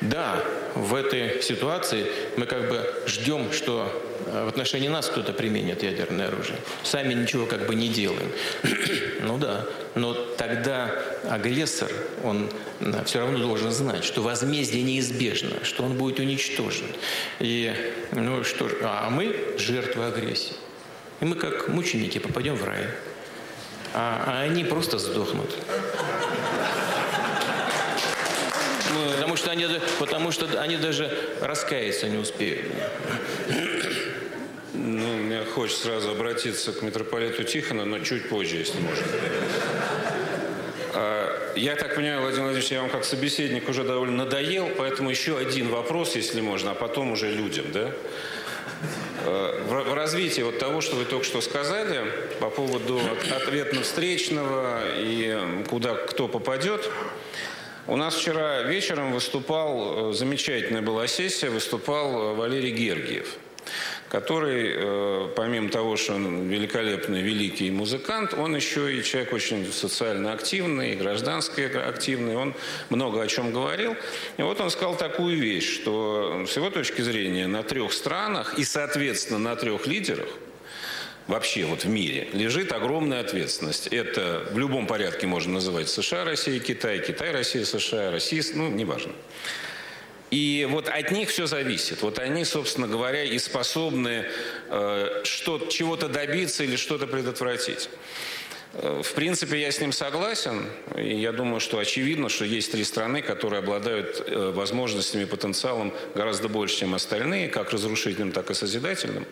Да, 0.00 0.44
в 0.74 0.94
этой 0.94 1.42
ситуации 1.42 2.06
мы 2.36 2.46
как 2.46 2.68
бы 2.68 2.94
ждем, 3.06 3.50
что 3.52 3.90
э, 4.26 4.44
в 4.44 4.48
отношении 4.48 4.88
нас 4.88 5.06
кто-то 5.06 5.32
применит 5.32 5.82
ядерное 5.82 6.28
оружие. 6.28 6.58
Сами 6.82 7.14
ничего 7.14 7.46
как 7.46 7.66
бы 7.66 7.74
не 7.74 7.88
делаем. 7.88 8.30
ну 9.22 9.38
да, 9.38 9.64
но 9.94 10.12
тогда 10.12 11.02
агрессор, 11.30 11.90
он 12.22 12.50
э, 12.80 13.04
все 13.06 13.20
равно 13.20 13.38
должен 13.38 13.72
знать, 13.72 14.04
что 14.04 14.20
возмездие 14.20 14.82
неизбежно, 14.82 15.64
что 15.64 15.84
он 15.84 15.96
будет 15.96 16.18
уничтожен. 16.18 16.86
И, 17.40 17.72
ну 18.12 18.44
что 18.44 18.68
а 18.82 19.08
мы 19.08 19.34
жертвы 19.56 20.04
агрессии. 20.04 20.52
И 21.20 21.24
мы 21.24 21.36
как 21.36 21.68
мученики 21.68 22.18
попадем 22.18 22.56
в 22.56 22.64
рай. 22.64 22.86
А, 23.94 24.24
а 24.26 24.42
они 24.42 24.64
просто 24.64 24.98
сдохнут. 24.98 25.50
Потому 29.14 29.36
что, 29.36 29.50
они, 29.50 29.66
потому 29.98 30.30
что 30.30 30.60
они 30.60 30.76
даже 30.76 31.10
раскаяться 31.40 32.08
не 32.08 32.18
успеют. 32.18 32.66
Ну, 34.72 35.16
мне 35.16 35.44
хочется 35.44 35.84
сразу 35.84 36.10
обратиться 36.10 36.72
к 36.72 36.82
митрополиту 36.82 37.44
Тихону, 37.44 37.84
но 37.84 37.98
чуть 38.00 38.28
позже, 38.28 38.56
если 38.56 38.78
можно. 38.80 39.06
А, 40.94 41.52
я 41.56 41.76
так 41.76 41.94
понимаю, 41.94 42.20
Владимир 42.20 42.44
Владимирович, 42.44 42.70
я 42.70 42.80
вам 42.80 42.90
как 42.90 43.04
собеседник 43.04 43.68
уже 43.68 43.84
довольно 43.84 44.24
надоел, 44.24 44.70
поэтому 44.76 45.10
еще 45.10 45.38
один 45.38 45.68
вопрос, 45.68 46.16
если 46.16 46.40
можно, 46.40 46.72
а 46.72 46.74
потом 46.74 47.12
уже 47.12 47.30
людям, 47.30 47.66
да? 47.72 47.90
Э, 49.26 49.60
в 49.66 49.94
развитии 49.94 50.42
вот 50.42 50.58
того, 50.58 50.80
что 50.80 50.96
вы 50.96 51.04
только 51.04 51.24
что 51.24 51.40
сказали 51.40 52.04
по 52.40 52.48
поводу 52.48 53.00
ответно-встречного 53.34 54.80
и 54.98 55.64
куда 55.68 55.94
кто 55.94 56.28
попадет, 56.28 56.88
у 57.88 57.96
нас 57.96 58.14
вчера 58.14 58.62
вечером 58.62 59.12
выступал, 59.12 60.10
э, 60.10 60.12
замечательная 60.12 60.82
была 60.82 61.08
сессия, 61.08 61.50
выступал 61.50 62.36
Валерий 62.36 62.70
Гергиев 62.70 63.36
который, 64.08 64.72
э, 64.74 65.28
помимо 65.34 65.68
того, 65.68 65.96
что 65.96 66.14
он 66.14 66.48
великолепный, 66.48 67.22
великий 67.22 67.70
музыкант, 67.70 68.34
он 68.34 68.54
еще 68.54 68.96
и 68.96 69.02
человек 69.02 69.32
очень 69.32 69.72
социально 69.72 70.32
активный, 70.32 70.94
граждански 70.94 71.60
активный, 71.60 72.36
он 72.36 72.54
много 72.90 73.22
о 73.22 73.26
чем 73.26 73.52
говорил. 73.52 73.96
И 74.36 74.42
вот 74.42 74.60
он 74.60 74.70
сказал 74.70 74.96
такую 74.96 75.36
вещь, 75.38 75.74
что 75.74 76.44
с 76.48 76.56
его 76.56 76.70
точки 76.70 77.02
зрения 77.02 77.46
на 77.46 77.62
трех 77.62 77.92
странах 77.92 78.58
и, 78.58 78.64
соответственно, 78.64 79.38
на 79.38 79.56
трех 79.56 79.86
лидерах 79.86 80.28
вообще 81.26 81.64
вот 81.64 81.84
в 81.84 81.88
мире 81.88 82.28
лежит 82.32 82.72
огромная 82.72 83.20
ответственность. 83.20 83.88
Это 83.88 84.46
в 84.52 84.58
любом 84.58 84.86
порядке 84.86 85.26
можно 85.26 85.54
называть 85.54 85.88
США, 85.88 86.24
Россия, 86.24 86.60
Китай, 86.60 87.00
Китай, 87.00 87.32
Россия, 87.32 87.64
США, 87.64 88.10
Россия, 88.10 88.42
ну, 88.54 88.68
неважно. 88.68 89.12
И 90.30 90.66
вот 90.70 90.88
от 90.88 91.10
них 91.12 91.30
все 91.30 91.46
зависит. 91.46 92.02
Вот 92.02 92.18
они, 92.18 92.44
собственно 92.44 92.88
говоря, 92.88 93.22
и 93.22 93.38
способны 93.38 94.26
э, 94.68 95.20
что, 95.24 95.58
чего-то 95.58 96.08
добиться 96.08 96.64
или 96.64 96.76
что-то 96.76 97.06
предотвратить. 97.06 97.88
Э, 98.72 99.02
в 99.04 99.12
принципе, 99.12 99.60
я 99.60 99.70
с 99.70 99.80
ним 99.80 99.92
согласен. 99.92 100.66
И 100.96 101.14
я 101.14 101.30
думаю, 101.30 101.60
что 101.60 101.78
очевидно, 101.78 102.28
что 102.28 102.44
есть 102.44 102.72
три 102.72 102.82
страны, 102.82 103.22
которые 103.22 103.60
обладают 103.60 104.24
э, 104.26 104.50
возможностями, 104.50 105.26
потенциалом 105.26 105.94
гораздо 106.16 106.48
больше, 106.48 106.80
чем 106.80 106.94
остальные, 106.94 107.48
как 107.48 107.70
разрушительным, 107.70 108.32
так 108.32 108.50
и 108.50 108.54
созидательным. 108.54 109.26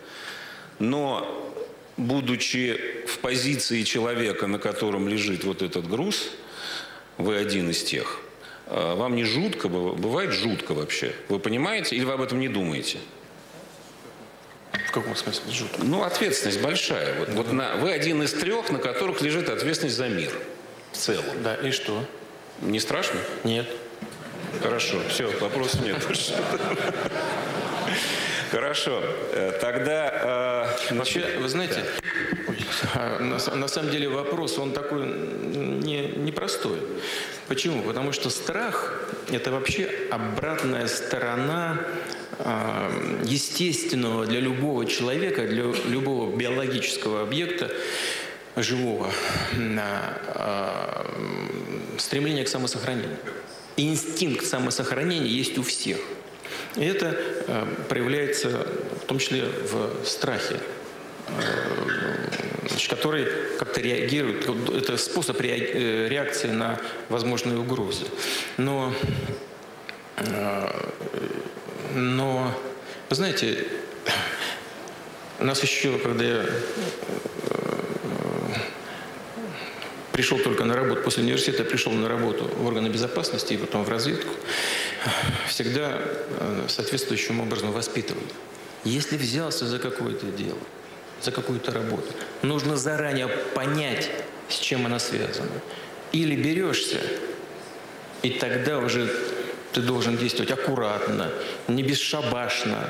Но, 0.79 1.53
будучи 1.97 2.79
в 3.05 3.19
позиции 3.19 3.83
человека, 3.83 4.47
на 4.47 4.59
котором 4.59 5.09
лежит 5.09 5.43
вот 5.43 5.61
этот 5.61 5.89
груз, 5.89 6.29
вы 7.17 7.35
один 7.35 7.69
из 7.69 7.83
тех– 7.83 8.21
вам 8.67 9.15
не 9.15 9.23
жутко, 9.23 9.67
бывает 9.67 10.31
жутко 10.31 10.73
вообще. 10.73 11.13
Вы 11.29 11.39
понимаете 11.39 11.95
или 11.95 12.03
вы 12.03 12.13
об 12.13 12.21
этом 12.21 12.39
не 12.39 12.47
думаете? 12.47 12.97
В 14.87 14.91
каком 14.91 15.15
смысле 15.15 15.51
жутко? 15.51 15.83
Ну, 15.83 16.03
ответственность 16.03 16.61
большая. 16.61 17.19
Вот, 17.19 17.29
вот 17.29 17.51
на, 17.51 17.75
вы 17.77 17.91
один 17.91 18.23
из 18.23 18.33
трех, 18.33 18.69
на 18.71 18.79
которых 18.79 19.21
лежит 19.21 19.49
ответственность 19.49 19.97
за 19.97 20.09
мир 20.09 20.31
в 20.91 20.97
целом. 20.97 21.25
Да, 21.43 21.55
и 21.55 21.71
что? 21.71 22.03
Не 22.61 22.79
страшно? 22.79 23.19
Нет. 23.43 23.67
Хорошо, 24.61 24.97
все, 25.09 25.27
вопросов 25.39 25.81
нет. 25.81 25.97
Хорошо. 28.55 29.03
Э, 29.33 29.51
тогда... 29.59 30.69
Э, 30.89 30.93
Вообще, 30.95 31.25
вы 31.41 31.49
знаете, 31.49 31.83
да. 32.93 33.19
на, 33.19 33.55
на 33.55 33.67
самом 33.67 33.91
деле 33.91 34.07
вопрос, 34.07 34.57
он 34.57 34.71
такой 34.71 35.05
не, 35.05 36.07
непростой. 36.15 36.79
Почему? 37.49 37.81
Потому 37.83 38.13
что 38.13 38.29
страх– 38.29 39.09
это 39.29 39.51
вообще 39.51 39.89
обратная 40.09 40.87
сторона 40.87 41.81
э, 42.39 43.19
естественного 43.25 44.25
для 44.25 44.39
любого 44.39 44.85
человека, 44.85 45.45
для 45.45 45.65
любого 45.89 46.33
биологического 46.33 47.23
объекта 47.23 47.69
живого 48.55 49.11
э, 49.53 51.05
стремления 51.97 52.45
к 52.45 52.47
самосохранению. 52.47 53.17
Инстинкт 53.75 54.45
самосохранения 54.45 55.27
есть 55.27 55.57
у 55.57 55.63
всех– 55.63 55.97
и 56.75 56.85
это 56.85 57.15
э, 57.47 57.65
проявляется 57.87 58.67
в 59.01 59.05
том 59.05 59.19
числе 59.19 59.45
в 59.45 60.05
страхе, 60.05 60.59
э, 61.27 62.87
который 62.89 63.27
как-то 63.57 63.81
реагирует. 63.81 64.47
Это 64.69 64.97
способ 64.97 65.39
э, 65.41 66.07
реакции 66.09 66.49
на 66.49 66.79
возможные 67.09 67.57
угрозы. 67.57 68.05
Но, 68.57 68.93
но 71.93 72.51
вы 73.09 73.15
знаете, 73.15 73.65
нас 75.39 75.61
еще, 75.63 75.97
когда 75.99 76.25
я 76.25 76.45
пришел 80.15 80.39
только 80.39 80.63
на 80.63 80.77
работу, 80.77 81.01
после 81.01 81.23
университета 81.23 81.65
пришел 81.65 81.91
на 81.91 82.07
работу 82.07 82.45
в 82.45 82.65
органы 82.65 82.87
безопасности 82.87 83.51
и 83.51 83.57
потом 83.57 83.83
в 83.83 83.89
разведку, 83.89 84.33
всегда 85.49 85.99
э, 85.99 86.65
соответствующим 86.69 87.41
образом 87.41 87.73
воспитывали. 87.73 88.25
Если 88.85 89.17
взялся 89.17 89.67
за 89.67 89.77
какое-то 89.77 90.27
дело, 90.27 90.57
за 91.21 91.31
какую-то 91.31 91.73
работу, 91.73 92.07
нужно 92.43 92.77
заранее 92.77 93.27
понять, 93.27 94.09
с 94.47 94.55
чем 94.57 94.85
она 94.85 94.99
связана. 94.99 95.51
Или 96.13 96.37
берешься, 96.37 97.01
и 98.21 98.29
тогда 98.29 98.77
уже 98.77 99.13
ты 99.73 99.81
должен 99.81 100.15
действовать 100.15 100.49
аккуратно, 100.49 101.29
не 101.67 101.83
бесшабашно, 101.83 102.87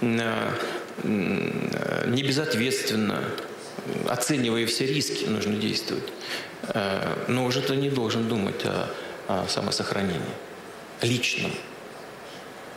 э, 0.00 0.50
не 1.02 2.22
безответственно, 2.22 3.24
оценивая 4.08 4.66
все 4.66 4.86
риски, 4.86 5.24
нужно 5.24 5.56
действовать. 5.56 6.04
Э, 6.68 7.24
но 7.28 7.44
уже 7.44 7.60
ты 7.60 7.76
не 7.76 7.90
должен 7.90 8.28
думать 8.28 8.64
о, 8.64 8.90
о 9.28 9.46
самосохранении 9.48 10.20
личном. 11.00 11.52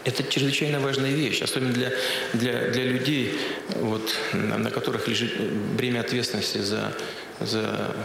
Это 0.03 0.23
чрезвычайно 0.23 0.79
важная 0.79 1.11
вещь, 1.11 1.41
особенно 1.41 1.73
для, 1.73 1.91
для, 2.33 2.69
для 2.69 2.83
людей, 2.83 3.39
вот, 3.75 4.13
на 4.33 4.69
которых 4.69 5.07
лежит 5.07 5.35
бремя 5.75 6.01
ответственности 6.01 6.59
за, 6.59 6.93
за, 7.39 7.95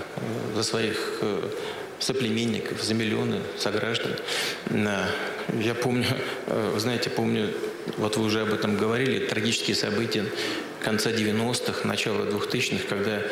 за 0.54 0.62
своих 0.62 1.18
э, 1.20 1.50
соплеменников, 1.98 2.82
за 2.82 2.94
миллионы 2.94 3.40
сограждан. 3.58 4.12
Я 4.70 5.74
помню, 5.74 6.06
э, 6.46 6.74
знаете, 6.78 7.10
помню, 7.10 7.50
вот 7.98 8.16
вы 8.16 8.24
уже 8.24 8.40
об 8.40 8.52
этом 8.52 8.76
говорили, 8.76 9.26
трагические 9.26 9.76
события 9.76 10.24
конца 10.82 11.10
90-х, 11.10 11.86
начала 11.86 12.24
2000-х, 12.24 12.84
когда 12.88 13.22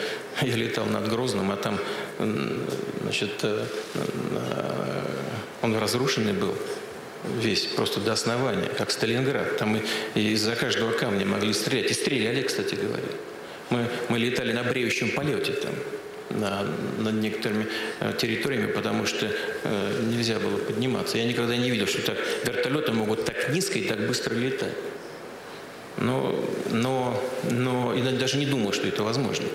я 0.42 0.56
летал 0.56 0.86
над 0.86 1.08
Грозным, 1.08 1.50
а 1.50 1.56
там, 1.56 1.78
значит, 3.02 3.32
э, 3.42 3.64
он 5.62 5.76
разрушенный 5.76 6.32
был 6.32 6.54
весь, 7.40 7.66
просто 7.66 8.00
до 8.00 8.12
основания, 8.12 8.68
как 8.76 8.90
Сталинград. 8.90 9.56
Там 9.58 9.80
и 10.14 10.20
из-за 10.20 10.54
каждого 10.54 10.92
камня 10.92 11.26
могли 11.26 11.52
стрелять. 11.52 11.90
И 11.90 11.94
стреляли, 11.94 12.42
кстати 12.42 12.74
говоря. 12.74 13.02
Мы, 13.70 13.86
мы 14.08 14.18
летали 14.18 14.52
на 14.52 14.62
бреющем 14.62 15.10
полете 15.10 15.52
там, 15.52 15.74
на, 16.30 16.66
над 16.98 17.14
некоторыми 17.14 17.66
э, 18.00 18.12
территориями, 18.18 18.70
потому 18.72 19.04
что 19.06 19.30
э, 19.64 20.02
нельзя 20.06 20.38
было 20.38 20.56
подниматься. 20.56 21.18
Я 21.18 21.24
никогда 21.24 21.56
не 21.56 21.70
видел, 21.70 21.86
что 21.86 22.00
так 22.02 22.18
вертолеты 22.44 22.92
могут 22.92 23.24
так 23.24 23.50
низко 23.50 23.78
и 23.78 23.82
так 23.82 24.06
быстро 24.06 24.34
летать. 24.34 24.72
Но, 26.00 26.34
но, 26.70 27.20
но 27.50 27.94
и 27.94 28.02
даже 28.02 28.38
не 28.38 28.46
думал, 28.46 28.72
что 28.72 28.86
это 28.86 29.02
возможно. 29.02 29.46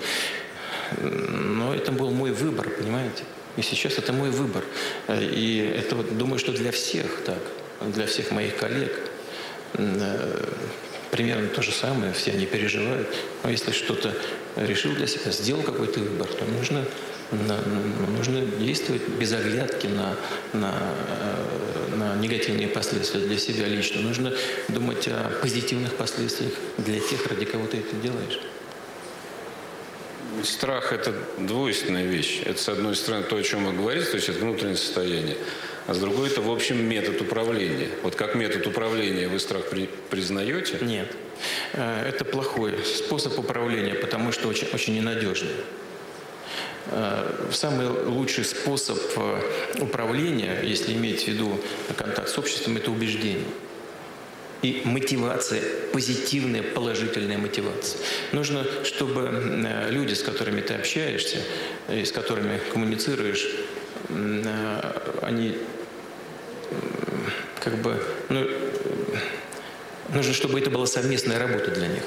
Но 1.00 1.74
это 1.74 1.92
был 1.92 2.10
мой 2.10 2.32
выбор, 2.32 2.68
понимаете? 2.70 3.24
И 3.56 3.62
сейчас 3.62 3.98
это 3.98 4.12
мой 4.12 4.30
выбор. 4.30 4.64
И 5.08 5.74
это, 5.76 5.96
думаю, 5.96 6.38
что 6.38 6.52
для 6.52 6.72
всех 6.72 7.22
так, 7.24 7.38
для 7.80 8.06
всех 8.06 8.30
моих 8.30 8.56
коллег 8.56 8.92
э, 9.74 10.44
примерно 11.10 11.48
то 11.48 11.62
же 11.62 11.72
самое, 11.72 12.12
все 12.12 12.32
они 12.32 12.46
переживают. 12.46 13.08
Но 13.42 13.50
если 13.50 13.70
что-то 13.70 14.12
решил 14.56 14.92
для 14.94 15.06
себя, 15.06 15.30
сделал 15.30 15.62
какой-то 15.62 16.00
выбор, 16.00 16.26
то 16.26 16.44
нужно, 16.44 16.84
нужно 18.16 18.40
действовать 18.40 19.02
без 19.20 19.32
оглядки 19.32 19.86
на, 19.86 20.16
на, 20.52 20.72
э, 21.08 21.96
на 21.96 22.16
негативные 22.16 22.68
последствия 22.68 23.20
для 23.20 23.38
себя 23.38 23.66
лично. 23.66 24.00
Нужно 24.00 24.32
думать 24.68 25.08
о 25.08 25.30
позитивных 25.42 25.94
последствиях 25.94 26.52
для 26.78 27.00
тех, 27.00 27.26
ради 27.26 27.44
кого 27.44 27.66
ты 27.66 27.78
это 27.78 27.96
делаешь. 27.96 28.40
Страх– 30.42 30.92
это 30.92 31.14
двойственная 31.38 32.04
вещь. 32.04 32.42
Это, 32.44 32.60
с 32.60 32.68
одной 32.68 32.96
стороны, 32.96 33.24
то, 33.24 33.36
о 33.36 33.42
чем 33.42 33.64
вы 33.64 33.72
говорите, 33.72 34.06
то 34.06 34.16
есть 34.16 34.28
это 34.28 34.40
внутреннее 34.40 34.76
состояние. 34.76 35.36
А 35.86 35.94
с 35.94 35.98
другой– 35.98 36.28
это, 36.30 36.40
в 36.40 36.50
общем, 36.50 36.82
метод 36.82 37.20
управления. 37.20 37.88
Вот 38.02 38.14
как 38.14 38.34
метод 38.34 38.66
управления 38.66 39.28
вы 39.28 39.38
страх 39.38 39.68
при, 39.68 39.88
признаете? 40.10 40.78
Нет. 40.80 41.14
Э, 41.72 42.08
это 42.08 42.24
плохой 42.24 42.74
способ 42.84 43.38
управления, 43.38 43.94
потому 43.94 44.32
что 44.32 44.48
очень, 44.48 44.68
очень 44.72 44.94
ненадежный. 44.94 45.50
Э, 46.86 47.50
самый 47.50 47.88
лучший 47.88 48.44
способ 48.44 48.98
э, 49.16 49.40
управления, 49.80 50.60
если 50.62 50.92
иметь 50.92 51.24
в 51.24 51.28
виду 51.28 51.58
контакт 51.96 52.28
с 52.28 52.38
обществом, 52.38 52.76
это 52.76 52.90
убеждение 52.90 53.46
и 54.62 54.80
мотивация, 54.84 55.62
позитивная, 55.92 56.62
положительная 56.62 57.36
мотивация. 57.36 58.00
Нужно, 58.32 58.66
чтобы 58.84 59.30
э, 59.30 59.90
люди, 59.90 60.14
с 60.14 60.22
которыми 60.22 60.60
ты 60.60 60.74
общаешься, 60.74 61.38
и 61.90 62.04
с 62.04 62.12
которыми 62.12 62.60
коммуницируешь, 62.72 63.46
они 65.22 65.56
как 67.60 67.76
бы, 67.78 68.02
ну, 68.28 68.46
нужно, 70.12 70.34
чтобы 70.34 70.60
это 70.60 70.70
была 70.70 70.86
совместная 70.86 71.38
работа 71.38 71.70
для 71.70 71.88
них. 71.88 72.02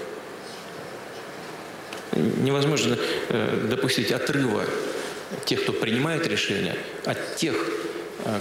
Невозможно 2.18 2.98
э, 3.30 3.68
допустить 3.70 4.12
отрыва 4.12 4.66
тех, 5.46 5.64
кто 5.64 5.74
принимает 5.74 6.28
решения, 6.28 6.76
от 7.06 7.36
тех, 7.36 7.56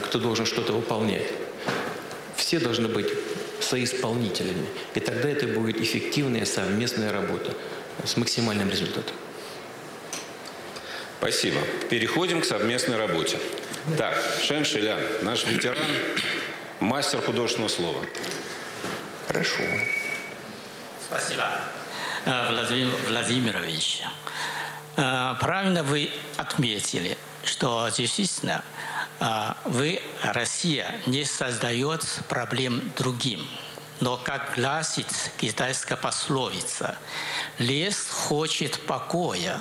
кто 0.04 0.18
должен 0.18 0.46
что-то 0.46 0.72
выполнять. 0.72 1.26
Все 2.36 2.58
должны 2.58 2.88
быть 2.88 3.08
соисполнителями. 3.60 4.66
И 4.94 5.00
тогда 5.00 5.28
это 5.28 5.46
будет 5.46 5.80
эффективная 5.80 6.44
совместная 6.44 7.12
работа 7.12 7.52
с 8.04 8.16
максимальным 8.16 8.70
результатом. 8.70 9.14
Спасибо. 11.18 11.60
Переходим 11.90 12.40
к 12.40 12.44
совместной 12.44 12.96
работе. 12.96 13.38
Так, 13.96 14.16
Шен 14.42 14.64
Шилян, 14.64 15.00
наш 15.22 15.46
ветеран, 15.46 15.78
мастер 16.80 17.20
художественного 17.20 17.68
слова. 17.68 18.04
Прошу. 19.28 19.62
Спасибо. 21.08 21.44
Э, 22.26 22.50
Владимир 22.50 22.92
Владимирович, 23.08 24.02
э, 24.96 25.34
правильно 25.38 25.84
вы 25.84 26.10
отметили, 26.36 27.16
что 27.44 27.88
действительно 27.96 28.64
а, 29.20 29.56
вы, 29.64 30.02
Россия, 30.24 31.00
не 31.06 31.24
создает 31.24 32.04
проблем 32.28 32.92
другим. 32.98 33.46
Но, 34.00 34.16
как 34.16 34.54
гласит 34.56 35.06
китайская 35.38 35.94
пословица, 35.94 36.98
лес 37.58 38.08
хочет 38.10 38.84
покоя, 38.86 39.60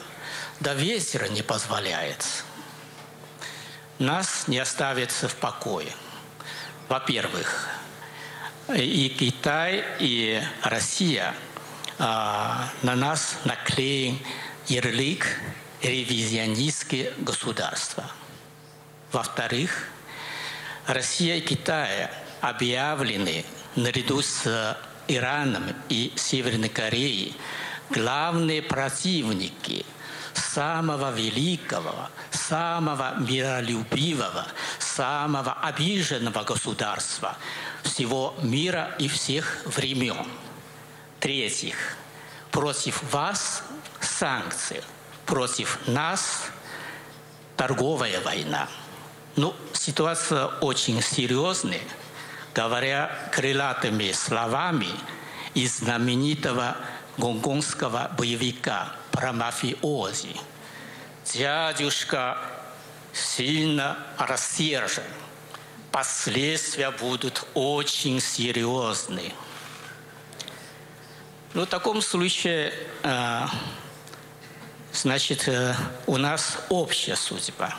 да 0.59 0.74
ветер 0.74 1.30
не 1.30 1.43
позволяет. 1.43 2.26
Нас 3.99 4.47
не 4.47 4.57
оставит 4.57 5.11
в 5.11 5.36
покое. 5.36 5.93
Во-первых, 6.89 7.70
и 8.76 9.07
Китай, 9.09 9.86
и 9.99 10.41
Россия 10.63 11.36
а, 12.00 12.70
на 12.82 12.96
нас 12.96 13.38
наклеен 13.46 14.20
ярлык 14.68 15.28
ревизионистские 15.82 17.14
государства– 17.18 18.06
во-вторых, 19.16 19.88
Россия 20.88 21.38
и 21.38 21.39
Китай 21.39 22.10
объявлены 22.41 23.46
наряду 23.78 24.22
с 24.22 24.78
Ираном 25.08 25.74
и 25.88 26.12
Северной 26.18 26.68
Кореей 26.68 27.34
главные 27.91 28.62
противники 28.62 29.86
самого 30.34 31.14
великого, 31.14 32.10
самого 32.30 33.16
миролюбивого, 33.20 34.46
самого 34.80 35.54
обиженного 35.54 36.43
государства 36.43 37.38
всего 37.84 38.36
мира 38.41 38.96
и 39.00 39.08
всех 39.08 39.62
времен. 39.66 40.28
В-третьих, 41.26 41.98
против 42.52 43.02
вас 43.12 43.64
санкции, 44.00 44.84
против 45.26 45.80
нас 45.88 46.44
торговая 47.58 48.22
война. 48.22 48.70
Ну, 49.36 49.56
ситуация 49.74 50.46
очень 50.46 51.02
серьезная, 51.02 51.82
говоря 52.54 53.10
крылатыми 53.32 54.12
словами 54.12 54.90
из 55.56 55.80
знаменитого 55.80 56.78
гонконгского 57.18 58.12
боевика 58.16 58.94
про 59.12 59.34
мафиози. 59.34 60.40
Дядюшка 61.34 62.38
сильно 63.14 63.98
рассержен. 64.20 65.02
Последствия 65.92 66.92
будут 66.92 67.48
очень 67.56 68.22
серьезные. 68.22 69.34
Ну, 71.56 71.62
в 71.64 71.68
таком 71.68 72.01
случае, 72.01 72.74
э, 73.03 73.41
значит, 74.91 75.47
э, 75.47 75.74
у 76.06 76.18
нас 76.18 76.58
общая 76.68 77.16
судьба. 77.16 77.74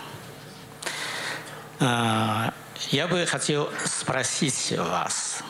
Э, 1.80 2.52
я 2.90 3.06
бы 3.06 3.26
хотел 3.26 3.70
спросить 3.84 4.72
вас, 4.78 5.42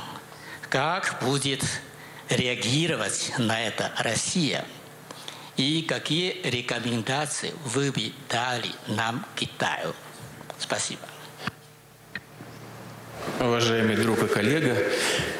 как 0.69 1.21
будет 1.23 1.63
реагировать 2.29 3.33
на 3.39 3.63
это 3.63 3.93
Россия 3.99 4.65
и 5.57 5.83
какие 5.83 6.43
рекомендации 6.43 7.55
вы 7.65 7.93
бы 7.93 8.13
дали 8.29 8.73
нам, 8.89 9.25
Китаю? 9.37 9.95
Спасибо. 10.59 11.07
Уважаемый 13.39 13.95
друг 13.95 14.21
и 14.25 14.27
коллега, 14.27 14.77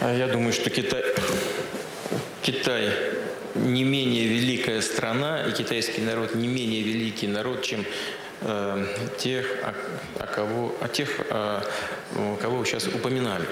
я 0.03 0.29
думаю, 0.29 0.53
что 0.53 0.71
Китай, 0.71 1.03
Китай 2.47 2.93
не 3.57 3.83
менее 3.83 4.29
великая 4.29 4.81
страна, 4.81 5.43
и 5.43 5.51
китайский 5.51 6.01
народ 6.01 6.37
не 6.37 6.47
менее 6.47 6.81
великий 6.81 7.27
народ, 7.27 7.63
чем 7.63 7.85
э, 8.43 8.87
тех, 9.19 9.47
о, 9.65 9.75
о 10.23 10.27
кого, 10.29 10.77
о 10.81 10.87
тех, 10.87 11.09
о, 11.29 11.65
кого 12.41 12.59
вы 12.59 12.65
сейчас 12.65 12.87
упоминали. 12.87 13.45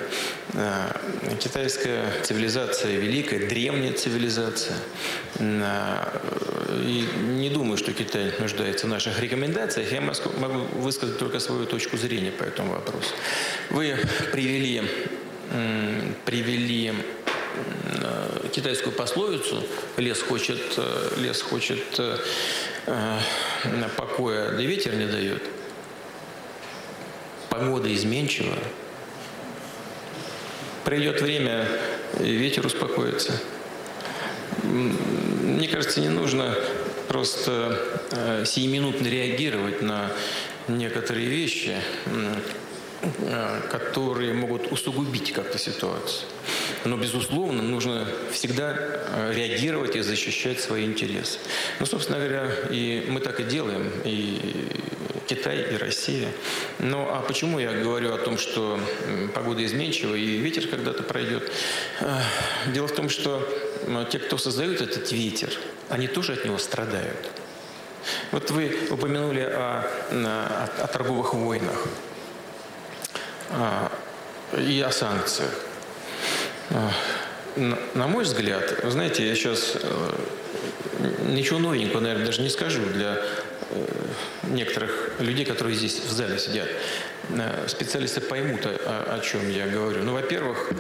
Э, 0.53 0.93
китайская 1.41 2.05
цивилизация 2.23 2.93
великая, 2.97 3.49
древняя 3.49 3.95
цивилизация. 3.95 4.77
Э, 5.41 5.97
и 6.87 7.09
не 7.31 7.51
думаю, 7.51 7.77
что 7.79 7.93
Китай 7.93 8.31
нуждается 8.39 8.87
в 8.87 8.91
наших 8.91 9.21
рекомендациях. 9.21 9.91
Я 9.91 10.03
могу 10.03 10.61
высказать 10.79 11.19
только 11.19 11.41
свою 11.41 11.67
точку 11.67 11.97
зрения 11.97 12.31
по 12.31 12.45
этому 12.45 12.75
вопросу. 12.75 13.13
Вы 13.71 13.97
привели, 14.31 14.83
привели 16.25 16.93
китайскую 18.55 18.93
пословицу 18.93 19.63
«лес 19.97 20.23
хочет, 20.23 20.61
э, 20.77 21.11
лес 21.19 21.43
хочет 21.43 21.83
э, 21.99 22.19
покоя, 23.97 24.53
да 24.53 24.63
ветер 24.63 24.95
не 24.95 25.07
дает». 25.07 25.43
Погода 27.51 27.93
изменчива. 27.93 28.57
Придет 30.85 31.21
время, 31.21 31.67
ветер 32.19 32.67
успокоится. 32.67 33.41
Мне 34.63 35.69
кажется, 35.69 36.01
не 36.01 36.09
нужно 36.09 36.55
просто 37.09 37.79
сиюминутно 38.45 39.07
реагировать 39.07 39.83
на 39.83 40.11
некоторые 40.69 41.29
вещи, 41.29 41.77
которые 43.71 44.35
могут 44.35 44.73
усугубить 44.73 45.33
как-то 45.33 45.59
ситуацию. 45.59 46.27
Но, 46.85 46.97
безусловно, 46.97 47.63
нужно 47.63 48.07
всегда 48.31 48.77
э, 48.77 49.33
реагировать 49.35 49.97
и 49.97 50.03
защищать 50.03 50.61
свои 50.61 50.85
интересы. 50.85 51.39
Ну, 51.81 51.87
собственно 51.87 52.19
говоря, 52.19 52.51
и 52.71 53.07
мы 53.09 53.21
так 53.21 53.41
и 53.41 53.45
делаем, 53.45 53.91
и 54.05 54.69
Китай, 55.27 55.63
и 55.73 55.77
Россия. 55.77 56.29
Ну, 56.79 57.09
а 57.09 57.21
почему 57.21 57.59
я 57.59 57.73
говорю 57.73 58.13
о 58.13 58.19
том, 58.19 58.37
что 58.37 58.79
погода 59.35 59.65
изменчива 59.65 60.15
и 60.15 60.37
ветер 60.37 60.69
когда-то 60.69 61.03
пройдет? 61.03 61.51
Дело 62.67 62.87
в 62.87 62.95
том, 62.95 63.09
что 63.09 63.49
те, 64.11 64.19
кто 64.19 64.37
создают 64.37 64.83
этот 64.83 65.11
ветер, 65.13 65.51
они 65.89 66.07
тоже 66.07 66.35
от 66.35 66.45
него 66.45 66.59
страдают. 66.59 67.31
Вот 68.33 68.51
вы 68.51 68.89
упомянули 68.91 69.41
о, 69.41 69.87
о, 70.11 70.69
о 70.83 70.87
торговых 70.89 71.33
войнах 71.33 71.87
а, 73.51 73.91
и 74.59 74.81
о 74.83 74.91
санкциях. 74.91 75.55
На 77.57 78.07
мой 78.07 78.25
взгляд, 78.25 78.81
знаете, 78.83 79.29
я 79.29 79.35
сейчас 79.37 79.77
э, 79.81 80.13
ничего 81.29 81.59
новенького, 81.61 82.01
наверное, 82.01 82.27
даже 82.27 82.43
не 82.43 82.49
скажу. 82.49 82.81
Для 82.93 83.19
некоторых 84.45 85.13
людей, 85.19 85.45
которые 85.45 85.77
здесь 85.77 86.01
в 86.01 86.11
зале 86.13 86.39
сидят. 86.39 86.69
Э, 87.31 87.67
специалисты 87.69 88.21
поймут, 88.21 88.67
о, 88.67 89.17
о 89.17 89.21
чем 89.21 89.49
я 89.51 89.67
говорю. 89.67 90.03
Ну, 90.03 90.13
во-первых, 90.13 90.71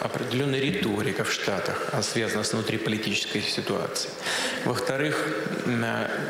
определенная 0.00 0.60
риторика 0.60 1.24
в 1.24 1.32
Штатах 1.32 1.92
связана 2.02 2.44
с 2.44 2.52
внутриполитической 2.52 3.42
ситуацией. 3.42 4.12
Во-вторых, 4.64 5.28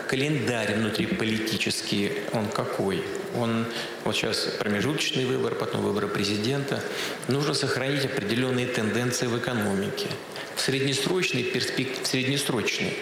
календарь 0.08 0.74
внутриполитический, 0.74 2.12
он 2.32 2.48
какой? 2.48 3.04
Он 3.36 3.66
вот 4.04 4.16
сейчас 4.16 4.48
промежуточный 4.58 5.24
выбор, 5.24 5.54
потом 5.54 5.82
выборы 5.82 6.08
президента. 6.08 6.82
Нужно 7.28 7.54
сохранить 7.54 8.04
определенные 8.04 8.66
тенденции 8.66 9.26
в 9.26 9.38
экономике. 9.38 10.08
В 10.56 10.60
среднесрочной, 10.60 11.44
перспек... 11.44 12.02
в 12.02 12.06
среднесрочной 12.06 12.96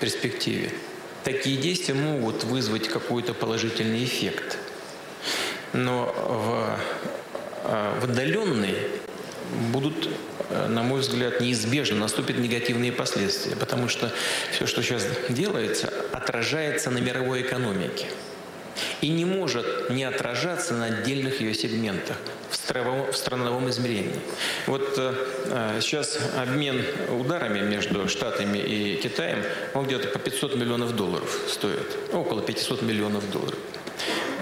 перспективе 0.00 0.70
такие 1.26 1.56
действия 1.56 1.94
могут 1.94 2.44
вызвать 2.44 2.86
какой-то 2.86 3.34
положительный 3.34 4.04
эффект. 4.04 4.58
Но 5.72 6.04
в, 6.14 6.78
а, 7.64 7.98
в 8.00 8.04
отдаленной 8.04 8.76
будут, 9.72 10.08
э, 10.50 10.68
на 10.68 10.84
мой 10.84 11.00
взгляд, 11.00 11.40
неизбежно 11.40 11.96
наступят 11.96 12.38
негативные 12.38 12.92
последствия, 12.92 13.56
потому 13.56 13.88
что 13.88 14.12
все, 14.52 14.68
что 14.68 14.84
сейчас 14.84 15.04
делается, 15.28 15.92
отражается 16.12 16.92
на 16.92 16.98
мировой 16.98 17.42
экономике 17.42 18.06
и 19.00 19.08
не 19.08 19.24
может 19.24 19.90
не 19.90 20.04
отражаться 20.04 20.74
на 20.74 20.86
отдельных 20.86 21.40
ее 21.40 21.54
сегментах 21.54 22.18
в 22.50 22.56
страновом, 22.56 23.12
в 23.12 23.16
страновом 23.16 23.68
измерении. 23.70 24.14
Вот 24.66 24.94
э, 24.98 25.14
э 25.46 25.80
сейчас 25.80 26.18
обмен 26.36 26.84
ударами 27.10 27.60
между 27.60 28.08
Штатами 28.08 28.58
и 28.58 28.96
Китаем, 28.96 29.42
он 29.74 29.86
где-то 29.86 30.08
по 30.08 30.18
500 30.18 30.56
миллионов 30.56 30.94
долларов 30.96 31.30
стоит, 31.48 31.96
около 32.12 32.42
500 32.42 32.82
миллионов 32.82 33.30
долларов. 33.30 33.58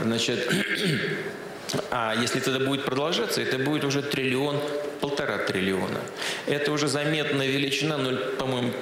Значит, 0.02 0.50
а 1.90 2.14
если 2.20 2.40
это 2.40 2.58
будет 2.64 2.84
продолжаться, 2.84 3.40
это 3.40 3.58
будет 3.58 3.84
уже 3.84 4.02
триллион, 4.02 4.60
полтора 5.00 5.38
триллиона. 5.38 6.00
Это 6.46 6.72
уже 6.72 6.88
заметная 6.88 7.46
величина, 7.46 7.96
0, 7.96 8.16
по-моему, 8.38 8.72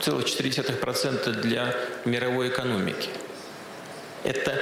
целых 0.00 0.26
0,4% 0.26 1.40
для 1.40 1.74
мировой 2.04 2.48
экономики. 2.48 3.08
Это 4.22 4.58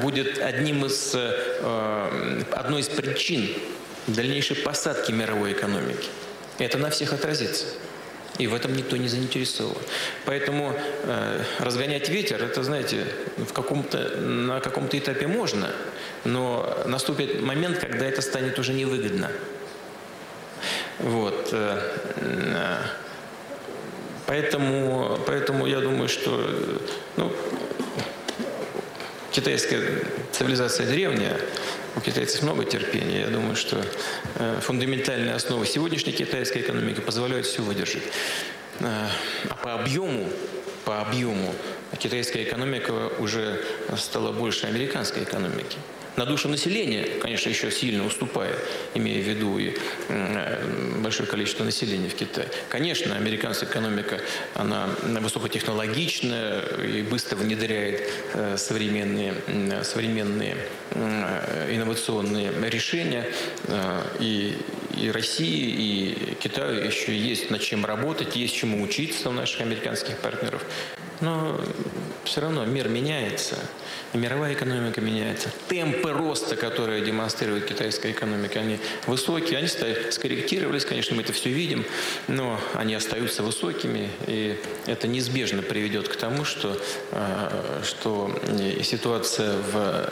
будет 0.00 0.38
одним 0.38 0.84
из, 0.84 1.12
э, 1.14 2.42
одной 2.52 2.80
из 2.80 2.88
причин 2.88 3.50
дальнейшей 4.06 4.56
посадки 4.56 5.12
мировой 5.12 5.52
экономики. 5.52 6.08
Это 6.58 6.78
на 6.78 6.90
всех 6.90 7.12
отразится. 7.12 7.66
И 8.38 8.46
в 8.46 8.54
этом 8.54 8.76
никто 8.76 8.96
не 8.96 9.08
заинтересован. 9.08 9.76
Поэтому 10.24 10.72
э, 11.02 11.42
разгонять 11.58 12.08
ветер, 12.08 12.42
это, 12.42 12.62
знаете, 12.62 13.04
в 13.36 13.52
каком-то, 13.52 13.98
на 14.20 14.60
каком-то 14.60 14.96
этапе 14.96 15.26
можно, 15.26 15.70
но 16.24 16.84
наступит 16.86 17.42
момент, 17.42 17.78
когда 17.78 18.06
это 18.06 18.22
станет 18.22 18.58
уже 18.58 18.74
невыгодно. 18.74 19.30
Вот. 21.00 21.48
Э, 21.52 21.80
э, 22.20 22.76
поэтому, 24.26 25.18
поэтому 25.26 25.66
я 25.66 25.80
думаю, 25.80 26.08
что 26.08 26.80
ну, 27.16 27.32
китайская 29.32 30.02
цивилизация 30.32 30.86
древняя, 30.86 31.38
у 31.96 32.00
китайцев 32.00 32.42
много 32.42 32.64
терпения. 32.64 33.20
Я 33.20 33.28
думаю, 33.28 33.56
что 33.56 33.84
э, 34.36 34.60
фундаментальные 34.60 35.34
основы 35.34 35.66
сегодняшней 35.66 36.12
китайской 36.12 36.58
экономики 36.58 37.00
позволяют 37.00 37.46
все 37.46 37.62
выдержать. 37.62 38.02
Э, 38.80 39.08
а 39.48 39.54
по 39.54 39.74
объему, 39.74 40.28
по 40.84 41.00
объему 41.00 41.54
китайская 41.98 42.44
экономика 42.44 43.10
уже 43.18 43.60
стала 43.96 44.32
больше 44.32 44.66
американской 44.66 45.24
экономики 45.24 45.76
на 46.18 46.26
душу 46.26 46.48
населения, 46.48 47.04
конечно, 47.22 47.48
еще 47.48 47.70
сильно 47.70 48.04
уступая, 48.04 48.54
имея 48.94 49.22
в 49.22 49.26
виду 49.26 49.58
и 49.58 49.72
большое 51.00 51.28
количество 51.28 51.62
населения 51.62 52.08
в 52.08 52.14
Китае. 52.14 52.48
Конечно, 52.68 53.14
американская 53.14 53.68
экономика, 53.68 54.20
она 54.54 54.88
высокотехнологичная 55.04 56.62
и 56.84 57.02
быстро 57.02 57.36
внедряет 57.36 58.02
э, 58.34 58.56
современные, 58.56 59.34
современные 59.84 60.56
инновационные 61.70 62.52
решения. 62.68 63.26
Э, 63.68 64.02
и 64.18 64.56
и 64.96 65.12
России, 65.12 65.70
и 65.78 66.34
Китаю 66.40 66.84
еще 66.84 67.16
есть 67.16 67.50
над 67.50 67.60
чем 67.60 67.84
работать, 67.84 68.34
есть 68.34 68.56
чему 68.56 68.82
учиться 68.82 69.28
у 69.28 69.32
наших 69.32 69.60
американских 69.60 70.16
партнеров. 70.18 70.64
Но 71.20 71.60
все 72.24 72.40
равно 72.40 72.64
мир 72.64 72.88
меняется, 72.88 73.56
и 74.12 74.18
мировая 74.18 74.54
экономика 74.54 75.00
меняется. 75.00 75.50
Темпы 75.68 76.12
роста, 76.12 76.56
которые 76.56 77.04
демонстрирует 77.04 77.66
китайская 77.66 78.12
экономика, 78.12 78.60
они 78.60 78.78
высокие, 79.06 79.58
они 79.58 79.68
скорректировались, 79.68 80.84
конечно, 80.84 81.16
мы 81.16 81.22
это 81.22 81.32
все 81.32 81.50
видим, 81.50 81.84
но 82.28 82.60
они 82.74 82.94
остаются 82.94 83.42
высокими, 83.42 84.10
и 84.26 84.58
это 84.86 85.08
неизбежно 85.08 85.62
приведет 85.62 86.08
к 86.08 86.16
тому, 86.16 86.44
что, 86.44 86.80
э, 87.12 87.82
что 87.84 88.30
ситуация 88.82 89.56
в 89.72 90.08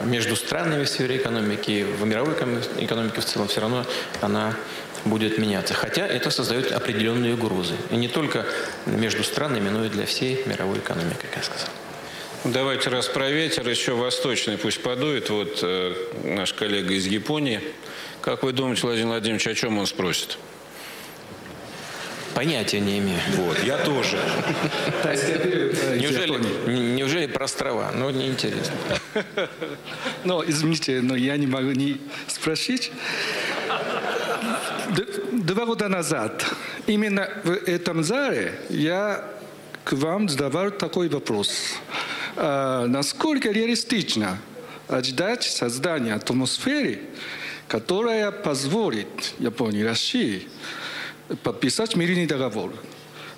между 0.00 0.36
странами 0.36 0.84
в 0.84 0.88
сфере 0.88 1.16
экономики, 1.16 1.84
в 1.84 2.06
мировой 2.06 2.34
экономике 2.34 3.20
в 3.20 3.24
целом 3.24 3.48
все 3.48 3.60
равно 3.60 3.84
она 4.20 4.54
будет 5.08 5.38
меняться. 5.38 5.74
Хотя 5.74 6.06
это 6.06 6.30
создает 6.30 6.72
определенные 6.72 7.34
угрозы. 7.34 7.74
И 7.90 7.96
не 7.96 8.08
только 8.08 8.46
между 8.86 9.24
странами, 9.24 9.68
но 9.68 9.84
и 9.84 9.88
для 9.88 10.06
всей 10.06 10.42
мировой 10.46 10.78
экономики, 10.78 11.18
как 11.22 11.36
я 11.36 11.42
сказал. 11.42 11.68
Давайте 12.44 12.88
раз 12.90 13.06
про 13.08 13.28
ветер, 13.30 13.68
еще 13.68 13.94
восточный 13.94 14.58
пусть 14.58 14.80
подует. 14.82 15.28
Вот 15.30 15.58
э, 15.62 15.94
наш 16.22 16.52
коллега 16.52 16.94
из 16.94 17.06
Японии. 17.06 17.60
Как 18.20 18.42
вы 18.42 18.52
думаете, 18.52 18.82
Владимир 18.82 19.08
Владимирович, 19.08 19.46
о 19.48 19.54
чем 19.54 19.78
он 19.78 19.86
спросит? 19.86 20.38
Понятия 22.34 22.78
не 22.78 23.00
имею. 23.00 23.18
Вот, 23.34 23.58
я 23.64 23.78
тоже. 23.78 24.16
Неужели, 25.96 26.38
неужели 26.94 27.26
про 27.26 27.46
острова? 27.46 27.90
Ну, 27.92 28.10
неинтересно. 28.10 28.74
Ну, 30.24 30.44
извините, 30.46 31.00
но 31.00 31.16
я 31.16 31.36
не 31.36 31.46
могу 31.46 31.70
не 31.70 32.00
спросить. 32.28 32.92
Два 35.32 35.66
года 35.66 35.88
назад, 35.88 36.46
именно 36.86 37.28
в 37.44 37.50
этом 37.50 38.02
зале, 38.02 38.58
я 38.70 39.24
к 39.84 39.92
вам 39.92 40.28
задавал 40.28 40.70
такой 40.70 41.08
вопрос. 41.08 41.50
А, 42.36 42.86
насколько 42.86 43.50
реалистично 43.50 44.38
ожидать 44.88 45.44
создания 45.44 46.14
атмосферы, 46.14 47.00
которая 47.66 48.30
позволит 48.30 49.34
Японии 49.38 49.80
и 49.80 49.84
России 49.84 50.48
подписать 51.42 51.94
мирный 51.94 52.26
договор 52.26 52.72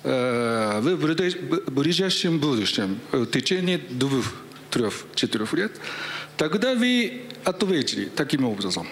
в 0.03 1.71
ближайшем 1.71 2.39
будущем, 2.39 2.99
в 3.11 3.25
течение 3.25 3.77
двух, 3.77 4.25
трех, 4.69 4.93
четырех 5.15 5.53
лет, 5.53 5.73
тогда 6.37 6.75
вы 6.75 7.23
ответили 7.43 8.05
таким 8.05 8.45
образом. 8.45 8.87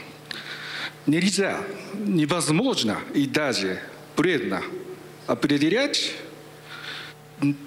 Нельзя, 1.10 1.57
невозможно 1.95 2.99
и 3.16 3.26
даже 3.26 3.80
вредно 4.16 4.62
определять 5.26 6.14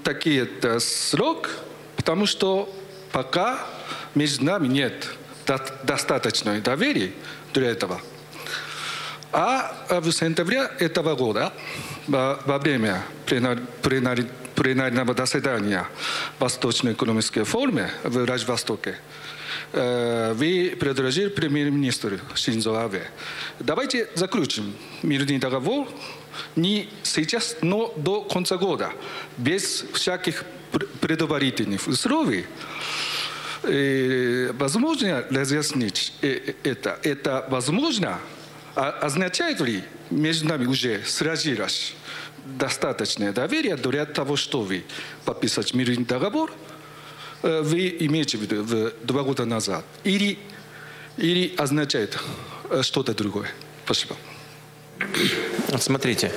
такие-то 0.05 0.79
срок, 0.79 1.51
потому 1.97 2.27
что 2.27 2.73
пока 3.11 3.67
между 4.15 4.45
нами 4.45 4.69
нет 4.69 5.09
достаточной 5.85 6.61
доверия 6.61 7.11
для 7.53 7.71
этого– 7.71 8.01
а 9.33 9.75
в 9.89 10.13
сентябре 10.13 10.71
этого 10.79 11.17
года, 11.17 11.53
во 12.07 12.59
время 12.59 13.03
пленарного 14.55 15.15
заседания 15.15 15.89
Восточной 16.39 16.93
экономической 16.93 17.45
форума 17.45 17.89
в 18.05 18.11
Владивостоке, 18.11 18.99
вы 19.73 20.77
предложили 20.79 21.29
премьер-министру 21.29 22.19
Шинзо 22.35 22.85
Абе. 22.85 23.11
Давайте 23.59 24.09
заключим 24.15 24.75
мирный 25.03 25.39
договор 25.39 25.89
не 26.57 26.89
сейчас, 27.03 27.57
но 27.63 27.93
до 27.97 28.23
конца 28.23 28.57
года, 28.57 28.93
без 29.37 29.85
всяких 29.95 30.45
предварительных 31.01 31.87
условий. 31.87 32.47
Возможно 34.59 35.25
разъяснить 35.31 36.13
это? 36.21 36.99
Это 37.03 37.47
возможно? 37.49 38.19
означает 38.75 39.61
ли 39.61 39.83
между 40.11 40.49
нами 40.49 40.67
уже 40.67 41.03
сложилось 41.05 41.95
достаточное 42.45 43.33
доверие 43.33 43.77
для 43.77 44.05
того, 44.07 44.37
чтобы 44.37 44.85
подписать 45.25 45.75
мирный 45.75 46.05
договор, 46.05 46.53
вы 47.43 47.97
имеете 48.01 48.39
в 48.39 48.43
виду 48.43 48.63
в 48.63 48.93
два 49.05 49.23
года 49.23 49.45
назад? 49.45 49.85
Или, 50.05 50.39
или 51.17 51.55
означает 51.57 52.19
что-то 52.83 53.15
другое? 53.15 53.51
Спасибо. 53.85 54.17
Смотрите, 55.79 56.33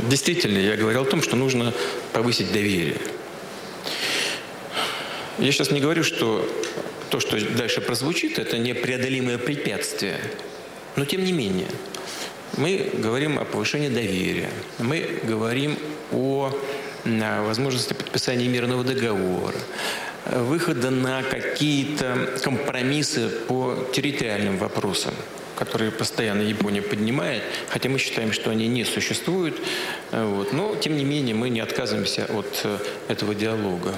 действительно, 0.00 0.58
я 0.58 0.76
говорил 0.76 1.02
о 1.02 1.04
том, 1.04 1.22
что 1.22 1.36
нужно 1.36 1.74
повысить 2.12 2.52
доверие. 2.52 2.96
Я 5.38 5.52
сейчас 5.52 5.70
не 5.70 5.80
говорю, 5.80 6.04
что 6.04 6.48
то, 7.10 7.20
что 7.20 7.40
дальше 7.56 7.80
прозвучит, 7.80 8.38
это 8.38 8.58
непреодолимое 8.58 9.38
препятствие. 9.38 10.20
Но 10.96 11.04
тем 11.04 11.24
не 11.24 11.32
менее, 11.32 11.68
мы 12.56 12.90
говорим 12.94 13.38
о 13.38 13.44
повышении 13.44 13.88
доверия. 13.88 14.50
Мы 14.78 15.20
говорим 15.22 15.78
о 16.12 16.52
возможности 17.04 17.94
подписания 17.94 18.48
мирного 18.48 18.84
договора, 18.84 19.56
выхода 20.26 20.90
на 20.90 21.22
какие-то 21.22 22.38
компромиссы 22.42 23.28
по 23.48 23.86
территориальным 23.92 24.58
вопросам 24.58 25.14
которые 25.56 25.90
постоянно 25.90 26.40
Япония 26.40 26.80
поднимает, 26.80 27.42
хотя 27.68 27.90
мы 27.90 27.98
считаем, 27.98 28.32
что 28.32 28.48
они 28.48 28.66
не 28.66 28.82
существуют. 28.86 29.60
Вот. 30.10 30.54
Но, 30.54 30.74
тем 30.76 30.96
не 30.96 31.04
менее, 31.04 31.34
мы 31.34 31.50
не 31.50 31.60
отказываемся 31.60 32.24
от 32.24 32.60
э, 32.64 32.78
этого 33.08 33.34
диалога. 33.34 33.94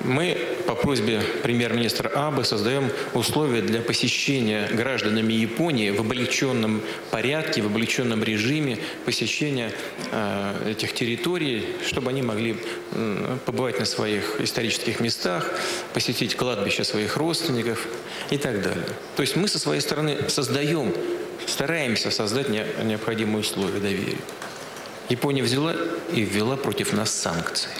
Мы 0.00 0.38
по 0.66 0.74
просьбе 0.74 1.20
премьер-министра 1.42 2.08
Абы 2.08 2.44
создаем 2.44 2.90
условия 3.14 3.62
для 3.62 3.80
посещения 3.80 4.68
гражданами 4.68 5.32
Японии 5.32 5.90
в 5.90 6.00
облегченном 6.00 6.82
порядке, 7.10 7.62
в 7.62 7.66
облегченном 7.66 8.22
режиме 8.22 8.78
посещения 9.04 9.72
э, 10.12 10.70
этих 10.70 10.94
территорий, 10.94 11.64
чтобы 11.84 12.10
они 12.10 12.22
могли 12.22 12.56
э, 12.92 13.38
побывать 13.44 13.80
на 13.80 13.86
своих 13.86 14.40
исторических 14.40 15.00
местах, 15.00 15.50
посетить 15.94 16.36
кладбище 16.36 16.84
своих 16.84 17.16
родственников 17.16 17.86
и 18.30 18.38
так 18.38 18.62
далее. 18.62 18.86
То 19.16 19.22
есть 19.22 19.34
мы 19.34 19.48
со 19.48 19.58
своей 19.58 19.80
стороны 19.80 20.28
создаем, 20.28 20.94
стараемся 21.46 22.12
создать 22.12 22.48
необходимые 22.48 23.40
условия 23.40 23.80
доверия. 23.80 24.18
Япония 25.08 25.42
взяла 25.42 25.74
и 26.12 26.20
ввела 26.20 26.56
против 26.56 26.92
нас 26.92 27.10
санкции. 27.10 27.70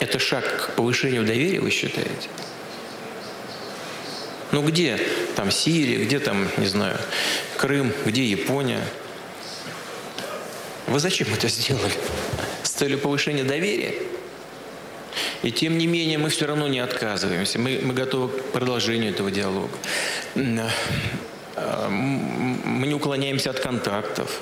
Это 0.00 0.18
шаг 0.18 0.44
к 0.44 0.74
повышению 0.76 1.24
доверия, 1.24 1.60
вы 1.60 1.70
считаете? 1.70 2.28
Ну 4.50 4.62
где 4.62 4.98
там 5.36 5.50
Сирия, 5.50 6.04
где 6.04 6.18
там, 6.18 6.48
не 6.56 6.66
знаю, 6.66 6.98
Крым, 7.56 7.92
где 8.04 8.24
Япония? 8.24 8.82
Вы 10.86 10.98
зачем 10.98 11.28
это 11.32 11.48
сделали? 11.48 11.92
С 12.64 12.70
целью 12.70 12.98
повышения 12.98 13.44
доверия? 13.44 13.94
И 15.42 15.52
тем 15.52 15.78
не 15.78 15.86
менее 15.86 16.18
мы 16.18 16.30
все 16.30 16.46
равно 16.46 16.66
не 16.66 16.80
отказываемся. 16.80 17.58
Мы, 17.58 17.80
мы 17.82 17.94
готовы 17.94 18.28
к 18.28 18.44
продолжению 18.46 19.10
этого 19.12 19.30
диалога. 19.30 19.72
А, 21.56 21.88
мы 21.88 22.86
не 22.86 22.94
уклоняемся 22.94 23.50
от 23.50 23.60
контактов. 23.60 24.40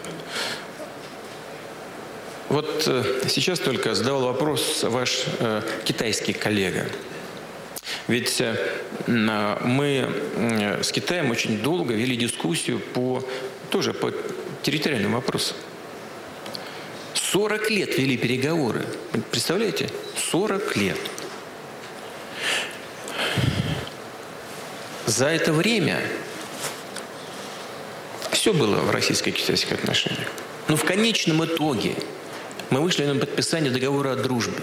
Вот 2.48 2.84
э, 2.86 3.04
сейчас 3.28 3.58
только 3.58 3.94
задавал 3.94 4.22
вопрос 4.22 4.82
ваш 4.84 5.24
э, 5.38 5.62
китайский 5.84 6.32
коллега. 6.32 6.86
Ведь 8.06 8.40
э, 8.40 8.56
мы 9.06 10.08
с 10.82 10.90
Китаем 10.90 11.30
очень 11.30 11.58
долго 11.58 11.92
вели 11.92 12.16
дискуссию 12.16 12.80
по 12.80 13.22
тоже 13.70 13.92
по 13.92 14.12
территориальным 14.62 15.12
вопросам. 15.12 15.56
40 17.14 17.70
лет 17.70 17.98
вели 17.98 18.16
переговоры. 18.16 18.86
Представляете? 19.30 19.90
40 20.30 20.76
лет. 20.76 20.98
За 25.04 25.26
это 25.26 25.52
время 25.52 26.00
все 28.32 28.54
было 28.54 28.76
в 28.76 28.90
российско-китайских 28.90 29.72
отношениях. 29.72 30.28
Но 30.68 30.76
в 30.76 30.84
конечном 30.84 31.44
итоге 31.44 31.94
мы 32.70 32.80
вышли 32.80 33.04
на 33.04 33.18
подписание 33.18 33.70
договора 33.70 34.12
о 34.12 34.16
дружбе. 34.16 34.62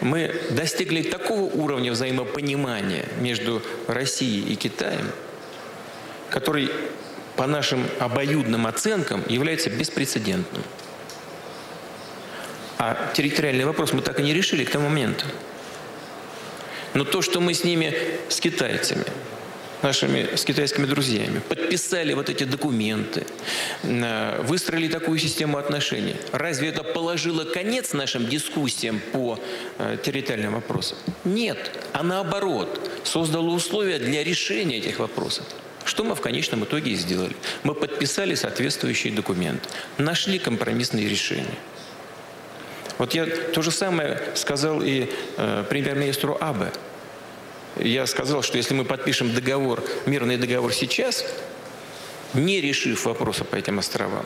Мы 0.00 0.34
достигли 0.50 1.02
такого 1.02 1.42
уровня 1.42 1.92
взаимопонимания 1.92 3.06
между 3.20 3.62
Россией 3.86 4.52
и 4.52 4.56
Китаем, 4.56 5.10
который 6.30 6.70
по 7.36 7.46
нашим 7.46 7.86
обоюдным 7.98 8.66
оценкам 8.66 9.22
является 9.28 9.70
беспрецедентным. 9.70 10.62
А 12.78 13.10
территориальный 13.14 13.64
вопрос 13.64 13.92
мы 13.92 14.02
так 14.02 14.20
и 14.20 14.22
не 14.22 14.32
решили 14.32 14.64
к 14.64 14.70
тому 14.70 14.88
моменту. 14.88 15.26
Но 16.94 17.04
то, 17.04 17.22
что 17.22 17.40
мы 17.40 17.54
с 17.54 17.64
ними, 17.64 17.94
с 18.28 18.40
китайцами, 18.40 19.04
нашими 19.82 20.34
с 20.34 20.44
китайскими 20.44 20.86
друзьями, 20.86 21.40
подписали 21.48 22.14
вот 22.14 22.28
эти 22.28 22.44
документы, 22.44 23.26
э, 23.82 24.42
выстроили 24.42 24.88
такую 24.88 25.18
систему 25.18 25.58
отношений. 25.58 26.16
Разве 26.32 26.68
это 26.68 26.82
положило 26.82 27.44
конец 27.44 27.92
нашим 27.92 28.26
дискуссиям 28.26 29.00
по 29.12 29.38
э, 29.78 29.96
территориальным 30.02 30.54
вопросам? 30.54 30.98
Нет, 31.24 31.70
а 31.92 32.02
наоборот, 32.02 32.90
создало 33.04 33.50
условия 33.50 33.98
для 33.98 34.24
решения 34.24 34.78
этих 34.78 34.98
вопросов. 34.98 35.44
Что 35.84 36.04
мы 36.04 36.14
в 36.14 36.20
конечном 36.20 36.64
итоге 36.64 36.92
и 36.92 36.96
сделали? 36.96 37.34
Мы 37.62 37.74
подписали 37.74 38.34
соответствующие 38.34 39.12
документы, 39.12 39.68
нашли 39.96 40.38
компромиссные 40.38 41.08
решения. 41.08 41.58
Вот 42.98 43.14
я 43.14 43.26
то 43.26 43.62
же 43.62 43.70
самое 43.70 44.20
сказал 44.34 44.82
и 44.82 45.08
э, 45.36 45.64
премьер-министру 45.68 46.36
Абе 46.40 46.72
я 47.80 48.06
сказал, 48.06 48.42
что 48.42 48.56
если 48.56 48.74
мы 48.74 48.84
подпишем 48.84 49.34
договор, 49.34 49.82
мирный 50.06 50.36
договор 50.36 50.72
сейчас, 50.72 51.24
не 52.34 52.60
решив 52.60 53.04
вопроса 53.04 53.44
по 53.44 53.56
этим 53.56 53.78
островам, 53.78 54.24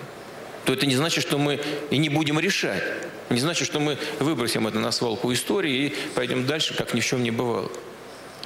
то 0.64 0.72
это 0.72 0.86
не 0.86 0.96
значит, 0.96 1.22
что 1.22 1.38
мы 1.38 1.60
и 1.90 1.98
не 1.98 2.08
будем 2.08 2.38
решать. 2.38 2.82
Не 3.30 3.40
значит, 3.40 3.66
что 3.66 3.80
мы 3.80 3.98
выбросим 4.20 4.66
это 4.66 4.78
на 4.78 4.92
свалку 4.92 5.32
истории 5.32 5.86
и 5.86 5.94
пойдем 6.14 6.46
дальше, 6.46 6.74
как 6.74 6.94
ни 6.94 7.00
в 7.00 7.06
чем 7.06 7.22
не 7.22 7.30
бывало. 7.30 7.70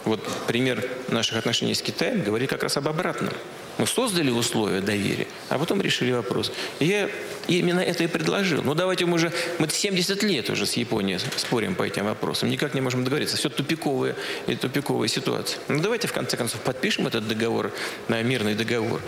Вот 0.04 0.20
пример 0.46 0.88
наших 1.08 1.36
отношений 1.36 1.74
с 1.74 1.82
Китаем 1.82 2.22
говорит 2.22 2.48
как 2.48 2.62
раз 2.62 2.76
об 2.76 2.86
обратном. 2.86 3.34
Мы 3.78 3.86
создали 3.86 4.30
условия 4.30 4.80
доверия, 4.80 5.26
а 5.50 5.58
потом 5.58 5.82
решили 5.82 6.12
вопрос. 6.12 6.50
Я 6.80 7.10
именно 7.46 7.80
это 7.80 8.04
и 8.04 8.06
предложил. 8.06 8.62
Ну 8.62 8.74
давайте 8.74 9.04
мы 9.04 9.14
уже, 9.14 9.32
мы 9.58 9.68
70 9.68 10.22
лет 10.22 10.48
уже 10.48 10.64
с 10.64 10.74
Японией 10.74 11.18
спорим 11.36 11.74
по 11.74 11.82
этим 11.82 12.06
вопросам, 12.06 12.48
никак 12.48 12.74
не 12.74 12.80
можем 12.80 13.04
договориться. 13.04 13.36
Все 13.36 13.50
тупиковые 13.50 14.14
и 14.46 14.54
тупиковые 14.54 15.08
ситуации. 15.08 15.58
Ну 15.68 15.82
давайте 15.82 16.08
в 16.08 16.12
конце 16.12 16.36
концов 16.36 16.60
подпишем 16.62 17.06
этот 17.06 17.28
договор, 17.28 17.70
на 18.08 18.22
мирный 18.22 18.54
договор. 18.54 19.00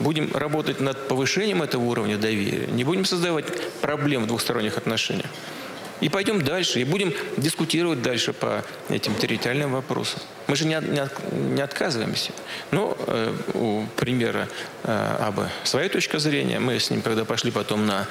Будем 0.00 0.34
работать 0.34 0.80
над 0.80 1.08
повышением 1.08 1.62
этого 1.62 1.82
уровня 1.82 2.18
доверия. 2.18 2.66
Не 2.66 2.84
будем 2.84 3.04
создавать 3.04 3.46
проблем 3.80 4.24
в 4.24 4.26
двухсторонних 4.26 4.76
отношениях. 4.76 5.30
И 6.00 6.08
пойдем 6.08 6.42
дальше, 6.42 6.80
и 6.80 6.84
будем 6.84 7.12
дискутировать 7.36 8.02
дальше 8.02 8.32
по 8.32 8.64
этим 8.88 9.14
территориальным 9.14 9.72
вопросам. 9.72 10.20
Мы 10.48 10.56
же 10.56 10.64
не, 10.64 10.74
не, 10.74 11.54
не 11.54 11.60
отказываемся. 11.60 12.32
Но 12.70 12.96
э, 13.06 13.34
у 13.52 13.84
примера 13.96 14.48
э, 14.82 15.16
Абы 15.20 15.48
своя 15.64 15.90
точка 15.90 16.18
зрения. 16.18 16.58
Мы 16.58 16.80
с 16.80 16.88
ним, 16.88 17.02
когда 17.02 17.26
пошли 17.26 17.50
потом 17.50 17.86
на 17.86 18.06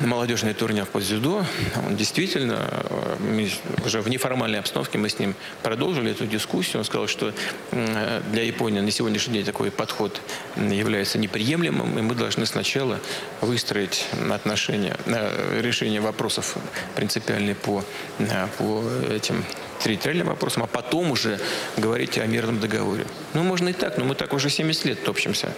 молодежный 0.00 0.54
турнир 0.54 0.86
по 0.86 1.00
дзюдо, 1.00 1.44
он 1.86 1.96
действительно, 1.96 2.58
э, 2.58 3.16
мы 3.20 3.50
уже 3.84 4.00
в 4.00 4.08
неформальной 4.08 4.58
обстановке 4.58 4.96
мы 4.96 5.10
с 5.10 5.18
ним 5.18 5.34
продолжили 5.62 6.10
эту 6.12 6.26
дискуссию. 6.26 6.78
Он 6.78 6.84
сказал, 6.84 7.08
что 7.08 7.34
э, 7.72 8.22
для 8.32 8.42
Японии 8.44 8.80
на 8.80 8.90
сегодняшний 8.90 9.34
день 9.34 9.44
такой 9.44 9.70
подход 9.70 10.18
является 10.56 11.18
неприемлемым, 11.18 11.98
и 11.98 12.00
мы 12.00 12.14
должны 12.14 12.46
сначала 12.46 13.00
выстроить 13.42 14.06
отношения, 14.30 14.96
э, 15.04 15.60
решение 15.60 16.00
вопросов 16.00 16.56
принципиальные 16.96 17.54
по, 17.54 17.84
э, 18.18 18.46
по 18.56 18.82
этим 19.12 19.44
территориальным 19.82 20.28
вопросам, 20.28 20.62
а 20.62 20.66
потом 20.66 21.10
уже 21.10 21.38
говорить 21.76 22.18
о 22.18 22.26
мирном 22.26 22.60
договоре. 22.60 23.04
Ну, 23.34 23.42
можно 23.42 23.68
и 23.68 23.72
так, 23.72 23.98
но 23.98 24.04
мы 24.04 24.14
так 24.14 24.32
уже 24.32 24.50
70 24.50 24.84
лет 24.84 25.04
топчемся. 25.04 25.52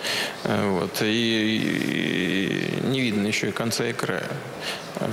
Э, 0.44 0.68
вот, 0.70 1.02
и, 1.02 2.80
и 2.82 2.86
не 2.86 3.00
видно 3.00 3.26
еще 3.26 3.48
и 3.48 3.52
конца 3.52 3.86
и 3.86 3.92
края. 3.92 4.26
Э, 4.96 5.06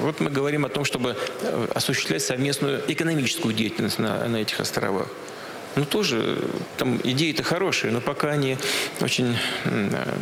вот 0.00 0.20
мы 0.20 0.30
говорим 0.30 0.64
о 0.64 0.68
том, 0.68 0.84
чтобы 0.84 1.16
э, 1.42 1.68
осуществлять 1.74 2.22
совместную 2.22 2.82
экономическую 2.88 3.54
деятельность 3.54 3.98
на, 3.98 4.26
на 4.26 4.36
этих 4.38 4.60
островах. 4.60 5.08
Ну, 5.76 5.84
тоже 5.84 6.38
там 6.76 7.00
идеи-то 7.04 7.42
хорошие, 7.44 7.92
но 7.92 8.00
пока 8.00 8.30
они 8.30 8.58
очень 9.00 9.36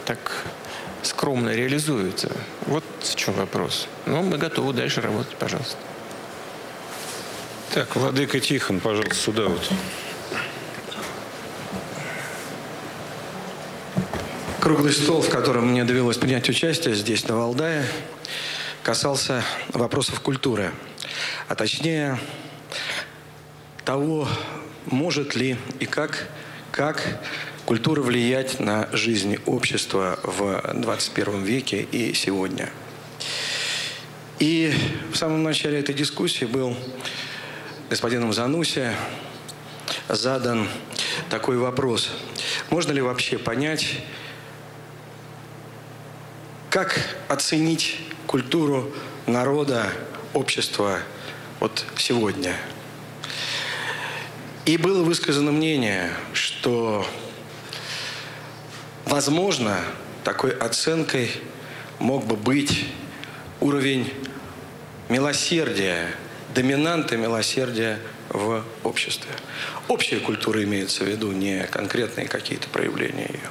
так 0.05 0.45
скромно 1.03 1.51
реализуются. 1.51 2.31
Вот 2.67 2.85
в 3.01 3.15
чем 3.15 3.35
вопрос. 3.35 3.89
Но 4.05 4.23
мы 4.23 4.37
готовы 4.37 4.75
дальше 4.75 5.01
работать, 5.01 5.37
пожалуйста. 5.37 5.79
Так, 7.73 7.95
Владыка 7.97 8.41
Тихон, 8.41 8.81
пожалуйста, 8.81 9.15
сюда 9.15 9.49
вот. 9.49 9.71
Круглый 14.61 14.93
стол, 14.93 15.21
в 15.21 15.29
котором 15.29 15.69
мне 15.69 15.85
довелось 15.85 16.17
принять 16.17 16.49
участие 16.49 16.95
здесь, 16.95 17.29
на 17.29 17.37
Валдае, 17.37 17.85
касался 18.83 19.45
вопросов 19.69 20.21
культуры. 20.21 20.73
А 21.49 21.55
точнее 21.55 22.19
того, 23.85 24.29
может 24.87 25.37
ли 25.37 25.57
и 25.79 25.87
как, 25.87 26.29
как 26.73 27.21
культура 27.65 28.01
влиять 28.01 28.61
на 28.61 28.89
жизнь 28.93 29.39
общества 29.47 30.19
в 30.23 30.63
21 30.75 31.43
веке 31.43 31.83
и 31.83 32.15
сегодня. 32.15 32.71
И 34.39 34.73
в 35.13 35.17
самом 35.17 35.43
начале 35.43 35.81
этой 35.81 35.95
дискуссии 35.95 36.45
был 36.45 36.77
господином 37.89 38.33
Зануси 38.33 38.91
задан 40.09 40.69
такой 41.31 41.57
вопрос. 41.57 42.11
Можно 42.71 42.93
ли 42.93 43.01
вообще 43.01 43.39
понять, 43.39 44.01
как 46.71 46.99
оценить 47.29 48.01
культуру 48.27 48.93
народа, 49.27 49.87
общества 50.35 50.99
вот 51.61 51.85
сегодня? 51.97 52.57
И 54.65 54.77
было 54.77 55.05
высказано 55.05 55.53
мнение, 55.53 56.11
что, 56.33 57.07
возможно, 59.05 59.79
такой 60.25 60.51
оценкой 60.51 61.31
мог 62.01 62.27
бы 62.27 62.35
быть 62.37 62.87
уровень 63.61 64.13
милосердия 65.09 66.09
доминанты 66.57 67.19
милосердия 67.19 68.01
в 68.31 68.65
обществе. 68.83 69.31
Общая 69.89 70.19
культура 70.21 70.65
имеется 70.65 71.05
в 71.05 71.07
виду, 71.07 71.31
не 71.31 71.65
конкретные 71.65 72.27
какие-то 72.27 72.67
проявления 72.69 73.27
ее. 73.27 73.51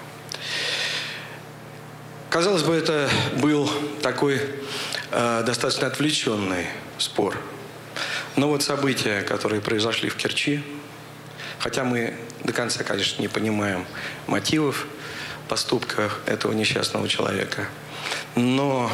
Казалось 2.31 2.63
бы, 2.63 2.73
это 2.73 3.07
был 3.37 3.69
такой 4.01 4.41
э, 5.11 5.43
достаточно 5.45 5.85
отвлеченный 5.85 6.65
спор. 6.97 7.37
Но 8.35 8.49
вот 8.49 8.63
события, 8.63 9.21
которые 9.21 9.61
произошли 9.61 10.09
в 10.09 10.15
Керчи, 10.15 10.63
хотя 11.59 11.83
мы 11.83 12.15
до 12.43 12.53
конца, 12.53 12.83
конечно, 12.83 13.21
не 13.21 13.27
понимаем 13.27 13.85
мотивов 14.25 14.87
поступка 15.47 16.09
этого 16.25 16.53
несчастного 16.53 17.07
человека, 17.07 17.67
но 18.33 18.91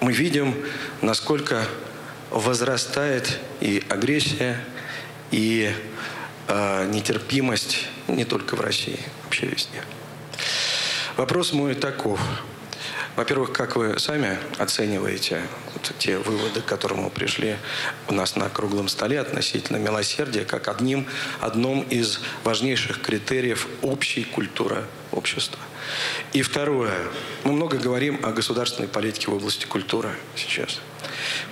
мы 0.00 0.12
видим, 0.12 0.52
насколько 1.00 1.64
возрастает 2.30 3.38
и 3.60 3.84
агрессия, 3.88 4.60
и 5.30 5.72
э, 6.48 6.86
нетерпимость 6.88 7.88
не 8.08 8.24
только 8.24 8.56
в 8.56 8.60
России, 8.60 8.98
вообще 9.24 9.46
везде. 9.46 9.82
Вопрос 11.16 11.52
мой 11.52 11.74
таков. 11.74 12.20
Во-первых, 13.16 13.52
как 13.52 13.76
вы 13.76 13.98
сами 13.98 14.38
оцениваете 14.58 15.40
вот 15.72 15.90
те 15.98 16.18
выводы, 16.18 16.60
к 16.60 16.66
которым 16.66 17.04
мы 17.04 17.10
пришли 17.10 17.56
у 18.08 18.12
нас 18.12 18.36
на 18.36 18.50
круглом 18.50 18.88
столе 18.88 19.20
относительно 19.20 19.78
милосердия, 19.78 20.44
как 20.44 20.68
одним, 20.68 21.06
одном 21.40 21.80
из 21.82 22.20
важнейших 22.44 23.00
критериев 23.00 23.66
общей 23.80 24.24
культуры 24.24 24.84
общества? 25.12 25.58
И 26.32 26.42
второе. 26.42 26.92
Мы 27.44 27.52
много 27.52 27.78
говорим 27.78 28.20
о 28.24 28.32
государственной 28.32 28.88
политике 28.88 29.30
в 29.30 29.34
области 29.34 29.66
культуры 29.66 30.10
сейчас 30.34 30.80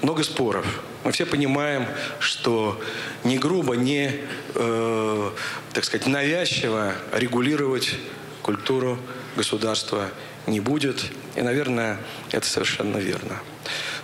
много 0.03 0.23
споров. 0.23 0.67
Мы 1.05 1.13
все 1.13 1.27
понимаем, 1.27 1.87
что 2.19 2.81
не 3.25 3.39
грубо, 3.39 3.75
не, 3.75 4.21
э, 4.55 5.31
так 5.73 5.85
сказать, 5.85 6.07
навязчиво 6.07 6.95
регулировать 7.13 7.95
культуру 8.43 8.99
государства 9.37 10.11
не 10.47 10.61
будет. 10.61 11.05
И, 11.37 11.43
наверное, 11.43 11.99
это 12.31 12.47
совершенно 12.47 12.99
верно. 12.99 13.41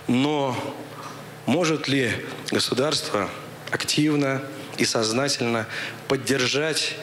Но 0.07 0.55
может 1.45 1.87
ли 1.87 2.11
государство 2.49 3.29
активно 3.71 4.41
и 4.77 4.85
сознательно 4.85 5.67
поддержать 6.07 6.95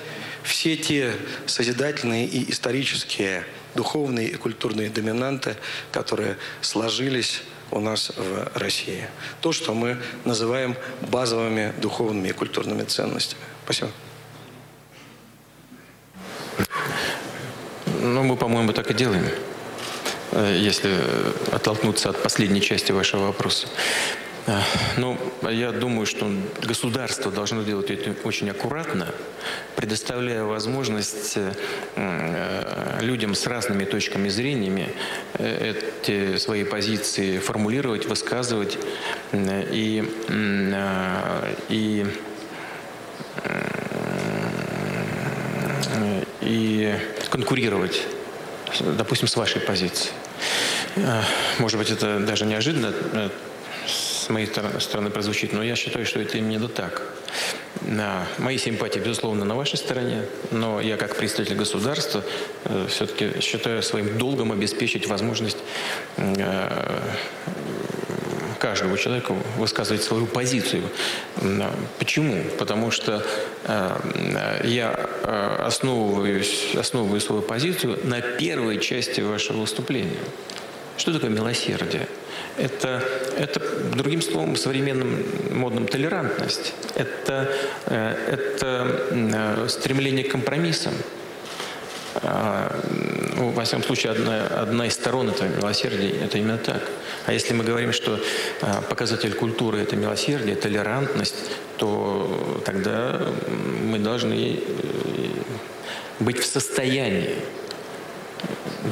все 0.49 0.77
те 0.77 1.15
созидательные 1.47 2.27
и 2.27 2.51
исторические 2.51 3.45
духовные 3.75 4.29
и 4.29 4.35
культурные 4.35 4.89
доминанты, 4.89 5.57
которые 5.93 6.37
сложились 6.63 7.43
у 7.71 7.81
нас 7.81 8.11
в 8.17 8.59
России. 8.59 9.07
То, 9.43 9.53
что 9.53 9.75
мы 9.75 9.99
называем 10.25 10.75
базовыми 11.03 11.75
духовными 11.81 12.29
и 12.29 12.33
культурными 12.33 12.83
ценностями. 12.85 13.43
Спасибо. 13.65 13.91
Ну, 18.01 18.23
мы, 18.23 18.37
по-моему, 18.37 18.73
так 18.73 18.91
и 18.91 18.95
делаем, 18.95 19.29
э, 20.33 20.57
если 20.59 20.97
оттолкнуться 21.53 22.09
от 22.09 22.23
последней 22.23 22.63
части 22.63 22.91
вашего 22.93 23.27
вопроса. 23.27 23.69
Ну, 24.97 25.19
я 25.51 25.73
думаю, 25.73 26.07
что 26.07 26.31
государство 26.63 27.31
должно 27.31 27.63
делать 27.63 27.91
это 27.91 28.15
очень 28.25 28.49
аккуратно, 28.51 29.15
предоставляя 29.77 30.45
возможность 30.45 31.39
э, 31.97 32.99
людям 33.01 33.35
с 33.35 33.47
разными 33.47 33.85
точками 33.85 34.29
зрения 34.29 34.91
э, 35.35 35.75
эти 36.03 36.39
свои 36.39 36.65
позиции 36.65 37.39
формулировать, 37.39 38.07
высказывать 38.07 38.79
и, 39.33 40.05
и 41.69 42.07
и 46.41 46.97
конкурировать, 47.31 48.03
допустим, 48.81 49.29
с 49.29 49.37
вашей 49.37 49.61
позиции. 49.61 50.11
Может 51.59 51.79
быть, 51.79 51.91
это 51.91 52.21
даже 52.21 52.47
неожиданно 52.47 52.93
с 54.29 54.31
моей 54.31 54.47
стороны 54.81 55.09
прозвучит, 55.09 55.55
но 55.55 55.63
я 55.63 55.75
считаю, 55.75 56.05
что 56.05 56.21
это 56.21 56.37
именно 56.37 56.69
так. 56.69 57.03
Мои 58.37 58.59
симпатии, 58.59 58.99
безусловно, 58.99 59.47
на 59.47 59.57
вашей 59.57 59.79
стороне, 59.79 60.25
но 60.51 60.83
я 60.83 60.99
как 60.99 61.17
представитель 61.17 61.57
государства 61.57 62.23
э, 62.65 62.87
все-таки 62.91 63.41
считаю 63.41 63.83
своим 63.83 64.19
долгом 64.19 64.53
обеспечить 64.53 65.07
возможность 65.07 65.57
э, 66.19 67.01
каждого 68.59 68.99
человека 68.99 69.35
высказывать 69.57 70.03
свою 70.03 70.27
позицию. 70.27 70.83
Почему? 71.99 72.45
Потому 72.59 72.91
что 72.91 73.25
э, 73.65 74.61
я 74.65 75.09
основываюсь, 75.59 76.75
основываю 76.75 77.23
свою 77.23 77.41
позицию 77.41 77.99
на 78.05 78.21
первой 78.21 78.79
части 78.79 79.23
вашего 79.23 79.59
выступления. 79.59 80.21
Что 80.99 81.15
такое 81.15 81.31
милосердие? 81.31 82.09
Это, 82.57 83.03
это 83.37 83.61
другим 83.95 84.23
словом, 84.23 84.57
современным 84.57 85.25
модным 85.51 85.87
толерантность. 85.87 86.75
Это, 86.95 87.51
э, 87.87 88.15
это 88.33 89.07
э, 89.11 89.69
стремление 89.69 90.25
к 90.25 90.31
компромиссам. 90.33 90.95
А, 92.23 92.75
ну, 93.37 93.51
во 93.51 93.65
всяком 93.65 93.85
случае, 93.85 94.13
одна, 94.13 94.47
одна 94.47 94.87
из 94.87 94.95
сторон 94.95 95.29
этого 95.31 95.49
милосердия– 95.49 96.11
это 96.25 96.39
именно 96.39 96.59
так. 96.59 96.83
А 97.27 97.33
если 97.33 97.55
мы 97.55 97.65
говорим, 97.65 97.93
что 97.93 98.19
а, 98.61 98.83
показатель 98.83 99.33
культуры– 99.35 99.79
это 99.81 99.95
милосердие, 99.97 100.57
толерантность, 100.57 101.37
то 101.77 102.61
тогда 102.65 103.21
мы 103.85 103.99
должны 103.99 104.59
э, 104.59 104.79
быть 106.19 106.41
в 106.41 106.47
состоянии 106.47 107.37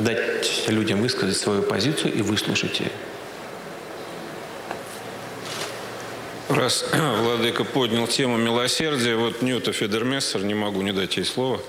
дать 0.05 0.65
людям 0.69 1.01
высказать 1.01 1.37
свою 1.37 1.63
позицию 1.63 2.15
и 2.15 2.23
выслушать 2.23 2.81
ее. 2.81 2.91
Раз 6.49 6.85
Владыка 6.93 7.65
поднял 7.65 8.07
тему 8.07 8.37
милосердия, 8.37 9.17
вот 9.17 9.43
Ньюта 9.43 9.73
Федермессер, 9.73 10.45
не 10.45 10.55
могу 10.55 10.83
не 10.83 10.93
дать 10.93 11.17
ей 11.17 11.25
слово. 11.25 11.61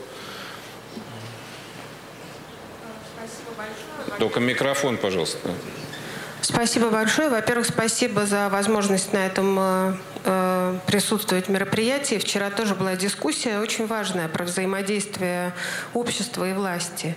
Только 4.20 4.40
микрофон, 4.40 4.98
пожалуйста. 4.98 5.49
Спасибо 6.41 6.90
большое. 6.90 7.30
Во-первых, 7.30 7.66
спасибо 7.66 8.26
за 8.26 8.49
возможность 8.49 9.14
на 9.14 9.26
этом 9.26 9.58
э, 9.60 9.94
э, 10.24 10.80
присутствовать 10.86 11.48
в 11.48 11.49
мероприятии. 11.49 12.16
Вчера 12.16 12.52
тоже 12.52 12.76
была 12.76 12.95
дискуссия 12.95 13.60
очень 13.60 13.88
важная 13.88 14.28
про 14.28 14.45
взаимодействие 14.45 15.54
общества 15.94 16.49
и 16.49 16.54
власти. 16.54 17.16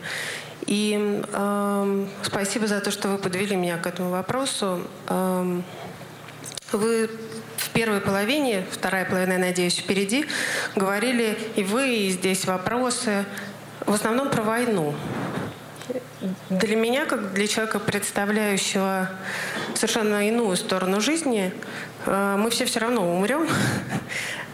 И 0.66 1.22
э, 1.30 2.06
спасибо 2.22 2.66
за 2.66 2.80
то, 2.80 2.90
что 2.90 3.08
вы 3.08 3.18
подвели 3.18 3.54
меня 3.56 3.76
к 3.76 3.86
этому 3.86 4.10
вопросу. 4.10 4.80
Э, 5.08 5.60
вы 6.72 7.10
в 7.70 7.72
первой 7.72 8.00
половине, 8.00 8.64
вторая 8.70 9.04
половина, 9.04 9.34
я 9.34 9.38
надеюсь, 9.38 9.76
впереди, 9.76 10.26
говорили 10.74 11.38
и 11.54 11.62
вы, 11.62 11.94
и 11.94 12.10
здесь 12.10 12.44
вопросы, 12.44 13.24
в 13.86 13.94
основном 13.94 14.28
про 14.28 14.42
войну. 14.42 14.94
Для 16.50 16.76
меня, 16.76 17.06
как 17.06 17.32
для 17.32 17.46
человека, 17.46 17.78
представляющего 17.78 19.08
совершенно 19.74 20.26
иную 20.26 20.56
сторону 20.56 21.00
жизни, 21.00 21.54
э, 22.06 22.36
мы 22.36 22.50
все 22.50 22.64
все 22.64 22.80
равно 22.80 23.14
умрем. 23.14 23.46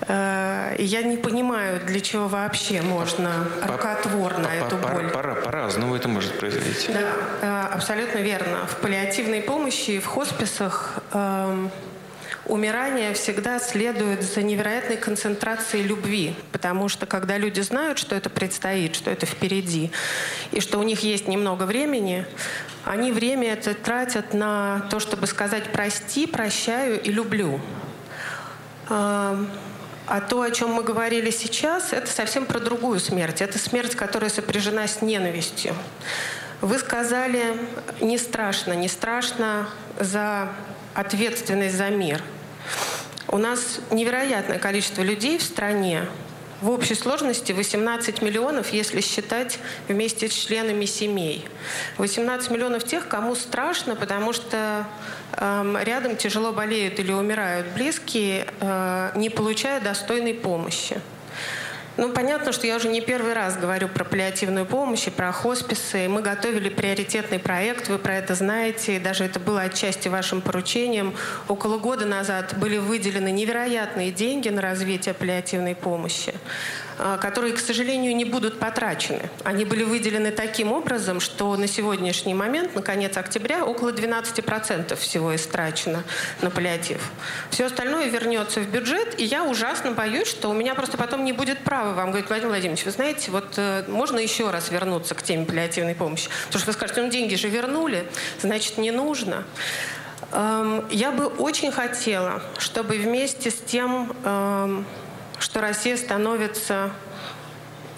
Э, 0.09 0.77
я 0.79 1.03
не 1.03 1.17
понимаю, 1.17 1.81
для 1.85 2.01
чего 2.01 2.29
вообще 2.29 2.83
можно 2.83 3.49
рукотворно 3.67 4.47
эту 4.47 4.77
боль. 4.77 5.11
По-разному 5.11 5.97
это 5.97 6.07
может 6.07 6.39
произойти. 6.39 6.93
Да, 6.93 7.01
э, 7.41 7.75
абсолютно 7.75 8.19
верно. 8.19 8.67
В 8.69 8.77
паллиативной 8.77 9.41
помощи, 9.41 9.99
в 9.99 10.07
хосписах 10.07 10.99
эм, 11.13 11.73
умирание 12.49 13.13
всегда 13.15 13.59
следует 13.59 14.23
за 14.23 14.43
невероятной 14.43 14.97
концентрацией 14.97 15.85
любви, 15.85 16.35
потому 16.53 16.89
что 16.89 17.07
когда 17.07 17.39
люди 17.39 17.61
знают, 17.61 17.99
что 17.99 18.15
это 18.15 18.31
предстоит, 18.31 18.95
что 18.95 19.11
это 19.11 19.27
впереди, 19.27 19.91
и 20.53 20.61
что 20.61 20.79
у 20.79 20.83
них 20.83 21.01
есть 21.01 21.29
немного 21.29 21.65
времени, 21.65 22.27
они 22.85 23.11
время 23.11 23.53
это 23.53 23.75
тратят 23.75 24.33
на 24.33 24.87
то, 24.91 25.01
чтобы 25.01 25.27
сказать 25.27 25.65
«прости», 25.73 26.27
«прощаю» 26.27 27.01
и 27.01 27.11
«люблю». 27.11 27.61
А 28.89 30.21
то, 30.21 30.43
о 30.43 30.51
чем 30.53 30.71
мы 30.71 30.85
говорили 30.85 31.33
сейчас, 31.33 31.93
это 31.93 32.07
совсем 32.07 32.47
про 32.47 32.61
другую 32.61 33.01
смерть. 33.01 33.43
Это 33.43 33.59
смерть, 33.59 33.97
которая 33.97 34.31
сопряжена 34.31 34.87
с 34.87 35.03
ненавистью. 35.03 35.75
Вы 36.61 36.79
сказали, 36.79 37.57
не 38.01 38.17
страшно, 38.17 38.75
не 38.75 38.87
страшно 38.87 39.69
за 39.99 40.49
ответственность 40.95 41.77
за 41.77 41.91
мир– 41.91 42.23
у 43.29 43.39
нас 43.39 43.81
невероятное 43.91 44.59
количество 44.59 45.03
людей 45.03 45.39
в 45.39 45.43
стране, 45.43 46.07
в 46.63 46.71
общей 46.71 46.95
сложности 46.95 47.53
18 47.53 48.23
миллионов, 48.23 48.73
если 48.73 49.01
считать 49.01 49.59
вместе 49.89 50.29
с 50.29 50.33
членами 50.33 50.85
семей. 50.87 51.47
18 51.99 52.51
миллионов 52.51 52.85
тех, 52.85 53.09
кому 53.09 53.35
страшно, 53.35 53.95
потому 53.95 54.33
что 54.33 54.87
э, 55.33 55.75
рядом 55.85 56.17
тяжело 56.17 56.53
болеют 56.53 56.99
или 56.99 57.13
умирают 57.13 57.67
близкие, 57.75 58.47
э, 58.61 59.11
не 59.17 59.29
получая 59.29 59.81
достойной 59.81 60.35
помощи. 60.35 61.01
Ну, 61.97 62.11
понятно, 62.11 62.53
что 62.53 62.67
я 62.67 62.77
уже 62.77 62.89
не 62.89 63.01
первый 63.01 63.33
раз 63.33 63.57
говорю 63.57 63.89
про 63.89 64.05
паллиативную 64.05 64.67
помощь 64.67 65.07
и 65.07 65.11
про 65.11 65.33
хосписы. 65.33 66.09
Мы 66.09 66.21
готовили 66.21 66.69
приоритетный 66.69 67.39
проект, 67.39 67.89
вы 67.89 67.99
про 67.99 68.17
это 68.17 68.35
знаете, 68.35 69.01
даже 69.01 69.25
это 69.25 69.41
было 69.41 69.63
отчасти 69.63 70.09
вашим 70.09 70.43
поручением. 70.43 71.15
Около 71.49 71.79
года 71.79 72.05
назад 72.05 72.55
были 72.59 72.77
выделены 72.77 73.33
невероятные 73.33 74.13
деньги 74.13 74.51
на 74.51 74.61
развитие 74.61 75.15
паллиативной 75.15 75.75
помощи. 75.75 76.35
Э, 76.99 77.19
которые, 77.21 77.53
к 77.53 77.59
сожалению, 77.59 78.17
не 78.17 78.25
будут 78.25 78.59
потрачены. 78.59 79.29
Они 79.45 79.65
были 79.65 79.85
выделены 79.85 80.31
таким 80.31 80.73
образом, 80.73 81.21
что 81.21 81.55
на 81.57 81.67
сегодняшний 81.69 82.33
момент, 82.33 82.75
на 82.75 82.81
конец 82.81 83.17
октября, 83.19 83.65
около 83.65 83.91
12% 83.91 84.97
всего 84.97 85.35
истрачено 85.35 86.05
на 86.41 86.51
паллиатив. 86.51 87.11
Все 87.51 87.67
остальное 87.67 88.07
вернется 88.07 88.61
в 88.61 88.69
бюджет, 88.69 89.21
и 89.21 89.25
я 89.25 89.45
ужасно 89.45 89.93
боюсь, 89.93 90.29
что 90.29 90.49
у 90.49 90.55
меня 90.55 90.75
просто 90.75 90.97
потом 90.97 91.25
не 91.25 91.33
будет 91.33 91.59
права 91.59 91.93
вам 91.93 92.09
говорить, 92.09 92.29
Владимир 92.29 92.51
Владимирович, 92.51 92.85
вы 92.87 92.91
знаете, 92.93 93.31
вот 93.31 93.55
э, 93.57 93.85
можно 93.89 94.19
еще 94.19 94.51
раз 94.51 94.71
вернуться 94.71 95.15
к 95.15 95.23
теме 95.23 95.45
паллиативной 95.45 95.95
помощи? 95.95 96.31
Потому 96.47 96.61
что 96.61 96.67
вы 96.69 96.73
скажете, 96.73 97.03
ну 97.03 97.11
деньги 97.11 97.35
же 97.35 97.49
вернули, 97.49 98.07
значит 98.41 98.79
не 98.79 98.91
нужно. 98.91 99.45
Эм, 100.33 100.87
я 100.91 101.13
бы 101.13 101.27
очень 101.27 101.71
хотела, 101.71 102.43
чтобы 102.59 102.97
вместе 102.97 103.51
с 103.51 103.57
тем 103.57 104.15
эм, 104.25 104.87
что 105.39 105.61
Россия 105.61 105.97
становится 105.97 106.91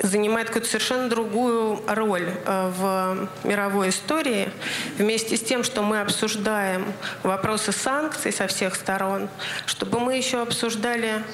занимает 0.02 0.48
какую-то 0.48 0.68
совершенно 0.68 1.08
другую 1.08 1.80
роль 1.86 2.30
э, 2.44 2.70
в 2.76 3.28
мировой 3.44 3.88
истории. 3.88 4.50
Вместе 4.96 5.36
с 5.36 5.40
тем, 5.40 5.64
что 5.64 5.82
мы 5.82 6.00
обсуждаем 6.00 6.92
вопросы 7.22 7.72
санкций 7.72 8.32
со 8.32 8.46
всех 8.46 8.74
сторон, 8.74 9.28
чтобы 9.66 10.00
мы 10.00 10.16
еще 10.16 10.40
обсуждали 10.40 11.24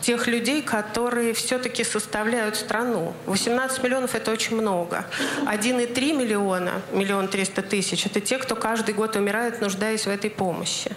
тех 0.00 0.26
людей, 0.26 0.62
которые 0.62 1.32
все-таки 1.32 1.84
составляют 1.84 2.56
страну. 2.56 3.14
18 3.26 3.82
миллионов– 3.82 4.14
это 4.16 4.30
очень 4.30 4.56
много. 4.56 5.04
1,3 5.46 6.16
миллиона, 6.16 6.82
миллион 6.92 7.28
триста 7.28 7.62
тысяч– 7.62 8.06
это 8.06 8.20
те, 8.20 8.38
кто 8.38 8.56
каждый 8.56 8.94
год 8.94 9.16
умирает, 9.16 9.60
нуждаясь 9.60 10.06
в 10.06 10.08
этой 10.10 10.30
помощи. 10.30 10.90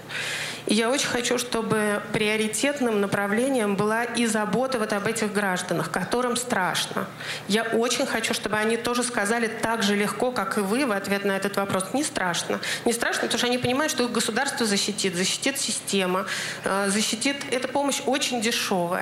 И 0.66 0.76
я 0.76 0.90
очень 0.90 1.08
хочу, 1.08 1.38
чтобы 1.38 2.02
приоритетным 2.14 3.02
направлением 3.02 3.76
была 3.76 4.06
и 4.06 4.26
забота 4.26 4.80
вот 4.80 4.94
об 4.94 5.08
этих 5.08 5.34
гражданах, 5.34 5.92
которым 5.92 6.38
страшно. 6.38 7.06
Я 7.48 7.64
очень 7.64 8.06
хочу, 8.06 8.34
чтобы 8.34 8.58
они 8.58 8.78
тоже 8.78 9.04
сказали 9.04 9.48
так 9.48 9.84
же 9.84 9.96
легко, 9.96 10.32
как 10.32 10.58
и 10.58 10.62
вы 10.62 10.86
в 10.86 10.92
ответ 10.92 11.26
на 11.26 11.34
этот 11.34 11.58
вопрос. 11.58 11.94
Не 11.94 12.04
страшно. 12.04 12.62
Не 12.86 12.94
страшно, 12.94 13.24
потому 13.24 13.38
что 13.38 13.48
они 13.48 13.58
понимают, 13.58 13.92
что 13.92 14.04
их 14.04 14.12
государство 14.12 14.66
защитит, 14.66 15.16
защитит 15.16 15.60
система, 15.60 16.26
э, 16.64 16.90
защитит... 16.90 17.36
Эта 17.52 17.68
помощь 17.68 18.02
очень 18.06 18.42
дешевая. 18.42 18.93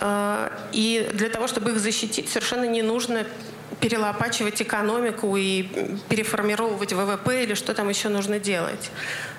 Э, 0.00 0.50
и 0.72 1.08
для 1.12 1.28
того, 1.28 1.46
чтобы 1.46 1.70
их 1.70 1.78
защитить, 1.78 2.28
совершенно 2.28 2.64
не 2.64 2.82
нужно 2.82 3.26
перелопачивать 3.80 4.60
экономику 4.60 5.36
и 5.36 5.62
переформировывать 6.08 6.92
ВВП 6.92 7.42
или 7.42 7.54
что 7.54 7.74
там 7.74 7.88
еще 7.88 8.08
нужно 8.08 8.38
делать. 8.38 8.90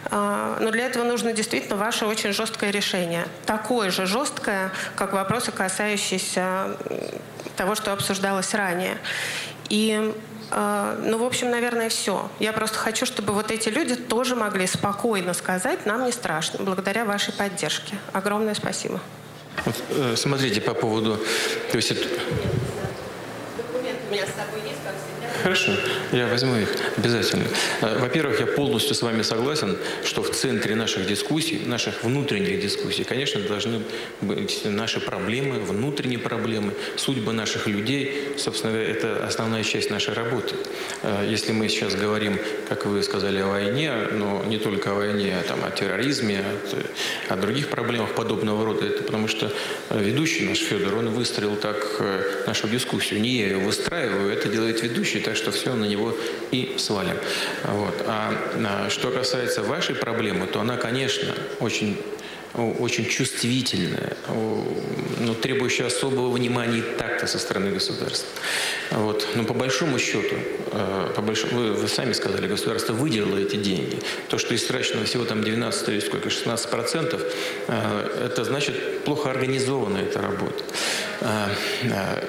А, 0.06 0.58
но 0.60 0.72
для 0.72 0.88
этого 0.88 1.04
нужно 1.04 1.34
действительно 1.34 1.76
ваше 1.76 2.06
очень 2.06 2.34
жесткое 2.34 2.72
решение. 2.72 3.26
Такое 3.46 3.92
же 3.92 4.06
жесткое, 4.06 4.72
как 4.96 5.14
вопросы, 5.14 5.52
касающиеся 5.52 6.76
того, 7.56 7.76
что 7.76 7.94
обсуждалось 7.94 8.54
ранее. 8.54 8.98
И 9.70 10.14
а, 10.50 10.98
ну, 11.02 11.18
в 11.18 11.24
общем, 11.24 11.52
наверное, 11.52 11.90
все. 11.90 12.30
Я 12.40 12.52
просто 12.52 12.78
хочу, 12.78 13.06
чтобы 13.06 13.34
вот 13.34 13.52
эти 13.52 13.70
люди 13.70 13.96
тоже 13.96 14.36
могли 14.36 14.68
спокойно 14.68 15.34
сказать, 15.34 15.86
нам 15.86 16.06
не 16.06 16.12
страшно, 16.12 16.64
благодаря 16.64 17.06
вашей 17.06 17.34
поддержке. 17.34 17.96
Огромное 18.12 18.56
спасибо. 18.56 19.00
Вот, 19.66 19.76
э, 19.90 20.16
смотрите, 20.16 20.62
по 20.62 20.74
поводу... 20.74 21.18
То 21.72 21.78
есть 21.78 21.92
это... 21.92 22.08
Документы 23.58 24.02
у 24.10 24.14
меня 24.14 24.26
с 24.26 24.30
собой 24.30 24.62
есть. 24.68 24.82
Хорошо, 25.44 25.72
я 26.12 26.28
возьму 26.28 26.56
их 26.56 26.70
обязательно. 26.98 27.46
Э, 27.82 27.98
во-первых, 28.00 28.40
я 28.40 28.46
полностью 28.46 28.94
с 28.94 29.02
вами 29.02 29.24
согласен, 29.24 29.78
что 30.04 30.22
в 30.22 30.30
центре 30.30 30.76
наших 30.76 31.08
дискуссий, 31.08 31.62
наших 31.66 32.04
внутренних 32.04 32.62
дискуссий, 32.62 33.04
конечно, 33.04 33.42
должны 33.42 33.82
быть 34.22 34.62
наши 34.66 35.00
проблемы, 35.00 35.60
внутренние 35.60 36.20
проблемы, 36.20 36.74
судьбы 36.96 37.34
наших 37.34 37.66
людей. 37.68 38.36
Собственно, 38.38 38.76
это 38.76 39.26
основная 39.26 39.64
часть 39.64 39.90
нашей 39.90 40.14
работы. 40.14 40.56
Э, 41.02 41.26
если 41.28 41.54
мы 41.54 41.70
сейчас 41.70 41.96
говорим, 41.96 42.38
как 42.70 42.86
вы 42.86 43.02
сказали, 43.02 43.40
о 43.40 43.48
войне, 43.48 43.92
но 44.12 44.44
не 44.46 44.58
только 44.58 44.92
о 44.92 44.94
войне, 44.94 45.36
а 45.40 45.44
там, 45.48 45.64
о 45.64 45.72
терроризме, 45.72 46.44
о, 47.30 47.34
о 47.34 47.38
других 47.38 47.70
проблемах 47.70 48.14
подобного 48.14 48.64
рода, 48.64 48.86
это 48.86 49.04
потому 49.04 49.28
что 49.28 49.52
ведущий 49.90 50.48
наш 50.48 50.60
Федор, 50.60 50.96
он 50.96 51.10
выстроил 51.10 51.56
так 51.56 51.96
э, 52.00 52.44
нашу 52.46 52.68
дискуссию. 52.68 53.22
Не 53.22 53.40
я 53.40 53.48
ее 53.48 53.58
выстраиваю, 53.58 54.32
это 54.32 54.48
делает 54.50 54.84
ведущий, 54.84 55.20
что 55.36 55.52
все 55.52 55.74
на 55.74 55.86
него 55.86 56.16
и 56.52 56.76
свалим. 56.78 57.18
Вот. 57.64 57.96
А, 58.08 58.34
а 58.66 58.90
что 58.90 59.12
касается 59.12 59.64
вашей 59.64 59.96
проблемы, 59.96 60.48
то 60.48 60.62
она, 60.62 60.78
конечно, 60.78 61.34
очень 61.60 61.98
очень 62.54 63.06
чувствительная, 63.06 64.18
но 65.20 65.34
требующая 65.34 65.86
особого 65.86 66.30
внимания 66.32 66.80
и 66.80 66.82
такта 66.82 67.26
со 67.26 67.40
стороны 67.40 67.72
государства. 67.72 68.30
Вот. 68.92 69.26
Но 69.36 69.46
по 69.46 69.54
большому 69.54 69.98
счету, 70.00 70.36
э, 70.72 71.14
по 71.16 71.22
большому, 71.22 71.54
вы, 71.54 71.72
вы 71.74 71.88
сами 71.88 72.12
сказали, 72.12 72.48
государство 72.48 72.94
выделило 72.94 73.38
эти 73.38 73.56
деньги. 73.56 74.00
То, 74.28 74.38
что 74.38 74.54
истрачено 74.54 75.06
всего 75.06 75.24
там 75.24 75.42
12 75.42 75.90
или 75.90 76.00
сколько, 76.02 76.30
16 76.30 76.70
процентов, 76.70 77.22
э, 77.68 78.26
это 78.26 78.44
значит 78.44 79.06
плохо 79.06 79.30
организована 79.32 80.00
эта 80.00 80.22
работа. 80.22 80.64
Э, 81.22 81.48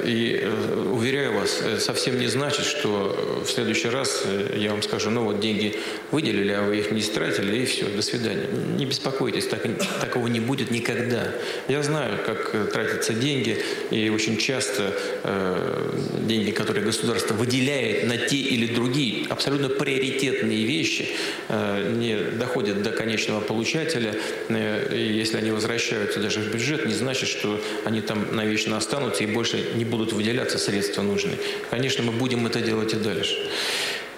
и 0.05 0.47
уверяю 0.91 1.35
вас, 1.35 1.63
совсем 1.79 2.19
не 2.19 2.27
значит, 2.27 2.65
что 2.65 3.43
в 3.45 3.51
следующий 3.51 3.89
раз 3.89 4.25
я 4.55 4.71
вам 4.71 4.83
скажу, 4.83 5.11
ну 5.11 5.25
вот 5.25 5.41
деньги 5.41 5.79
выделили, 6.11 6.53
а 6.53 6.63
вы 6.63 6.79
их 6.79 6.91
не 6.93 7.01
истратили, 7.01 7.63
и 7.63 7.65
все, 7.65 7.87
до 7.87 8.03
свидания. 8.03 8.47
Не 8.77 8.87
беспокойтесь, 8.87 9.47
так, 9.47 9.63
так 9.63 10.13
такого 10.13 10.27
не 10.27 10.41
будет 10.41 10.71
никогда. 10.71 11.33
Я 11.69 11.83
знаю, 11.83 12.19
как 12.25 12.55
э, 12.55 12.67
тратятся 12.67 13.15
деньги, 13.15 13.59
и 13.91 14.11
очень 14.11 14.37
часто 14.37 14.95
э, 15.23 15.93
деньги, 16.27 16.51
которые 16.51 16.85
государство 16.85 17.35
выделяет 17.35 18.07
на 18.07 18.19
те 18.19 18.37
или 18.37 18.67
другие 18.67 19.27
абсолютно 19.29 19.69
приоритетные 19.69 20.65
вещи, 20.65 21.09
э, 21.49 21.93
не 21.97 22.17
доходят 22.39 22.83
до 22.83 22.91
конечного 22.91 23.41
получателя. 23.41 24.15
Э, 24.49 24.95
и 24.95 25.13
если 25.13 25.39
они 25.39 25.51
возвращаются 25.51 26.21
даже 26.21 26.41
в 26.41 26.53
бюджет, 26.53 26.87
не 26.87 26.95
значит, 26.95 27.29
что 27.29 27.61
они 27.85 28.01
там 28.03 28.37
навечно 28.37 28.77
останутся 28.83 29.25
и 29.25 29.27
больше 29.27 29.73
не 29.75 29.85
будут 29.85 30.13
выделяться 30.13 30.59
средства 30.59 31.03
нужные. 31.03 31.39
Конечно, 31.71 32.05
мы 32.05 32.13
будем 32.13 32.47
это 32.47 32.61
делать 32.61 32.93
и 32.93 32.97
дальше. 32.97 33.37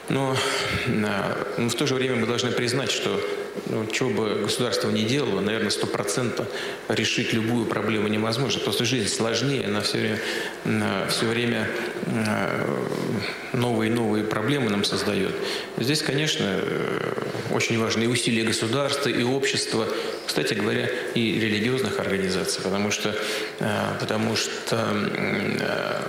Но, 0.09 0.37
но 0.87 1.09
э, 1.57 1.69
в 1.69 1.75
то 1.75 1.87
же 1.87 1.95
время 1.95 2.17
мы 2.17 2.27
должны 2.27 2.51
признать, 2.51 2.91
что 2.91 3.21
ну, 3.67 3.87
что 3.93 4.09
бы 4.09 4.43
государство 4.43 4.91
ни 4.91 5.03
делало, 5.03 5.41
наверное, 5.41 5.71
стопроцентно 5.71 6.47
решить 6.89 7.33
любую 7.33 7.67
проблему 7.67 8.09
невозможно. 8.09 8.61
Просто 8.61 8.85
жизнь 8.85 9.09
сложнее, 9.09 9.67
она 9.67 9.81
все 9.81 9.99
время, 9.99 11.09
все 11.09 11.27
время 11.27 11.69
новые 13.53 13.91
и 13.91 13.95
новые 13.95 14.25
проблемы 14.25 14.71
нам 14.71 14.85
создает. 14.85 15.35
Здесь, 15.79 16.03
конечно, 16.03 16.45
э, 16.45 17.13
очень 17.53 17.79
важны 17.79 18.09
усилия 18.09 18.45
государства, 18.45 19.09
и 19.09 19.23
общества, 19.23 19.87
кстати 20.27 20.55
говоря, 20.55 20.89
и 21.15 21.39
религиозных 21.39 21.99
организаций, 21.99 22.63
потому 22.63 22.91
что, 22.91 23.15
э, 23.61 23.97
потому 24.01 24.37
что 24.37 24.77
э, 24.93 26.01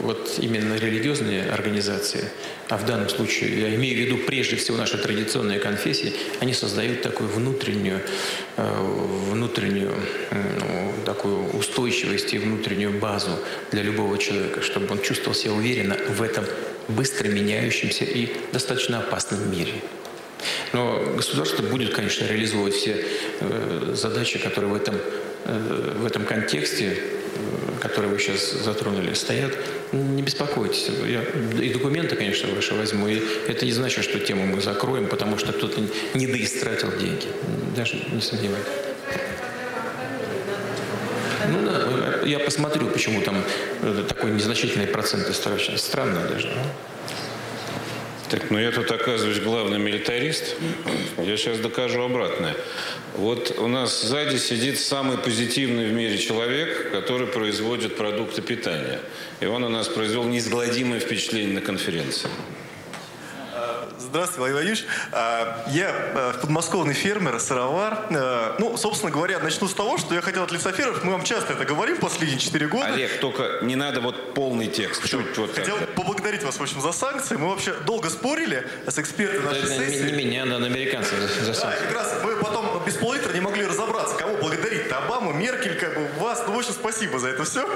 вот 0.00 0.38
именно 0.38 0.74
религиозные 0.74 1.50
организации, 1.50 2.24
а 2.68 2.76
в 2.76 2.86
данном 2.86 3.08
случае 3.08 3.60
я 3.60 3.74
имею 3.74 3.96
в 3.96 3.98
виду 3.98 4.16
прежде 4.26 4.56
всего 4.56 4.76
наши 4.76 4.98
традиционные 4.98 5.58
конфессии, 5.58 6.12
они 6.40 6.54
создают 6.54 7.02
такую 7.02 7.28
внутреннюю, 7.28 8.00
внутреннюю 8.56 9.94
ну, 10.30 10.92
такую 11.04 11.50
устойчивость 11.50 12.32
и 12.34 12.38
внутреннюю 12.38 12.98
базу 12.98 13.38
для 13.70 13.82
любого 13.82 14.18
человека, 14.18 14.62
чтобы 14.62 14.90
он 14.90 15.02
чувствовал 15.02 15.34
себя 15.34 15.52
уверенно 15.52 15.96
в 16.08 16.22
этом 16.22 16.44
быстро 16.88 17.28
меняющемся 17.28 18.04
и 18.04 18.28
достаточно 18.52 18.98
опасном 18.98 19.50
мире. 19.50 19.74
Но 20.72 21.02
государство 21.16 21.62
будет, 21.62 21.94
конечно, 21.94 22.24
реализовывать 22.26 22.74
все 22.74 23.04
э, 23.40 23.92
задачи, 23.94 24.38
которые 24.38 24.72
в 24.72 24.74
этом, 24.74 24.96
э, 25.44 25.94
в 25.98 26.06
этом 26.06 26.24
контексте, 26.24 26.96
э, 26.96 27.21
которые 27.80 28.12
вы 28.12 28.18
сейчас 28.18 28.52
затронули, 28.52 29.12
стоят. 29.14 29.52
Не 29.92 30.22
беспокойтесь. 30.22 30.88
Я 31.06 31.22
и 31.60 31.72
документы, 31.72 32.16
конечно, 32.16 32.48
ваши 32.54 32.74
возьму. 32.74 33.08
И 33.08 33.20
это 33.48 33.64
не 33.66 33.72
значит, 33.72 34.04
что 34.04 34.18
тему 34.18 34.46
мы 34.46 34.60
закроем, 34.60 35.06
потому 35.08 35.38
что 35.38 35.52
кто-то 35.52 35.80
не 36.14 36.26
доистратил 36.26 36.90
деньги. 36.98 37.26
Даже 37.76 37.96
не 38.12 38.20
сомневайтесь. 38.20 38.72
Ну 41.48 41.66
да, 41.66 42.26
я 42.26 42.38
посмотрю, 42.38 42.86
почему 42.86 43.20
там 43.20 43.36
э, 43.82 44.04
такой 44.08 44.30
незначительный 44.30 44.86
процент 44.86 45.28
истрачен. 45.28 45.76
Странно 45.76 46.26
даже. 46.28 46.48
Ну. 46.48 46.91
Так, 48.32 48.50
ну 48.50 48.58
я 48.58 48.70
тут 48.70 48.90
оказываюсь 48.90 49.40
главный 49.40 49.78
милитарист. 49.78 50.56
Я 51.18 51.36
сейчас 51.36 51.58
докажу 51.58 52.00
обратное. 52.00 52.56
Вот 53.14 53.58
у 53.58 53.68
нас 53.68 54.00
сзади 54.00 54.38
сидит 54.38 54.80
самый 54.80 55.18
позитивный 55.18 55.86
в 55.86 55.92
мире 55.92 56.16
человек, 56.16 56.92
который 56.92 57.26
производит 57.26 57.94
продукты 57.94 58.40
питания. 58.40 59.00
И 59.40 59.44
он 59.44 59.64
у 59.64 59.68
нас 59.68 59.86
произвел 59.86 60.24
неизгладимое 60.24 60.98
впечатление 60.98 61.52
на 61.52 61.60
конференции. 61.60 62.30
Здравствуйте, 64.12 64.40
Владимир 64.40 64.56
Владимирович. 64.56 64.86
А, 65.12 65.64
я 65.68 65.88
э, 65.88 66.34
подмосковный 66.38 66.92
фермер, 66.92 67.40
сыровар. 67.40 68.08
Э, 68.10 68.56
ну, 68.58 68.76
собственно 68.76 69.10
говоря, 69.10 69.38
начну 69.38 69.66
с 69.68 69.72
того, 69.72 69.96
что 69.96 70.14
я 70.14 70.20
хотел 70.20 70.42
от 70.42 70.52
лица 70.52 70.70
фермеров, 70.70 71.02
мы 71.02 71.12
вам 71.12 71.24
часто 71.24 71.54
это 71.54 71.64
говорим 71.64 71.96
последние 71.96 72.38
четыре 72.38 72.66
года. 72.66 72.92
Олег, 72.92 73.20
только 73.20 73.60
не 73.62 73.74
надо 73.74 74.02
вот 74.02 74.34
полный 74.34 74.66
текст. 74.66 75.08
Чуть 75.08 75.38
вот 75.38 75.54
хотел 75.54 75.78
так. 75.78 75.94
поблагодарить 75.94 76.42
вас, 76.42 76.56
в 76.56 76.62
общем, 76.62 76.82
за 76.82 76.92
санкции. 76.92 77.36
Мы 77.36 77.48
вообще 77.48 77.72
долго 77.86 78.10
спорили 78.10 78.68
с 78.86 78.98
экспертами 78.98 79.46
нашей 79.46 79.62
это 79.62 79.76
сессии. 79.76 80.04
Не, 80.04 80.12
не 80.12 80.24
меня, 80.24 80.44
но 80.44 80.58
на 80.58 80.66
американцев 80.66 81.18
за, 81.18 81.54
за 81.54 81.58
Да, 81.62 81.74
как 81.74 81.94
раз 81.94 82.14
мы 82.22 82.36
потом 82.36 82.82
без 82.84 82.96
пол 82.96 83.14
не 83.32 83.40
могли 83.40 83.64
разобраться, 83.64 84.14
кого 84.16 84.36
благодарить-то. 84.92 84.98
Обаму, 84.98 85.32
Меркель, 85.32 85.78
как 85.78 85.94
бы 85.94 86.08
вас. 86.20 86.44
Ну, 86.46 86.54
в 86.54 86.58
общем, 86.58 86.72
спасибо 86.72 87.18
за 87.18 87.28
это 87.28 87.44
все. 87.44 87.68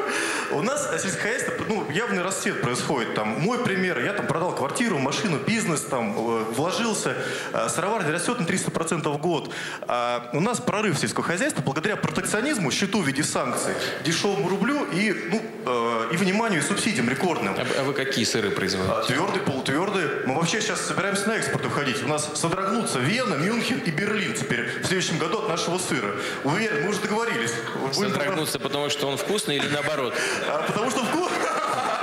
У 0.53 0.63
нас 0.63 0.89
сельское 1.03 1.33
хозяйство, 1.33 1.53
ну, 1.69 1.91
явный 1.91 2.23
расцвет 2.23 2.61
происходит. 2.61 3.15
Там, 3.15 3.29
мой 3.41 3.59
пример, 3.59 4.05
я 4.05 4.13
там 4.13 4.27
продал 4.27 4.55
квартиру, 4.55 4.99
машину, 4.99 5.39
бизнес, 5.39 5.81
там, 5.83 6.15
Э, 6.17 6.45
вложился, 6.53 7.17
э, 7.53 7.69
сыроварня 7.69 8.13
растет 8.13 8.41
на 8.41 8.47
300% 8.47 9.13
в 9.13 9.19
год. 9.19 9.53
А 9.83 10.31
у 10.33 10.41
нас 10.41 10.61
прорыв 10.61 10.99
сельского 10.99 11.25
хозяйства 11.25 11.63
благодаря 11.63 11.97
протекционизму, 11.97 12.71
счету 12.71 13.03
в 13.03 13.07
виде 13.07 13.23
санкций, 13.23 13.75
дешевому 14.05 14.49
рублю 14.49 14.85
и, 14.85 15.13
ну, 15.31 15.43
э, 15.67 16.15
и 16.15 16.17
вниманию 16.17 16.61
и 16.61 16.63
субсидиям 16.63 17.09
рекордным. 17.09 17.55
А, 17.57 17.67
а 17.81 17.85
вы 17.85 17.93
какие 17.93 18.25
сыры 18.25 18.51
производите? 18.51 18.95
А, 18.95 19.03
твердые, 19.03 19.43
полутвердые. 19.43 20.09
Мы 20.27 20.35
вообще 20.35 20.61
сейчас 20.61 20.81
собираемся 20.81 21.29
на 21.29 21.37
экспорт 21.37 21.67
уходить. 21.67 22.03
У 22.03 22.09
нас 22.09 22.31
содрогнутся 22.35 22.99
Вена, 22.99 23.35
Мюнхен 23.35 23.79
и 23.79 23.91
Берлин 23.91 24.35
теперь 24.35 24.81
в 24.83 24.87
следующем 24.87 25.19
году 25.19 25.39
от 25.39 25.49
нашего 25.49 25.79
сыра. 25.79 26.15
Уверен, 26.45 26.85
мы 26.85 26.91
уже 26.91 27.01
договорились. 27.07 27.53
Содрогнутся, 27.93 28.59
потому 28.59 28.91
что 28.91 29.09
он 29.09 29.17
вкусный 29.17 29.57
или 29.57 29.69
наоборот? 29.69 30.15
А, 30.49 30.65
потому 30.67 30.91
что 30.91 31.05
вкус... 31.05 31.31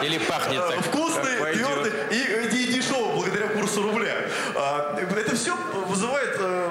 Или 0.04 0.18
пахнет 0.18 0.62
так? 0.68 0.82
Вкусный, 0.84 1.54
твердый 1.54 1.92
и, 2.12 2.48
и 2.58 2.74
дешевый 2.74 3.14
благодаря 3.16 3.48
курсу 3.48 3.84
рубля. 3.84 4.16
А, 4.54 5.00
это 5.00 5.36
все 5.36 5.56
вызывает 5.88 6.36
э, 6.40 6.70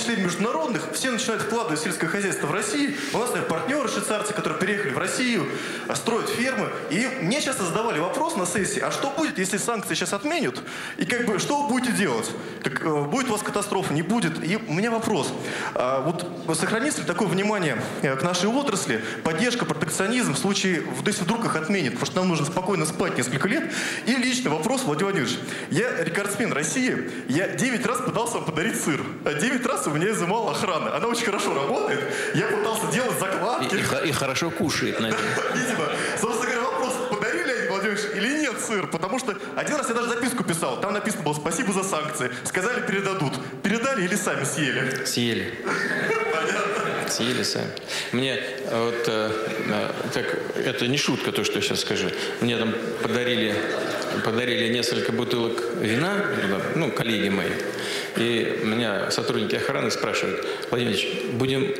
числе 0.00 0.16
международных, 0.16 0.92
все 0.92 1.10
начинают 1.10 1.42
вкладывать 1.42 1.80
сельское 1.80 2.08
хозяйство 2.08 2.46
в 2.46 2.52
России. 2.52 2.96
У 3.12 3.18
нас, 3.18 3.28
например, 3.28 3.48
партнеры 3.48 3.88
швейцарцы, 3.88 4.32
которые 4.32 4.58
переехали 4.58 4.92
в 4.92 4.98
Россию, 4.98 5.46
а, 5.88 5.94
строят 5.94 6.28
фермы. 6.28 6.70
И 6.90 7.06
мне 7.20 7.40
часто 7.40 7.64
задавали 7.64 7.98
вопрос 7.98 8.36
на 8.36 8.46
сессии, 8.46 8.80
а 8.80 8.90
что 8.90 9.10
будет, 9.10 9.38
если 9.38 9.58
санкции 9.58 9.94
сейчас 9.94 10.12
отменят? 10.12 10.62
И 10.96 11.04
как 11.04 11.26
бы, 11.26 11.38
что 11.38 11.62
вы 11.62 11.68
будете 11.68 11.92
делать? 11.92 12.30
Так, 12.62 12.82
э, 12.84 13.02
будет 13.04 13.28
у 13.28 13.32
вас 13.32 13.42
катастрофа, 13.42 13.92
не 13.92 14.02
будет? 14.02 14.42
И 14.42 14.56
у 14.56 14.72
меня 14.72 14.90
вопрос. 14.90 15.32
А, 15.74 16.00
вот 16.00 16.56
сохранится 16.56 17.02
ли 17.02 17.06
такое 17.06 17.28
внимание 17.28 17.80
э, 18.02 18.16
к 18.16 18.22
нашей 18.22 18.48
отрасли, 18.48 19.02
поддержка, 19.22 19.64
протекционизм 19.64 20.34
в 20.34 20.38
случае, 20.38 20.82
если 21.06 21.24
вдруг 21.24 21.44
их 21.44 21.56
отменят, 21.56 21.94
потому 21.94 22.06
что 22.06 22.20
нам 22.20 22.28
нужно 22.28 22.46
спокойно 22.46 22.86
спать 22.86 23.18
несколько 23.18 23.48
лет? 23.48 23.70
И 24.06 24.14
личный 24.16 24.50
вопрос, 24.50 24.82
Владимир 24.82 25.12
Владимирович. 25.12 25.38
Я 25.70 26.02
рекордсмен 26.02 26.52
России, 26.52 27.10
я 27.28 27.48
9 27.48 27.86
раз 27.86 27.98
пытался 27.98 28.34
вам 28.34 28.44
подарить 28.44 28.80
сыр, 28.80 29.00
а 29.24 29.34
9 29.34 29.66
раз 29.66 29.86
у 29.90 29.94
меня 29.94 30.10
изымала 30.10 30.52
охрана. 30.52 30.94
Она 30.96 31.06
очень 31.08 31.24
хорошо 31.24 31.54
работает, 31.54 32.00
я 32.34 32.46
пытался 32.46 32.86
делать 32.92 33.16
И, 33.16 33.20
закладки. 33.20 33.74
и 33.74 33.82
хо- 33.82 34.04
и 34.04 34.12
хорошо 34.12 34.50
кушает, 34.50 35.00
наверное. 35.00 35.24
Видимо, 35.54 35.88
собственно 36.20 36.50
говоря, 36.50 36.60
вопрос, 36.70 36.92
подарили 37.10 37.44
Леонид 37.48 37.70
Владимирович 37.70 38.00
или 38.14 38.40
нет 38.40 38.60
сыр? 38.60 38.86
Потому 38.86 39.18
что 39.18 39.36
один 39.56 39.76
раз 39.76 39.88
я 39.88 39.94
даже 39.94 40.08
записку 40.08 40.44
писал, 40.44 40.80
там 40.80 40.92
написано 40.92 41.22
было 41.22 41.34
«Спасибо 41.34 41.72
за 41.72 41.82
санкции». 41.82 42.30
Сказали, 42.44 42.80
передадут. 42.86 43.32
Передали 43.62 44.04
или 44.04 44.14
сами 44.16 44.44
съели? 44.44 45.04
Съели. 45.04 45.54
Съели 47.08 47.42
сами. 47.42 47.66
Мне 48.12 48.36
э, 48.36 48.84
вот 48.84 49.08
э, 49.08 49.30
э, 49.68 49.88
так, 50.14 50.26
это 50.64 50.86
не 50.86 50.96
шутка 50.96 51.32
то, 51.32 51.42
что 51.42 51.56
я 51.56 51.60
сейчас 51.60 51.80
скажу. 51.80 52.06
Мне 52.40 52.56
там 52.56 52.72
подарили, 53.02 53.52
подарили 54.24 54.72
несколько 54.72 55.10
бутылок 55.10 55.60
вина, 55.80 56.24
ну, 56.76 56.92
коллеги 56.92 57.28
мои. 57.28 57.50
И 58.16 58.60
меня 58.64 59.10
сотрудники 59.10 59.56
охраны 59.56 59.90
спрашивают, 59.90 60.46
Владимир 60.70 60.96
будем 61.32 61.74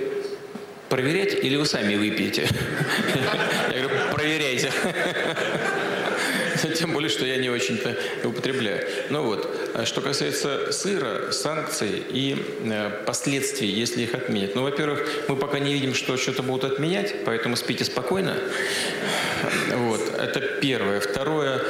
проверять 0.88 1.34
или 1.44 1.56
вы 1.56 1.66
сами 1.66 1.96
выпьете? 1.96 2.48
Я 3.72 3.82
говорю, 3.82 4.00
проверяйте. 4.12 4.72
Тем 6.76 6.92
более, 6.92 7.08
что 7.08 7.24
я 7.24 7.36
не 7.36 7.48
очень-то 7.48 7.96
употребляю. 8.24 8.86
Ну 9.08 9.22
вот, 9.22 9.70
а 9.74 9.86
что 9.86 10.00
касается 10.00 10.72
сыра, 10.72 11.30
санкций 11.32 12.02
и 12.10 12.36
э, 12.64 12.90
последствий, 13.06 13.68
если 13.68 14.02
их 14.02 14.14
отменят. 14.14 14.54
Ну, 14.54 14.62
во-первых, 14.62 15.08
мы 15.28 15.36
пока 15.36 15.58
не 15.58 15.72
видим, 15.72 15.94
что 15.94 16.16
что-то 16.16 16.42
будут 16.42 16.72
отменять, 16.72 17.24
поэтому 17.24 17.56
спите 17.56 17.84
спокойно. 17.84 18.36
Вот, 19.74 20.00
это 20.18 20.40
первое. 20.40 21.00
Второе, 21.00 21.62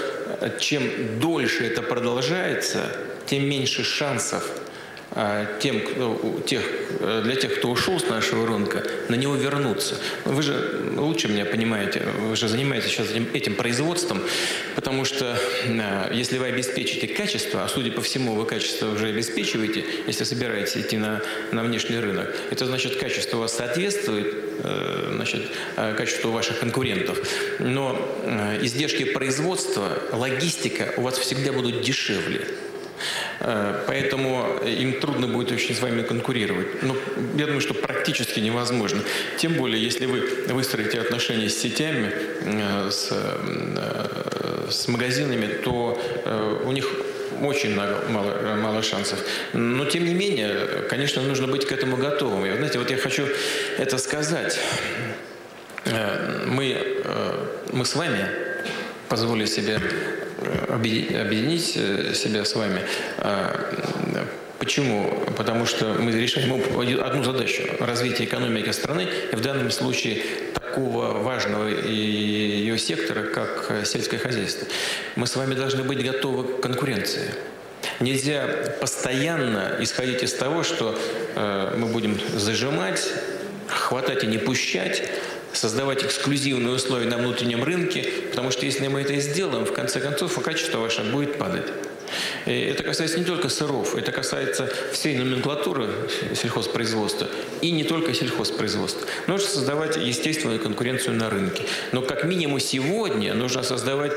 чем 0.58 1.20
дольше 1.20 1.64
это 1.66 1.82
продолжается, 1.82 2.96
тем 3.30 3.48
меньше 3.48 3.84
шансов 3.84 4.44
а, 5.12 5.58
тем, 5.58 5.80
тех, 6.46 6.62
э, 7.00 7.22
для 7.24 7.34
тех, 7.34 7.58
кто 7.58 7.68
ушел 7.68 7.98
с 7.98 8.08
нашего 8.08 8.46
рынка, 8.46 8.84
на 9.08 9.16
него 9.16 9.34
вернуться. 9.34 9.96
Вы 10.24 10.42
же 10.42 10.92
лучше 10.96 11.26
меня 11.26 11.44
понимаете, 11.44 12.02
вы 12.20 12.36
же 12.36 12.46
занимаетесь 12.46 12.90
сейчас 12.90 13.10
этим, 13.10 13.28
этим 13.32 13.54
производством, 13.56 14.22
потому 14.76 15.04
что 15.04 15.36
э, 15.64 16.10
если 16.12 16.38
вы 16.38 16.46
обеспечите 16.46 17.08
качество, 17.08 17.64
а 17.64 17.68
судя 17.68 17.90
по 17.90 18.02
всему, 18.02 18.34
вы 18.34 18.46
качество 18.46 18.92
уже 18.92 19.08
обеспечиваете, 19.08 19.84
если 20.06 20.22
собираетесь 20.22 20.76
идти 20.76 20.96
на, 20.96 21.22
на 21.50 21.64
внешний 21.64 21.98
рынок, 21.98 22.32
это 22.50 22.66
значит, 22.66 22.96
качество 22.96 23.38
у 23.38 23.40
вас 23.40 23.56
соответствует 23.56 24.32
э, 24.62 25.12
значит, 25.14 25.42
э, 25.76 25.94
качеству 25.96 26.30
ваших 26.30 26.60
конкурентов. 26.60 27.18
Но 27.58 27.98
издержки 28.62 29.04
производства, 29.04 29.98
логистика 30.12 30.94
у 30.98 31.02
вас 31.02 31.18
всегда 31.18 31.52
будут 31.52 31.82
дешевле. 31.82 32.46
Э, 33.40 33.84
Поэтому 33.86 34.60
им 34.64 35.00
трудно 35.00 35.26
будет 35.26 35.52
очень 35.52 35.74
с 35.74 35.80
вами 35.80 36.02
конкурировать. 36.02 36.82
Но 36.82 36.96
я 37.36 37.46
думаю, 37.46 37.60
что 37.60 37.74
практически 37.74 38.40
невозможно. 38.40 39.02
Тем 39.38 39.54
более, 39.54 39.82
если 39.82 40.06
вы 40.06 40.20
выстроите 40.48 41.00
отношения 41.00 41.48
с 41.48 41.58
сетями, 41.58 42.12
э, 42.44 42.90
с, 42.90 43.08
э, 43.10 44.66
с 44.70 44.88
магазинами, 44.88 45.46
то 45.64 46.00
э, 46.24 46.62
у 46.64 46.72
них 46.72 46.86
очень 47.42 47.72
много- 47.72 48.02
мало, 48.10 48.56
мало 48.56 48.82
шансов. 48.82 49.18
Но, 49.54 49.84
тем 49.86 50.04
не 50.04 50.14
менее, 50.14 50.84
конечно, 50.90 51.22
нужно 51.22 51.46
быть 51.46 51.66
к 51.66 51.72
этому 51.72 51.96
готовым. 51.96 52.44
И, 52.46 52.56
знаете, 52.56 52.78
вот 52.78 52.90
я 52.90 52.96
хочу 52.98 53.26
это 53.78 53.98
сказать. 53.98 54.58
Э, 55.86 56.46
Мы, 56.46 56.76
э, 57.04 57.46
мы 57.72 57.84
с 57.84 57.94
вами 57.94 58.26
позволили 59.08 59.46
себе 59.46 59.80
э, 59.80 60.24
объединить, 60.68 61.74
э, 61.76 62.14
себя 62.14 62.44
с 62.44 62.54
вами. 62.54 62.80
А, 63.18 63.58
Почему? 64.60 65.10
Потому 65.38 65.64
что 65.64 65.86
мы 65.98 66.12
решаем 66.12 66.52
одну 67.00 67.24
задачу– 67.24 67.62
развитие 67.80 68.28
экономики 68.28 68.68
страны, 68.72 69.08
и 69.32 69.34
в 69.34 69.40
данном 69.40 69.70
случае 69.70 70.22
такого 70.52 71.22
важного 71.22 71.66
ее 71.66 72.76
сектора, 72.78 73.22
как 73.22 73.66
э, 73.70 73.84
сельское 73.86 74.18
хозяйство. 74.18 74.68
Мы 75.16 75.26
с 75.26 75.34
вами 75.34 75.54
должны 75.54 75.82
быть 75.82 76.04
готовы 76.04 76.44
к 76.44 76.60
конкуренции. 76.60 77.30
Нельзя 78.00 78.46
постоянно 78.80 79.76
исходить 79.80 80.22
из 80.22 80.34
того, 80.34 80.62
что 80.62 80.94
э, 81.34 81.74
мы 81.78 81.86
будем 81.86 82.20
зажимать, 82.34 83.08
хватать 83.66 84.24
и 84.24 84.26
не 84.26 84.36
пущать, 84.36 85.02
создавать 85.52 86.04
эксклюзивные 86.04 86.74
условия 86.74 87.06
на 87.06 87.18
внутреннем 87.18 87.62
рынке, 87.64 88.06
потому 88.30 88.50
что 88.50 88.64
если 88.66 88.86
мы 88.88 89.02
это 89.02 89.16
сделаем, 89.20 89.64
в 89.64 89.72
конце 89.72 90.00
концов, 90.00 90.40
качество 90.42 90.78
ваше 90.78 91.02
будет 91.02 91.38
падать. 91.38 91.66
И 92.46 92.52
это 92.52 92.82
касается 92.82 93.18
не 93.18 93.24
только 93.24 93.48
сыров, 93.48 93.94
это 93.94 94.12
касается 94.12 94.68
всей 94.92 95.16
номенклатуры 95.16 95.90
сельхозпроизводства 96.34 97.28
и 97.60 97.70
не 97.70 97.84
только 97.84 98.14
сельхозпроизводства. 98.14 99.06
Нужно 99.26 99.48
создавать 99.48 99.96
естественную 99.96 100.58
конкуренцию 100.58 101.14
на 101.14 101.30
рынке. 101.30 101.64
Но 101.92 102.02
как 102.02 102.24
минимум 102.24 102.58
сегодня 102.60 103.34
нужно 103.34 103.62
создавать 103.62 104.12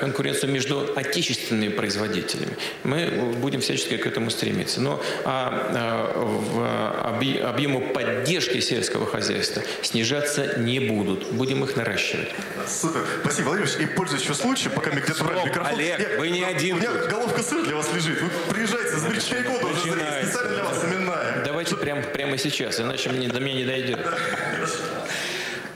конкуренцию 0.00 0.50
между 0.52 0.92
отечественными 0.96 1.68
производителями. 1.68 2.56
Мы 2.84 3.06
будем 3.40 3.60
всячески 3.60 3.96
к 3.96 4.06
этому 4.06 4.30
стремиться. 4.30 4.80
Но 4.80 5.02
а, 5.24 5.70
а, 5.74 7.12
в 7.14 7.20
объ- 7.20 7.40
объему 7.42 7.80
поддержки 7.92 8.60
сельского 8.60 9.06
хозяйства 9.06 9.62
снижаться 9.82 10.58
не 10.58 10.78
будут. 10.80 11.30
Будем 11.32 11.64
их 11.64 11.76
наращивать. 11.76 12.28
Супер. 12.68 13.04
Спасибо, 13.22 13.46
Владимир 13.48 13.68
Ильич. 13.70 13.80
И 13.90 13.94
пользуясь 13.94 14.22
еще 14.22 14.34
случаем, 14.34 14.72
пока 14.74 14.90
мне 14.92 15.00
где-то 15.00 15.24
брали 15.24 15.44
микрофон. 15.48 15.74
Олег, 15.78 15.98
я- 16.00 16.18
вы 16.18 16.30
не 16.30 16.42
один 16.44 16.76
У 16.76 16.78
меня 16.78 16.90
тут. 16.92 17.10
головка 17.10 17.42
сыра 17.42 17.62
для 17.62 17.76
вас 17.76 17.88
лежит. 17.94 18.20
Вы 18.22 18.28
приезжайте, 18.54 18.96
заберите 18.96 19.26
чайку, 19.28 19.52
уже 19.52 19.74
Начинается. 19.86 20.26
специально 20.30 20.54
для 20.54 20.64
вас 20.64 20.84
именная. 20.84 21.42
Давайте 21.44 21.76
прямо, 21.76 22.02
прямо 22.02 22.38
сейчас, 22.38 22.80
иначе 22.80 23.10
мне, 23.10 23.28
до 23.28 23.40
меня 23.40 23.54
не 23.56 23.64
дойдет. 23.64 23.98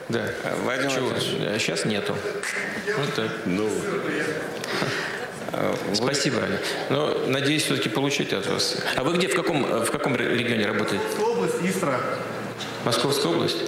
Да. 0.08 0.30
Владимир 0.62 0.90
Чего? 0.92 1.10
А 1.10 1.58
Сейчас 1.58 1.84
нету. 1.84 2.14
Вот 2.98 3.14
так. 3.14 3.30
Ну, 3.44 3.68
Спасибо, 5.94 6.42
Аня. 6.42 6.58
Но 6.90 7.18
надеюсь 7.26 7.64
все-таки 7.64 7.88
получить 7.88 8.32
от 8.32 8.46
вас. 8.46 8.76
А 8.96 9.04
вы 9.04 9.16
где, 9.16 9.28
в 9.28 9.34
каком, 9.34 9.62
в 9.84 9.90
каком 9.90 10.14
ре- 10.14 10.36
регионе 10.36 10.66
работаете? 10.66 11.02
Область, 11.20 11.56
Истра, 11.62 11.98
Московская 12.84 13.28
область? 13.28 13.58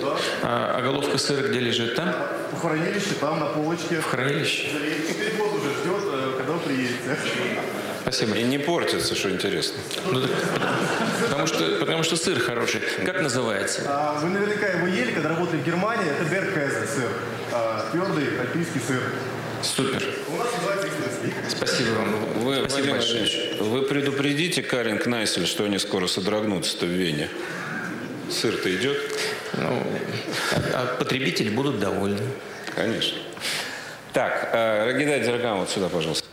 А, 0.42 0.74
а 0.76 0.82
головка 0.82 1.16
сыра 1.18 1.48
где 1.48 1.60
лежит? 1.60 1.94
Там? 1.94 2.14
в 2.52 2.60
хранилище, 2.60 3.14
там 3.20 3.38
на 3.40 3.46
полочке. 3.46 3.96
В 4.00 4.04
хранилище? 4.04 4.68
Теперь 5.08 5.36
год 5.36 5.54
уже 5.54 5.70
ждет, 5.70 6.02
э, 6.12 6.34
когда 6.38 6.52
вы 6.52 6.58
приедете. 6.60 7.16
Спасибо. 8.12 8.36
и 8.36 8.42
не 8.42 8.58
портится, 8.58 9.14
что 9.14 9.30
интересно. 9.30 9.78
Ну, 10.10 10.22
так- 10.22 10.30
потому, 11.28 11.46
что, 11.46 11.76
потому 11.78 12.02
что 12.02 12.16
сыр 12.16 12.40
хороший. 12.40 12.80
Как 13.04 13.20
называется? 13.20 13.82
А 13.86 14.18
Вы 14.20 14.30
наверняка 14.30 14.66
его 14.66 14.86
ели, 14.86 15.12
когда 15.12 15.30
работали 15.30 15.60
в 15.60 15.64
Германии. 15.66 16.10
Это 16.10 16.24
Беркайзер 16.24 16.86
сыр. 16.86 17.10
А, 17.52 17.90
Твердый 17.92 18.40
альпийский 18.40 18.80
сыр. 18.80 19.02
Супер. 19.62 20.02
Спасибо 21.48 21.90
вам. 21.96 22.14
Вы, 22.44 22.56
Спасибо 22.60 22.68
Владимир 22.68 22.94
большое. 22.94 23.54
Вы 23.60 23.82
предупредите 23.82 24.62
Карин 24.62 24.98
Кнайсель, 24.98 25.46
что 25.46 25.64
они 25.64 25.78
скоро 25.78 26.06
содрогнутся-то 26.06 26.86
в 26.86 26.90
Вене. 26.90 27.28
Сыр-то 28.30 28.74
идет? 28.74 28.98
Ну, 29.54 29.82
а, 30.52 30.82
а 30.82 30.96
потребители 30.98 31.50
будут 31.50 31.78
довольны. 31.80 32.22
Конечно. 32.74 33.18
Так, 34.12 34.50
э, 34.52 34.86
Рагида 34.86 35.18
Дергам, 35.18 35.60
вот 35.60 35.70
сюда, 35.70 35.88
пожалуйста. 35.88 36.27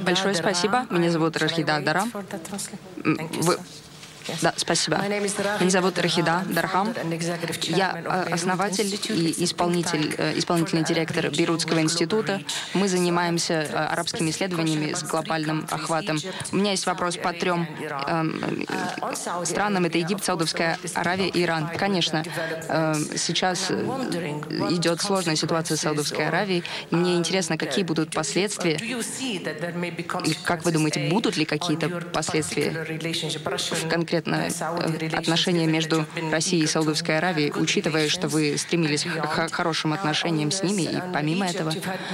Большое 0.00 0.34
спасибо. 0.34 0.86
Меня 0.90 1.10
зовут 1.10 1.36
Рахида 1.36 1.76
you, 3.32 3.42
вы-. 3.44 3.58
Да, 4.40 4.54
спасибо. 4.56 4.98
Меня 4.98 5.70
зовут 5.70 5.98
Рахида 5.98 6.44
Дархам. 6.48 6.94
Я 7.64 8.02
э, 8.04 8.32
основатель 8.32 8.86
и 8.86 9.44
исполнитель, 9.44 10.14
э, 10.18 10.38
исполнительный 10.38 10.84
директор 10.84 11.30
Бейрутского 11.30 11.80
института. 11.80 12.40
Мы 12.74 12.88
занимаемся 12.88 13.54
э, 13.54 13.74
арабскими 13.74 14.30
исследованиями 14.30 14.92
с 14.92 15.02
глобальным 15.02 15.66
охватом. 15.70 16.18
У 16.52 16.56
меня 16.56 16.72
есть 16.72 16.86
вопрос 16.86 17.16
по 17.16 17.32
трем 17.32 17.66
эм, 18.06 18.66
странам. 19.44 19.84
Это 19.84 19.98
Египет, 19.98 20.24
Саудовская 20.24 20.78
Аравия 20.94 21.28
и 21.28 21.42
Иран. 21.42 21.68
Конечно, 21.76 22.24
сейчас 23.16 23.70
идет 23.70 25.00
сложная 25.00 25.36
ситуация 25.36 25.76
с 25.76 25.80
Саудовской 25.80 26.28
Аравией. 26.28 26.64
Мне 26.90 27.16
интересно, 27.16 27.56
какие 27.56 27.84
будут 27.84 28.12
последствия. 28.12 28.78
И 30.24 30.34
как 30.44 30.64
вы 30.64 30.72
думаете, 30.72 31.08
будут 31.10 31.36
ли 31.36 31.44
какие-то 31.44 31.88
последствия 32.12 32.72
конкретно 34.12 34.48
э, 34.48 35.16
отношения 35.16 35.66
между 35.66 36.06
Россией 36.30 36.64
и 36.64 36.66
Саудовской 36.66 37.18
Аравией, 37.18 37.52
учитывая, 37.54 38.08
что 38.08 38.28
вы 38.28 38.56
стремились 38.58 39.04
к 39.04 39.50
хорошим 39.50 39.92
отношениям 39.92 40.50
с 40.50 40.62
ними, 40.62 40.82
и 40.82 41.02
помимо 41.12 41.46
этого 41.46 41.72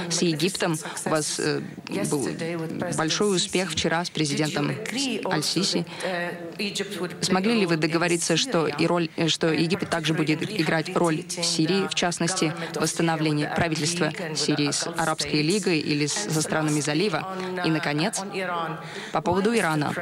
с 0.09 0.21
Египтом 0.21 0.77
у 1.05 1.09
вас 1.09 1.39
э, 1.39 1.61
был 2.09 2.27
большой 2.97 3.35
успех 3.35 3.71
вчера 3.71 4.03
с 4.05 4.09
президентом 4.09 4.71
Аль-Сиси. 5.25 5.85
Смогли 7.21 7.59
ли 7.59 7.65
вы 7.65 7.77
договориться, 7.77 8.37
что, 8.37 8.67
и 8.67 8.85
роль, 8.85 9.09
что 9.27 9.51
Египет 9.51 9.89
также 9.89 10.13
будет 10.13 10.43
играть 10.59 10.95
роль 10.95 11.23
в 11.27 11.43
Сирии, 11.43 11.87
в 11.87 11.95
частности, 11.95 12.53
восстановление 12.75 13.51
правительства 13.55 14.11
Сирии 14.35 14.71
с 14.71 14.87
Арабской 14.87 15.41
лигой 15.41 15.79
или 15.79 16.05
со 16.05 16.41
странами 16.41 16.79
залива? 16.79 17.35
И, 17.65 17.69
наконец, 17.69 18.21
по 19.11 19.21
поводу 19.21 19.55
Ирана. 19.55 19.93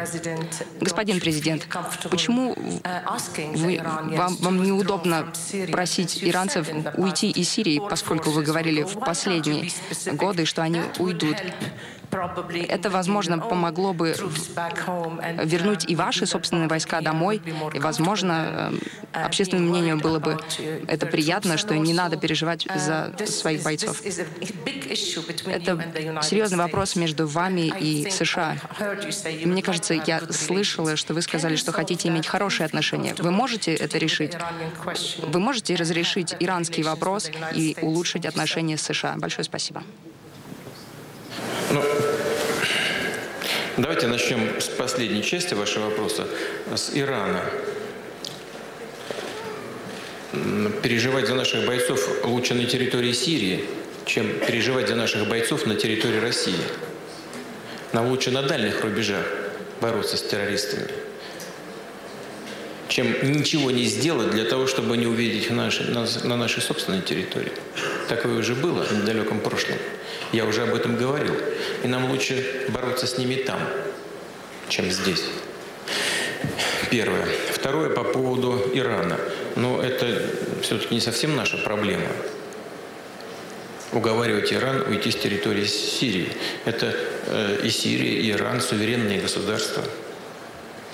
Господин 0.82 1.20
президент, 1.20 1.68
почему 2.10 2.56
вы, 2.56 3.82
вам, 3.84 4.36
вам 4.38 4.64
неудобно 4.64 5.32
просить 5.72 6.24
иранцев 6.24 6.68
уйти 6.96 7.30
из 7.32 7.50
Сирии, 7.50 7.82
поскольку 7.90 8.32
вы 8.32 8.44
говорили 8.44 8.84
в 8.84 9.00
последние 9.00 9.72
годы, 10.14 10.46
что 10.46 10.64
они 10.64 10.82
уйдут? 11.00 11.38
Это, 12.70 12.90
возможно, 12.90 13.40
помогло 13.40 13.94
бы 13.94 14.16
вернуть 15.44 15.90
и 15.90 15.96
ваши 15.96 16.26
собственные 16.26 16.68
войска 16.68 17.02
домой, 17.02 17.42
и, 17.74 17.80
возможно, 17.80 18.72
э, 19.14 19.26
общественному 19.26 19.70
мнению 19.70 19.98
было 19.98 20.20
бы 20.20 20.38
это 20.88 21.06
приятно, 21.06 21.58
что 21.58 21.76
не 21.76 21.94
надо 21.94 22.18
переживать 22.18 22.68
за 22.76 23.14
своих 23.26 23.64
бойцов. 23.64 24.02
Это 25.46 26.24
серьезный 26.24 26.58
вопрос 26.58 26.96
между 26.96 27.28
вами 27.28 27.74
и 27.80 28.10
США. 28.10 28.58
Мне 29.44 29.62
кажется, 29.62 29.94
я 29.94 30.22
слышала, 30.32 30.96
что 30.96 31.14
вы 31.14 31.22
сказали, 31.22 31.56
что 31.56 31.72
хотите 31.72 32.08
иметь 32.08 32.28
хорошие 32.28 32.66
отношения. 32.66 33.16
Вы 33.18 33.32
можете 33.32 33.74
это 33.74 33.98
решить? 33.98 34.34
Вы 35.22 35.40
можете 35.40 35.76
разрешить 35.76 36.36
иранский 36.40 36.84
вопрос 36.84 37.30
и 37.54 37.76
улучшить 37.82 38.26
отношения 38.26 38.78
с 38.78 38.82
США? 38.82 39.16
Большое 39.18 39.44
спасибо. 39.44 39.84
Ну, 41.70 41.84
давайте 43.76 44.08
начнем 44.08 44.62
с 44.62 44.68
последней 44.70 45.22
части 45.22 45.54
вашего 45.54 45.90
вопроса, 45.90 46.26
с 46.74 46.92
Ирана. 46.94 47.44
Переживать 50.82 51.28
за 51.28 51.36
наших 51.36 51.66
бойцов 51.66 52.24
лучше 52.24 52.54
на 52.54 52.66
территории 52.66 53.12
Сирии, 53.12 53.66
чем 54.06 54.40
переживать 54.40 54.88
за 54.88 54.96
наших 54.96 55.28
бойцов 55.28 55.66
на 55.66 55.76
территории 55.76 56.20
России. 56.20 56.56
Нам 57.92 58.08
лучше 58.08 58.32
на 58.32 58.44
дальних 58.44 58.82
рубежах 58.82 59.26
бороться 59.82 60.16
с 60.16 60.22
террористами, 60.22 60.88
чем 62.88 63.14
ничего 63.34 63.72
не 63.72 63.84
сделать 63.86 64.32
для 64.32 64.46
того, 64.46 64.68
чтобы 64.68 64.96
не 64.96 65.06
увидеть 65.06 65.46
их 65.46 65.52
на, 65.52 65.70
на 66.24 66.38
нашей 66.38 66.62
собственной 66.62 67.02
территории. 67.02 67.52
Такое 68.08 68.38
уже 68.38 68.56
было 68.56 68.84
в 68.86 68.92
недалеком 68.94 69.42
прошлом. 69.42 69.78
Я 70.32 70.46
уже 70.46 70.64
об 70.64 70.76
этом 70.76 70.98
говорил. 70.98 71.36
И 71.84 71.88
нам 71.88 72.10
лучше 72.10 72.66
бороться 72.70 73.08
с 73.08 73.18
ними 73.18 73.36
там, 73.36 73.60
чем 74.70 74.90
здесь. 74.90 75.24
Первое. 76.90 77.26
Второе 77.52 77.90
по 77.90 78.04
поводу 78.04 78.72
Ирана. 78.74 79.20
Но 79.56 79.82
это 79.82 80.22
все-таки 80.62 80.96
не 80.96 81.02
совсем 81.02 81.36
наша 81.36 81.58
проблема. 81.58 82.08
Уговаривать 83.92 84.52
Иран 84.52 84.82
уйти 84.88 85.12
с 85.12 85.16
территории 85.16 85.66
Сирии. 85.66 86.30
Это 86.66 86.94
э, 87.28 87.60
и 87.64 87.70
Сирия, 87.70 88.20
и 88.20 88.32
Иран 88.32 88.62
суверенные 88.62 89.20
государства. 89.20 89.84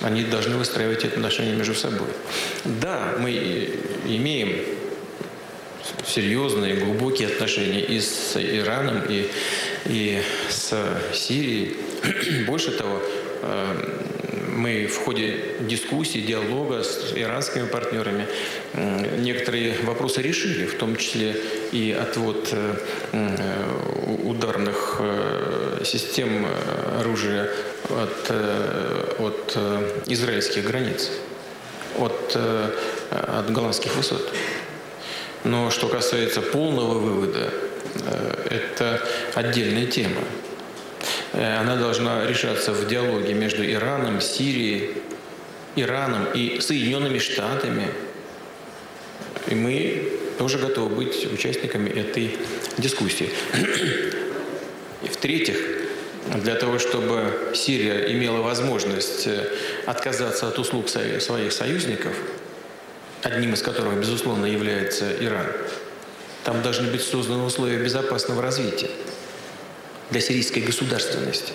Они 0.01 0.23
должны 0.23 0.57
выстраивать 0.57 1.03
отношения 1.05 1.53
между 1.53 1.75
собой. 1.75 2.09
Да, 2.65 3.15
мы 3.19 3.31
имеем 4.05 4.63
серьезные, 6.05 6.75
глубокие 6.75 7.27
отношения 7.27 7.81
и 7.81 7.99
с 7.99 8.35
Ираном, 8.35 9.03
и, 9.09 9.29
и 9.85 10.21
с 10.49 10.73
Сирией. 11.13 11.77
Больше 12.47 12.71
того, 12.71 13.01
э, 13.41 13.75
мы 14.49 14.87
в 14.87 14.97
ходе 14.97 15.39
дискуссии, 15.61 16.19
диалога 16.19 16.83
с 16.83 17.13
иранскими 17.15 17.65
партнерами 17.65 18.27
некоторые 19.17 19.75
вопросы 19.83 20.21
решили, 20.21 20.65
в 20.65 20.77
том 20.77 20.95
числе 20.95 21.35
и 21.71 21.91
отвод 21.91 22.49
э, 22.51 22.75
ударных 24.23 24.97
э, 24.99 25.81
систем 25.83 26.45
оружия 26.99 27.49
от, 27.89 28.31
от 29.19 29.57
израильских 30.07 30.65
границ, 30.65 31.09
от, 31.97 32.37
от 33.11 33.51
голландских 33.51 33.95
высот. 33.95 34.33
Но 35.43 35.69
что 35.71 35.87
касается 35.87 36.41
полного 36.41 36.99
вывода, 36.99 37.49
э, 38.05 38.47
это 38.49 39.01
отдельная 39.33 39.85
тема. 39.85 40.21
Э, 41.33 41.57
она 41.57 41.75
должна 41.75 42.25
решаться 42.25 42.71
в 42.71 42.87
диалоге 42.87 43.33
между 43.33 43.65
Ираном, 43.69 44.21
Сирией, 44.21 45.01
Ираном 45.75 46.27
и 46.33 46.61
Соединенными 46.61 47.19
Штатами. 47.19 47.87
И 49.47 49.55
мы 49.55 50.13
тоже 50.37 50.59
готовы 50.59 50.95
быть 50.95 51.31
участниками 51.31 51.89
этой 51.89 52.37
дискуссии. 52.77 53.29
И 55.01 55.07
в-третьих, 55.09 55.57
для 56.41 56.55
того, 56.55 56.79
чтобы 56.79 57.51
Сирия 57.53 58.13
имела 58.13 58.37
возможность 58.37 59.27
э, 59.27 59.49
отказаться 59.85 60.47
от 60.47 60.57
услуг 60.57 60.87
своих 60.87 61.51
союзников– 61.51 62.13
одним 63.23 63.53
из 63.53 63.61
которых, 63.61 63.95
безусловно, 63.95 64.45
является 64.45 65.11
Иран, 65.23 65.47
там 66.43 66.61
должны 66.61 66.91
быть 66.91 67.01
созданы 67.01 67.43
условия 67.43 67.77
безопасного 67.77 68.41
развития 68.41 68.89
для 70.11 70.19
сирийской 70.21 70.59
государственности. 70.59 71.53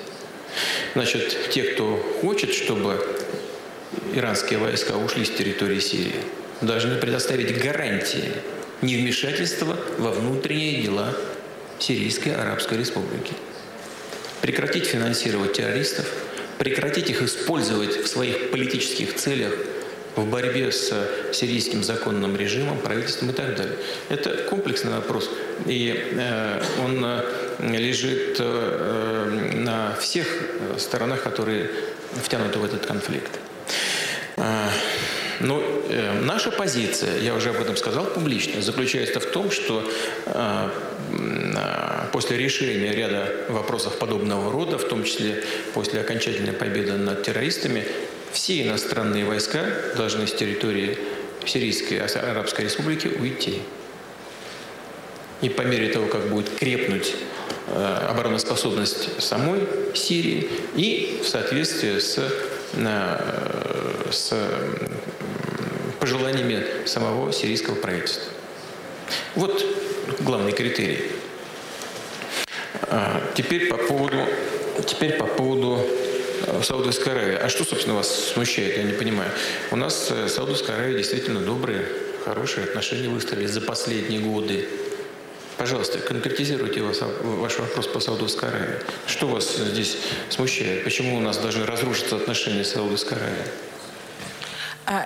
Значит, 0.94 1.50
те, 1.50 1.62
кто 1.62 1.96
хочет, 2.22 2.52
чтобы 2.54 3.06
иранские 4.14 4.58
войска 4.58 4.96
ушли 4.96 5.24
с 5.24 5.30
территории 5.30 5.78
Сирии, 5.78 6.20
должны 6.62 6.96
предоставить 6.96 7.62
гарантии 7.62 8.32
невмешательства 8.80 9.76
во 9.98 10.10
внутренние 10.10 10.82
дела 10.82 11.14
Сирийской 11.78 12.30
Арабской 12.30 12.78
Республики. 12.78 13.34
Прекратить 14.40 14.86
финансировать 14.86 15.52
террористов, 15.52 16.06
прекратить 16.58 17.10
их 17.10 17.22
использовать 17.22 17.96
в 17.96 18.06
своих 18.08 18.50
политических 18.50 19.14
целях– 19.14 19.52
в 20.20 20.30
борьбе 20.30 20.72
с 20.72 20.92
сирийским 21.32 21.82
законным 21.82 22.36
режимом, 22.36 22.78
правительством 22.78 23.30
и 23.30 23.32
так 23.32 23.56
далее. 23.56 23.76
Это 24.08 24.30
комплексный 24.48 24.92
вопрос, 24.92 25.30
и 25.66 25.94
э, 26.12 26.62
он 26.84 27.04
э, 27.04 27.78
лежит 27.78 28.36
э, 28.38 29.52
на 29.54 29.94
всех 30.00 30.26
сторонах, 30.78 31.22
которые 31.22 31.70
втянуты 32.22 32.58
в 32.58 32.64
этот 32.64 32.86
конфликт. 32.86 33.30
Но 35.40 35.62
э, 35.88 36.20
наша 36.22 36.50
позиция, 36.50 37.18
я 37.20 37.34
уже 37.34 37.50
об 37.50 37.60
этом 37.60 37.76
сказал 37.76 38.06
публично, 38.06 38.60
заключается 38.60 39.20
в 39.20 39.26
том, 39.26 39.50
что 39.50 39.88
э, 40.26 40.68
после 42.12 42.36
решения 42.36 42.92
ряда 42.92 43.32
вопросов 43.48 43.98
подобного 43.98 44.50
рода, 44.50 44.78
в 44.78 44.88
том 44.88 45.04
числе 45.04 45.44
после 45.74 46.00
окончательной 46.00 46.52
победы 46.52 46.94
над 46.94 47.22
террористами, 47.22 47.86
все 48.32 48.62
иностранные 48.62 49.24
войска 49.24 49.64
должны 49.96 50.26
с 50.26 50.32
территории 50.32 50.98
Сирийской 51.46 51.98
Арабской 51.98 52.62
Республики 52.62 53.08
уйти. 53.08 53.62
И 55.40 55.48
по 55.48 55.62
мере 55.62 55.88
того, 55.88 56.06
как 56.06 56.28
будет 56.28 56.50
крепнуть 56.50 57.14
э, 57.68 58.06
обороноспособность 58.08 59.22
самой 59.22 59.60
Сирии 59.94 60.50
и 60.74 61.20
в 61.22 61.28
соответствии 61.28 61.98
с, 61.98 62.18
э, 62.74 64.10
с 64.10 64.34
пожеланиями 66.00 66.64
самого 66.86 67.32
сирийского 67.32 67.76
правительства. 67.76 68.32
Вот 69.34 69.64
главный 70.20 70.52
критерий. 70.52 71.04
Теперь 73.34 73.68
по 73.68 73.76
поводу, 73.76 74.16
теперь 74.86 75.16
по 75.18 75.26
поводу 75.26 75.86
в 76.46 76.62
Саудовской 76.62 77.12
Аравии. 77.12 77.36
А 77.36 77.48
что, 77.48 77.64
собственно, 77.64 77.96
вас 77.96 78.32
смущает, 78.32 78.76
я 78.76 78.84
не 78.84 78.92
понимаю. 78.92 79.30
У 79.70 79.76
нас 79.76 80.10
с 80.10 80.28
Саудовской 80.28 80.74
Аравией 80.74 80.98
действительно 80.98 81.40
добрые, 81.40 81.84
хорошие 82.24 82.64
отношения 82.64 83.08
выстроились 83.08 83.50
за 83.50 83.60
последние 83.60 84.20
годы. 84.20 84.68
Пожалуйста, 85.56 85.98
конкретизируйте 85.98 86.82
вас, 86.82 87.00
ваш 87.22 87.58
вопрос 87.58 87.88
по 87.88 88.00
Саудовской 88.00 88.48
Аравии. 88.48 88.76
Что 89.06 89.26
вас 89.26 89.56
здесь 89.56 89.96
смущает? 90.28 90.84
Почему 90.84 91.16
у 91.16 91.20
нас 91.20 91.38
должны 91.38 91.66
разрушиться 91.66 92.16
отношения 92.16 92.64
с 92.64 92.70
Саудовской 92.70 93.16
Аравией? 93.16 93.46
Uh, 94.88 95.04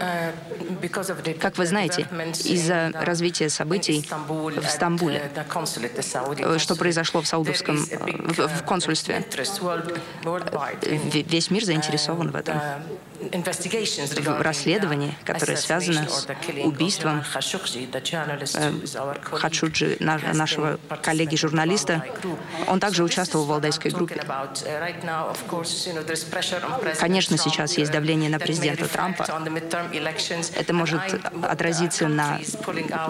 uh, 0.00 1.38
как 1.38 1.58
вы 1.58 1.66
знаете, 1.66 2.08
из-за 2.44 2.90
развития 2.94 3.50
событий 3.50 4.08
в 4.08 4.66
Стамбуле, 4.70 5.30
uh, 5.34 6.58
что 6.58 6.76
произошло 6.76 7.20
в 7.20 7.26
саудовском 7.26 7.76
в, 7.76 8.48
в 8.48 8.64
консульстве, 8.64 9.22
весь 10.82 11.50
мир 11.50 11.64
заинтересован 11.64 12.30
в 12.30 12.36
этом 12.36 12.58
в 13.30 14.42
расследовании, 14.42 15.14
которое 15.24 15.56
связано 15.56 16.08
с 16.08 16.26
убийством 16.64 17.22
Хачуджи, 19.22 19.96
нашего 20.00 20.78
коллеги-журналиста. 21.02 22.04
Он 22.66 22.80
также 22.80 23.04
участвовал 23.04 23.44
в 23.44 23.48
Валдайской 23.48 23.90
группе. 23.90 24.20
Конечно, 26.98 27.38
сейчас 27.38 27.78
есть 27.78 27.92
давление 27.92 28.30
на 28.30 28.38
президента 28.38 28.88
Трампа. 28.88 29.26
Это 30.54 30.72
может 30.72 31.00
отразиться 31.42 32.08
на 32.08 32.40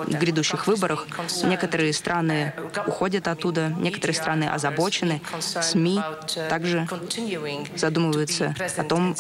грядущих 0.09 0.67
выборах. 0.67 1.07
Некоторые 1.45 1.93
страны 1.93 2.53
уходят 2.87 3.29
оттуда, 3.29 3.69
некоторые 3.79 4.15
страны 4.15 4.45
озабочены. 4.45 5.23
СМИ 5.41 6.01
также 6.49 6.87
задумываются 7.77 8.55
о 8.77 8.85
том, 8.85 9.15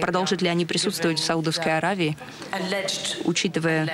продолжать 0.00 0.19
Продолжат 0.20 0.42
ли 0.42 0.48
они 0.50 0.66
присутствовать 0.66 1.18
в 1.18 1.24
Саудовской 1.24 1.78
Аравии, 1.78 2.14
учитывая 3.24 3.88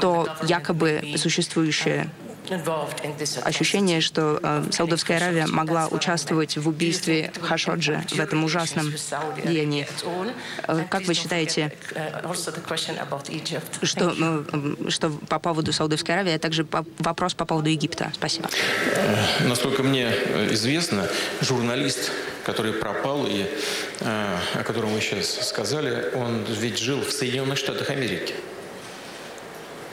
то 0.00 0.34
якобы 0.48 1.14
существующее 1.18 2.08
ощущение, 3.42 4.00
что 4.00 4.38
э, 4.42 4.64
Саудовская 4.70 5.16
Аравия 5.16 5.46
могла 5.46 5.88
участвовать 5.88 6.56
в 6.56 6.68
убийстве 6.68 7.32
Хашоджи, 7.40 8.04
в 8.10 8.18
этом 8.18 8.44
ужасном 8.44 8.92
деянии. 9.44 9.86
Э, 10.66 10.84
как 10.90 11.02
вы 11.02 11.14
считаете, 11.14 11.72
что, 13.82 14.14
э, 14.18 14.90
что 14.90 15.10
по 15.28 15.38
поводу 15.38 15.72
Саудовской 15.72 16.14
Аравии, 16.14 16.32
а 16.32 16.38
также 16.38 16.64
по, 16.64 16.84
вопрос 16.98 17.34
по 17.34 17.44
поводу 17.44 17.68
Египта? 17.68 18.12
Спасибо. 18.14 18.48
Э, 18.94 19.46
насколько 19.46 19.82
мне 19.82 20.10
известно, 20.50 21.08
журналист 21.40 22.10
который 22.44 22.74
пропал 22.74 23.26
и 23.26 23.46
э, 24.00 24.38
о 24.54 24.62
котором 24.64 24.90
вы 24.90 25.00
сейчас 25.00 25.48
сказали, 25.48 26.14
он 26.14 26.44
ведь 26.44 26.78
жил 26.78 27.00
в 27.00 27.10
Соединенных 27.10 27.58
Штатах 27.58 27.90
Америки. 27.90 28.34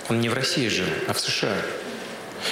Он 0.09 0.19
не 0.19 0.29
в 0.29 0.33
России 0.33 0.67
жил, 0.67 0.87
а 1.07 1.13
в 1.13 1.19
США. 1.19 1.55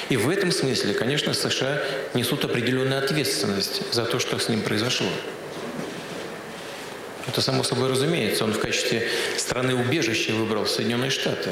И 0.10 0.18
в 0.18 0.30
этом 0.30 0.52
смысле, 0.52 0.94
конечно, 0.94 1.34
США 1.34 1.82
несут 2.14 2.46
определенную 2.46 3.04
ответственность 3.04 3.94
за 3.94 4.06
то, 4.06 4.20
что 4.20 4.38
с 4.40 4.50
ним 4.50 4.62
произошло. 4.62 5.10
Это 7.28 7.42
само 7.42 7.64
собой 7.64 7.90
разумеется. 7.90 8.44
Он 8.44 8.54
в 8.54 8.60
качестве 8.60 9.08
страны 9.38 9.76
убежища 9.76 10.32
выбрал 10.34 10.66
Соединенные 10.66 11.12
Штаты. 11.12 11.52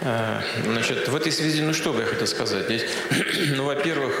Э, 0.00 0.40
значит, 0.64 1.08
в 1.08 1.14
этой 1.14 1.30
связи, 1.30 1.60
ну 1.60 1.74
что 1.74 1.92
бы 1.92 2.00
я 2.00 2.06
хотел 2.06 2.26
сказать? 2.26 2.64
Здесь, 2.64 2.84
ну, 3.56 3.64
во-первых, 3.64 4.14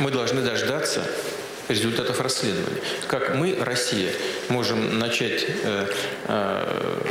мы 0.00 0.10
должны 0.10 0.42
дождаться 0.42 1.04
результатов 1.68 2.20
расследования. 2.20 2.80
Как 3.06 3.34
мы, 3.34 3.56
Россия, 3.60 4.12
можем 4.48 4.98
начать 4.98 5.46
э, 5.48 5.86
э, 6.28 7.02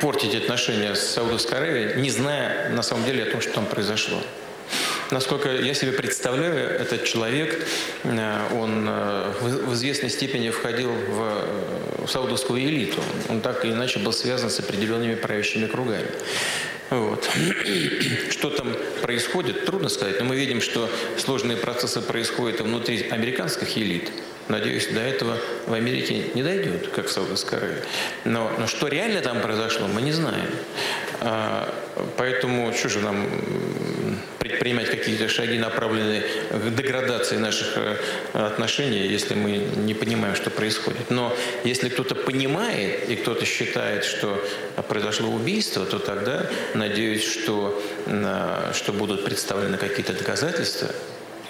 портить 0.00 0.34
отношения 0.34 0.94
с 0.94 1.00
Саудовской 1.00 1.58
Аравией, 1.58 2.00
не 2.00 2.10
зная 2.10 2.70
на 2.70 2.82
самом 2.82 3.04
деле 3.04 3.24
о 3.24 3.30
том, 3.30 3.40
что 3.40 3.52
там 3.52 3.66
произошло. 3.66 4.18
Насколько 5.10 5.54
я 5.54 5.74
себе 5.74 5.92
представляю, 5.92 6.68
этот 6.70 7.04
человек, 7.04 7.64
э, 8.02 8.48
он 8.52 8.86
э, 8.88 9.32
в 9.40 9.74
известной 9.74 10.10
степени 10.10 10.50
входил 10.50 10.90
в 10.90 12.08
саудовскую 12.08 12.60
элиту. 12.60 13.00
Он 13.28 13.40
так 13.40 13.64
или 13.64 13.72
иначе 13.72 14.00
был 14.00 14.12
связан 14.12 14.50
с 14.50 14.58
определенными 14.58 15.14
правящими 15.14 15.66
кругами. 15.66 16.08
Вот. 16.90 17.28
Что 18.30 18.50
там 18.50 18.76
происходит, 19.02 19.64
трудно 19.64 19.88
сказать, 19.88 20.18
но 20.20 20.26
мы 20.26 20.36
видим, 20.36 20.60
что 20.60 20.88
сложные 21.18 21.56
процессы 21.56 22.00
происходят 22.00 22.60
внутри 22.60 23.08
американских 23.08 23.76
элит. 23.76 24.10
Надеюсь, 24.48 24.86
до 24.88 25.00
этого 25.00 25.36
в 25.66 25.72
Америке 25.72 26.30
не 26.34 26.42
дойдет, 26.42 26.88
как 26.88 27.06
в 27.06 27.12
Саудовской 27.12 27.58
Аравии. 27.58 27.82
Но, 28.24 28.50
но 28.58 28.66
что 28.66 28.86
реально 28.86 29.20
там 29.20 29.40
произошло, 29.40 29.88
мы 29.88 30.02
не 30.02 30.12
знаем. 30.12 30.48
А, 31.20 31.74
поэтому 32.16 32.72
что 32.72 32.88
же 32.88 33.00
нам 33.00 33.26
предпринимать 34.38 34.90
какие-то 34.90 35.28
шаги, 35.28 35.58
направленные 35.58 36.22
к 36.50 36.74
деградации 36.74 37.36
наших 37.36 37.76
э, 37.76 37.96
отношений, 38.32 39.06
если 39.06 39.34
мы 39.34 39.50
не 39.50 39.94
понимаем, 39.94 40.36
что 40.36 40.50
происходит. 40.50 41.10
Но 41.10 41.34
если 41.64 41.88
кто-то 41.88 42.14
понимает 42.14 43.08
и 43.08 43.16
кто-то 43.16 43.44
считает, 43.44 44.04
что 44.04 44.40
произошло 44.88 45.30
убийство, 45.30 45.84
то 45.84 45.98
тогда 45.98 46.46
надеюсь, 46.74 47.24
что, 47.24 47.82
что 48.72 48.92
будут 48.92 49.24
представлены 49.24 49.78
какие-то 49.78 50.12
доказательства, 50.12 50.88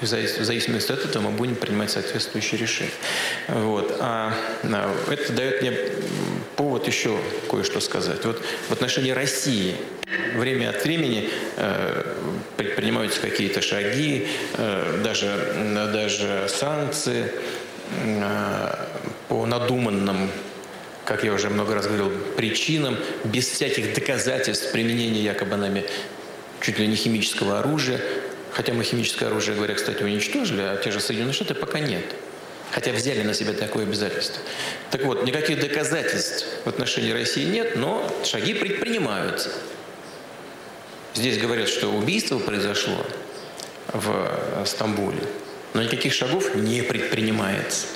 и 0.00 0.04
в 0.04 0.08
зависимости 0.08 0.92
от 0.92 1.04
этого 1.04 1.30
мы 1.30 1.30
будем 1.30 1.54
принимать 1.54 1.90
соответствующие 1.90 2.60
решения. 2.60 2.90
Вот. 3.48 3.96
А, 4.00 4.34
это 5.08 5.32
дает 5.32 5.62
мне 5.62 5.72
повод 6.56 6.86
еще 6.86 7.18
кое-что 7.50 7.80
сказать. 7.80 8.24
Вот 8.24 8.42
в 8.68 8.72
отношении 8.72 9.10
России 9.10 9.76
время 10.34 10.70
от 10.70 10.84
времени 10.84 11.28
э, 11.56 12.14
предпринимаются 12.56 13.20
какие-то 13.20 13.62
шаги, 13.62 14.28
э, 14.54 15.00
даже, 15.02 15.90
даже 15.92 16.46
санкции 16.48 17.26
э, 18.04 18.86
по 19.28 19.46
надуманным 19.46 20.30
как 21.06 21.22
я 21.22 21.32
уже 21.32 21.50
много 21.50 21.72
раз 21.72 21.86
говорил, 21.86 22.10
причинам, 22.36 22.98
без 23.22 23.48
всяких 23.48 23.94
доказательств 23.94 24.72
применения 24.72 25.22
якобы 25.22 25.54
нами 25.56 25.84
чуть 26.60 26.80
ли 26.80 26.86
не 26.88 26.96
химического 26.96 27.60
оружия. 27.60 28.00
Хотя 28.56 28.72
мы 28.72 28.84
химическое 28.84 29.26
оружие, 29.26 29.54
говоря, 29.54 29.74
кстати, 29.74 30.02
уничтожили, 30.02 30.62
а 30.62 30.76
те 30.78 30.90
же 30.90 30.98
Соединенные 30.98 31.34
Штаты 31.34 31.54
пока 31.54 31.78
нет. 31.78 32.06
Хотя 32.72 32.90
взяли 32.92 33.22
на 33.22 33.34
себя 33.34 33.52
такое 33.52 33.84
обязательство. 33.84 34.40
Так 34.90 35.04
вот, 35.04 35.24
никаких 35.26 35.60
доказательств 35.60 36.46
в 36.64 36.68
отношении 36.68 37.10
России 37.10 37.44
нет, 37.44 37.76
но 37.76 38.10
шаги 38.24 38.54
предпринимаются. 38.54 39.50
Здесь 41.12 41.36
говорят, 41.36 41.68
что 41.68 41.88
убийство 41.88 42.38
произошло 42.38 43.04
в 43.88 44.64
Стамбуле, 44.64 45.20
но 45.74 45.82
никаких 45.82 46.14
шагов 46.14 46.54
не 46.54 46.80
предпринимается. 46.80 47.88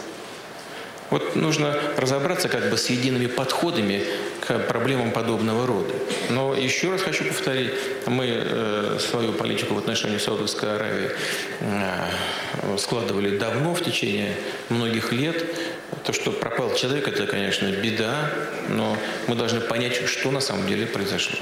Вот 1.11 1.35
нужно 1.35 1.77
разобраться 1.97 2.49
как 2.49 2.71
бы 2.71 2.77
с 2.77 2.89
едиными 2.89 3.27
подходами 3.27 4.05
к 4.47 4.59
проблемам 4.61 5.11
подобного 5.11 5.67
рода. 5.67 5.93
Но 6.31 6.55
еще 6.55 6.91
раз 6.91 7.03
хочу 7.03 7.25
повторить, 7.25 7.73
мы 8.07 8.27
э, 8.29 8.99
свою 9.01 9.33
политику 9.33 9.75
в 9.75 9.79
отношении 9.79 10.19
Саудовской 10.19 10.77
Аравии 10.77 11.11
э, 11.61 12.77
складывали 12.79 13.37
давно, 13.37 13.75
в 13.75 13.83
течение 13.83 14.35
многих 14.69 15.13
лет. 15.13 15.45
То, 16.05 16.13
что 16.13 16.31
пропал 16.31 16.75
человек, 16.75 17.09
это, 17.09 17.27
конечно, 17.27 17.67
беда, 17.67 18.31
но 18.69 18.97
мы 19.27 19.35
должны 19.35 19.61
понять, 19.61 20.09
что 20.09 20.31
на 20.31 20.41
самом 20.41 20.67
деле 20.69 20.87
произошло. 20.87 21.39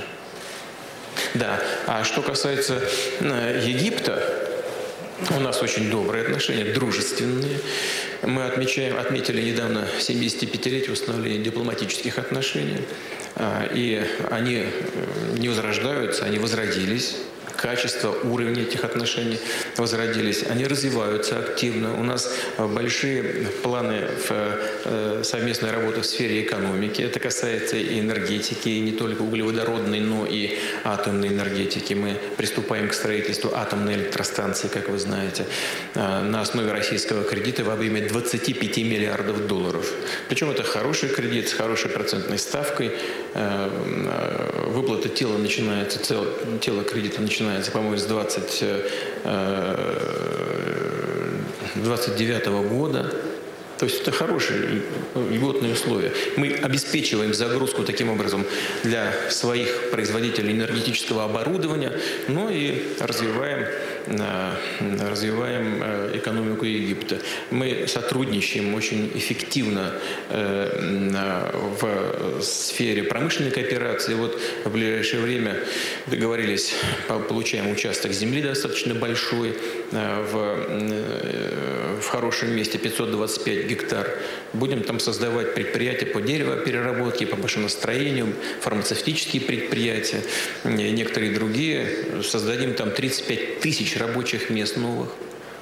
Да, 1.34 1.60
а 1.86 2.04
что 2.04 2.22
касается 2.22 2.80
э, 3.20 3.62
Египта, 3.64 4.22
у 5.36 5.40
нас 5.40 5.60
очень 5.62 5.90
добрые 5.90 6.24
отношения, 6.24 6.64
дружественные. 6.64 7.58
Мы 8.22 8.44
отмечаем, 8.46 8.98
отметили 8.98 9.40
недавно 9.40 9.86
75-летие 10.00 10.92
установления 10.92 11.42
дипломатических 11.42 12.18
отношений. 12.18 12.80
А, 13.36 13.68
и 13.72 14.02
они 14.30 14.64
э, 14.64 15.36
не 15.38 15.48
возрождаются, 15.48 16.24
они 16.24 16.38
возродились 16.38 17.16
качество, 17.58 18.10
уровень 18.22 18.60
этих 18.60 18.84
отношений 18.84 19.38
возродились. 19.76 20.44
Они 20.48 20.66
развиваются 20.66 21.38
активно. 21.38 21.98
У 21.98 22.04
нас 22.04 22.32
э, 22.56 22.66
большие 22.66 23.22
планы 23.62 24.06
в 24.28 24.30
э, 24.30 25.22
совместной 25.24 25.72
работы 25.72 26.00
в 26.00 26.06
сфере 26.06 26.42
экономики. 26.42 27.02
Это 27.02 27.18
касается 27.18 27.76
и 27.76 27.98
энергетики, 27.98 28.68
и 28.68 28.80
не 28.80 28.92
только 28.92 29.22
углеводородной, 29.22 30.00
но 30.00 30.24
и 30.24 30.58
атомной 30.84 31.28
энергетики. 31.28 31.94
Мы 31.94 32.16
приступаем 32.36 32.88
к 32.88 32.94
строительству 32.94 33.50
атомной 33.52 33.94
электростанции, 33.94 34.68
как 34.68 34.88
вы 34.88 34.98
знаете, 34.98 35.44
э, 35.94 36.22
на 36.22 36.40
основе 36.40 36.70
российского 36.72 37.24
кредита 37.24 37.64
в 37.64 37.70
объеме 37.70 38.02
25 38.02 38.84
миллиардов 38.84 39.46
долларов. 39.48 39.92
Причем 40.28 40.50
это 40.50 40.62
хороший 40.62 41.08
кредит 41.08 41.48
с 41.48 41.52
хорошей 41.52 41.90
процентной 41.90 42.38
ставкой. 42.38 42.92
Выплата 44.66 45.08
тела 45.08 45.38
начинается, 45.38 45.98
тело 46.60 46.82
кредита 46.84 47.20
начинается 47.20 47.47
начинается, 47.48 47.72
по-моему, 47.72 47.96
с 47.96 48.04
20, 48.04 48.64
29 51.76 52.46
-го 52.46 52.68
года. 52.68 53.14
То 53.78 53.84
есть 53.84 54.00
это 54.02 54.10
хорошие 54.10 54.82
льготные 55.14 55.72
условия. 55.72 56.12
Мы 56.36 56.52
обеспечиваем 56.52 57.32
загрузку 57.32 57.84
таким 57.84 58.10
образом 58.10 58.44
для 58.82 59.12
своих 59.30 59.90
производителей 59.90 60.52
энергетического 60.52 61.24
оборудования, 61.24 61.92
но 62.26 62.50
и 62.50 62.82
развиваем 62.98 63.66
развиваем 64.10 65.82
э, 65.82 66.10
экономику 66.14 66.64
Египта. 66.64 67.18
Мы 67.50 67.86
сотрудничаем 67.86 68.74
очень 68.74 69.10
эффективно 69.14 69.94
э, 70.30 71.50
в 71.80 72.42
сфере 72.42 73.04
промышленной 73.04 73.50
кооперации. 73.50 74.14
Вот 74.14 74.40
в 74.64 74.70
ближайшее 74.70 75.22
время 75.22 75.56
договорились, 76.06 76.74
получаем 77.28 77.70
участок 77.70 78.12
земли 78.12 78.42
достаточно 78.42 78.94
большой, 78.94 79.56
в, 79.90 82.00
в 82.00 82.08
хорошем 82.08 82.54
месте 82.54 82.78
525 82.78 83.66
гектар. 83.66 84.18
Будем 84.52 84.82
там 84.82 85.00
создавать 85.00 85.54
предприятия 85.54 86.06
по 86.06 86.20
деревопереработке, 86.20 87.26
по 87.26 87.36
машиностроению, 87.36 88.34
фармацевтические 88.60 89.42
предприятия, 89.42 90.22
некоторые 90.64 91.32
другие. 91.32 92.22
Создадим 92.22 92.74
там 92.74 92.90
35 92.90 93.60
тысяч 93.60 93.96
рабочих 93.98 94.50
мест 94.50 94.76
новых. 94.76 95.10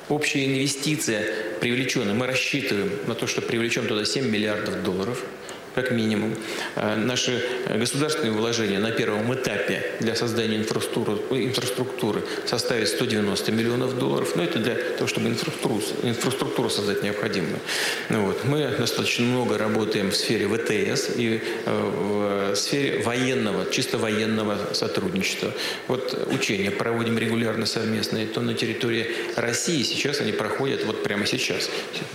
Общая 0.08 0.44
инвестиция 0.44 1.24
привлеченная, 1.60 2.14
мы 2.14 2.26
рассчитываем 2.26 2.90
на 3.06 3.14
то, 3.14 3.26
что 3.26 3.40
привлечем 3.42 3.86
туда 3.86 4.04
7 4.04 4.28
миллиардов 4.30 4.82
долларов– 4.82 5.24
как 5.76 5.90
минимум. 5.90 6.34
А 6.74 6.96
наши 6.96 7.44
государственные 7.68 8.32
вложения 8.32 8.78
на 8.78 8.90
первом 8.90 9.32
этапе 9.34 9.84
для 10.00 10.16
создания 10.16 10.56
инфраструктуры, 10.56 11.18
инфраструктуры 11.30 12.22
составят 12.46 12.88
190 12.88 13.52
миллионов 13.52 13.98
долларов. 13.98 14.34
Но 14.36 14.42
это 14.42 14.58
для 14.58 14.74
того, 14.74 15.06
чтобы 15.06 15.28
инфраструктуру, 15.28 15.82
инфраструктуру 16.02 16.70
создать 16.70 17.02
необходимую. 17.02 17.60
Ну 18.08 18.24
вот. 18.24 18.44
Мы 18.44 18.66
достаточно 18.78 19.26
много 19.26 19.58
работаем 19.58 20.10
в 20.10 20.16
сфере 20.16 20.48
ВТС 20.48 21.10
и 21.14 21.42
э, 21.66 22.52
в 22.52 22.56
сфере 22.56 23.02
военного, 23.02 23.70
чисто 23.70 23.98
военного 23.98 24.72
сотрудничества. 24.72 25.52
Вот 25.88 26.26
учения 26.32 26.70
проводим 26.70 27.18
регулярно 27.18 27.66
совместные, 27.66 28.26
то 28.26 28.40
на 28.40 28.54
территории 28.54 29.08
России, 29.36 29.82
сейчас 29.82 30.20
они 30.22 30.32
проходят 30.32 30.84
вот 30.86 31.02
прямо 31.02 31.26
сейчас. 31.26 31.68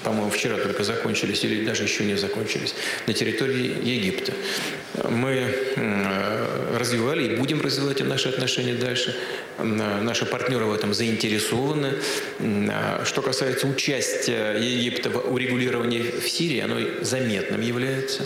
По-моему, 0.03 0.31
вчера 0.31 0.57
только 0.57 0.83
закончились 0.83 1.43
или 1.43 1.63
даже 1.63 1.83
еще 1.83 2.03
не 2.05 2.15
закончились. 2.15 2.73
На 3.05 3.13
территории 3.13 3.50
территории 3.51 3.95
Египта. 3.95 4.33
Мы 5.09 5.53
развивали 6.77 7.33
и 7.33 7.35
будем 7.37 7.61
развивать 7.61 8.01
наши 8.01 8.29
отношения 8.29 8.73
дальше. 8.73 9.15
Наши 9.57 10.25
партнеры 10.25 10.65
в 10.65 10.73
этом 10.73 10.93
заинтересованы. 10.93 11.93
Что 13.05 13.21
касается 13.21 13.67
участия 13.67 14.57
Египта 14.57 15.09
в 15.09 15.33
урегулировании 15.33 16.01
в 16.01 16.27
Сирии, 16.27 16.59
оно 16.59 16.77
заметным 17.01 17.61
является. 17.61 18.23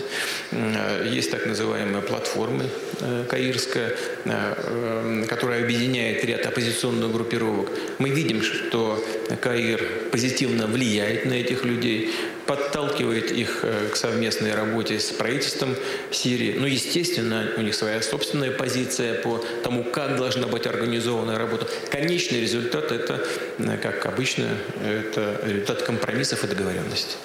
Есть 1.08 1.30
так 1.30 1.46
называемая 1.46 2.02
платформа 2.02 2.64
э, 3.00 3.24
каирская, 3.28 3.96
э, 4.24 5.24
которая 5.28 5.62
объединяет 5.62 6.24
ряд 6.24 6.46
оппозиционных 6.46 7.12
группировок. 7.12 7.70
Мы 7.98 8.10
видим, 8.10 8.42
что 8.42 9.02
Каир 9.40 9.82
позитивно 10.10 10.66
влияет 10.66 11.26
на 11.26 11.34
этих 11.34 11.64
людей 11.64 12.12
подталкивает 12.46 13.30
их 13.32 13.60
э, 13.62 13.88
к 13.92 13.96
совместной 13.96 14.54
работе 14.54 14.98
с 14.98 15.10
правительством 15.10 15.74
Сирии. 16.10 16.54
Ну, 16.58 16.66
естественно, 16.66 17.50
у 17.56 17.60
них 17.60 17.74
своя 17.74 18.00
собственная 18.02 18.50
позиция 18.50 19.20
по 19.20 19.44
тому, 19.62 19.84
как 19.84 20.16
должна 20.16 20.46
быть 20.46 20.66
организована 20.66 21.38
работа. 21.38 21.66
Конечный 21.90 22.40
результат– 22.40 22.92
это, 22.92 23.24
э, 23.58 23.76
как 23.78 24.06
обычно, 24.06 24.56
это 24.84 25.40
результат 25.44 25.82
компромиссов 25.82 26.44
и 26.44 26.46
договоренностей. 26.46 27.16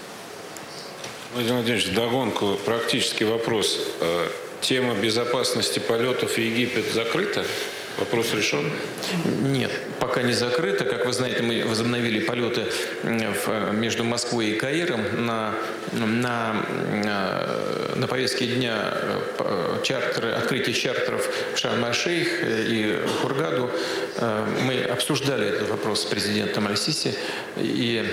Владимир 1.34 1.56
Владимирович, 1.56 1.94
догонку, 1.94 2.60
практический 2.66 3.26
вопрос. 3.26 3.80
Э, 4.02 4.28
тема 4.62 4.96
безопасности 4.96 5.80
полетов 5.80 6.34
в 6.34 6.38
Египет 6.38 6.92
закрыта? 6.94 7.46
Вопрос 7.98 8.34
решен? 8.34 8.72
Нет, 9.42 9.72
пока 10.00 10.22
не 10.22 10.34
закрыто. 10.34 10.86
Как 10.86 11.06
вы 11.06 11.14
знаете, 11.14 11.44
мы 11.44 11.64
возобновили 11.66 12.20
полеты 12.20 12.66
в, 13.04 13.74
между 13.74 14.04
Москвой 14.04 14.52
и 14.52 14.56
Каиром. 14.56 15.26
На, 15.26 15.54
на, 15.92 16.66
на 17.96 18.08
повестке 18.08 18.48
дня 18.48 18.94
э, 19.40 19.80
чартеры, 19.84 20.32
открытие 20.32 20.74
чартеров 20.74 21.28
в 21.54 21.58
Шарм-Аш-Шейх 21.58 22.44
и 22.44 23.00
Хургаду. 23.22 23.70
Э, 24.18 24.46
мы 24.66 24.82
обсуждали 24.84 25.48
этот 25.48 25.70
вопрос 25.70 26.02
с 26.02 26.06
президентом 26.06 26.68
Аль-Сиси. 26.68 27.14
И 27.58 28.04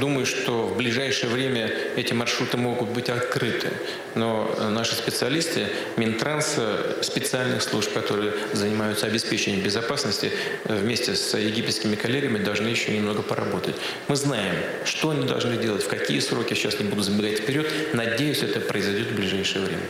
думаю, 0.00 0.26
что 0.26 0.66
в 0.66 0.76
ближайшее 0.76 1.30
время 1.30 1.72
эти 1.96 2.12
маршруты 2.12 2.56
могут 2.56 2.90
быть 2.90 3.08
открыты. 3.08 3.68
Но 4.14 4.54
наши 4.70 4.94
специалисты, 4.94 5.68
Минтранса, 5.96 7.02
специальных 7.02 7.62
служб, 7.62 7.92
которые 7.92 8.32
занимаются 8.52 9.03
обеспечением 9.04 9.62
безопасности, 9.62 10.32
э, 10.64 10.76
вместе 10.76 11.14
с 11.14 11.36
египетскими 11.36 11.96
коллегами 11.96 12.38
должны 12.38 12.68
еще 12.68 12.92
немного 12.92 13.22
поработать. 13.22 13.76
Мы 14.08 14.16
знаем, 14.16 14.56
что 14.84 15.10
они 15.10 15.26
должны 15.26 15.56
делать, 15.56 15.84
в 15.84 15.88
какие 15.88 16.20
сроки, 16.20 16.54
сейчас 16.54 16.78
не 16.78 16.86
буду 16.86 17.02
забегать 17.02 17.40
вперед. 17.40 17.66
Надеюсь, 17.94 18.42
это 18.42 18.60
произойдет 18.60 19.08
в 19.08 19.14
ближайшее 19.14 19.64
время. 19.64 19.84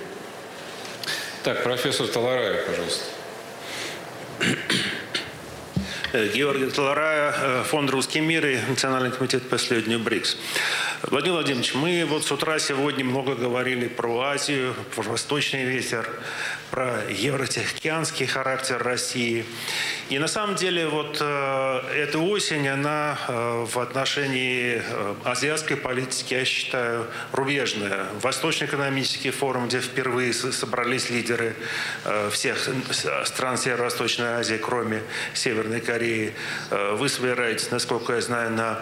Так, 1.43 1.63
профессор 1.63 2.07
Талараев, 2.07 2.67
пожалуйста. 2.67 3.05
Э, 6.15 6.29
Георгий 6.29 6.71
Таларая, 6.71 7.35
э, 7.37 7.65
фонд 7.65 7.91
«Русский 7.91 8.21
мир» 8.21 8.47
и 8.47 8.57
Национальный 8.69 9.11
комитет 9.11 9.49
по 9.49 9.57
исследованию 9.57 9.99
БРИКС. 9.99 10.37
Владимир 11.03 11.35
Владимирович, 11.35 11.75
мы 11.75 12.05
вот 12.05 12.25
с 12.25 12.31
утра 12.31 12.61
сегодня 12.61 13.05
много 13.05 13.35
говорили 13.35 13.89
про 13.89 14.21
Азию, 14.21 14.77
про 14.95 15.03
восточный 15.03 15.65
ветер, 15.65 16.09
про 16.75 17.05
евротихоокеанский 17.09 18.27
характер 18.27 18.83
России. 18.83 19.47
И 20.09 20.19
на 20.19 20.27
самом 20.27 20.57
деле 20.57 20.89
вот 20.89 21.19
э, 21.21 21.81
эта 21.95 22.19
осень, 22.19 22.67
она 22.67 23.17
э, 23.29 23.65
в 23.65 23.79
отношении 23.79 24.83
э, 24.85 25.15
азиатской 25.23 25.77
политики, 25.77 26.35
я 26.35 26.45
считаю, 26.45 27.07
рубежная. 27.31 28.07
Восточный 28.21 28.67
экономический 28.67 29.31
форум, 29.31 29.69
где 29.69 29.79
впервые 29.81 30.33
собрались 30.33 31.11
лидеры 31.11 31.55
всех 32.33 32.69
стран 33.25 33.57
Северо-Восточной 33.57 34.41
Азии, 34.41 34.57
кроме 34.57 35.05
Северной 35.33 35.81
Кореи. 35.81 36.35
Вы 36.71 37.09
собираетесь, 37.09 37.71
насколько 37.71 38.15
я 38.15 38.21
знаю, 38.21 38.51
на 38.51 38.81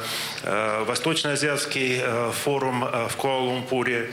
Восточно-Азиатский 0.86 2.00
форум 2.32 2.80
в 2.80 3.16
Куала-Лумпуре. 3.18 4.10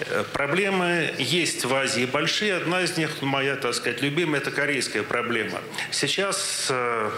Э, 0.00 0.24
проблемы 0.32 1.14
есть 1.18 1.64
в 1.64 1.74
Азии 1.74 2.04
большие. 2.04 2.56
Одна 2.56 2.82
из 2.82 2.96
них, 2.96 3.22
моя, 3.22 3.56
так 3.56 3.74
сказать, 3.74 4.02
любимая, 4.02 4.40
это 4.40 4.50
корейская 4.50 5.02
проблема. 5.02 5.60
Сейчас 5.90 6.66
э, 6.70 7.10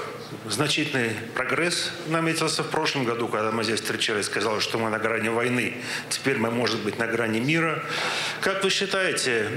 значительный 0.49 1.13
прогресс 1.35 1.93
наметился 2.09 2.63
в 2.63 2.71
прошлом 2.71 3.05
году, 3.05 3.29
когда 3.29 3.51
мы 3.51 3.65
здесь 3.65 3.81
встречались, 3.81 4.27
сказал, 4.27 4.61
что 4.61 4.79
мы 4.79 4.91
на 4.91 4.99
грани 4.99 5.29
войны. 5.29 5.75
Теперь 6.11 6.37
мы, 6.37 6.51
может 6.51 6.81
быть, 6.81 6.99
на 6.99 7.07
грани 7.07 7.41
мира. 7.41 7.83
Как 8.41 8.63
вы 8.63 8.71
считаете, 8.71 9.49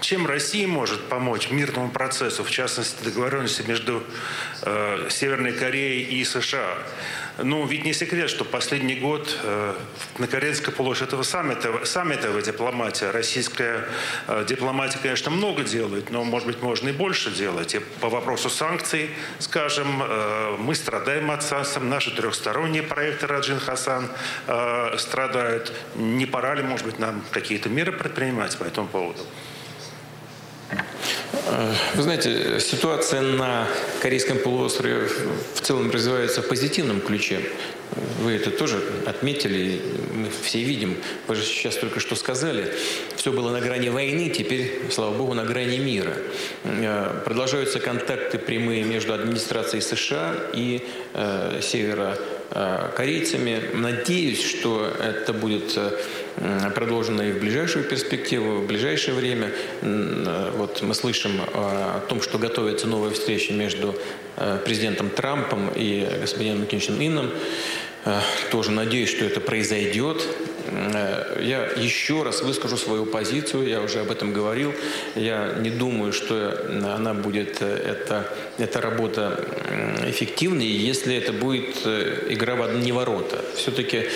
чем 0.00 0.26
Россия 0.26 0.66
может 0.66 1.08
помочь 1.08 1.50
мирному 1.50 1.90
процессу, 1.90 2.44
в 2.44 2.50
частности, 2.50 3.04
договоренности 3.04 3.62
между 3.62 4.02
э, 4.62 5.08
Северной 5.10 5.52
Кореей 5.52 6.02
и 6.02 6.24
США? 6.24 6.78
Ну, 7.38 7.64
ведь 7.66 7.84
не 7.84 7.94
секрет, 7.94 8.28
что 8.28 8.44
последний 8.44 8.96
год 8.96 9.38
э, 9.42 9.74
на 10.18 10.26
Карельской 10.26 10.72
полуострове 10.72 11.08
этого 11.08 11.22
саммита, 11.22 11.84
саммита 11.84 12.21
в 12.30 12.42
дипломатии, 12.42 13.04
российская 13.04 13.84
э, 14.28 14.44
дипломатия, 14.48 14.98
конечно, 15.02 15.30
много 15.30 15.64
делает, 15.64 16.10
но, 16.10 16.24
может 16.24 16.46
быть, 16.46 16.62
можно 16.62 16.88
и 16.88 16.92
больше 16.92 17.30
делать. 17.30 17.74
И 17.74 17.80
по 18.00 18.08
вопросу 18.08 18.50
санкций, 18.50 19.10
скажем, 19.38 20.02
э, 20.02 20.56
мы 20.58 20.74
страдаем 20.74 21.30
от 21.30 21.42
санкций, 21.42 21.82
наши 21.82 22.14
трехсторонние 22.14 22.82
проекты 22.82 23.26
Раджин 23.26 23.58
Хасан 23.58 24.08
э, 24.46 24.96
страдают. 24.98 25.72
Не 25.96 26.26
пора 26.26 26.54
ли, 26.54 26.62
может 26.62 26.86
быть, 26.86 26.98
нам 26.98 27.24
какие-то 27.30 27.68
меры 27.68 27.92
предпринимать 27.92 28.56
по 28.56 28.64
этому 28.64 28.88
поводу? 28.88 29.22
Вы 31.94 32.02
знаете, 32.02 32.60
ситуация 32.60 33.20
на 33.20 33.66
Корейском 34.00 34.38
полуострове 34.38 35.08
в 35.54 35.60
целом 35.60 35.90
развивается 35.90 36.40
в 36.40 36.48
позитивном 36.48 37.00
ключе. 37.00 37.40
Вы 38.20 38.32
это 38.32 38.50
тоже 38.50 38.82
отметили, 39.04 39.80
мы 40.14 40.28
все 40.42 40.62
видим. 40.62 40.96
Вы 41.26 41.34
же 41.34 41.42
сейчас 41.42 41.76
только 41.76 42.00
что 42.00 42.14
сказали, 42.14 42.72
все 43.16 43.32
было 43.32 43.50
на 43.50 43.60
грани 43.60 43.90
войны, 43.90 44.30
теперь, 44.30 44.80
слава 44.90 45.14
богу, 45.14 45.34
на 45.34 45.44
грани 45.44 45.76
мира. 45.76 46.16
Э, 46.64 47.20
продолжаются 47.24 47.80
контакты 47.80 48.38
прямые 48.38 48.84
между 48.84 49.12
администрацией 49.12 49.82
США 49.82 50.34
и 50.54 50.86
э, 51.12 51.60
северо 51.60 52.16
корейцами. 52.94 53.62
Надеюсь, 53.74 54.44
что 54.44 54.86
это 55.00 55.32
будет 55.32 55.78
продолжено 56.74 57.22
и 57.22 57.32
в 57.32 57.40
ближайшую 57.40 57.84
перспективу, 57.84 58.60
в 58.60 58.66
ближайшее 58.66 59.14
время. 59.14 59.50
Вот 60.56 60.82
мы 60.82 60.94
слышим 60.94 61.40
о 61.54 62.00
том, 62.08 62.20
что 62.20 62.38
готовится 62.38 62.86
новая 62.86 63.10
встреча 63.10 63.52
между 63.52 63.94
президентом 64.64 65.10
Трампом 65.10 65.70
и 65.74 66.06
господином 66.20 66.66
Ким 66.66 66.80
Чен 66.80 67.00
Ином. 67.00 67.30
Тоже 68.50 68.72
надеюсь, 68.72 69.10
что 69.10 69.24
это 69.24 69.40
произойдет. 69.40 70.26
Э, 70.66 71.40
я 71.42 71.64
еще 71.76 72.22
раз 72.22 72.42
выскажу 72.42 72.76
свою 72.76 73.06
позицию, 73.06 73.68
я 73.68 73.80
уже 73.80 74.00
об 74.00 74.10
этом 74.10 74.32
говорил. 74.32 74.74
Я 75.14 75.54
не 75.58 75.70
думаю, 75.70 76.12
что 76.12 76.66
она 76.68 77.14
будет, 77.14 77.60
э, 77.60 77.66
это, 77.66 78.32
эта 78.58 78.80
работа 78.80 79.44
эффективной, 80.06 80.66
если 80.66 81.16
это 81.16 81.32
будет 81.32 81.76
э, 81.84 82.26
игра 82.30 82.54
в 82.54 82.62
одни 82.62 82.92
ворота. 82.92 83.44
Все-таки 83.56 84.08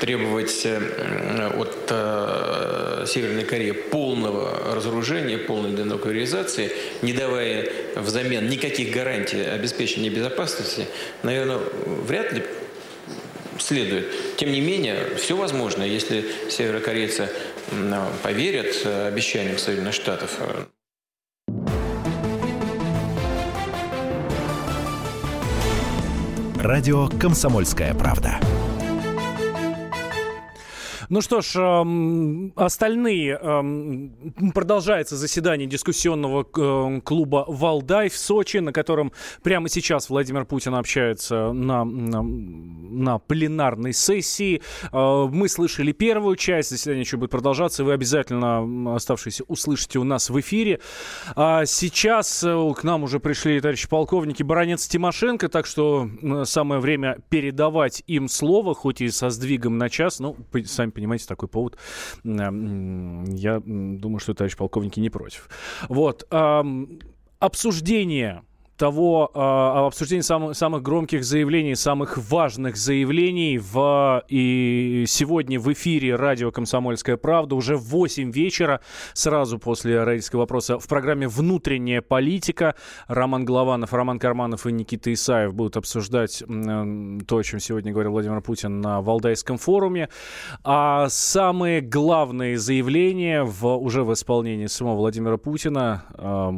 требовать 0.00 0.66
от 0.66 3.08
Северной 3.08 3.44
Кореи 3.44 3.72
полного 3.72 4.74
разоружения, 4.74 5.38
полной 5.38 5.72
денуклеаризации, 5.72 6.72
не 7.02 7.12
давая 7.12 7.70
взамен 7.96 8.48
никаких 8.48 8.92
гарантий 8.92 9.42
обеспечения 9.42 10.10
безопасности, 10.10 10.86
наверное, 11.22 11.58
вряд 11.86 12.32
ли 12.32 12.42
следует. 13.58 14.36
Тем 14.36 14.50
не 14.52 14.60
менее, 14.60 15.16
все 15.16 15.36
возможно, 15.36 15.82
если 15.82 16.24
северокорейцы 16.50 17.28
поверят 18.22 18.74
э, 18.84 19.08
обещаниям 19.08 19.58
Соединенных 19.58 19.94
Штатов. 19.94 20.38
Радио 26.56 27.08
«Комсомольская 27.08 27.94
правда». 27.94 28.40
Ну 31.08 31.20
что 31.20 31.40
ж, 31.40 31.56
эм, 31.56 32.52
остальные... 32.56 33.38
Эм, 33.40 34.52
продолжается 34.54 35.16
заседание 35.16 35.68
дискуссионного 35.68 36.42
э, 36.42 37.00
клуба 37.02 37.44
«Валдай» 37.46 38.08
в 38.08 38.16
Сочи, 38.16 38.58
на 38.58 38.72
котором 38.72 39.12
прямо 39.42 39.68
сейчас 39.68 40.10
Владимир 40.10 40.44
Путин 40.44 40.74
общается 40.74 41.52
на, 41.52 41.84
на, 41.84 42.22
на 42.22 43.18
пленарной 43.18 43.92
сессии. 43.92 44.62
Э, 44.92 45.28
мы 45.30 45.48
слышали 45.48 45.92
первую 45.92 46.36
часть, 46.36 46.70
заседание 46.70 47.02
еще 47.02 47.16
будет 47.16 47.30
продолжаться, 47.30 47.84
вы 47.84 47.92
обязательно 47.92 48.94
оставшиеся 48.94 49.44
услышите 49.46 49.98
у 49.98 50.04
нас 50.04 50.28
в 50.28 50.40
эфире. 50.40 50.80
А 51.36 51.66
сейчас 51.66 52.42
э, 52.42 52.72
к 52.76 52.82
нам 52.82 53.04
уже 53.04 53.20
пришли 53.20 53.60
товарищи 53.60 53.88
полковники 53.88 54.42
Баранец 54.42 54.88
Тимошенко, 54.88 55.48
так 55.48 55.66
что 55.66 56.08
самое 56.44 56.80
время 56.80 57.18
передавать 57.28 58.02
им 58.06 58.28
слово, 58.28 58.74
хоть 58.74 59.00
и 59.00 59.08
со 59.10 59.30
сдвигом 59.30 59.78
на 59.78 59.88
час, 59.88 60.18
ну, 60.18 60.36
сами 60.64 60.90
понимаете, 60.96 61.26
такой 61.26 61.48
повод, 61.48 61.78
я 62.24 62.50
думаю, 62.50 64.18
что 64.18 64.34
товарищ 64.34 64.56
полковники 64.56 64.98
не 64.98 65.10
против. 65.10 65.48
Вот. 65.88 66.26
Обсуждение 67.38 68.42
того 68.76 69.30
э, 69.34 69.38
обсуждения 69.38 70.22
сам, 70.22 70.54
самых 70.54 70.82
громких 70.82 71.24
заявлений, 71.24 71.74
самых 71.74 72.18
важных 72.18 72.76
заявлений 72.76 73.58
в, 73.58 74.22
и 74.28 75.04
сегодня 75.08 75.58
в 75.58 75.72
эфире 75.72 76.16
радио 76.16 76.50
«Комсомольская 76.50 77.16
правда» 77.16 77.54
уже 77.54 77.76
в 77.76 77.84
8 77.84 78.30
вечера, 78.30 78.80
сразу 79.14 79.58
после 79.58 80.02
родительского 80.02 80.40
вопроса, 80.40 80.78
в 80.78 80.86
программе 80.88 81.26
«Внутренняя 81.28 82.02
политика». 82.02 82.74
Роман 83.08 83.44
Голованов, 83.44 83.92
Роман 83.94 84.18
Карманов 84.18 84.66
и 84.66 84.72
Никита 84.72 85.12
Исаев 85.12 85.54
будут 85.54 85.76
обсуждать 85.76 86.42
э, 86.42 87.18
то, 87.26 87.36
о 87.38 87.42
чем 87.42 87.60
сегодня 87.60 87.92
говорил 87.92 88.12
Владимир 88.12 88.40
Путин 88.42 88.80
на 88.80 89.00
Валдайском 89.00 89.56
форуме. 89.56 90.08
А 90.64 91.08
самые 91.08 91.80
главные 91.80 92.58
заявления 92.58 93.42
в, 93.42 93.66
уже 93.76 94.04
в 94.04 94.12
исполнении 94.12 94.66
самого 94.66 94.96
Владимира 94.96 95.38
Путина 95.38 96.04
э, 96.14 96.50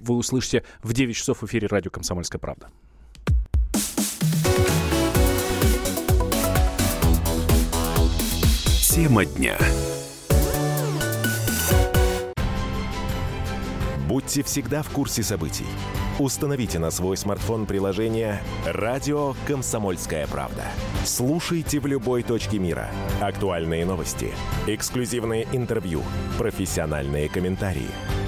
вы 0.00 0.16
услышите 0.16 0.64
в 0.82 0.92
9 0.92 1.17
часов 1.18 1.42
в 1.42 1.46
эфире 1.46 1.66
радио 1.66 1.90
«Комсомольская 1.90 2.38
правда». 2.38 2.68
Тема 8.80 9.24
дня. 9.24 9.56
Будьте 14.08 14.42
всегда 14.42 14.82
в 14.82 14.88
курсе 14.90 15.22
событий. 15.22 15.66
Установите 16.18 16.78
на 16.78 16.90
свой 16.90 17.16
смартфон 17.16 17.66
приложение 17.66 18.40
«Радио 18.66 19.34
Комсомольская 19.46 20.26
правда». 20.26 20.64
Слушайте 21.04 21.78
в 21.78 21.86
любой 21.86 22.22
точке 22.22 22.58
мира. 22.58 22.90
Актуальные 23.20 23.84
новости, 23.84 24.32
эксклюзивные 24.66 25.46
интервью, 25.52 26.02
профессиональные 26.38 27.28
комментарии– 27.28 27.90